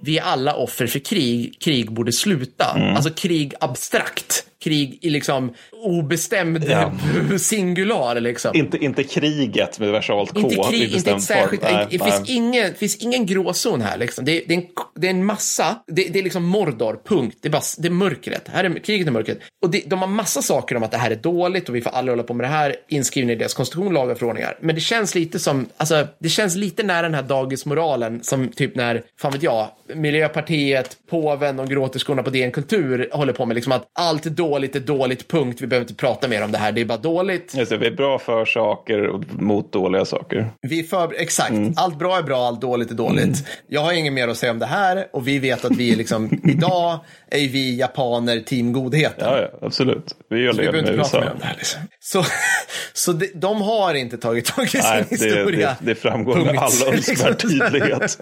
Vi 0.00 0.18
är 0.18 0.22
alla 0.22 0.54
offer 0.54 0.86
för 0.86 0.98
krig. 0.98 1.56
Krig 1.60 1.92
borde 1.92 2.12
sluta. 2.12 2.74
Mm. 2.76 2.96
Alltså 2.96 3.10
krig 3.10 3.54
abstrakt. 3.60 4.46
Krig 4.62 4.98
i 5.02 5.10
liksom 5.10 5.54
obestämd 5.72 6.64
Ja. 6.68 6.92
singular 7.38 8.20
liksom. 8.20 8.56
Inte, 8.56 8.78
inte 8.78 9.04
kriget 9.04 9.78
med 9.78 9.92
versalt 9.92 10.32
K. 10.32 10.38
Inte 10.38 10.56
krig, 10.70 10.94
inte 10.94 11.10
ett 11.10 11.22
särskilt. 11.22 11.62
Nej, 11.62 11.86
det, 11.90 11.98
nej. 11.98 12.10
finns 12.10 12.30
ingen, 12.30 12.74
finns 12.74 12.96
ingen 12.96 13.26
gråzon 13.26 13.80
här. 13.80 13.98
Liksom. 13.98 14.24
Det, 14.24 14.32
är, 14.32 14.42
det, 14.46 14.54
är 14.54 14.58
en, 14.58 14.66
det 14.94 15.06
är 15.06 15.10
en 15.10 15.24
massa, 15.24 15.76
det, 15.86 16.04
det 16.04 16.18
är 16.18 16.22
liksom 16.22 16.44
Mordor, 16.44 17.00
punkt. 17.04 17.38
Det 17.40 17.48
är, 17.48 17.52
bara, 17.52 17.62
det 17.78 17.88
är 17.88 17.92
mörkret. 17.92 18.48
Här 18.48 18.64
är, 18.64 18.78
kriget 18.78 19.06
är 19.06 19.10
mörkret. 19.10 19.38
Och 19.62 19.70
det, 19.70 19.82
de 19.86 19.98
har 19.98 20.08
massa 20.08 20.42
saker 20.42 20.76
om 20.76 20.82
att 20.82 20.90
det 20.90 20.98
här 20.98 21.10
är 21.10 21.16
dåligt 21.16 21.68
och 21.68 21.74
vi 21.74 21.80
får 21.80 21.90
aldrig 21.90 22.12
hålla 22.12 22.22
på 22.22 22.34
med 22.34 22.44
det 22.44 22.50
här, 22.50 22.76
inskrivna 22.88 23.32
i 23.32 23.36
deras 23.36 23.54
konstitution, 23.54 23.94
lagar 23.94 24.12
och 24.12 24.18
förordningar. 24.18 24.58
Men 24.60 24.74
det 24.74 24.80
känns 24.80 25.14
lite 25.14 25.38
som, 25.38 25.66
alltså, 25.76 26.06
det 26.18 26.28
känns 26.28 26.56
lite 26.56 26.82
nära 26.82 27.02
den 27.02 27.14
här 27.14 27.22
dagismoralen 27.22 28.22
som 28.22 28.48
typ 28.48 28.74
när, 28.74 29.02
fan 29.20 29.32
vet 29.32 29.42
jag, 29.42 29.68
Miljöpartiet, 29.94 30.96
påven 31.10 31.60
och 31.60 31.68
gråterskorna 31.68 32.22
på 32.22 32.30
DN 32.30 32.52
Kultur 32.52 33.08
håller 33.12 33.32
på 33.32 33.46
med 33.46 33.54
liksom 33.54 33.72
att 33.72 33.86
allt 33.98 34.26
är 34.26 34.30
dåligt 34.30 34.51
är 34.56 34.80
dåligt, 34.80 35.28
punkt. 35.28 35.58
Vi 35.60 35.66
behöver 35.66 35.84
inte 35.84 35.94
prata 35.94 36.28
mer 36.28 36.44
om 36.44 36.52
det 36.52 36.58
här, 36.58 36.72
det 36.72 36.80
är 36.80 36.84
bara 36.84 36.98
dåligt. 36.98 37.54
Just 37.56 37.70
det, 37.70 37.76
vi 37.76 37.86
är 37.86 37.90
bra 37.96 38.18
för 38.18 38.44
saker 38.44 39.06
och 39.06 39.22
mot 39.42 39.72
dåliga 39.72 40.04
saker. 40.04 40.50
Vi 40.62 40.78
är 40.80 40.84
för, 40.84 41.14
exakt, 41.20 41.50
Mm. 41.50 41.72
allt 41.76 41.98
bra 41.98 42.18
är 42.18 42.22
bra, 42.22 42.46
allt 42.46 42.60
dåligt 42.60 42.90
är 42.90 42.94
dåligt. 42.94 43.46
Jag 43.68 43.80
har 43.80 43.92
inget 43.92 44.12
mer 44.12 44.28
att 44.28 44.36
säga 44.36 44.52
om 44.52 44.58
det 44.58 44.66
här 44.66 45.06
och 45.12 45.28
vi 45.28 45.38
vet 45.38 45.64
att 45.64 45.76
vi 45.76 45.92
är 45.92 45.96
liksom, 45.96 46.40
idag 46.44 46.98
är 47.30 47.48
vi 47.48 47.76
japaner 47.78 48.40
team 48.40 48.72
godheten. 48.72 49.28
Ja, 49.28 49.40
ja, 49.40 49.66
absolut. 49.66 50.14
Vi 50.30 50.42
gör 50.42 50.52
Så 50.52 50.58
vi 50.60 50.66
det 50.66 50.72
behöver 50.72 50.92
med 50.92 51.00
inte 51.00 51.10
prata 51.10 51.24
mer 51.24 51.32
om 51.32 51.38
det 51.38 51.46
här. 51.46 51.54
Liksom. 51.56 51.80
Så, 52.00 52.24
så 52.92 53.12
de, 53.12 53.30
de 53.34 53.60
har 53.62 53.94
inte 53.94 54.18
tagit 54.18 54.44
tag 54.44 54.64
i 54.66 54.70
sin 54.70 54.80
Nej, 54.82 55.04
det, 55.10 55.16
historia. 55.16 55.76
det, 55.80 55.86
det 55.86 55.94
framgår 55.94 56.36
med 56.36 56.44
Punkt. 56.46 56.62
all 56.62 56.88
önskvärd 56.94 57.38
tydlighet. 57.38 58.18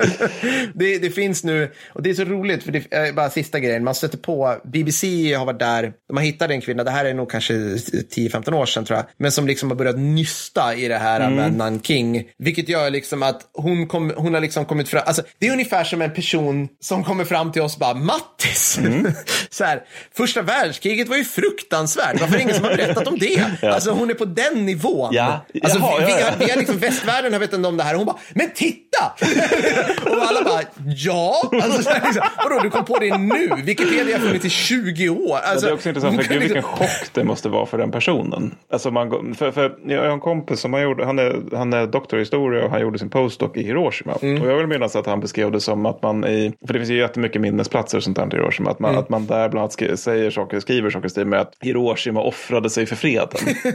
det, 0.75 0.99
det 0.99 1.11
finns 1.11 1.45
nu, 1.45 1.71
och 1.93 2.03
det 2.03 2.11
är 2.11 2.15
så 2.15 2.25
roligt, 2.25 2.63
för 2.63 2.73
det 2.73 2.83
är 2.91 3.13
bara 3.13 3.31
sista 3.31 3.61
grejen, 3.61 3.85
man 3.85 3.95
stöter 3.95 4.19
på, 4.19 4.57
BBC 4.65 5.35
har 5.35 5.47
varit 5.47 5.59
där, 5.59 5.93
de 6.09 6.17
har 6.21 6.27
hittat 6.27 6.51
en 6.51 6.61
kvinna, 6.61 6.85
det 6.85 6.91
här 6.91 7.05
är 7.05 7.15
nog 7.15 7.31
kanske 7.31 7.53
10-15 7.55 8.53
år 8.55 8.67
sedan 8.67 8.85
tror 8.85 8.97
jag, 8.97 9.07
men 9.17 9.33
som 9.33 9.47
liksom 9.47 9.71
har 9.71 9.77
börjat 9.77 9.99
nysta 9.99 10.75
i 10.75 10.89
det 10.89 10.99
här 10.99 11.21
Mm. 11.21 11.35
med 11.35 11.53
Nanking, 11.57 12.23
vilket 12.39 12.69
gör 12.69 12.91
liksom 12.91 13.23
att 13.23 13.41
hon, 13.55 13.87
kom, 13.87 14.13
hon 14.17 14.35
har 14.35 14.41
liksom 14.41 14.65
kommit 14.65 14.89
fram, 14.89 15.03
alltså 15.07 15.23
det 15.39 15.47
är 15.49 15.53
ungefär 15.53 15.85
som 15.85 16.03
en 16.03 16.13
person 16.15 16.69
som 16.81 17.05
kommer 17.05 17.25
fram 17.25 17.53
till 17.53 17.63
oss 17.63 17.75
och 17.75 17.81
bara, 17.81 17.95
Mattis, 17.95 18.79
Mm. 18.79 19.13
så 19.51 19.65
här, 19.65 19.83
första 20.17 20.43
världskriget 20.43 21.09
var 21.09 21.17
ju 21.17 21.25
fruktansvärt, 21.25 22.21
varför 22.21 22.35
är 22.35 22.39
det 22.39 22.43
ingen 22.43 22.55
som 22.55 22.65
har 22.65 22.77
berättat 22.77 23.07
om 23.07 23.19
det? 23.19 23.45
Alltså 23.63 23.91
hon 23.91 24.11
är 24.11 24.15
på 24.15 24.25
den 24.25 24.67
nivån. 24.67 25.15
Ja. 25.15 25.47
Alltså, 25.63 25.79
Jaha, 25.79 25.99
vi, 25.99 26.03
ja, 26.13 26.17
vi, 26.17 26.21
ja. 26.23 26.31
har, 26.31 26.37
vi 26.39 26.51
har 26.51 26.59
liksom 26.59 26.79
västvärlden 26.79 27.33
har 27.33 27.41
vetat 27.41 27.67
om 27.67 27.77
det 27.77 27.83
här 27.83 27.93
och 27.95 27.99
hon 27.99 28.07
bara, 28.07 28.19
men 28.35 28.51
titta! 28.55 29.13
och 30.11 30.23
alla 30.29 30.45
bara, 30.45 30.63
ja? 30.97 31.51
Alltså, 31.63 31.83
så 31.83 31.91
här, 31.91 32.01
liksom, 32.05 32.23
vadå, 32.45 32.61
du 32.63 32.71
kom 32.71 32.85
på 32.85 32.99
det 32.99 33.19
nu? 33.19 33.51
Wikipedia 33.65 34.19
har 34.19 34.27
funnits 34.27 34.45
i 34.45 34.51
20 34.51 35.09
år. 35.09 35.39
Alltså, 35.39 35.77
hon 36.11 36.19
för 36.19 36.25
kan 36.25 36.33
gud, 36.35 36.43
vilken 36.43 36.57
liksom- 36.63 36.77
chock 36.79 37.15
det 37.15 37.25
måste 37.25 37.49
vara 37.49 37.67
för 37.67 37.79
den 37.79 37.91
personen. 37.91 38.55
Alltså 38.73 38.91
man, 38.91 39.35
för, 39.35 39.51
för 39.51 39.73
jag 39.87 39.99
har 40.03 40.07
en 40.09 40.21
kompis 40.21 40.61
som 40.61 40.73
han, 40.73 40.83
gjorde, 40.83 41.05
han, 41.05 41.19
är, 41.19 41.57
han 41.57 41.73
är 41.73 41.87
doktor 41.87 42.19
i 42.19 42.23
historia 42.23 42.65
och 42.65 42.71
han 42.71 42.81
gjorde 42.81 42.99
sin 42.99 43.11
postdoc 43.11 43.51
i 43.55 43.63
Hiroshima. 43.63 44.15
Mm. 44.23 44.43
Och 44.43 44.51
jag 44.51 44.57
vill 44.57 44.67
minnas 44.67 44.97
att 44.97 45.07
han 45.07 45.21
beskrev 45.21 45.51
det 45.53 45.61
som 45.61 45.87
att 45.87 46.03
man 46.03 46.25
i, 46.25 46.53
för 46.67 46.73
det 46.73 46.79
finns 46.79 46.91
ju 46.91 46.97
jättemycket 46.99 47.41
minnesplatser 47.41 47.99
och 47.99 48.05
sånt 48.05 48.17
där 48.17 48.35
i 48.35 48.37
Hiroshima, 48.37 48.71
att 48.71 48.79
man, 48.79 48.91
Mm. 48.91 49.03
att 49.03 49.09
man 49.09 49.27
där 49.27 49.49
bland 49.49 49.63
annat 49.83 49.99
säger 49.99 50.31
saker, 50.31 50.61
skriver 50.61 50.91
saker 50.91 51.09
stil 51.09 51.27
med 51.27 51.41
att 51.41 51.53
Hiroshima 51.61 52.21
offrade 52.23 52.71
sig 52.71 52.87
för 52.87 52.97
freden. 52.97 53.29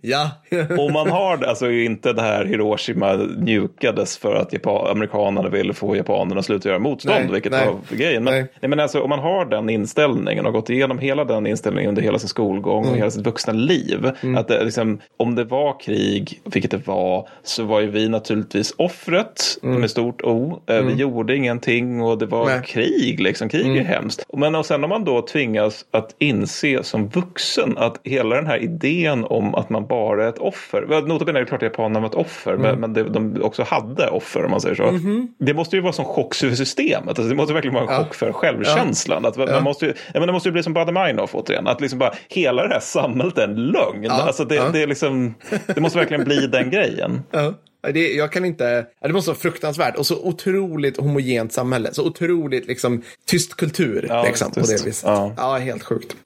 Ja. 0.00 0.30
och 0.78 0.92
man 0.92 1.10
har 1.10 1.36
det, 1.36 1.48
alltså 1.48 1.70
inte 1.70 2.12
det 2.12 2.22
här 2.22 2.44
Hiroshima 2.44 3.12
njukades 3.38 4.18
för 4.18 4.34
att 4.36 4.52
Japan, 4.52 4.86
amerikanerna 4.90 5.48
ville 5.48 5.72
få 5.74 5.96
japanerna 5.96 6.38
att 6.38 6.44
sluta 6.46 6.68
göra 6.68 6.78
motstånd, 6.78 7.16
Nej, 7.20 7.32
vilket 7.32 7.52
nej. 7.52 7.66
var 7.66 7.96
grejen. 7.96 8.24
Men, 8.24 8.34
Nej. 8.34 8.46
nej. 8.60 8.68
men 8.68 8.80
alltså, 8.80 9.00
om 9.02 9.08
man 9.10 9.18
har 9.18 9.44
den 9.44 9.70
inställningen 9.70 10.46
och 10.46 10.52
gått 10.52 10.70
igenom 10.70 10.83
hela 10.90 11.24
den 11.24 11.46
inställningen 11.46 11.88
under 11.88 12.02
hela 12.02 12.18
sin 12.18 12.28
skolgång 12.28 12.82
Mm. 12.82 12.90
och 12.92 12.98
hela 12.98 13.10
sitt 13.10 13.26
vuxna 13.26 13.52
liv. 13.52 14.10
Att 14.36 14.48
det, 14.48 14.64
liksom, 14.64 15.00
om 15.16 15.34
det 15.34 15.44
var 15.44 15.80
krig, 15.80 16.40
vilket 16.44 16.70
det 16.70 16.86
var, 16.86 17.28
så 17.42 17.64
var 17.64 17.80
ju 17.80 17.90
vi 17.90 18.08
naturligtvis 18.08 18.74
offret 18.78 19.58
med 19.62 19.90
stort 19.90 20.22
O. 20.22 20.60
Eh, 20.66 20.80
Vi 20.82 20.92
gjorde 20.94 21.36
ingenting 21.36 22.02
och 22.02 22.18
det 22.18 22.26
var 22.26 22.38
Mm. 22.42 22.46
Nej. 22.46 22.54
Mm. 22.54 22.64
krig, 22.64 23.20
liksom. 23.20 23.48
Krig 23.48 23.76
är 23.76 23.84
hemskt. 23.84 24.24
Men 24.36 24.54
och 24.54 24.66
sen 24.66 24.84
om 24.84 24.90
man 24.90 25.04
då 25.04 25.22
tvingas 25.22 25.84
att 25.90 26.14
inse 26.18 26.82
som 26.82 27.08
vuxen 27.08 27.78
att 27.78 28.00
hela 28.02 28.36
den 28.36 28.46
här 28.46 28.58
idén 28.62 29.24
om 29.24 29.54
att 29.54 29.70
man 29.70 29.86
bara 29.86 30.24
är 30.24 30.28
ett 30.28 30.38
offer. 30.38 31.02
Notabene 31.06 31.38
är 31.38 31.42
det 31.42 31.48
klart 31.48 31.62
att 31.62 31.66
japanerna 31.66 32.00
var 32.00 32.06
ett 32.08 32.14
offer, 32.14 32.52
Mm. 32.54 32.62
men, 32.62 32.80
men 32.80 32.92
det, 32.92 33.02
de 33.02 33.42
också 33.42 33.62
hade 33.62 34.08
offer 34.08 34.44
om 34.44 34.50
man 34.50 34.60
säger 34.60 34.74
så. 34.74 34.90
Mhm. 34.92 35.28
Det 35.38 35.54
måste 35.54 35.76
ju 35.76 35.82
vara 35.82 35.92
som 35.92 36.04
chock 36.04 36.34
för 36.34 36.50
systemet. 36.50 37.08
Alltså, 37.08 37.22
det 37.22 37.34
måste 37.34 37.54
verkligen 37.54 37.74
vara 37.74 37.84
en 37.96 38.04
chock 38.04 38.14
för 38.14 38.32
självkänslan. 38.32 39.24
Att 39.26 39.36
man 39.36 39.62
måste 39.62 39.86
ju, 39.86 39.92
ja, 40.12 40.20
men 40.20 40.26
det 40.26 40.32
måste 40.32 40.48
ju 40.48 40.52
bli 40.52 40.62
som 40.62 40.72
Baader-Meinhof 40.74 41.30
återigen. 41.32 41.66
Att 41.66 41.80
liksom 41.80 41.98
bara, 41.98 42.14
hela 42.28 42.62
det 42.62 42.74
här 42.74 42.80
samhället 42.80 43.38
är 43.38 43.44
en 43.48 43.54
lögn. 43.66 44.10
Alltså 44.10 44.44
det, 44.44 44.54
ja. 44.54 44.68
det, 44.72 44.82
är 44.82 44.86
liksom, 44.86 45.34
det 45.66 45.80
måste 45.80 45.98
verkligen 45.98 46.24
bli 46.24 46.46
den 46.46 46.70
grejen. 46.70 47.22
Ja. 47.30 47.52
Det, 47.92 48.12
jag 48.14 48.32
kan 48.32 48.44
inte, 48.44 48.86
ja, 49.00 49.08
det 49.08 49.14
måste 49.14 49.30
vara 49.30 49.38
fruktansvärt 49.38 49.96
och 49.96 50.06
så 50.06 50.22
otroligt 50.22 50.96
homogent 50.96 51.52
samhälle, 51.52 51.94
så 51.94 52.06
otroligt 52.06 52.66
liksom 52.66 53.02
tyst 53.26 53.56
kultur 53.56 54.06
Ja, 54.08 54.24
liksom, 54.24 54.50
på 54.50 54.60
tyst. 54.60 54.78
det 54.84 54.88
viset. 54.88 55.04
Ja. 55.06 55.32
Ja. 55.36 55.56
helt 55.56 55.82
sjukt. 55.82 56.16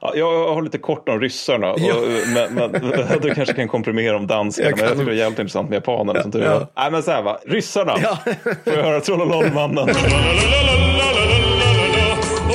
Ja, 0.00 0.12
jag 0.16 0.54
har 0.54 0.62
lite 0.62 0.78
kort 0.78 1.08
om 1.08 1.20
ryssarna. 1.20 1.72
Och, 1.72 1.80
men, 2.34 2.54
men, 2.54 2.72
du 3.22 3.34
kanske 3.34 3.54
kan 3.54 3.68
komprimera 3.68 4.16
om 4.16 4.26
danskarna. 4.26 4.68
Jag 4.68 4.76
Men 4.76 4.84
jag 4.84 4.88
kan. 4.88 4.98
tycker 4.98 5.10
det 5.10 5.16
är 5.16 5.18
jävligt 5.18 5.38
intressant 5.38 5.68
med 5.68 5.76
japanerna. 5.76 6.22
Ja. 6.32 6.58
var. 6.58 6.66
Nej, 6.76 6.90
men 6.90 7.02
så 7.02 7.10
här 7.10 7.22
va. 7.22 7.38
Ryssarna. 7.46 7.94
Ja. 8.02 8.18
Får 8.64 8.72
jag 8.72 8.82
höra 8.82 9.00
Trollololmannen? 9.00 9.88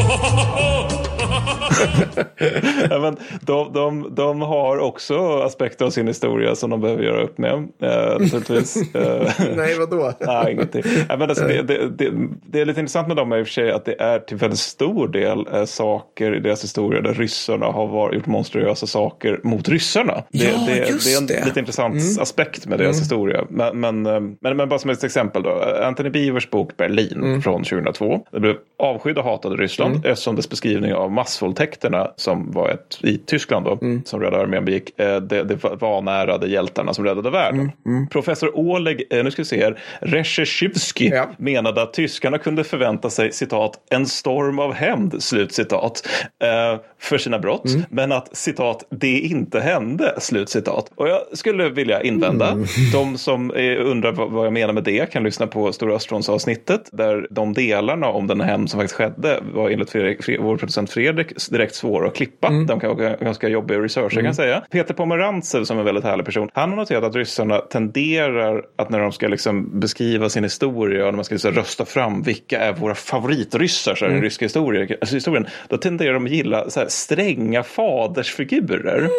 ho. 0.08 1.28
ja, 2.90 3.00
men 3.00 3.18
de, 3.42 3.74
de, 3.74 4.16
de 4.16 4.42
har 4.42 4.78
också 4.78 5.42
aspekter 5.42 5.86
av 5.86 5.90
sin 5.90 6.08
historia 6.08 6.56
som 6.56 6.70
de 6.70 6.82
behöver 6.82 7.04
göra 7.04 7.22
upp 7.22 7.38
med. 7.38 7.54
Eh, 7.54 8.20
naturligtvis. 8.20 8.78
Eh, 8.98 9.32
Nej, 9.56 9.80
vadå? 9.80 10.14
Nej, 10.20 10.54
ingenting. 10.54 10.84
Ja, 11.10 11.18
men 11.18 11.30
alltså, 11.30 11.48
det, 11.48 11.62
det, 11.62 11.90
det, 11.90 12.12
det 12.46 12.62
är 12.62 12.66
lite 12.66 12.80
intressant 12.80 13.08
med 13.08 13.18
dem 13.18 13.34
i 13.34 13.42
och 13.42 13.48
för 13.48 13.54
sig 13.54 13.72
att 13.72 13.86
det 13.86 14.02
är 14.02 14.20
till 14.20 14.38
väldigt 14.38 14.60
stor 14.60 15.08
del 15.08 15.48
eh, 15.54 15.66
saker 15.66 16.36
i 16.36 16.40
deras 16.40 16.64
historia 16.64 17.02
där 17.02 17.14
ryssarna 17.14 17.66
har 17.66 17.88
var, 17.88 18.14
gjort 18.14 18.26
monstruösa 18.26 18.88
saker 18.88 19.40
mot 19.44 19.70
ryssarna. 19.70 20.24
Det, 20.32 20.44
Ja, 20.46 20.64
det, 20.68 20.88
just 20.88 21.28
det 21.28 21.34
är 21.34 21.40
en 21.40 21.46
lite 21.46 21.60
intressant 21.60 21.96
aspekt 22.22 22.66
med 22.66 22.80
deras 22.80 23.02
historia. 23.02 23.46
Men, 23.50 23.80
men, 23.80 24.06
eh, 24.06 24.20
men, 24.42 24.58
men 24.58 24.70
bara 24.70 24.80
som 24.80 24.90
ett 24.90 25.04
exempel 25.04 25.44
då. 25.44 25.64
Anthony 25.84 26.10
Beavers 26.10 26.50
bok 26.50 26.78
Berlin 26.78 27.42
från 27.42 27.64
2002. 27.64 28.26
Det 28.32 28.40
blev 28.40 28.56
avskydd 28.80 29.18
och 29.18 29.24
hatad 29.24 29.54
i 29.54 29.56
Ryssland 29.56 30.06
eftersom 30.06 30.36
dess 30.36 30.50
beskrivning 30.50 30.94
av 30.94 31.12
massvåldtäkterna 31.42 32.12
som 32.16 32.52
var 32.52 32.70
ett 32.70 33.00
i 33.04 33.18
Tyskland 33.18 33.66
då, 33.66 33.80
som 34.06 34.22
Röda 34.22 34.38
armén 34.38 34.66
begick, 34.66 35.00
eh, 35.00 35.22
det, 35.22 35.44
det 35.44 35.64
vanärade 35.64 36.48
hjältarna 36.48 36.94
som 36.94 37.06
räddade 37.06 37.30
världen. 37.30 37.72
Professor 38.12 38.58
Oleg, 38.58 39.04
eh, 39.10 39.24
nu 39.24 39.32
ska 39.32 39.42
vi 39.42 39.46
se 39.46 39.64
här, 39.64 39.80
Resheshivsky 40.02 41.10
Ja. 41.10 41.30
menade 41.38 41.82
att 41.82 41.94
tyskarna 41.94 42.38
kunde 42.38 42.64
förvänta 42.64 43.10
sig 43.10 43.32
citat 43.32 43.74
en 43.90 44.06
storm 44.06 44.60
av 44.60 44.74
hämnd, 44.74 45.24
slutcitat, 45.24 46.08
eh, 46.44 46.80
för 47.00 47.18
sina 47.18 47.40
brott, 47.40 47.64
men 47.90 48.12
att 48.12 48.38
citat 48.38 48.84
det 48.90 49.20
inte 49.20 49.60
hände, 49.60 50.14
slutcitat. 50.18 50.92
Och 50.96 51.08
jag 51.10 51.20
skulle 51.34 51.70
vilja 51.70 52.02
invända, 52.02 52.58
de 52.94 53.18
som 53.18 53.52
undrar 53.80 54.12
vad, 54.12 54.46
jag 54.46 54.54
menar 54.54 54.74
med 54.74 54.84
det 54.84 55.12
kan 55.12 55.24
lyssna 55.24 55.48
på 55.48 55.72
Stora 55.74 55.96
Östrons 55.96 56.30
avsnittet 56.30 56.90
där 56.92 57.28
de 57.30 57.54
delarna 57.54 58.08
om 58.08 58.28
den 58.28 58.42
hämnd 58.42 58.70
som 58.70 58.80
faktiskt 58.80 58.96
skedde 58.98 59.40
var 59.54 59.70
enligt 59.70 59.90
Fredrik, 59.90 60.22
Fre- 60.22 60.42
vår 60.42 60.58
producent 60.58 60.90
Fredrik 60.90 61.27
direkt 61.52 61.76
svåra 61.76 62.08
att 62.08 62.16
klippa. 62.16 62.50
De 62.68 62.80
kan 62.80 62.98
vara 62.98 63.16
ganska 63.16 63.48
jobbiga 63.48 63.80
researcher 63.80 64.16
kan 64.16 64.26
jag 64.26 64.36
säga. 64.36 64.64
Peter 64.72 64.94
Pomerantsev 64.94 65.64
som 65.64 65.78
är 65.78 65.82
en 65.82 65.86
väldigt 65.86 66.04
härlig 66.04 66.26
person, 66.26 66.50
han 66.54 66.70
har 66.70 66.78
noterat 66.78 67.04
att 67.04 67.16
ryssarna 67.16 67.60
tenderar 67.60 68.64
att 68.76 68.90
när 68.90 69.00
de 69.00 69.12
ska 69.12 69.28
liksom 69.28 69.80
beskriva 69.80 70.30
sin 70.30 70.44
historia 70.44 71.06
och 71.06 71.12
när 71.12 71.16
man 71.16 71.26
ska 71.26 71.36
liksom 71.36 71.52
rösta 71.52 71.86
fram 71.86 72.22
vilka 72.22 72.60
är 72.60 72.74
våra 72.74 72.96
favoritryssar 72.96 73.96
så 73.96 74.06
här, 74.06 74.12
i 74.12 74.14
den 74.14 74.24
ryska 74.24 74.46
historien, 74.46 74.88
alltså 75.02 75.16
historien, 75.16 75.48
då 75.68 75.78
tenderar 75.78 76.14
de 76.14 76.26
att 76.26 76.32
gilla 76.32 76.70
så 76.70 76.80
här, 76.80 76.88
stränga 76.88 77.64
fadersfigurer. 77.64 79.10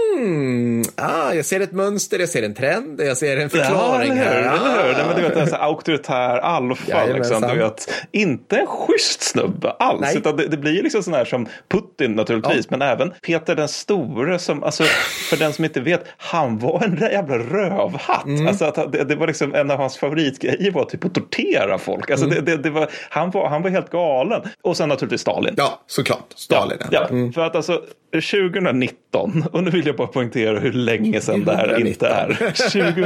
Ah, 0.97 1.33
jag 1.35 1.45
ser 1.45 1.61
ett 1.61 1.73
mönster, 1.73 2.19
jag 2.19 2.29
ser 2.29 2.43
en 2.43 2.55
trend, 2.55 3.01
jag 3.01 3.17
ser 3.17 3.37
en 3.37 3.51
förklaring 3.51 4.17
ja, 4.17 4.23
här. 4.23 4.43
eller 4.43 4.51
hur? 4.51 4.79
Eller 4.81 4.87
hur? 4.87 4.93
Nej, 4.93 5.05
men 5.07 5.17
du 5.17 5.23
vet, 5.23 5.53
Ah. 5.53 5.57
här 5.57 5.65
auktoritär 5.65 6.39
alfa. 6.39 6.89
Jajamensan. 6.89 7.41
Liksom, 7.41 7.57
du 7.57 7.63
vet, 7.63 7.91
inte 8.13 8.57
en 8.57 8.67
schysst 8.67 9.23
snubbe 9.23 9.71
alls. 9.71 10.01
Nej. 10.01 10.17
Utan 10.17 10.37
det, 10.37 10.47
det 10.47 10.57
blir 10.57 10.83
liksom 10.83 11.03
sån 11.03 11.15
här 11.15 11.25
som 11.25 11.47
Putin 11.69 11.98
naturligtvis. 12.01 12.71
Men 12.71 12.83
även 12.83 13.13
Peter 13.23 13.57
den 13.57 13.69
store 13.69 14.39
som, 14.39 14.63
alltså, 14.65 14.85
för 15.31 15.37
den 15.37 15.53
som 15.53 15.65
inte 15.65 15.81
vet, 15.81 16.05
han 16.17 16.59
var 16.59 16.83
en 16.85 16.97
jävla 16.97 17.39
rövhatt. 17.39 18.25
Mm. 18.25 18.47
Alltså, 18.49 18.65
att 18.65 18.93
det, 18.93 19.05
det 19.05 19.17
var 19.17 19.27
liksom 19.27 19.55
en 19.55 19.71
av 19.71 19.79
hans 19.79 19.97
favoritgrejer 19.99 20.71
var 20.71 20.85
typ 20.85 21.05
att 21.05 21.15
tortera 21.15 21.79
folk. 21.79 22.11
Alltså, 22.11 22.27
Mm. 22.27 22.45
det, 22.45 22.57
det, 22.57 22.63
det 22.63 22.71
var, 22.71 22.89
han, 23.11 23.31
var, 23.31 23.49
han 23.49 23.63
var 23.63 23.71
helt 23.71 23.91
galen. 23.91 24.43
Och 24.63 24.77
sen 24.77 24.89
naturligtvis 24.89 25.21
Stalin. 25.21 25.55
Ja, 25.57 25.81
såklart. 25.87 26.33
Stalin. 26.35 26.79
Ja, 26.91 27.09
för 27.35 27.41
att 27.41 27.57
alltså 27.57 27.83
2019, 28.13 29.45
och 29.53 29.65
nu 29.65 29.71
vill 29.71 29.87
jag 29.87 29.97
bara 29.97 30.07
poängtera 30.09 30.59
hur 30.59 30.73
länge 30.73 31.21
sedan 31.21 31.45
det 31.45 31.57
här 31.57 31.87
inte 31.87 32.09
är. 32.09 32.35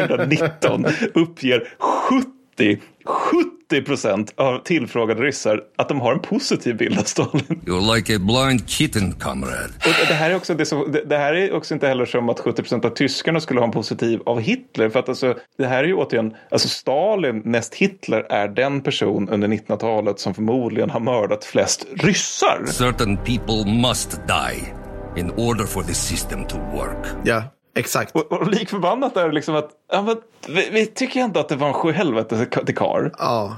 2019 0.09 0.86
uppger 1.14 1.68
70 1.78 2.78
70 3.05 3.61
procent 3.80 4.32
av 4.36 4.58
tillfrågade 4.58 5.22
ryssar 5.22 5.60
att 5.76 5.88
de 5.88 6.00
har 6.00 6.12
en 6.12 6.20
positiv 6.20 6.76
bild 6.76 6.98
av 6.98 7.02
Stalin. 7.02 7.60
You're 7.66 7.94
like 7.94 8.16
a 8.16 8.18
blind 8.18 8.68
kitten, 8.68 9.12
comrade. 9.12 9.68
Och 9.76 10.06
det 10.08 10.14
här 10.14 10.30
är 10.30 10.36
också, 10.36 10.54
det, 10.54 10.66
som, 10.66 10.92
det, 10.92 11.04
det 11.04 11.16
här 11.16 11.34
är 11.34 11.52
också 11.52 11.74
inte 11.74 11.88
heller 11.88 12.06
som 12.06 12.28
att 12.28 12.40
70 12.40 12.62
procent 12.62 12.84
av 12.84 12.90
tyskarna 12.90 13.40
skulle 13.40 13.60
ha 13.60 13.66
en 13.66 13.72
positiv 13.72 14.20
av 14.26 14.40
Hitler. 14.40 14.90
För 14.90 14.98
att 14.98 15.08
alltså, 15.08 15.36
det 15.58 15.66
här 15.66 15.84
är 15.84 15.88
ju 15.88 15.94
återigen, 15.94 16.34
alltså 16.50 16.68
Stalin 16.68 17.42
näst 17.44 17.74
Hitler 17.74 18.26
är 18.30 18.48
den 18.48 18.80
person 18.80 19.28
under 19.28 19.48
1900-talet 19.48 20.20
som 20.20 20.34
förmodligen 20.34 20.90
har 20.90 21.00
mördat 21.00 21.44
flest 21.44 21.86
ryssar. 21.94 22.66
Certain 22.66 23.16
people 23.16 23.72
must 23.88 24.10
die 24.10 24.72
in 25.16 25.30
order 25.30 25.64
for 25.64 25.82
the 25.82 25.94
system 25.94 26.44
to 26.44 26.56
work. 26.58 27.06
Ja, 27.24 27.42
exakt. 27.74 28.16
Och, 28.16 28.32
och 28.32 28.46
lik 28.50 28.70
förbannat 28.70 29.16
är 29.16 29.26
det 29.26 29.34
liksom 29.34 29.54
att 29.54 29.70
ja, 29.92 30.02
men, 30.02 30.16
vi, 30.48 30.70
vi 30.70 30.86
tycker 30.86 31.20
ändå 31.20 31.40
att 31.40 31.48
det 31.48 31.56
var 31.56 31.68
en 31.68 31.74
sjuhelvete 31.74 32.46
till 32.66 32.74
karl. 32.74 33.10
Ja. 33.18 33.56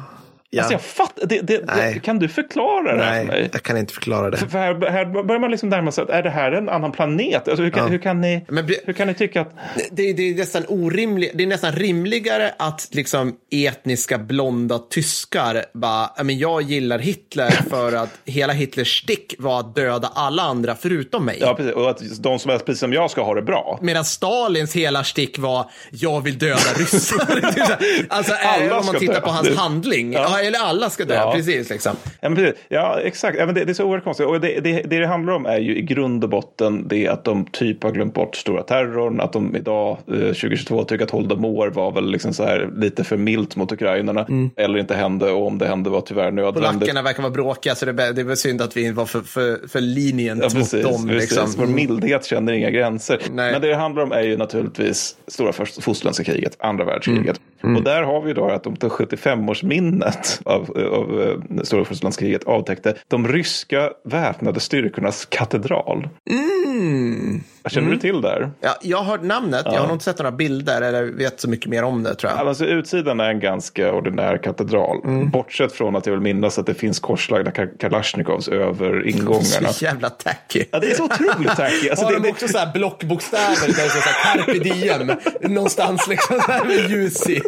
Ja. 0.55 0.63
Alltså 0.63 0.75
jag 0.75 0.83
fattar, 0.83 1.27
det, 1.27 1.41
det, 1.41 1.65
Nej. 1.67 1.95
det, 1.95 2.01
kan 2.01 2.19
du 2.19 2.29
förklara 2.29 2.97
det 2.97 3.05
här 3.05 3.21
för 3.21 3.27
mig? 3.27 3.41
Nej, 3.41 3.51
jag 3.53 3.63
kan 3.63 3.77
inte 3.77 3.95
förklara 3.95 4.31
det. 4.31 4.37
För 4.37 4.47
för 4.47 4.59
här, 4.59 4.91
här 4.91 5.23
börjar 5.25 5.41
man 5.41 5.51
liksom 5.51 5.69
närma 5.69 5.93
sig 5.93 6.03
att 6.05 6.11
är 6.11 6.23
det 6.23 6.31
här 6.31 6.53
en 6.53 6.69
annan 6.69 6.93
planet? 6.93 7.49
Alltså 7.49 7.63
hur, 7.63 7.71
kan, 7.71 7.85
Ja. 7.85 7.91
hur, 7.91 7.99
kan 7.99 8.21
ni, 8.21 8.45
Men 8.49 8.69
hur 8.85 8.93
kan 8.93 9.09
ni 9.09 9.15
tycka 9.15 9.41
att... 9.41 9.53
Det, 9.91 10.13
det 10.13 10.23
är 10.31 10.35
nästan 10.35 10.65
orimligt. 10.69 11.31
Det 11.35 11.43
är 11.43 11.47
nästan 11.47 11.73
rimligare 11.73 12.55
att 12.59 12.89
liksom 12.93 13.37
etniska 13.53 14.19
blonda 14.19 14.79
tyskar 14.79 15.65
bara, 15.75 16.11
"Ja, 16.17 16.23
men 16.23 16.39
jag 16.39 16.63
gillar 16.63 16.99
Hitler 16.99 17.51
för 17.71 17.93
att 17.93 18.11
hela 18.25 18.53
Hitlers 18.53 19.03
stick 19.03 19.35
var 19.39 19.61
att 19.61 19.75
döda 19.75 20.11
alla 20.15 20.43
andra 20.43 20.75
förutom 20.75 21.25
mig. 21.25 21.39
Ja, 21.41 21.55
precis, 21.55 21.73
och 21.75 21.91
att 21.91 22.23
de 22.23 22.39
som 22.39 22.51
är 22.51 22.59
precis 22.59 22.81
som 22.81 22.93
jag 22.93 23.11
ska 23.11 23.23
ha 23.23 23.35
det 23.35 23.43
bra. 23.43 23.79
Medan 23.83 24.05
Stalins 24.05 24.77
hela 24.77 25.05
stick 25.05 25.39
var, 25.39 25.71
jag 25.91 26.21
vill 26.21 26.39
döda 26.39 26.55
ryssar. 26.77 27.25
Alltså, 28.09 28.33
Alla 28.45 28.79
om 28.79 28.87
man 28.87 28.95
tittar 28.99 29.15
dö. 29.15 29.21
på 29.21 29.31
hans 29.31 29.49
Det- 29.49 29.55
handling. 29.57 30.13
Ja 30.13 30.21
eller 30.45 30.59
alla 30.59 30.91
ska 30.91 31.05
dö, 31.05 31.15
ja. 31.15 31.33
precis. 31.37 31.71
Liksom. 31.71 31.97
Ja, 32.21 32.29
precis. 32.29 32.55
ja 32.69 33.01
exakt. 33.01 33.39
Ja, 33.39 33.47
men 33.47 33.55
det, 33.55 33.65
det, 33.65 33.73
är 33.73 33.75
så 33.75 33.85
oerhört 33.85 34.05
konstigt. 34.05 34.27
Och 34.27 34.41
det, 34.41 34.61
det, 34.61 34.83
det, 34.83 34.99
det 35.01 35.07
handlar 35.07 35.33
om 35.33 35.47
är 35.47 35.59
ju 35.59 35.77
i 35.77 35.83
grund 35.83 36.25
och 36.25 36.31
botten 36.31 36.89
det 36.89 37.09
att 37.09 37.25
de 37.25 37.47
typ 37.47 37.83
har 37.83 37.91
glömt 37.91 38.15
bort 38.15 38.37
stora 38.37 38.63
terrorn, 38.63 39.21
att 39.21 39.33
de 39.33 39.57
idag, 39.57 39.99
eh, 40.09 40.15
2022, 40.15 40.85
tycker 40.85 41.05
att 41.05 41.11
Holodomor 41.11 41.71
var 41.71 41.93
väl 41.93 42.11
liksom 42.11 42.35
så 42.35 42.45
här 42.45 42.71
lite 42.77 43.05
för 43.05 43.17
milt 43.17 43.57
mot 43.57 43.73
ukrainarna, 43.73 44.25
mm. 44.25 44.51
eller 44.57 44.79
inte 44.79 44.95
hände, 44.95 45.31
och 45.31 45.47
om 45.47 45.59
det 45.59 45.67
hände 45.67 45.91
var 45.91 46.01
tyvärr 46.01 46.31
nödvändigt. 46.31 46.73
Polackerna 46.73 47.03
verkar 47.03 47.23
vara 47.23 47.33
bråkiga, 47.33 47.75
så 47.75 47.87
det, 47.87 48.13
det 48.13 48.25
var 48.25 48.35
synd 48.35 48.63
att 48.63 48.77
vi 48.77 48.91
var 48.91 49.07
för, 49.07 49.21
för, 49.21 49.69
för 49.69 49.81
linient 49.81 50.45
ja, 50.53 50.59
mot 50.59 50.83
dem. 50.83 51.09
Liksom. 51.09 51.49
Vår 51.57 51.65
mm. 51.65 51.77
mildhet 51.77 52.25
känner 52.25 52.53
inga 52.53 52.71
gränser. 52.71 53.19
Nej. 53.31 53.53
Men 53.53 53.61
det 53.61 53.75
det 53.75 53.81
handlar 53.81 54.03
om 54.03 54.13
är 54.13 54.23
ju 54.23 54.37
naturligtvis 54.37 55.17
stora 55.27 55.53
fosterländska 55.53 56.25
kriget, 56.25 56.57
andra 56.59 56.85
världskriget. 56.85 57.41
Mm. 57.63 57.71
Mm. 57.71 57.77
Och 57.77 57.83
där 57.83 58.03
har 58.03 58.23
vi 58.23 58.33
då 58.33 58.51
att 58.51 58.65
de 58.65 58.77
tar 58.77 58.89
75-årsminnet 58.89 60.34
av, 60.45 60.71
av 60.93 61.23
eh, 61.23 61.63
stora 61.63 61.85
fosterlandskriget 61.85 62.45
avtäckte 62.45 62.95
de 63.09 63.29
ryska 63.29 63.91
väpnade 64.05 64.61
styrkornas 64.61 65.27
katedral. 65.27 66.09
Mm. 66.31 67.41
Känner 67.69 67.91
du 67.91 67.97
till 67.97 68.21
där? 68.21 68.51
Ja, 68.61 68.77
jag 68.83 68.99
har 68.99 69.05
hört 69.05 69.23
namnet, 69.23 69.63
jag 69.65 69.73
har 69.73 69.87
nog 69.87 69.95
inte 69.95 70.05
sett 70.05 70.19
några 70.19 70.33
bilder 70.33 70.83
eller 70.83 71.03
vet 71.05 71.41
så 71.41 71.49
mycket 71.51 71.67
mer 71.71 71.83
om 71.83 72.03
det 72.03 72.15
tror 72.15 72.33
jag. 72.33 72.49
Alltså, 72.49 72.65
utsidan 72.67 73.21
är 73.21 73.31
en 73.31 73.41
ganska 73.41 73.93
ordinär 73.93 74.37
katedral. 74.37 75.01
Mm. 75.05 75.31
Bortsett 75.31 75.73
från 75.73 75.97
att 75.97 76.07
jag 76.07 76.13
vill 76.13 76.21
minnas 76.23 76.59
att 76.59 76.67
det 76.67 76.75
finns 76.75 77.01
korslagda 77.01 77.51
ka- 77.51 77.79
kalasjnikovs 77.79 78.49
över 78.49 79.07
ingångarna. 79.09 79.69
Så 79.73 79.85
jävla 79.85 80.11
tacky. 80.11 80.65
Ja, 80.71 80.79
det 80.79 80.91
är 80.91 80.95
så 80.95 81.05
otroligt 81.05 81.57
tacky. 81.57 81.89
Alltså, 81.91 82.05
har 82.05 82.13
det, 82.13 82.19
de 82.19 82.23
det, 82.23 82.29
också 82.31 82.49
så 82.49 82.59
här 82.59 82.73
blockbokstäver 82.73 83.61
där 83.61 83.67
det 83.67 83.73
står 83.73 84.01
så 84.01 84.09
här 84.09 84.37
carpe 84.37 84.59
diem 84.59 85.13
någonstans 85.55 86.09
liksom 86.09 86.37
så 86.41 86.53
här 86.53 86.65
med 86.65 86.91
ljus 86.91 87.29
i. 87.31 87.41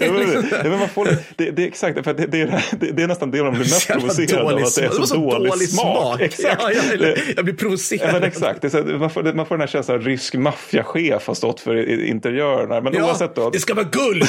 Ja, 0.00 0.12
men, 0.12 0.48
ja, 0.50 0.56
men 0.70 0.78
man 0.78 0.88
får, 0.88 1.08
det, 1.36 1.50
det 1.50 1.62
är 1.62 1.66
exakt, 1.66 2.04
för 2.04 2.14
det, 2.14 2.26
det, 2.26 2.40
är, 2.40 2.64
det, 2.80 2.92
det 2.92 3.02
är 3.02 3.06
nästan 3.06 3.30
det 3.30 3.42
man 3.42 3.50
blir 3.52 3.60
mest 3.60 3.88
Jävla 3.88 4.00
provocerad 4.00 4.40
av. 4.42 4.50
dålig 4.50 4.64
Att 4.64 4.74
det 4.76 4.84
är 4.84 4.90
smak. 4.90 5.08
så, 5.08 5.38
dålig, 5.38 5.68
smak. 5.68 6.20
Exakt. 6.20 6.56
Ja, 6.62 6.70
jag, 6.72 6.98
Det- 7.00 7.16
jag 7.36 7.44
blir 7.44 7.54
provocerad. 7.54 8.08
Ja, 8.08 8.12
men 8.12 8.22
exakt. 8.24 8.62
Det 8.62 8.66
är 8.66 8.70
så, 8.70 8.98
man, 8.98 9.10
får, 9.10 9.32
man 9.32 9.46
får 9.46 9.55
den 9.56 9.60
här 9.60 9.66
känslan 9.68 9.98
att 9.98 10.04
rysk 10.06 10.34
maffiachef 10.34 11.26
har 11.26 11.34
stått 11.34 11.60
för 11.60 12.04
interiörerna. 12.04 12.80
Men 12.80 12.94
Ja, 12.94 13.04
oavsett 13.04 13.34
då. 13.34 13.50
det 13.50 13.58
ska 13.58 13.74
vara 13.74 13.86
guld! 13.92 14.24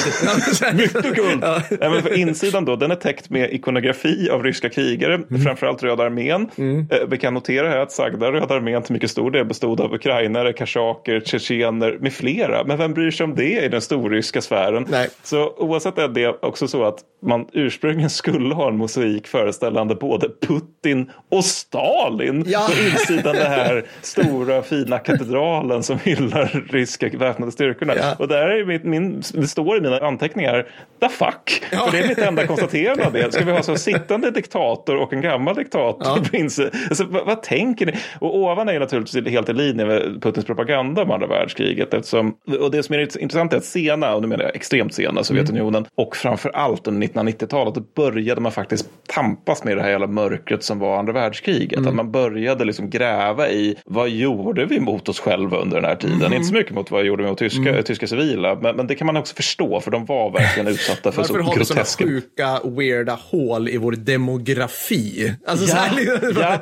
Mycket 0.74 1.14
guld! 1.14 1.38
Ja. 1.42 1.62
Ja, 1.80 1.90
men 1.90 2.02
för 2.02 2.18
insidan 2.18 2.64
då, 2.64 2.76
den 2.76 2.90
är 2.90 2.94
täckt 2.94 3.30
med 3.30 3.52
ikonografi 3.52 4.30
av 4.30 4.42
ryska 4.42 4.68
krigare, 4.68 5.14
Mm. 5.14 5.42
framförallt 5.42 5.82
Röda 5.82 6.04
armén. 6.04 6.48
Eh, 6.90 6.98
vi 7.08 7.18
kan 7.18 7.34
notera 7.34 7.68
här 7.68 7.78
att 7.78 7.92
sagda 7.92 8.32
Röda 8.32 8.54
armén 8.54 8.82
till 8.82 8.92
mycket 8.92 9.10
stor 9.10 9.30
del 9.30 9.44
bestod 9.44 9.80
av 9.80 9.94
ukrainare, 9.94 10.52
kashaker, 10.52 11.20
tjetjener 11.20 11.96
med 12.00 12.12
flera. 12.12 12.64
Men 12.64 12.78
vem 12.78 12.94
bryr 12.94 13.10
sig 13.10 13.24
om 13.24 13.34
det 13.34 13.64
i 13.64 13.68
den 13.68 13.80
storryska 13.80 14.40
sfären? 14.40 14.86
Nej. 14.90 15.08
Så 15.22 15.54
oavsett 15.56 15.98
är 15.98 16.08
det 16.08 16.28
också 16.42 16.68
så 16.68 16.84
att 16.84 16.98
man 17.26 17.46
ursprungligen 17.52 18.10
skulle 18.10 18.54
ha 18.54 18.68
en 18.68 18.76
mosaik 18.76 19.26
föreställande 19.26 19.94
både 19.94 20.28
Putin 20.46 21.10
och 21.30 21.44
Stalin 21.44 22.44
Ja. 22.46 22.68
på 22.70 22.90
insidan 22.90 23.34
det 23.36 23.44
här 23.48 23.84
stora 24.02 24.62
fina 24.62 24.98
katedralen 25.18 25.82
som 25.82 25.98
hyllar 25.98 26.64
ryska 26.70 27.08
väpnade 27.08 27.52
styrkorna. 27.52 27.94
Ja. 27.96 28.14
Och 28.18 28.28
där 28.28 28.48
är 28.48 28.64
min, 28.64 28.80
min, 28.90 29.22
det 29.34 29.46
står 29.46 29.76
i 29.76 29.80
mina 29.80 29.98
anteckningar, 29.98 30.66
the 31.00 31.08
fuck. 31.08 31.62
För 31.70 31.92
det 31.92 31.98
är 31.98 32.08
mitt 32.08 32.18
enda 32.18 32.46
konstaterande 32.46 33.06
av 33.06 33.12
det. 33.12 33.32
Ska 33.32 33.44
vi 33.44 33.52
ha 33.52 33.62
så 33.62 33.76
sittande 33.76 34.30
diktator 34.30 34.96
och 34.96 35.12
en 35.12 35.20
gammal 35.20 35.54
diktator? 35.54 36.20
Ja. 36.32 36.40
Alltså, 36.40 37.04
vad, 37.04 37.26
vad, 37.26 37.42
tänker 37.42 37.86
ni? 37.86 37.92
Och 38.18 38.36
ovan 38.36 38.68
är 38.68 38.72
ju 38.72 38.78
naturligtvis 38.78 39.26
helt 39.26 39.48
i 39.48 39.52
linje 39.52 39.86
med 39.86 40.22
Putins 40.22 40.46
propaganda 40.46 41.02
om 41.02 41.10
andra 41.10 41.26
världskriget. 41.26 41.94
Eftersom, 41.94 42.34
och 42.60 42.70
det 42.70 42.82
som 42.82 42.94
är 42.94 43.18
intressant 43.18 43.52
är 43.52 43.56
att 43.56 43.64
sena, 43.64 44.14
och 44.14 44.22
nu 44.22 44.28
menar 44.28 44.44
jag 44.44 44.56
extremt 44.56 44.94
sena, 44.94 45.24
Sovjetunionen 45.24 45.82
mm. 45.82 45.90
och 45.94 46.16
framför 46.16 46.50
allt 46.50 46.86
under 46.86 47.08
1990-talet, 47.08 47.74
då 47.74 47.82
började 47.94 48.40
man 48.40 48.52
faktiskt 48.52 48.88
tampas 49.06 49.64
med 49.64 49.76
det 49.76 49.82
här 49.82 49.90
jävla 49.90 50.06
mörkret 50.06 50.62
som 50.62 50.78
var 50.78 50.98
andra 50.98 51.12
världskriget. 51.12 51.78
Mm. 51.78 51.88
Att 51.88 51.94
man 51.94 52.12
började 52.12 52.64
liksom 52.64 52.90
gräva 52.90 53.48
i 53.48 53.76
vad 53.84 54.08
gjorde 54.08 54.64
vi 54.64 54.80
mot 54.80 55.07
oss 55.08 55.20
själva 55.20 55.56
under 55.56 55.76
den 55.76 55.84
här 55.84 55.96
tiden? 55.96 56.16
Mm. 56.16 56.32
Inte 56.32 56.48
så 56.48 56.54
mycket 56.54 56.74
mot 56.74 56.90
vad 56.90 57.04
gjorde 57.04 57.22
vi 57.22 57.28
mot 57.28 57.38
tyska, 57.38 57.68
mm. 57.68 57.82
tyska 57.82 58.06
civila, 58.06 58.54
men, 58.54 58.76
men, 58.76 58.86
det 58.86 58.94
kan 58.94 59.06
man 59.06 59.16
också 59.16 59.34
förstå 59.34 59.80
för 59.80 59.90
de 59.90 60.04
var 60.04 60.30
verkligen 60.30 60.68
utsatta 60.74 61.12
för 61.12 61.22
så 61.22 61.34
groteska... 61.34 61.48
Varför 61.48 61.50
har 61.50 61.58
vi 61.58 61.64
sådana 61.64 62.12
sjuka, 62.12 62.60
weirda 62.64 63.18
hål 63.30 63.68
i 63.68 63.76
vår 63.76 63.92
demografi? 63.92 65.34
Alltså, 65.46 65.66
ja, 65.66 65.76
här, 65.76 66.00
ja, 66.40 66.58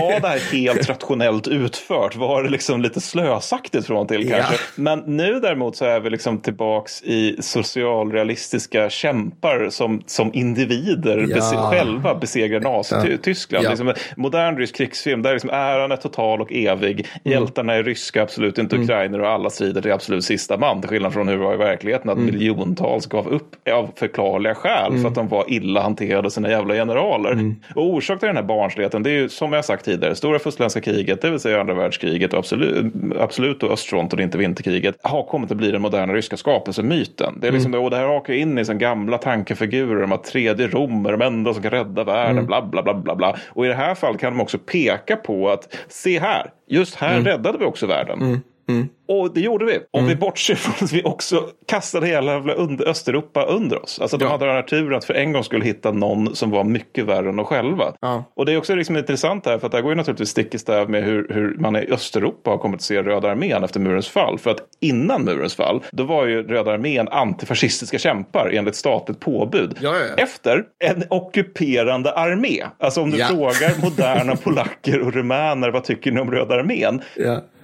var 0.00 0.20
det 0.20 0.28
här 0.28 0.52
helt 0.52 0.88
rationellt 0.88 1.48
utfört? 1.48 2.16
Var 2.16 2.42
det 2.42 2.48
liksom 2.48 2.82
lite 2.82 3.00
slösaktigt 3.00 3.86
från 3.86 4.06
till 4.06 4.30
kanske? 4.30 4.54
Ja. 4.54 4.60
Men 4.74 4.98
nu 4.98 5.40
däremot 5.40 5.76
så 5.76 5.84
är 5.84 6.00
vi 6.00 6.10
liksom 6.10 6.38
tillbaks 6.40 7.02
i 7.02 7.36
socialrealistiska 7.40 8.90
kämpar 8.90 9.70
som, 9.70 10.02
som 10.06 10.30
individer 10.34 11.18
ja. 11.18 11.34
bes 11.34 11.52
själva 11.52 12.14
besegrar 12.14 12.60
Nazityskland. 12.60 13.64
Ja. 13.64 13.70
Liksom, 13.70 13.94
modern 14.16 14.56
rysk 14.56 14.76
krigsfilm 14.76 15.22
där 15.22 15.32
liksom 15.32 15.50
äran 15.50 15.92
är 15.92 15.96
total 15.96 16.40
och 16.40 16.52
evig. 16.52 17.06
Mm. 17.24 17.38
Är 17.78 17.82
ryska, 17.82 18.22
absolut 18.22 18.58
inte 18.58 18.76
mm. 18.76 18.84
ukrainer 18.84 19.20
och 19.20 19.28
alla 19.28 19.50
strider 19.50 19.82
till 19.82 19.92
absolut 19.92 20.24
sista 20.24 20.56
man. 20.56 20.80
Till 20.80 20.90
skillnad 20.90 21.12
från 21.12 21.28
hur 21.28 21.38
det 21.38 21.44
var 21.44 21.54
i 21.54 21.56
verkligheten 21.56 22.10
att 22.10 22.16
mm. 22.16 22.26
miljontals 22.26 23.06
gav 23.06 23.28
upp 23.28 23.68
av 23.70 23.90
förklarliga 23.96 24.54
skäl 24.54 24.90
mm. 24.90 25.02
för 25.02 25.08
att 25.08 25.14
de 25.14 25.28
var 25.28 25.44
illa 25.48 25.80
hanterade 25.82 26.30
sina 26.30 26.50
jävla 26.50 26.74
generaler. 26.74 27.32
Mm. 27.32 27.56
Och 27.74 27.86
orsak 27.86 28.18
till 28.18 28.26
den 28.26 28.36
här 28.36 28.42
barnsligheten 28.42 29.02
det 29.02 29.10
är 29.10 29.14
ju 29.14 29.28
som 29.28 29.52
jag 29.52 29.64
sagt 29.64 29.84
tidigare, 29.84 30.14
stora 30.14 30.38
fussländska 30.38 30.80
kriget, 30.80 31.22
det 31.22 31.30
vill 31.30 31.40
säga 31.40 31.60
andra 31.60 31.74
världskriget 31.74 32.32
och 32.32 32.38
absolut, 32.38 32.92
absolut 33.18 33.62
och 33.62 33.72
östfronten 33.72 34.20
inte 34.20 34.38
vinterkriget 34.38 34.96
har 35.02 35.22
kommit 35.22 35.50
att 35.50 35.56
bli 35.56 35.70
den 35.70 35.82
moderna 35.82 36.14
ryska 36.14 36.36
skapelsemyten. 36.36 37.38
Det, 37.40 37.48
är 37.48 37.52
liksom, 37.52 37.74
mm. 37.74 37.84
och 37.84 37.90
det 37.90 37.96
här 37.96 38.06
hakar 38.06 38.34
in 38.34 38.52
i 38.52 38.56
liksom 38.56 38.78
gamla 38.78 39.18
tankefigurer 39.18 40.02
om 40.02 40.12
att 40.12 40.24
tredje 40.24 40.66
Rom 40.66 41.06
är 41.06 41.12
de 41.12 41.22
enda 41.22 41.54
som 41.54 41.62
kan 41.62 41.70
rädda 41.70 42.04
världen, 42.04 42.30
mm. 42.30 42.46
bla, 42.46 42.62
bla 42.62 42.82
bla 42.82 42.94
bla 42.94 43.14
bla. 43.14 43.36
Och 43.48 43.64
i 43.64 43.68
det 43.68 43.74
här 43.74 43.94
fallet 43.94 44.20
kan 44.20 44.32
de 44.32 44.40
också 44.40 44.58
peka 44.58 45.16
på 45.16 45.50
att 45.50 45.76
se 45.88 46.20
här, 46.20 46.50
just 46.68 46.94
här 46.94 47.12
mm. 47.12 47.24
räddade 47.24 47.58
vi 47.58 47.64
också 47.64 47.86
världen. 47.86 48.22
Mm. 48.22 48.40
Mm. 48.68 48.88
Och 49.08 49.34
det 49.34 49.40
gjorde 49.40 49.64
vi. 49.64 49.78
Om 49.90 50.00
mm. 50.00 50.08
vi 50.08 50.16
bortser 50.16 50.54
från 50.54 50.86
att 50.86 50.92
vi 50.92 51.02
också 51.04 51.48
kastade 51.66 52.06
hela 52.06 52.40
under 52.40 52.88
Östeuropa 52.88 53.44
under 53.44 53.82
oss. 53.82 53.98
Alltså 54.00 54.16
de 54.16 54.24
ja. 54.24 54.30
hade 54.30 54.46
den 54.46 54.54
här 54.54 54.62
turen 54.62 54.98
att 54.98 55.04
för 55.04 55.14
en 55.14 55.32
gång 55.32 55.44
skulle 55.44 55.64
hitta 55.64 55.92
någon 55.92 56.36
som 56.36 56.50
var 56.50 56.64
mycket 56.64 57.04
värre 57.04 57.28
än 57.28 57.36
de 57.36 57.44
själva. 57.44 57.94
Ja. 58.00 58.24
Och 58.36 58.46
det 58.46 58.52
är 58.52 58.56
också 58.56 58.74
liksom 58.74 58.96
intressant 58.96 59.46
här 59.46 59.58
för 59.58 59.66
att 59.66 59.72
det 59.72 59.78
här 59.78 59.82
går 59.82 59.92
ju 59.92 59.96
naturligtvis 59.96 60.28
stick 60.28 60.54
i 60.54 60.58
stäv 60.58 60.90
med 60.90 61.04
hur, 61.04 61.26
hur 61.30 61.56
man 61.58 61.76
i 61.76 61.86
Östeuropa 61.90 62.50
har 62.50 62.58
kommit 62.58 62.78
att 62.78 62.82
se 62.82 63.02
Röda 63.02 63.30
armén 63.30 63.64
efter 63.64 63.80
murens 63.80 64.08
fall. 64.08 64.38
För 64.38 64.50
att 64.50 64.60
innan 64.80 65.24
murens 65.24 65.54
fall, 65.54 65.82
då 65.92 66.04
var 66.04 66.26
ju 66.26 66.42
Röda 66.42 66.72
armén 66.72 67.08
antifascistiska 67.08 67.98
kämpar 67.98 68.50
enligt 68.54 68.76
statligt 68.76 69.20
påbud. 69.20 69.78
Ja, 69.80 69.94
efter 70.16 70.64
en 70.84 71.04
ockuperande 71.10 72.12
armé. 72.12 72.64
Alltså 72.78 73.02
om 73.02 73.10
du 73.10 73.24
frågar 73.24 73.82
moderna 73.84 74.36
polacker 74.36 75.00
och 75.00 75.12
rumäner 75.12 75.70
vad 75.70 75.84
tycker 75.84 76.12
ni 76.12 76.20
om 76.20 76.30
Röda 76.30 76.54
armén? 76.54 77.02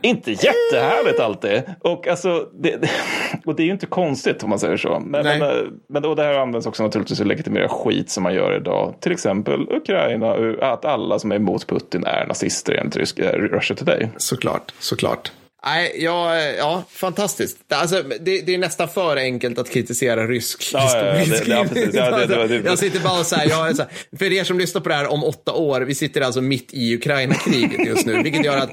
Inte 0.04 0.30
jättehärligt 0.30 1.20
alltid. 1.34 1.62
Och, 1.80 2.08
alltså, 2.08 2.48
det, 2.52 2.90
och 3.44 3.56
det 3.56 3.62
är 3.62 3.64
ju 3.64 3.72
inte 3.72 3.86
konstigt 3.86 4.42
om 4.42 4.50
man 4.50 4.58
säger 4.58 4.76
så. 4.76 5.00
Men, 5.00 5.24
men, 5.24 5.42
eh, 5.42 5.64
men 5.88 6.04
och 6.04 6.16
det 6.16 6.22
här 6.22 6.34
används 6.34 6.66
också 6.66 6.82
naturligtvis 6.82 7.20
att 7.20 7.26
legitimera 7.26 7.68
skit 7.68 8.10
som 8.10 8.22
man 8.22 8.34
gör 8.34 8.56
idag. 8.56 8.94
Till 9.00 9.12
exempel 9.12 9.66
Ukraina, 9.70 10.34
att 10.60 10.84
alla 10.84 11.18
som 11.18 11.32
är 11.32 11.36
emot 11.36 11.66
Putin 11.66 12.04
är 12.06 12.26
nazister 12.26 12.72
enligt 12.72 12.96
ryska 12.96 13.32
Russia 13.32 13.76
Today. 13.76 14.08
Såklart, 14.16 14.72
såklart. 14.78 15.32
Nej, 15.64 15.96
ja, 15.98 16.36
ja, 16.36 16.84
fantastiskt. 16.90 17.58
Alltså, 17.68 18.02
det, 18.02 18.40
det, 18.40 18.54
är 18.54 18.58
nästan 18.58 18.88
för 18.88 19.16
enkelt 19.16 19.58
att 19.58 19.70
kritisera 19.70 20.26
rysk 20.26 20.70
ja, 20.72 20.80
historieskrivning. 20.80 21.90
Ja, 21.92 22.24
ja, 22.28 22.60
jag 22.64 22.78
sitter 22.78 23.00
bara 23.00 23.20
och 23.20 23.26
så 23.26 23.36
här, 23.36 23.48
jag 23.48 23.76
så 23.76 23.82
här, 23.82 24.18
för 24.18 24.32
er 24.32 24.44
som 24.44 24.58
lyssnar 24.58 24.80
på 24.80 24.88
det 24.88 24.94
här 24.94 25.12
om 25.12 25.24
åtta 25.24 25.52
år, 25.52 25.80
vi 25.80 25.94
sitter 25.94 26.20
alltså 26.20 26.40
mitt 26.40 26.74
i 26.74 26.94
Ukraina-kriget 26.94 27.86
just 27.86 28.06
nu, 28.06 28.22
vilket 28.22 28.44
gör 28.44 28.56
att 28.56 28.70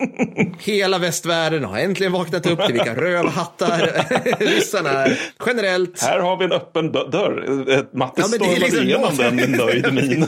hela 0.59 0.97
västvärlden 0.97 1.63
har 1.63 1.77
äntligen 1.77 2.11
vaknat 2.11 2.45
upp 2.45 2.65
till 2.65 2.73
vilka 2.73 2.95
rövhattar 2.95 4.05
ryssarna 4.39 4.89
är. 4.89 5.19
Generellt. 5.45 6.01
Här 6.01 6.19
har 6.19 6.37
vi 6.37 6.45
en 6.45 6.51
öppen 6.51 6.91
dörr. 6.91 7.97
Matte 7.97 8.21
ja, 8.21 8.27
stormade 8.27 8.59
liksom 8.59 8.83
igenom 8.83 9.17
den 9.17 9.35
med 9.35 9.49
nöjd 9.49 9.93
min. 9.93 10.25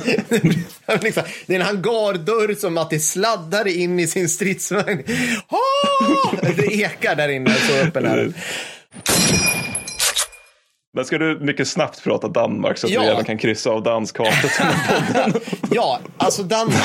liksom, 1.01 1.23
det 1.45 1.55
är 1.55 1.59
en 1.59 1.65
hangardörr 1.65 2.55
som 2.55 2.73
Matte 2.73 2.99
sladdar 2.99 3.67
in 3.67 3.99
i 3.99 4.07
sin 4.07 4.29
stridsvagn. 4.29 5.03
Det 6.57 6.73
ekar 6.73 7.15
där 7.15 7.29
inne, 7.29 7.53
så 7.53 7.73
öppen 7.73 8.05
är. 8.05 8.33
Men 10.95 11.05
ska 11.05 11.17
du 11.17 11.39
mycket 11.39 11.67
snabbt 11.67 12.03
prata 12.03 12.27
Danmark 12.27 12.77
så 12.77 12.87
att 12.87 12.93
ja. 12.93 13.01
vi 13.01 13.07
även 13.07 13.25
kan 13.25 13.37
kryssa 13.37 13.69
av 13.69 13.83
danskhatet 13.83 14.51
Ja, 15.71 15.99
alltså 16.17 16.43
Danmark. 16.43 16.75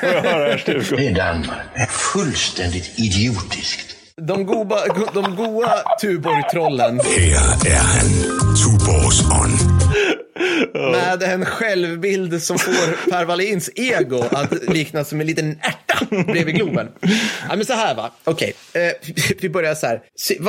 Det 0.00 0.06
är 0.06 1.14
Danmark. 1.14 1.58
Det 1.74 1.80
är 1.80 1.86
fullständigt 1.86 2.98
idiotiskt. 2.98 3.96
De 4.20 4.46
goa, 4.46 4.80
de 5.14 5.36
goa 5.36 5.70
Tuborg-trollen. 6.00 7.00
Här 7.00 7.70
är 7.70 7.78
han, 7.78 8.08
Tuborgs-on. 8.56 9.50
Med 10.92 11.22
en 11.22 11.44
självbild 11.44 12.42
som 12.42 12.58
får 12.58 13.10
Per 13.10 13.24
Wallins 13.24 13.70
ego 13.74 14.24
att 14.30 14.68
likna 14.68 15.04
som 15.04 15.20
en 15.20 15.26
liten 15.26 15.58
bredvid 16.10 16.54
Globen. 16.54 16.88
Ja, 17.48 17.56
men 17.56 17.64
så 17.64 17.72
här 17.72 17.94
va, 17.94 18.10
okej, 18.24 18.52
okay. 18.70 18.82
eh, 18.82 18.92
vi 19.40 19.48
börjar 19.48 19.74
så 19.74 19.86
här. 19.86 20.02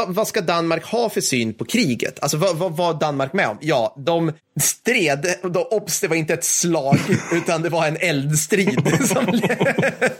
vad, 0.08 0.28
ska 0.28 0.41
Danmark 0.41 0.86
ha 0.86 1.10
för 1.10 1.22
syn 1.22 1.54
på 1.54 1.66
kriget? 1.66 2.20
Alltså 2.22 2.38
vad, 2.38 2.78
var 2.78 3.00
Danmark 3.00 3.34
med 3.34 3.47
om? 3.47 3.58
Ja, 3.62 3.95
de 3.97 4.32
stred, 4.60 5.36
då, 5.43 5.64
obs, 5.64 6.00
det 6.00 6.08
var 6.08 6.16
inte 6.16 6.34
ett 6.34 6.43
slag, 6.43 7.00
utan 7.34 7.62
det 7.62 7.70
var 7.70 7.88
en 7.88 7.97
eldstrid 8.00 8.97
som, 9.08 9.26
led, 9.26 10.12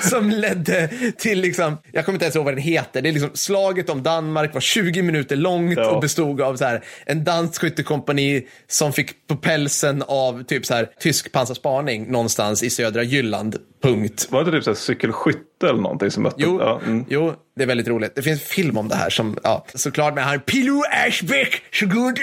som 0.00 0.30
ledde 0.30 0.90
till, 1.18 1.40
liksom, 1.40 1.78
jag 1.92 2.04
kommer 2.04 2.16
inte 2.16 2.24
ens 2.24 2.36
ihåg 2.36 2.44
vad 2.44 2.54
den 2.54 2.62
heter, 2.62 3.02
det 3.02 3.08
är 3.08 3.12
liksom 3.12 3.30
slaget 3.34 3.90
om 3.90 4.02
Danmark 4.02 4.54
var 4.54 4.60
20 4.60 5.02
minuter 5.02 5.36
långt 5.36 5.78
ja. 5.78 5.90
och 5.90 6.00
bestod 6.00 6.40
av 6.40 6.56
så 6.56 6.64
här, 6.64 6.84
en 7.06 7.24
dansk 7.24 7.60
skyttekompani 7.60 8.46
som 8.68 8.92
fick 8.92 9.26
på 9.26 9.36
pälsen 9.36 10.02
av 10.06 10.42
typ 10.42 10.66
så 10.66 10.74
här, 10.74 10.90
tysk 11.00 11.32
pansarspaning 11.32 12.12
någonstans 12.12 12.62
i 12.62 12.70
södra 12.70 13.02
Jylland. 13.02 13.56
Punkt. 13.86 14.28
Var 14.30 14.44
det 14.44 14.50
typ 14.50 14.64
så 14.64 14.70
här 14.70 14.74
cykelskytt 14.74 15.45
cykelskytte 15.56 15.68
eller 15.68 15.82
någonting 15.82 16.10
som 16.10 16.22
mötte? 16.22 16.36
Jo, 16.38 16.60
ja, 16.60 16.80
mm. 16.84 17.04
jo, 17.08 17.34
det 17.56 17.62
är 17.62 17.66
väldigt 17.66 17.88
roligt. 17.88 18.14
Det 18.14 18.22
finns 18.22 18.42
film 18.42 18.78
om 18.78 18.88
det 18.88 18.94
här 18.94 19.10
som, 19.10 19.38
ja, 19.42 19.64
såklart 19.74 20.14
med 20.14 20.24
han 20.24 20.40
Pilou 20.40 20.82
Ashbeck, 21.06 21.62
så 21.72 21.86
good 21.86 22.18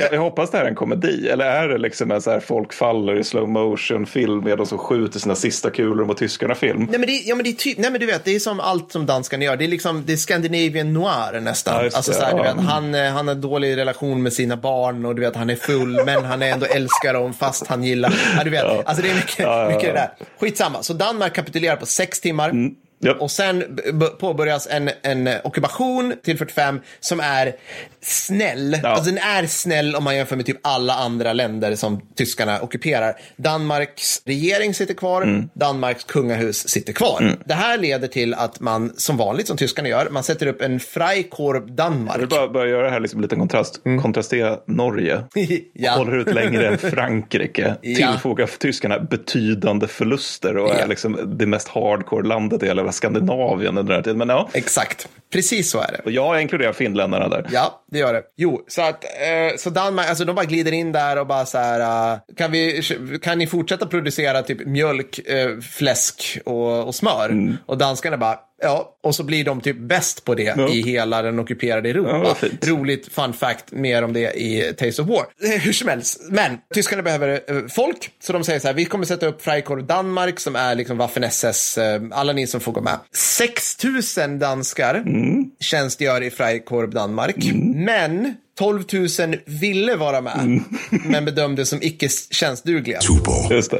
jag, 0.00 0.12
jag 0.12 0.20
hoppas 0.20 0.50
det 0.50 0.56
här 0.56 0.64
är 0.64 0.68
en 0.68 0.74
komedi. 0.74 1.28
Eller 1.28 1.44
är 1.44 1.68
det 1.68 1.78
liksom 1.78 2.10
en 2.10 2.22
så 2.22 2.30
här 2.30 2.40
folk 2.40 2.72
faller 2.72 3.18
i 3.18 3.24
slow 3.24 3.48
motion 3.48 4.06
film 4.06 4.44
med 4.44 4.58
de 4.58 4.66
som 4.66 4.78
skjuter 4.78 5.18
sina 5.18 5.34
sista 5.34 5.70
kulor 5.70 6.04
mot 6.04 6.16
tyskarna 6.16 6.54
film? 6.54 6.86
Nej 6.90 6.98
men, 6.98 7.06
det, 7.06 7.12
ja, 7.12 7.34
men 7.34 7.44
det 7.44 7.50
är 7.50 7.54
typ, 7.54 7.78
nej 7.78 7.90
men 7.90 8.00
du 8.00 8.06
vet, 8.06 8.24
det 8.24 8.34
är 8.34 8.38
som 8.38 8.60
allt 8.60 8.92
som 8.92 9.06
danskarna 9.06 9.44
gör. 9.44 9.56
Det 9.56 9.64
är 9.64 9.68
liksom, 9.68 10.02
det 10.06 10.12
är 10.12 10.16
Scandinavian 10.16 10.92
noir 10.92 11.40
nästan. 11.40 11.74
Ja, 11.74 11.90
alltså, 11.96 12.12
så 12.12 12.24
här, 12.24 12.36
du 12.36 12.42
vet, 12.42 12.66
han, 12.66 12.94
eh, 12.94 13.12
han 13.12 13.28
har 13.28 13.34
dålig 13.34 13.76
relation 13.76 14.22
med 14.22 14.32
sina 14.32 14.56
barn 14.56 15.04
och 15.04 15.14
du 15.14 15.20
vet, 15.20 15.36
han 15.36 15.50
är 15.50 15.56
full, 15.56 16.02
men 16.06 16.24
han 16.24 16.42
är 16.42 16.52
ändå 16.52 16.66
älskar 16.66 17.14
dem 17.14 17.32
fast 17.32 17.66
han 17.66 17.84
gillar. 17.84 18.14
Ja, 18.36 18.44
du 18.44 18.50
vet, 18.50 18.64
alltså 18.64 19.02
det 19.02 19.10
är 19.10 19.14
mycket, 19.14 19.68
mycket 19.68 19.94
det 19.94 20.00
där. 20.00 20.10
Skitsamma, 20.40 20.82
så 20.82 20.92
Danmark 20.92 21.32
kapitulerar 21.32 21.76
på 21.76 21.86
sex 21.86 22.11
sex 22.12 22.20
timmar. 22.20 22.52
Mm. 22.52 22.76
Yep. 23.02 23.20
Och 23.20 23.30
sen 23.30 23.78
påbörjas 24.18 24.68
en, 24.70 24.90
en 25.02 25.28
ockupation 25.44 26.14
till 26.22 26.38
45 26.38 26.80
som 27.00 27.20
är 27.20 27.52
snäll. 28.00 28.78
Ja. 28.82 28.88
Alltså 28.88 29.10
den 29.10 29.18
är 29.18 29.46
snäll 29.46 29.96
om 29.96 30.04
man 30.04 30.16
jämför 30.16 30.36
med 30.36 30.46
typ 30.46 30.58
alla 30.62 30.94
andra 30.94 31.32
länder 31.32 31.74
som 31.76 32.00
tyskarna 32.14 32.60
ockuperar. 32.60 33.14
Danmarks 33.36 34.22
regering 34.24 34.74
sitter 34.74 34.94
kvar, 34.94 35.22
mm. 35.22 35.48
Danmarks 35.54 36.04
kungahus 36.04 36.68
sitter 36.68 36.92
kvar. 36.92 37.18
Mm. 37.20 37.38
Det 37.44 37.54
här 37.54 37.78
leder 37.78 38.08
till 38.08 38.34
att 38.34 38.60
man, 38.60 38.92
som 38.96 39.16
vanligt 39.16 39.46
som 39.46 39.56
tyskarna 39.56 39.88
gör, 39.88 40.08
man 40.10 40.22
sätter 40.22 40.46
upp 40.46 40.62
en 40.62 40.80
Freikorp 40.80 41.66
Danmark. 41.66 42.14
Jag 42.14 42.20
vill 42.20 42.28
bara, 42.28 42.48
bara 42.48 42.68
göra 42.68 42.90
här 42.90 43.00
liksom 43.00 43.20
lite 43.20 43.36
kontrast. 43.36 43.86
Mm. 43.86 44.02
Kontrastera 44.02 44.58
Norge. 44.66 45.22
ja. 45.72 45.92
Håller 45.92 46.16
ut 46.16 46.34
längre 46.34 46.68
än 46.68 46.78
Frankrike. 46.78 47.76
ja. 47.82 47.96
Tillfogar 47.96 48.46
tyskarna 48.58 48.98
betydande 48.98 49.86
förluster 49.88 50.56
och 50.56 50.74
är 50.74 50.86
liksom 50.86 51.36
det 51.38 51.46
mest 51.46 51.68
hardcore 51.68 52.28
landet 52.28 52.62
i 52.62 52.66
hela 52.66 52.82
Skandinavien 52.92 53.78
under 53.78 53.82
den 53.92 53.96
här 53.96 54.02
tiden. 54.02 54.18
Men 54.18 54.28
ja. 54.28 54.48
Exakt. 54.52 55.08
Precis 55.32 55.70
så 55.70 55.78
är 55.80 55.92
det. 55.92 55.98
Och 56.04 56.10
jag 56.10 56.42
inkluderar 56.42 56.72
finländarna 56.72 57.28
där. 57.28 57.46
Ja, 57.52 57.84
det 57.90 57.98
gör 57.98 58.12
det. 58.12 58.22
Jo, 58.36 58.64
så 58.68 58.82
att 58.82 59.04
eh, 59.04 59.56
så 59.58 59.70
Danmark, 59.70 60.08
alltså 60.08 60.24
de 60.24 60.36
bara 60.36 60.44
glider 60.46 60.72
in 60.72 60.92
där 60.92 61.18
och 61.18 61.26
bara 61.26 61.46
så 61.46 61.58
här, 61.58 62.12
eh, 62.14 62.18
kan, 62.36 62.52
vi, 62.52 62.82
kan 63.22 63.38
ni 63.38 63.46
fortsätta 63.46 63.86
producera 63.86 64.42
typ 64.42 64.66
mjölk, 64.66 65.18
eh, 65.28 65.58
fläsk 65.60 66.38
och, 66.44 66.86
och 66.86 66.94
smör? 66.94 67.28
Mm. 67.28 67.56
Och 67.66 67.78
danskarna 67.78 68.16
bara, 68.16 68.38
ja, 68.62 68.96
och 69.02 69.14
så 69.14 69.22
blir 69.24 69.44
de 69.44 69.60
typ 69.60 69.76
bäst 69.78 70.24
på 70.24 70.34
det 70.34 70.54
Ja. 70.56 70.68
i 70.68 70.82
hela 70.82 71.22
den 71.22 71.38
ockuperade 71.38 71.88
Ja, 71.88 71.94
Europa. 71.94 72.34
fint. 72.34 72.68
Roligt 72.68 73.12
fun 73.12 73.32
fact, 73.32 73.64
mer 73.72 74.02
om 74.04 74.12
det 74.12 74.32
i 74.32 74.74
Taste 74.78 75.02
of 75.02 75.08
War. 75.08 75.24
Eh, 75.54 75.60
Hur 75.60 75.72
som 75.72 75.88
helst, 75.88 76.20
men 76.30 76.58
tyskarna 76.74 77.02
behöver 77.02 77.28
eh, 77.28 77.56
folk, 77.70 78.10
så 78.22 78.32
de 78.32 78.44
säger 78.44 78.60
så 78.60 78.66
här, 78.66 78.74
vi 78.74 78.84
kommer 78.84 79.04
sätta 79.04 79.26
upp 79.26 79.42
Freikorps 79.42 79.86
Danmark 79.88 80.40
som 80.40 80.56
är 80.56 80.74
liksom 80.74 81.00
Waffen-SS, 81.00 81.78
alla 82.12 82.32
ni 82.32 82.46
som 82.46 82.60
får 82.60 82.72
gå 82.72 82.80
med. 82.80 82.98
6 83.14 83.76
000 84.18 84.38
danskar 84.38 84.94
Mm. 84.94 85.21
Tjänstgör 85.60 86.20
i 86.22 86.30
Freikorps 86.30 86.94
Danmark, 86.94 87.36
men 87.74 88.34
12 88.58 88.82
000 88.92 89.36
ville 89.46 89.96
vara 89.96 90.20
med, 90.20 90.38
Mm. 90.42 90.64
men 91.04 91.24
bedömdes 91.24 91.68
som 91.68 91.78
icke 91.82 92.08
tjänstdugliga. 92.30 93.00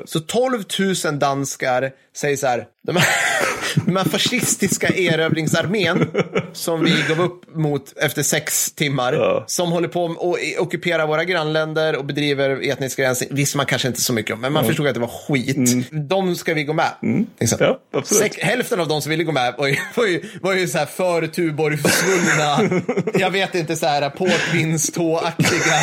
Så 0.04 0.20
12 0.20 0.62
000 1.04 1.18
danskar 1.18 1.90
säger 2.16 2.36
så 2.36 2.46
här, 2.46 2.64
de 2.86 2.96
här, 2.96 3.06
de 3.86 3.96
här 3.96 4.04
fascistiska 4.04 4.88
erövringsarmén 4.88 6.10
som 6.52 6.84
vi 6.84 7.04
gav 7.08 7.20
upp 7.20 7.56
mot 7.56 7.98
efter 7.98 8.22
sex 8.22 8.72
timmar, 8.72 9.12
Ja. 9.12 9.44
som 9.46 9.72
håller 9.72 9.88
på 9.88 10.06
att 10.06 10.60
ockupera 10.60 11.06
våra 11.06 11.24
grannländer 11.24 11.96
och 11.96 12.04
bedriver 12.04 12.70
etnisk 12.70 12.98
rensning, 12.98 13.28
visste 13.32 13.56
man 13.56 13.66
kanske 13.66 13.88
inte 13.88 14.00
så 14.00 14.12
mycket 14.12 14.34
om, 14.34 14.40
men 14.40 14.52
man 14.52 14.64
förstod 14.64 14.86
att 14.86 14.94
det 14.94 15.00
var 15.00 15.26
skit. 15.28 15.90
De 16.08 16.36
ska 16.36 16.54
vi 16.54 16.64
gå 16.64 16.72
med. 16.72 16.90
Liksom. 17.40 17.58
Mm. 17.60 17.70
Ja, 17.92 17.98
absolut. 17.98 18.22
Sex, 18.22 18.36
hälften 18.38 18.80
av 18.80 18.88
de 18.88 19.02
som 19.02 19.10
ville 19.10 19.24
gå 19.24 19.32
med 19.32 19.54
var 19.58 19.66
ju, 19.66 19.76
var 19.94 20.06
ju, 20.06 20.22
var 20.42 20.54
ju 20.54 20.68
så 20.68 20.78
här 20.78 20.86
för 20.86 21.26
Tuborg 21.26 21.78
svullna, 21.78 22.82
jag 23.18 23.30
vet 23.30 23.54
inte, 23.54 23.76
så 23.76 23.86
här 23.86 24.10
portvinstå-aktiga 24.10 25.74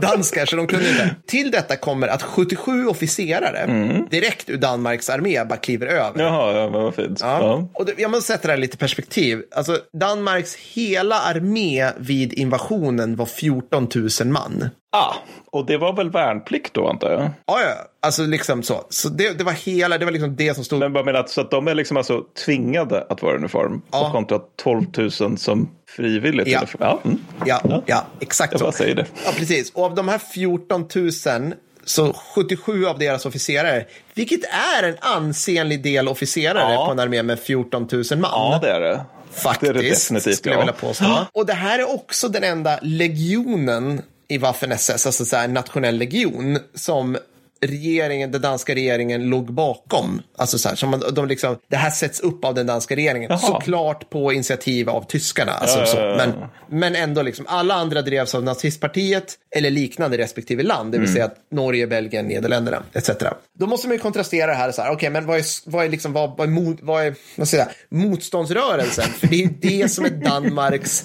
danskar, 0.00 0.46
så 0.46 0.56
de 0.56 0.66
kunde 0.66 0.88
inte. 0.88 1.14
Till 1.26 1.50
detta 1.50 1.76
kommer 1.76 2.08
att 2.08 2.22
77 2.22 2.86
officerare 2.86 3.66
direkt 4.10 4.50
ur 4.50 4.56
Danmarks 4.56 5.10
armé 5.14 5.44
bara 5.44 5.56
kliver 5.56 5.86
över. 5.86 6.22
Jaha, 6.22 6.52
ja, 6.52 6.70
men 6.70 6.82
vad 6.82 6.94
fint. 6.94 7.20
Ja. 7.22 7.38
Ja. 7.40 7.68
Och 7.72 7.86
det, 7.86 7.94
jag 7.98 8.10
måste 8.10 8.32
sätta 8.32 8.48
det 8.48 8.52
här 8.52 8.58
lite 8.58 8.74
i 8.74 8.78
perspektiv. 8.78 9.42
Alltså, 9.56 9.78
Danmarks 10.00 10.54
hela 10.56 11.20
armé 11.20 11.90
vid 11.96 12.32
invasionen 12.32 13.16
var 13.16 13.26
14 13.26 13.88
000 13.94 14.28
man. 14.28 14.68
Ah, 14.96 15.14
och 15.52 15.66
det 15.66 15.76
var 15.76 15.92
väl 15.92 16.10
värnplikt 16.10 16.74
då 16.74 16.88
antar 16.88 17.10
jag? 17.10 17.20
Ja, 17.46 17.60
ja, 17.60 17.74
alltså 18.02 18.22
liksom 18.22 18.62
så. 18.62 18.86
Så 18.90 19.08
det, 19.08 19.38
det 19.38 19.44
var 19.44 19.52
hela, 19.52 19.98
det 19.98 20.04
var 20.04 20.12
liksom 20.12 20.36
det 20.36 20.54
som 20.54 20.64
stod. 20.64 20.78
Men 20.78 20.92
bara 20.92 21.04
menar 21.04 21.20
att, 21.20 21.30
så 21.30 21.40
att 21.40 21.50
de 21.50 21.68
är 21.68 21.74
liksom 21.74 21.96
alltså 21.96 22.22
tvingade 22.44 23.06
att 23.08 23.22
vara 23.22 23.36
uniform. 23.36 23.82
Ja. 23.92 24.06
Och 24.06 24.12
kontra 24.12 24.38
12 24.62 24.84
000 25.20 25.38
som 25.38 25.70
frivilligt. 25.96 26.48
Ja. 26.48 26.62
Ja. 26.78 27.00
Mm. 27.04 27.18
Ja, 27.46 27.82
ja, 27.86 28.06
exakt 28.20 28.52
Jag 28.52 28.58
så. 28.58 28.64
bara 28.64 28.72
säger 28.72 28.94
det. 28.94 29.06
Ja, 29.24 29.30
precis. 29.36 29.70
Och 29.74 29.84
av 29.84 29.94
de 29.94 30.08
här 30.08 30.18
14 30.18 30.88
000 30.94 31.54
så 31.84 32.12
77 32.12 32.86
av 32.86 32.98
deras 32.98 33.26
officerare, 33.26 33.84
vilket 34.14 34.40
är 34.78 34.82
en 34.82 34.96
ansenlig 35.00 35.82
del 35.82 36.08
officerare 36.08 36.72
Ja. 36.72 36.86
på 36.86 36.92
en 36.92 36.98
armé 37.00 37.22
med 37.22 37.38
14 37.40 37.88
000 37.92 38.04
man. 38.10 38.20
Ja, 38.22 38.58
det 38.62 38.70
är 38.70 38.80
det. 38.80 39.04
Faktiskt, 39.32 39.72
det 39.72 39.78
är 39.78 39.82
det 39.82 39.90
definitivt, 39.90 40.36
skulle 40.36 40.54
jag 40.54 40.60
ja. 40.60 40.64
vilja 40.64 40.88
påstå. 40.88 41.26
Och 41.32 41.46
det 41.46 41.52
här 41.52 41.78
är 41.78 41.94
också 41.94 42.28
den 42.28 42.44
enda 42.44 42.78
legionen 42.82 44.02
i 44.28 44.38
Waffen-SS, 44.38 45.06
alltså 45.06 45.24
så 45.24 45.36
här, 45.36 45.48
nationell 45.48 45.96
legion, 45.98 46.58
som 46.74 47.16
regeringen, 47.60 48.30
den 48.32 48.40
danska 48.42 48.74
regeringen 48.74 49.28
låg 49.30 49.52
bakom. 49.52 50.22
Alltså 50.38 50.58
så 50.58 50.68
här, 50.68 50.76
som 50.76 50.90
man, 50.90 51.02
de 51.12 51.26
liksom, 51.28 51.56
det 51.70 51.76
här 51.76 51.90
sätts 51.90 52.20
upp 52.20 52.44
av 52.44 52.54
den 52.54 52.66
danska 52.66 52.96
regeringen. 52.96 53.30
Jaha. 53.30 53.38
Såklart 53.38 54.10
på 54.10 54.32
initiativ 54.32 54.88
av 54.90 55.06
tyskarna. 55.06 55.52
Alltså, 55.52 55.78
Ja, 55.78 55.86
så, 55.86 55.96
men, 55.96 56.32
men 56.80 56.96
ändå, 56.96 57.22
liksom, 57.22 57.46
alla 57.48 57.74
andra 57.74 58.02
drevs 58.02 58.34
av 58.34 58.42
nazistpartiet 58.44 59.34
eller 59.56 59.70
liknande 59.70 60.18
respektive 60.18 60.62
land. 60.62 60.92
Det 60.92 60.98
vill 60.98 61.04
Mm. 61.04 61.14
säga 61.14 61.24
att 61.24 61.36
Norge, 61.50 61.86
Belgien, 61.86 62.26
Nederländerna 62.26 62.82
etc. 62.92 63.10
Då 63.58 63.66
måste 63.66 63.88
man 63.88 63.96
ju 63.96 64.00
kontrastera 64.02 64.46
det 64.46 64.54
här. 64.56 64.72
Så 64.72 64.82
här 64.82 64.92
okej, 64.92 65.10
men 65.10 65.26
vad 65.26 65.36
är, 65.38 65.44
vad 65.70 65.84
är, 65.84 65.88
liksom, 65.88 66.12
vad, 66.12 66.36
vad 66.36 66.46
är, 66.48 66.52
mot, 66.52 66.78
vad 66.82 67.02
är 67.02 67.10
vad 67.10 67.16
jag 67.36 67.48
säga, 67.48 67.68
motståndsrörelsen? 67.88 69.04
För 69.04 69.26
det 69.26 69.34
är 69.36 69.40
ju 69.40 69.48
det 69.60 69.88
som 69.88 70.04
är 70.04 70.10
Danmarks 70.10 71.04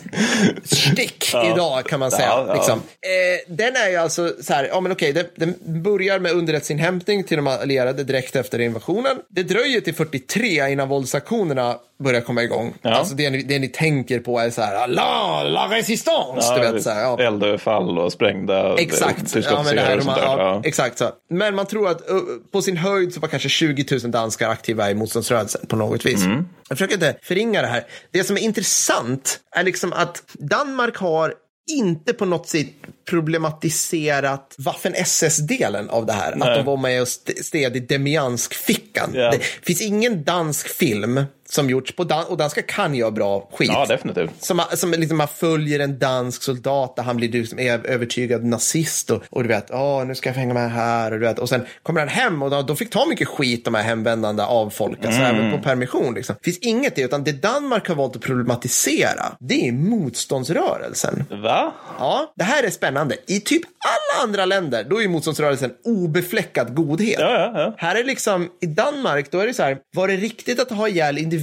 stick 0.63 1.33
idag 1.53 1.85
kan 1.85 1.99
man 1.99 2.11
säga. 2.11 2.27
Ja, 2.27 2.45
ja. 2.47 2.53
Liksom. 2.53 2.79
Eh, 2.79 3.55
den 3.55 3.75
är 3.75 3.89
ju 3.89 3.95
alltså 3.95 4.33
så 4.41 4.53
här, 4.53 4.67
ja 4.67 4.79
men 4.81 4.91
okej, 4.91 5.13
den, 5.13 5.25
den 5.35 5.55
börjar 5.83 6.19
med 6.19 6.31
underrättelseinhämtning 6.49 7.23
till 7.23 7.37
de 7.37 7.47
allierade 7.47 8.03
direkt 8.03 8.35
efter 8.35 8.59
invasionen. 8.59 9.17
Det 9.29 9.43
dröjer 9.43 9.81
till 9.81 9.95
43 9.95 10.69
innan 10.71 10.89
våldsaktionerna 10.89 11.75
börjar 12.03 12.21
komma 12.21 12.43
igång. 12.43 12.73
Ja. 12.81 12.89
Alltså 12.89 13.15
det 13.15 13.29
ni, 13.29 13.43
det 13.43 13.59
ni 13.59 13.67
tänker 13.67 14.19
på 14.19 14.39
är 14.39 14.49
så 14.49 14.61
här, 14.61 14.87
la, 14.87 15.43
la 15.43 15.67
resistance, 15.77 16.55
du 16.55 16.71
vet. 16.71 16.83
Så 16.83 16.89
här, 16.89 17.01
ja. 17.01 17.19
Eldöverfall 17.19 17.99
och 17.99 18.11
sprängda 18.11 18.75
Exakt. 18.77 19.33
tyska 19.33 19.51
Ja, 19.53 19.63
men 19.63 19.75
det 19.75 19.81
här, 19.81 19.97
och 19.97 20.03
sånt 20.03 20.15
där. 20.17 20.23
ja, 20.23 20.37
Ja. 20.39 20.61
exakt 20.65 20.97
så. 20.97 21.09
Men 21.29 21.55
man 21.55 21.65
tror 21.65 21.89
att 21.89 22.01
uh, 22.11 22.17
på 22.51 22.61
sin 22.61 22.77
höjd 22.77 23.13
så 23.13 23.19
var 23.19 23.27
kanske 23.27 23.49
20 23.49 23.85
000 24.03 24.11
danskar 24.11 24.49
aktiva 24.49 24.91
i 24.91 24.95
motståndsrörelsen 24.95 25.61
på 25.67 25.75
något 25.75 26.05
vis. 26.05 26.25
Mm. 26.25 26.47
Jag 26.69 26.77
försöker 26.77 26.93
inte 26.93 27.15
förringa 27.21 27.61
det 27.61 27.67
här. 27.67 27.83
Det 28.11 28.23
som 28.23 28.37
är 28.37 28.41
intressant 28.41 29.39
är 29.55 29.63
liksom 29.63 29.93
att 29.93 30.23
Danmark 30.33 30.97
har 30.97 31.33
inte 31.69 32.13
på 32.13 32.25
något 32.25 32.47
sätt 32.49 32.67
problematiserat 33.09 34.55
Waffen-SS-delen 34.57 35.89
av 35.89 36.05
det 36.05 36.13
här. 36.13 36.35
Nej. 36.35 36.49
Att 36.49 36.55
de 36.55 36.65
var 36.65 36.77
med 36.77 37.01
och 37.01 37.07
st- 37.07 37.43
sted 37.43 37.75
i 37.75 37.79
Demiansk-fickan. 37.79 39.11
Ja. 39.13 39.31
Det 39.31 39.39
finns 39.65 39.81
ingen 39.81 40.23
dansk 40.23 40.67
film 40.69 41.23
som 41.49 41.69
gjorts 41.69 41.95
på 41.95 42.03
dan- 42.03 42.25
och 42.25 42.37
danska 42.37 42.61
kan 42.61 42.95
göra 42.95 43.11
bra 43.11 43.49
skit. 43.53 43.69
ja, 43.73 43.85
definitivt. 43.85 44.31
Som, 44.39 44.61
som 44.73 44.91
liksom 44.91 45.17
man 45.17 45.27
följer 45.27 45.79
en 45.79 45.99
dansk 45.99 46.43
soldat 46.43 46.95
där 46.95 47.03
han 47.03 47.17
blir 47.17 47.31
liksom 47.31 47.59
övertygad 47.59 48.45
nazist 48.45 49.09
och, 49.09 49.23
och 49.29 49.43
du 49.43 49.49
vet, 49.49 49.71
åh 49.71 50.05
nu 50.05 50.15
ska 50.15 50.29
jag 50.29 50.35
hänga 50.35 50.53
med 50.53 50.71
här 50.71 51.11
och 51.11 51.19
du 51.19 51.25
vet, 51.25 51.39
och 51.39 51.49
sen 51.49 51.65
kommer 51.83 51.99
han 51.99 52.09
hem 52.09 52.43
och 52.43 52.49
då, 52.49 52.61
då 52.61 52.75
fick 52.75 52.89
ta 52.89 53.05
mycket 53.05 53.27
skit 53.27 53.65
de 53.65 53.75
här 53.75 53.83
hemvändande 53.83 54.43
av 54.43 54.69
folk, 54.69 55.05
alltså 55.05 55.21
även 55.21 55.51
på 55.51 55.57
permission 55.63 56.13
liksom. 56.13 56.35
Finns 56.43 56.57
inget 56.57 56.97
i, 56.97 57.01
utan 57.01 57.23
det 57.23 57.31
Danmark 57.31 57.87
har 57.87 57.95
valt 57.95 58.15
att 58.15 58.21
problematisera, 58.21 59.25
det 59.39 59.67
är 59.67 59.71
motståndsrörelsen. 59.71 61.23
Va? 61.29 61.73
Ja, 61.99 62.33
det 62.35 62.43
här 62.43 62.63
är 62.63 62.69
spännande. 62.69 63.15
I 63.27 63.39
typ 63.39 63.61
alla 63.63 64.23
andra 64.23 64.45
länder, 64.45 64.83
då 64.89 65.01
är 65.01 65.07
motståndsrörelsen 65.07 65.71
obefläckad 65.83 66.75
godhet. 66.75 67.19
Ja, 67.19 67.31
ja, 67.31 67.61
ja. 67.61 67.73
Här 67.77 67.95
är 67.95 68.03
liksom, 68.03 68.49
i 68.61 68.65
Danmark, 68.65 69.31
då 69.31 69.39
är 69.39 69.47
det 69.47 69.53
så 69.53 69.63
här, 69.63 69.77
var 69.95 70.07
det 70.07 70.15
riktigt 70.15 70.59
att 70.59 70.69
ha 70.71 70.87
ihjäl 70.87 71.17
individer 71.17 71.38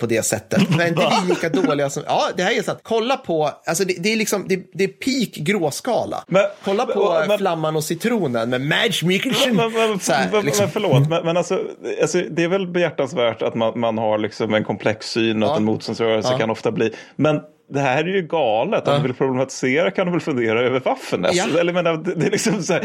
på 0.00 0.06
det 0.06 0.24
sättet? 0.26 0.62
Var 0.70 0.86
inte 0.86 1.08
vi 1.22 1.28
lika 1.28 1.48
dåliga 1.48 1.90
som, 1.90 2.02
ja, 2.06 2.28
det 2.36 2.42
här 2.42 2.58
är 2.58 2.62
sant. 2.62 2.78
Kolla 2.82 3.16
på, 3.16 3.50
alltså 3.66 3.84
det, 3.84 3.94
det 3.98 4.12
är 4.12 4.16
liksom, 4.16 4.44
det, 4.48 4.62
det 4.72 4.84
är 4.84 4.88
peak 4.88 5.28
gråskala. 5.46 6.24
Men- 6.26 6.42
Kolla 6.64 6.86
på 6.86 7.24
men- 7.28 7.38
Flamman 7.38 7.76
och 7.76 7.84
citronen 7.84 8.50
med 8.50 8.60
Madge 8.60 9.02
Mikkelsen. 9.04 9.56
Men, 9.56 9.72
men, 9.72 9.98
här, 10.08 10.28
men, 10.32 10.44
liksom. 10.44 10.64
men 10.64 10.72
förlåt, 10.72 11.08
men, 11.08 11.24
men 11.24 11.36
alltså, 11.36 11.60
alltså, 12.02 12.22
det 12.30 12.44
är 12.44 12.48
väl 12.48 12.66
behjärtansvärt 12.66 13.42
att 13.42 13.54
man, 13.54 13.80
man 13.80 13.98
har 13.98 14.18
liksom 14.18 14.54
en 14.54 14.64
komplex 14.64 15.10
syn 15.10 15.42
och 15.42 15.48
Ja. 15.48 15.52
att 15.52 15.58
en 15.58 15.64
motståndsrörelse 15.64 16.28
Ja. 16.32 16.38
kan 16.38 16.50
ofta 16.50 16.72
bli. 16.72 16.90
Men 17.16 17.40
det 17.72 17.80
här 17.80 18.04
är 18.04 18.08
ju 18.08 18.22
galet. 18.22 18.88
Om 18.88 18.96
du 18.96 19.02
vill 19.02 19.14
problematisera 19.14 19.90
kan 19.90 20.06
du 20.06 20.12
väl 20.12 20.20
fundera 20.20 20.60
över 20.60 20.80
Waffen? 20.80 21.26
Ja. 21.32 21.46
Eller 21.60 21.72
menar, 21.72 21.96
det, 21.96 22.14
det 22.14 22.26
är 22.26 22.30
liksom 22.30 22.62
så 22.62 22.72
här, 22.72 22.82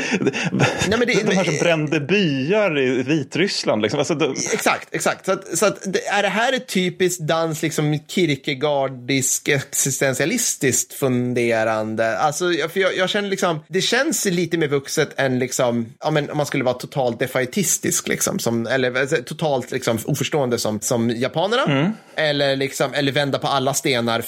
men 0.89 0.99
det- 0.99 1.23
de 1.27 1.35
här 1.35 1.43
som 1.43 1.57
brände 1.61 1.99
byar 1.99 2.79
i 2.79 3.03
Vitryssland. 3.03 3.81
Liksom. 3.81 3.99
Alltså, 3.99 4.15
de, 4.15 4.31
Exakt, 4.53 4.87
exakt. 4.95 5.25
Så, 5.25 5.31
att, 5.31 5.57
så 5.57 5.65
att, 5.65 5.85
är 6.13 6.21
det 6.21 6.29
här 6.29 6.53
ett 6.53 6.67
typiskt 6.67 7.27
dans, 7.27 7.61
liksom 7.61 7.99
Kierkegaardisk 8.07 9.47
existentialistiskt 9.47 10.93
funderande? 10.93 12.17
Alltså, 12.17 12.45
för 12.73 12.79
jag, 12.79 12.97
jag 12.97 13.09
känner 13.09 13.29
liksom, 13.29 13.59
det 13.67 13.81
känns 13.81 14.25
lite 14.25 14.57
mer 14.57 14.67
vuxet 14.67 15.19
än 15.19 15.39
liksom, 15.39 15.93
ja 16.03 16.11
men 16.11 16.29
om 16.31 16.37
man 16.37 16.45
skulle 16.45 16.63
vara 16.63 16.73
totalt 16.75 17.19
defaitistisk 17.19 18.07
liksom, 18.07 18.39
som, 18.39 18.67
eller 18.67 18.99
alltså, 19.01 19.15
totalt 19.25 19.71
liksom 19.71 19.99
oförstående 20.05 20.57
som, 20.57 20.81
som 20.81 21.09
japanerna. 21.09 21.93
Eller 22.15 22.55
liksom, 22.55 22.93
eller 22.93 23.11
vända 23.11 23.39
på 23.39 23.47
alla 23.47 23.73
stenar, 23.73 24.21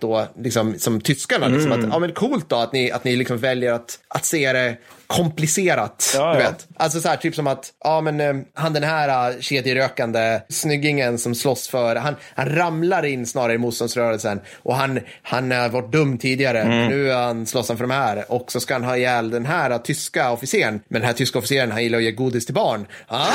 framförallt 0.00 0.34
då 0.36 0.42
liksom 0.42 0.78
som 0.78 1.00
tyskarna. 1.00 1.48
Liksom, 1.48 1.72
att, 1.72 1.82
ja 1.92 1.98
men 1.98 2.12
coolt 2.12 2.48
då 2.48 2.56
att 2.56 2.72
ni, 2.72 2.90
att 2.90 3.04
ni 3.04 3.16
liksom 3.16 3.38
väljer 3.38 3.72
att, 3.72 3.98
att 4.08 4.24
se 4.24 4.52
det 4.52 4.76
komplicerat. 5.06 6.12
Ja, 6.16 6.34
du 6.34 6.40
ja. 6.42 6.48
vet. 6.50 6.66
Alltså 6.76 7.00
så 7.00 7.08
här, 7.08 7.16
typ 7.16 7.34
som 7.34 7.46
att, 7.46 7.72
ja 7.84 8.00
men 8.00 8.20
eh, 8.20 8.34
han 8.54 8.72
den 8.72 8.82
här 8.82 9.30
uh, 9.34 9.40
kedjerökande 9.40 10.40
snyggingen 10.48 11.18
som 11.18 11.34
slåss 11.34 11.68
för, 11.68 11.96
han, 11.96 12.16
han 12.34 12.48
ramlar 12.56 13.04
in 13.04 13.26
snarare 13.26 13.54
i 13.54 13.58
motståndsrörelsen 13.58 14.40
och 14.62 14.76
han, 14.76 15.00
han 15.22 15.50
har 15.50 15.68
varit 15.68 15.92
dum 15.92 16.18
tidigare, 16.18 16.60
Mm. 16.64 16.88
nu 16.88 17.10
är 17.10 17.16
han 17.16 17.46
slåss 17.46 17.68
han 17.68 17.76
för 17.76 17.84
de 17.84 17.90
här 17.94 18.32
och 18.32 18.52
så 18.52 18.60
ska 18.60 18.74
han 18.74 18.84
ha 18.84 18.96
ihjäl 18.96 19.30
den 19.30 19.46
här 19.46 19.78
tyska 19.78 20.30
officeren, 20.32 20.80
men 20.88 21.00
den 21.00 21.06
här 21.06 21.12
tyska 21.16 21.38
officeren 21.38 21.70
han 21.72 21.82
gillar 21.82 21.98
att 21.98 22.04
ge 22.04 22.12
godis 22.12 22.46
till 22.46 22.54
barn. 22.54 22.86
Ah, 23.08 23.30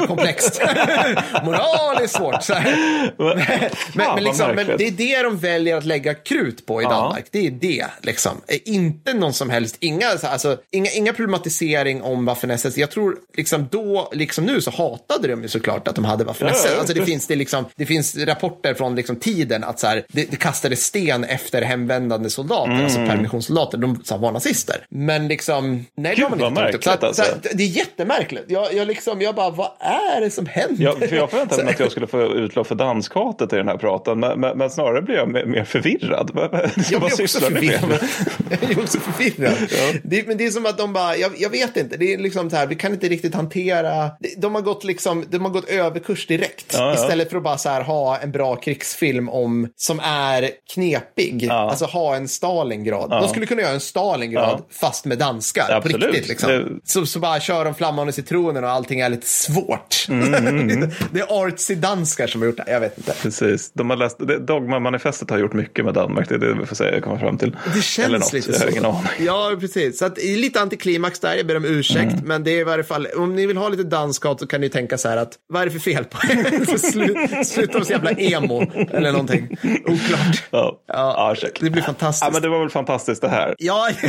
komplext. 0.06 0.62
Moraliskt 1.44 2.14
svårt. 2.14 2.42
Så 2.42 2.54
men, 2.54 3.48
men, 3.94 4.06
vad 4.06 4.22
liksom, 4.22 4.54
men 4.54 4.66
det 4.66 4.86
är 4.86 4.90
det 4.90 5.22
de 5.22 5.38
väljer 5.38 5.76
att 5.76 5.84
lägga 5.84 6.14
krut 6.14 6.66
på 6.66 6.80
i 6.80 6.84
Ja. 6.84 6.90
Danmark. 6.90 7.24
Det 7.30 7.46
är 7.46 7.50
det, 7.50 7.86
liksom. 8.00 8.40
Eh, 8.48 8.58
Inte 8.64 9.14
någon 9.14 9.32
som 9.32 9.50
helst, 9.50 9.76
inga, 9.80 10.06
alltså, 10.24 10.56
inga 10.70 10.89
inga, 10.90 11.02
inga 11.04 11.12
problematisering 11.12 12.02
om 12.02 12.28
Waffen-SS. 12.28 12.78
Jag 12.78 12.90
tror 12.90 13.16
liksom 13.34 13.68
då, 13.70 14.08
liksom 14.12 14.44
nu, 14.44 14.60
så 14.60 14.70
hatade 14.70 15.28
de 15.28 15.42
ju 15.42 15.48
såklart 15.48 15.88
att 15.88 15.94
de 15.94 16.04
hade 16.04 16.24
Waffen-SS. 16.24 16.62
Ja, 16.64 16.70
ja, 16.72 16.78
alltså 16.78 16.94
det 16.94 17.04
finns, 17.04 17.26
det, 17.26 17.36
liksom, 17.36 17.64
det 17.76 17.86
finns 17.86 18.16
rapporter 18.16 18.74
från 18.74 18.94
liksom 18.94 19.16
tiden 19.16 19.64
att 19.64 19.80
så 19.80 19.86
här, 19.86 20.04
det, 20.08 20.30
det 20.30 20.36
kastade 20.36 20.76
sten 20.76 21.24
efter 21.24 21.62
hemvändande 21.62 22.30
soldater, 22.30 22.84
alltså 22.84 22.98
permissionssoldater. 22.98 23.78
De 23.78 24.00
så 24.04 24.14
här, 24.14 24.20
var 24.20 24.32
nazister. 24.32 24.86
Men 24.88 25.28
liksom, 25.28 25.86
nej, 25.94 26.14
det 26.16 26.22
har 26.22 26.30
man 26.30 26.38
Gud, 26.38 26.46
inte 26.46 26.78
tagit 26.78 26.98
upp. 26.98 27.04
Alltså. 27.04 27.24
det 27.52 27.62
är 27.62 27.68
jättemärkligt. 27.68 28.44
Jag, 28.48 28.74
jag, 28.74 28.88
liksom, 28.88 29.20
jag 29.22 29.34
bara, 29.34 29.50
vad 29.50 29.70
är 29.80 30.20
det 30.20 30.30
som 30.30 30.46
händer? 30.46 30.84
Ja, 30.84 30.96
för 31.08 31.16
jag 31.16 31.30
förväntade 31.30 31.64
mig 31.64 31.74
att 31.74 31.80
jag 31.80 31.90
skulle 31.90 32.06
få 32.06 32.34
utlopp 32.34 32.66
för 32.66 32.74
danskhatet 32.74 33.52
i 33.52 33.56
den 33.56 33.68
här 33.68 33.76
pratan, 33.76 34.20
men, 34.20 34.40
men, 34.40 34.58
men 34.58 34.70
snarare 34.70 35.02
blir 35.02 35.14
jag 35.14 35.28
mer, 35.28 35.64
förvirrad. 35.64 36.30
Jag 36.90 37.00
vad 37.00 37.10
blir 37.16 37.22
också 37.22 37.40
förvirrad. 37.40 37.98
Jag 38.50 38.70
är 38.70 38.82
också 38.82 39.00
förvirrad. 39.00 39.54
Det, 40.02 40.26
men 40.26 40.36
det 40.36 40.46
är 40.46 40.50
som 40.50 40.66
att 40.66 40.79
de 40.80 40.92
bara, 40.92 41.16
jag, 41.16 41.32
jag 41.38 41.50
vet 41.50 41.76
inte, 41.76 41.96
det 41.96 42.12
är 42.14 42.18
liksom 42.18 42.50
så 42.50 42.56
här, 42.56 42.66
vi 42.66 42.74
kan 42.74 42.92
inte 42.92 43.08
riktigt 43.08 43.34
hantera, 43.34 44.10
de 44.38 44.54
har 44.54 44.62
gått 44.62 44.84
liksom, 44.84 45.24
de 45.30 45.42
har 45.44 45.50
gått 45.50 45.68
överkurs 45.68 46.26
direkt. 46.26 46.66
Ja, 46.72 46.78
ja. 46.78 46.94
Istället 46.94 47.30
för 47.30 47.36
att 47.36 47.42
bara 47.42 47.58
så 47.58 47.68
här 47.68 47.82
ha 47.82 48.18
en 48.18 48.32
bra 48.32 48.56
krigsfilm 48.56 49.28
om, 49.28 49.68
som 49.76 50.00
är 50.00 50.50
knepig, 50.74 51.48
alltså 51.50 51.84
ha 51.84 52.16
en 52.16 52.28
Stalingrad. 52.28 53.10
De 53.10 53.28
skulle 53.28 53.46
kunna 53.46 53.62
göra 53.62 53.72
en 53.72 53.80
Stalingrad 53.80 54.62
fast 54.80 55.04
med 55.04 55.18
danskar, 55.18 55.70
Absolut. 55.70 56.00
på 56.00 56.06
riktigt 56.06 56.28
liksom. 56.28 56.50
Det- 56.50 56.66
Så, 56.84 57.06
så 57.06 57.18
bara 57.18 57.40
kör 57.40 57.64
de 57.64 57.74
flammande 57.74 58.12
citronen 58.12 58.64
och 58.64 58.70
allting 58.70 59.00
är 59.00 59.08
lite 59.08 59.26
svårt. 59.26 60.06
Mm, 60.08 60.30
det 61.12 61.20
är 61.20 61.44
artsy 61.46 61.74
danskar 61.74 62.26
som 62.26 62.40
har 62.40 62.46
gjort 62.48 62.56
det, 62.56 62.64
jag 62.72 62.80
vet 62.80 62.98
inte. 62.98 63.12
Precis. 63.22 63.70
De 63.72 63.90
har 63.90 63.96
läst, 63.96 64.18
Dogma-manifestet 64.18 65.30
har 65.30 65.38
gjort 65.38 65.52
mycket 65.52 65.84
med 65.84 65.94
Danmark, 65.94 66.28
det 66.28 66.34
är 66.34 66.38
det 66.38 66.54
vi 66.60 66.66
får 66.66 66.76
säga, 66.76 67.00
komma 67.00 67.18
fram 67.18 67.38
till. 67.38 67.56
Det 67.74 67.82
känns 67.82 68.32
lite 68.32 68.50
jag 68.52 68.58
har 68.58 68.64
så. 68.66 68.70
ingen 68.70 68.84
aning. 68.84 69.06
Ja, 69.18 69.56
precis. 69.60 69.98
Så 69.98 70.04
att, 70.04 70.18
lite 70.22 70.60
antiklimax 70.74 71.20
där, 71.20 71.34
jag 71.34 71.46
ber 71.46 71.56
om 71.56 71.64
ursäkt. 71.64 72.12
Mm. 72.12 72.24
Men 72.24 72.44
det 72.44 72.50
är 72.50 72.60
i 72.60 72.64
varje 72.64 72.84
fall, 72.84 73.06
om 73.16 73.34
ni 73.36 73.46
vill 73.46 73.56
ha 73.56 73.68
lite 73.68 73.82
danskat 73.82 74.40
så 74.40 74.46
kan 74.46 74.60
ni 74.60 74.68
tänka 74.68 74.98
så 74.98 75.08
här 75.08 75.16
att, 75.16 75.32
vad 75.48 75.62
är 75.62 75.66
det 75.66 75.72
för 75.72 75.78
fel 75.78 76.04
på 76.04 76.18
er? 76.30 76.64
Så 76.78 76.86
slu- 76.86 77.44
Sluta 77.44 77.72
vara 77.72 77.84
så 77.84 77.92
jävla 77.92 78.10
emo 78.10 78.62
eller 78.90 79.12
någonting. 79.12 79.56
Oklart. 79.84 80.42
Ja, 80.50 80.80
Ja, 80.86 81.34
det 81.60 81.70
blir 81.70 81.82
fantastiskt. 81.82 82.24
Ja, 82.24 82.30
men 82.32 82.42
det 82.42 82.48
var 82.48 82.60
väl 82.60 82.70
fantastiskt 82.70 83.22
det 83.22 83.28
här. 83.28 83.54
Ja, 83.58 83.88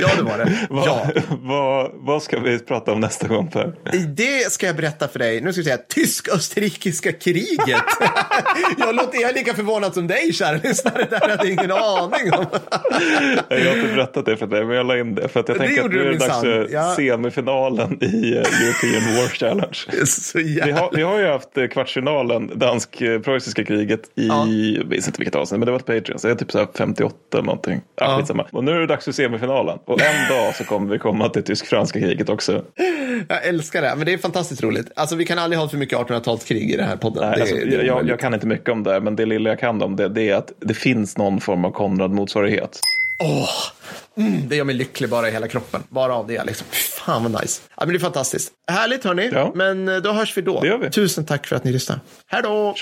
ja 0.00 0.10
det 0.16 0.22
var 0.22 0.38
det. 0.38 0.66
Vad, 0.70 0.86
Ja. 0.86 1.06
vad, 1.42 1.90
vad 1.94 2.22
ska 2.22 2.40
vi 2.40 2.58
prata 2.58 2.92
om 2.92 3.00
nästa 3.00 3.28
gång 3.28 3.50
Per? 3.50 3.74
Det 4.16 4.52
ska 4.52 4.66
jag 4.66 4.76
berätta 4.76 5.08
för 5.08 5.18
dig. 5.18 5.40
Nu 5.40 5.52
ska 5.52 5.60
vi 5.60 5.64
säga 5.64 5.78
tysk-österrikiska 5.88 7.12
kriget. 7.12 7.58
jag, 8.78 8.94
låter, 8.94 9.20
jag 9.20 9.30
är 9.30 9.34
lika 9.34 9.54
förvånad 9.54 9.94
som 9.94 10.06
dig, 10.06 10.32
kära 10.32 10.58
lyssnare. 10.62 11.06
Det 11.10 11.16
här 11.22 11.28
hade 11.28 11.44
jag 11.48 11.52
ingen 11.52 11.72
aning 11.72 12.32
om. 12.32 12.46
Jag 13.48 13.64
har 13.70 13.76
inte 13.76 13.94
berättat 13.94 14.26
det 14.26 14.36
för 14.36 14.46
dig, 14.46 14.64
men 14.64 14.76
jag 14.76 14.86
la 14.86 14.98
in 14.98 15.14
det. 15.14 15.28
För 15.28 15.40
att 15.40 15.48
jag 15.48 15.58
Det 15.58 15.66
tänker 15.66 15.84
att 15.84 15.90
nu 15.90 16.00
är 16.00 16.12
det 16.12 16.18
dags 16.18 16.40
för 16.40 16.68
Ja. 16.72 16.94
semifinalen 16.96 17.98
i 18.04 18.32
eh, 18.32 18.38
European 18.38 19.16
War 19.16 19.28
Challenge. 19.28 19.78
Så 20.06 20.38
Vi 20.38 20.70
har, 20.70 20.90
vi 20.96 21.02
har 21.02 21.18
ju 21.18 21.26
haft 21.26 21.58
eh, 21.58 21.66
kvartsfinalen, 21.66 22.50
dansk-preussiska 22.54 23.64
kriget 23.64 24.00
i, 24.14 24.26
jag 24.76 24.84
vet 24.84 25.06
inte 25.06 25.18
vilket 25.18 25.34
avsnitt, 25.34 25.58
men 25.58 25.66
det 25.66 25.72
var 25.72 25.78
ett 25.78 25.86
Patreon, 25.86 26.18
så 26.18 26.26
det 26.26 26.32
är 26.32 26.36
typ 26.36 26.52
så 26.52 26.58
här 26.58 26.66
58 26.78 27.14
eller 27.32 27.42
någonting. 27.42 27.80
Ja, 27.96 28.22
Ja. 28.28 28.46
Och 28.52 28.64
nu 28.64 28.70
är 28.72 28.80
det 28.80 28.86
dags 28.86 29.04
för 29.04 29.12
semifinalen. 29.12 29.78
Och 29.84 30.00
en 30.02 30.28
dag 30.36 30.54
så 30.54 30.64
kommer 30.64 30.92
vi 30.92 30.98
komma 30.98 31.28
till 31.28 31.42
tysk-franska 31.42 32.00
kriget 32.00 32.28
också. 32.28 32.62
Jag 33.28 33.46
älskar 33.46 33.82
det, 33.82 33.94
men 33.96 34.06
det 34.06 34.12
är 34.12 34.18
fantastiskt 34.18 34.62
roligt. 34.62 34.90
Alltså 34.96 35.16
vi 35.16 35.24
kan 35.24 35.38
aldrig 35.38 35.60
ha 35.60 35.68
för 35.68 35.76
mycket 35.76 35.98
1800-talskrig 35.98 36.72
i 36.72 36.76
den 36.76 36.88
här 36.88 36.96
podden. 36.96 37.22
Nej, 37.28 37.32
det, 37.36 37.40
alltså, 37.42 37.56
det 37.56 37.86
jag, 37.86 38.08
jag 38.08 38.20
kan 38.20 38.34
inte 38.34 38.46
mycket 38.46 38.68
om 38.68 38.82
det, 38.82 39.00
men 39.00 39.16
det 39.16 39.26
lilla 39.26 39.50
jag 39.50 39.58
kan 39.60 39.82
om 39.82 39.96
det, 39.96 40.08
det 40.08 40.28
är 40.28 40.34
att 40.34 40.52
det 40.60 40.74
finns 40.74 41.16
någon 41.18 41.40
form 41.40 41.64
av 41.64 41.70
Konrad-motsvarighet. 41.72 42.80
Det 44.48 44.56
gör 44.56 44.64
mig 44.64 44.74
lycklig 44.74 45.10
bara 45.10 45.28
i 45.28 45.32
hela 45.32 45.48
kroppen. 45.48 45.82
Bara 45.88 46.14
av 46.14 46.26
det. 46.26 46.44
Liksom. 46.44 46.66
Fan 46.70 47.22
vad 47.32 47.42
nice. 47.42 47.62
Ja, 47.76 47.84
men 47.86 47.88
det 47.88 47.96
är 47.96 48.00
fantastiskt. 48.00 48.52
Härligt 48.70 49.04
hörni, 49.04 49.30
Ja. 49.32 49.52
men 49.54 49.88
eh, 49.88 49.96
då 49.96 50.12
hörs 50.12 50.36
vi 50.36 50.42
då. 50.42 50.60
Det 50.60 50.66
gör 50.68 50.78
vi. 50.78 50.90
Tusen 50.90 51.24
tack 51.26 51.46
för 51.46 51.56
att 51.56 51.64
ni 51.64 51.72
lyssnar. 51.72 52.00
Hej 52.26 52.42
då! 52.42 52.74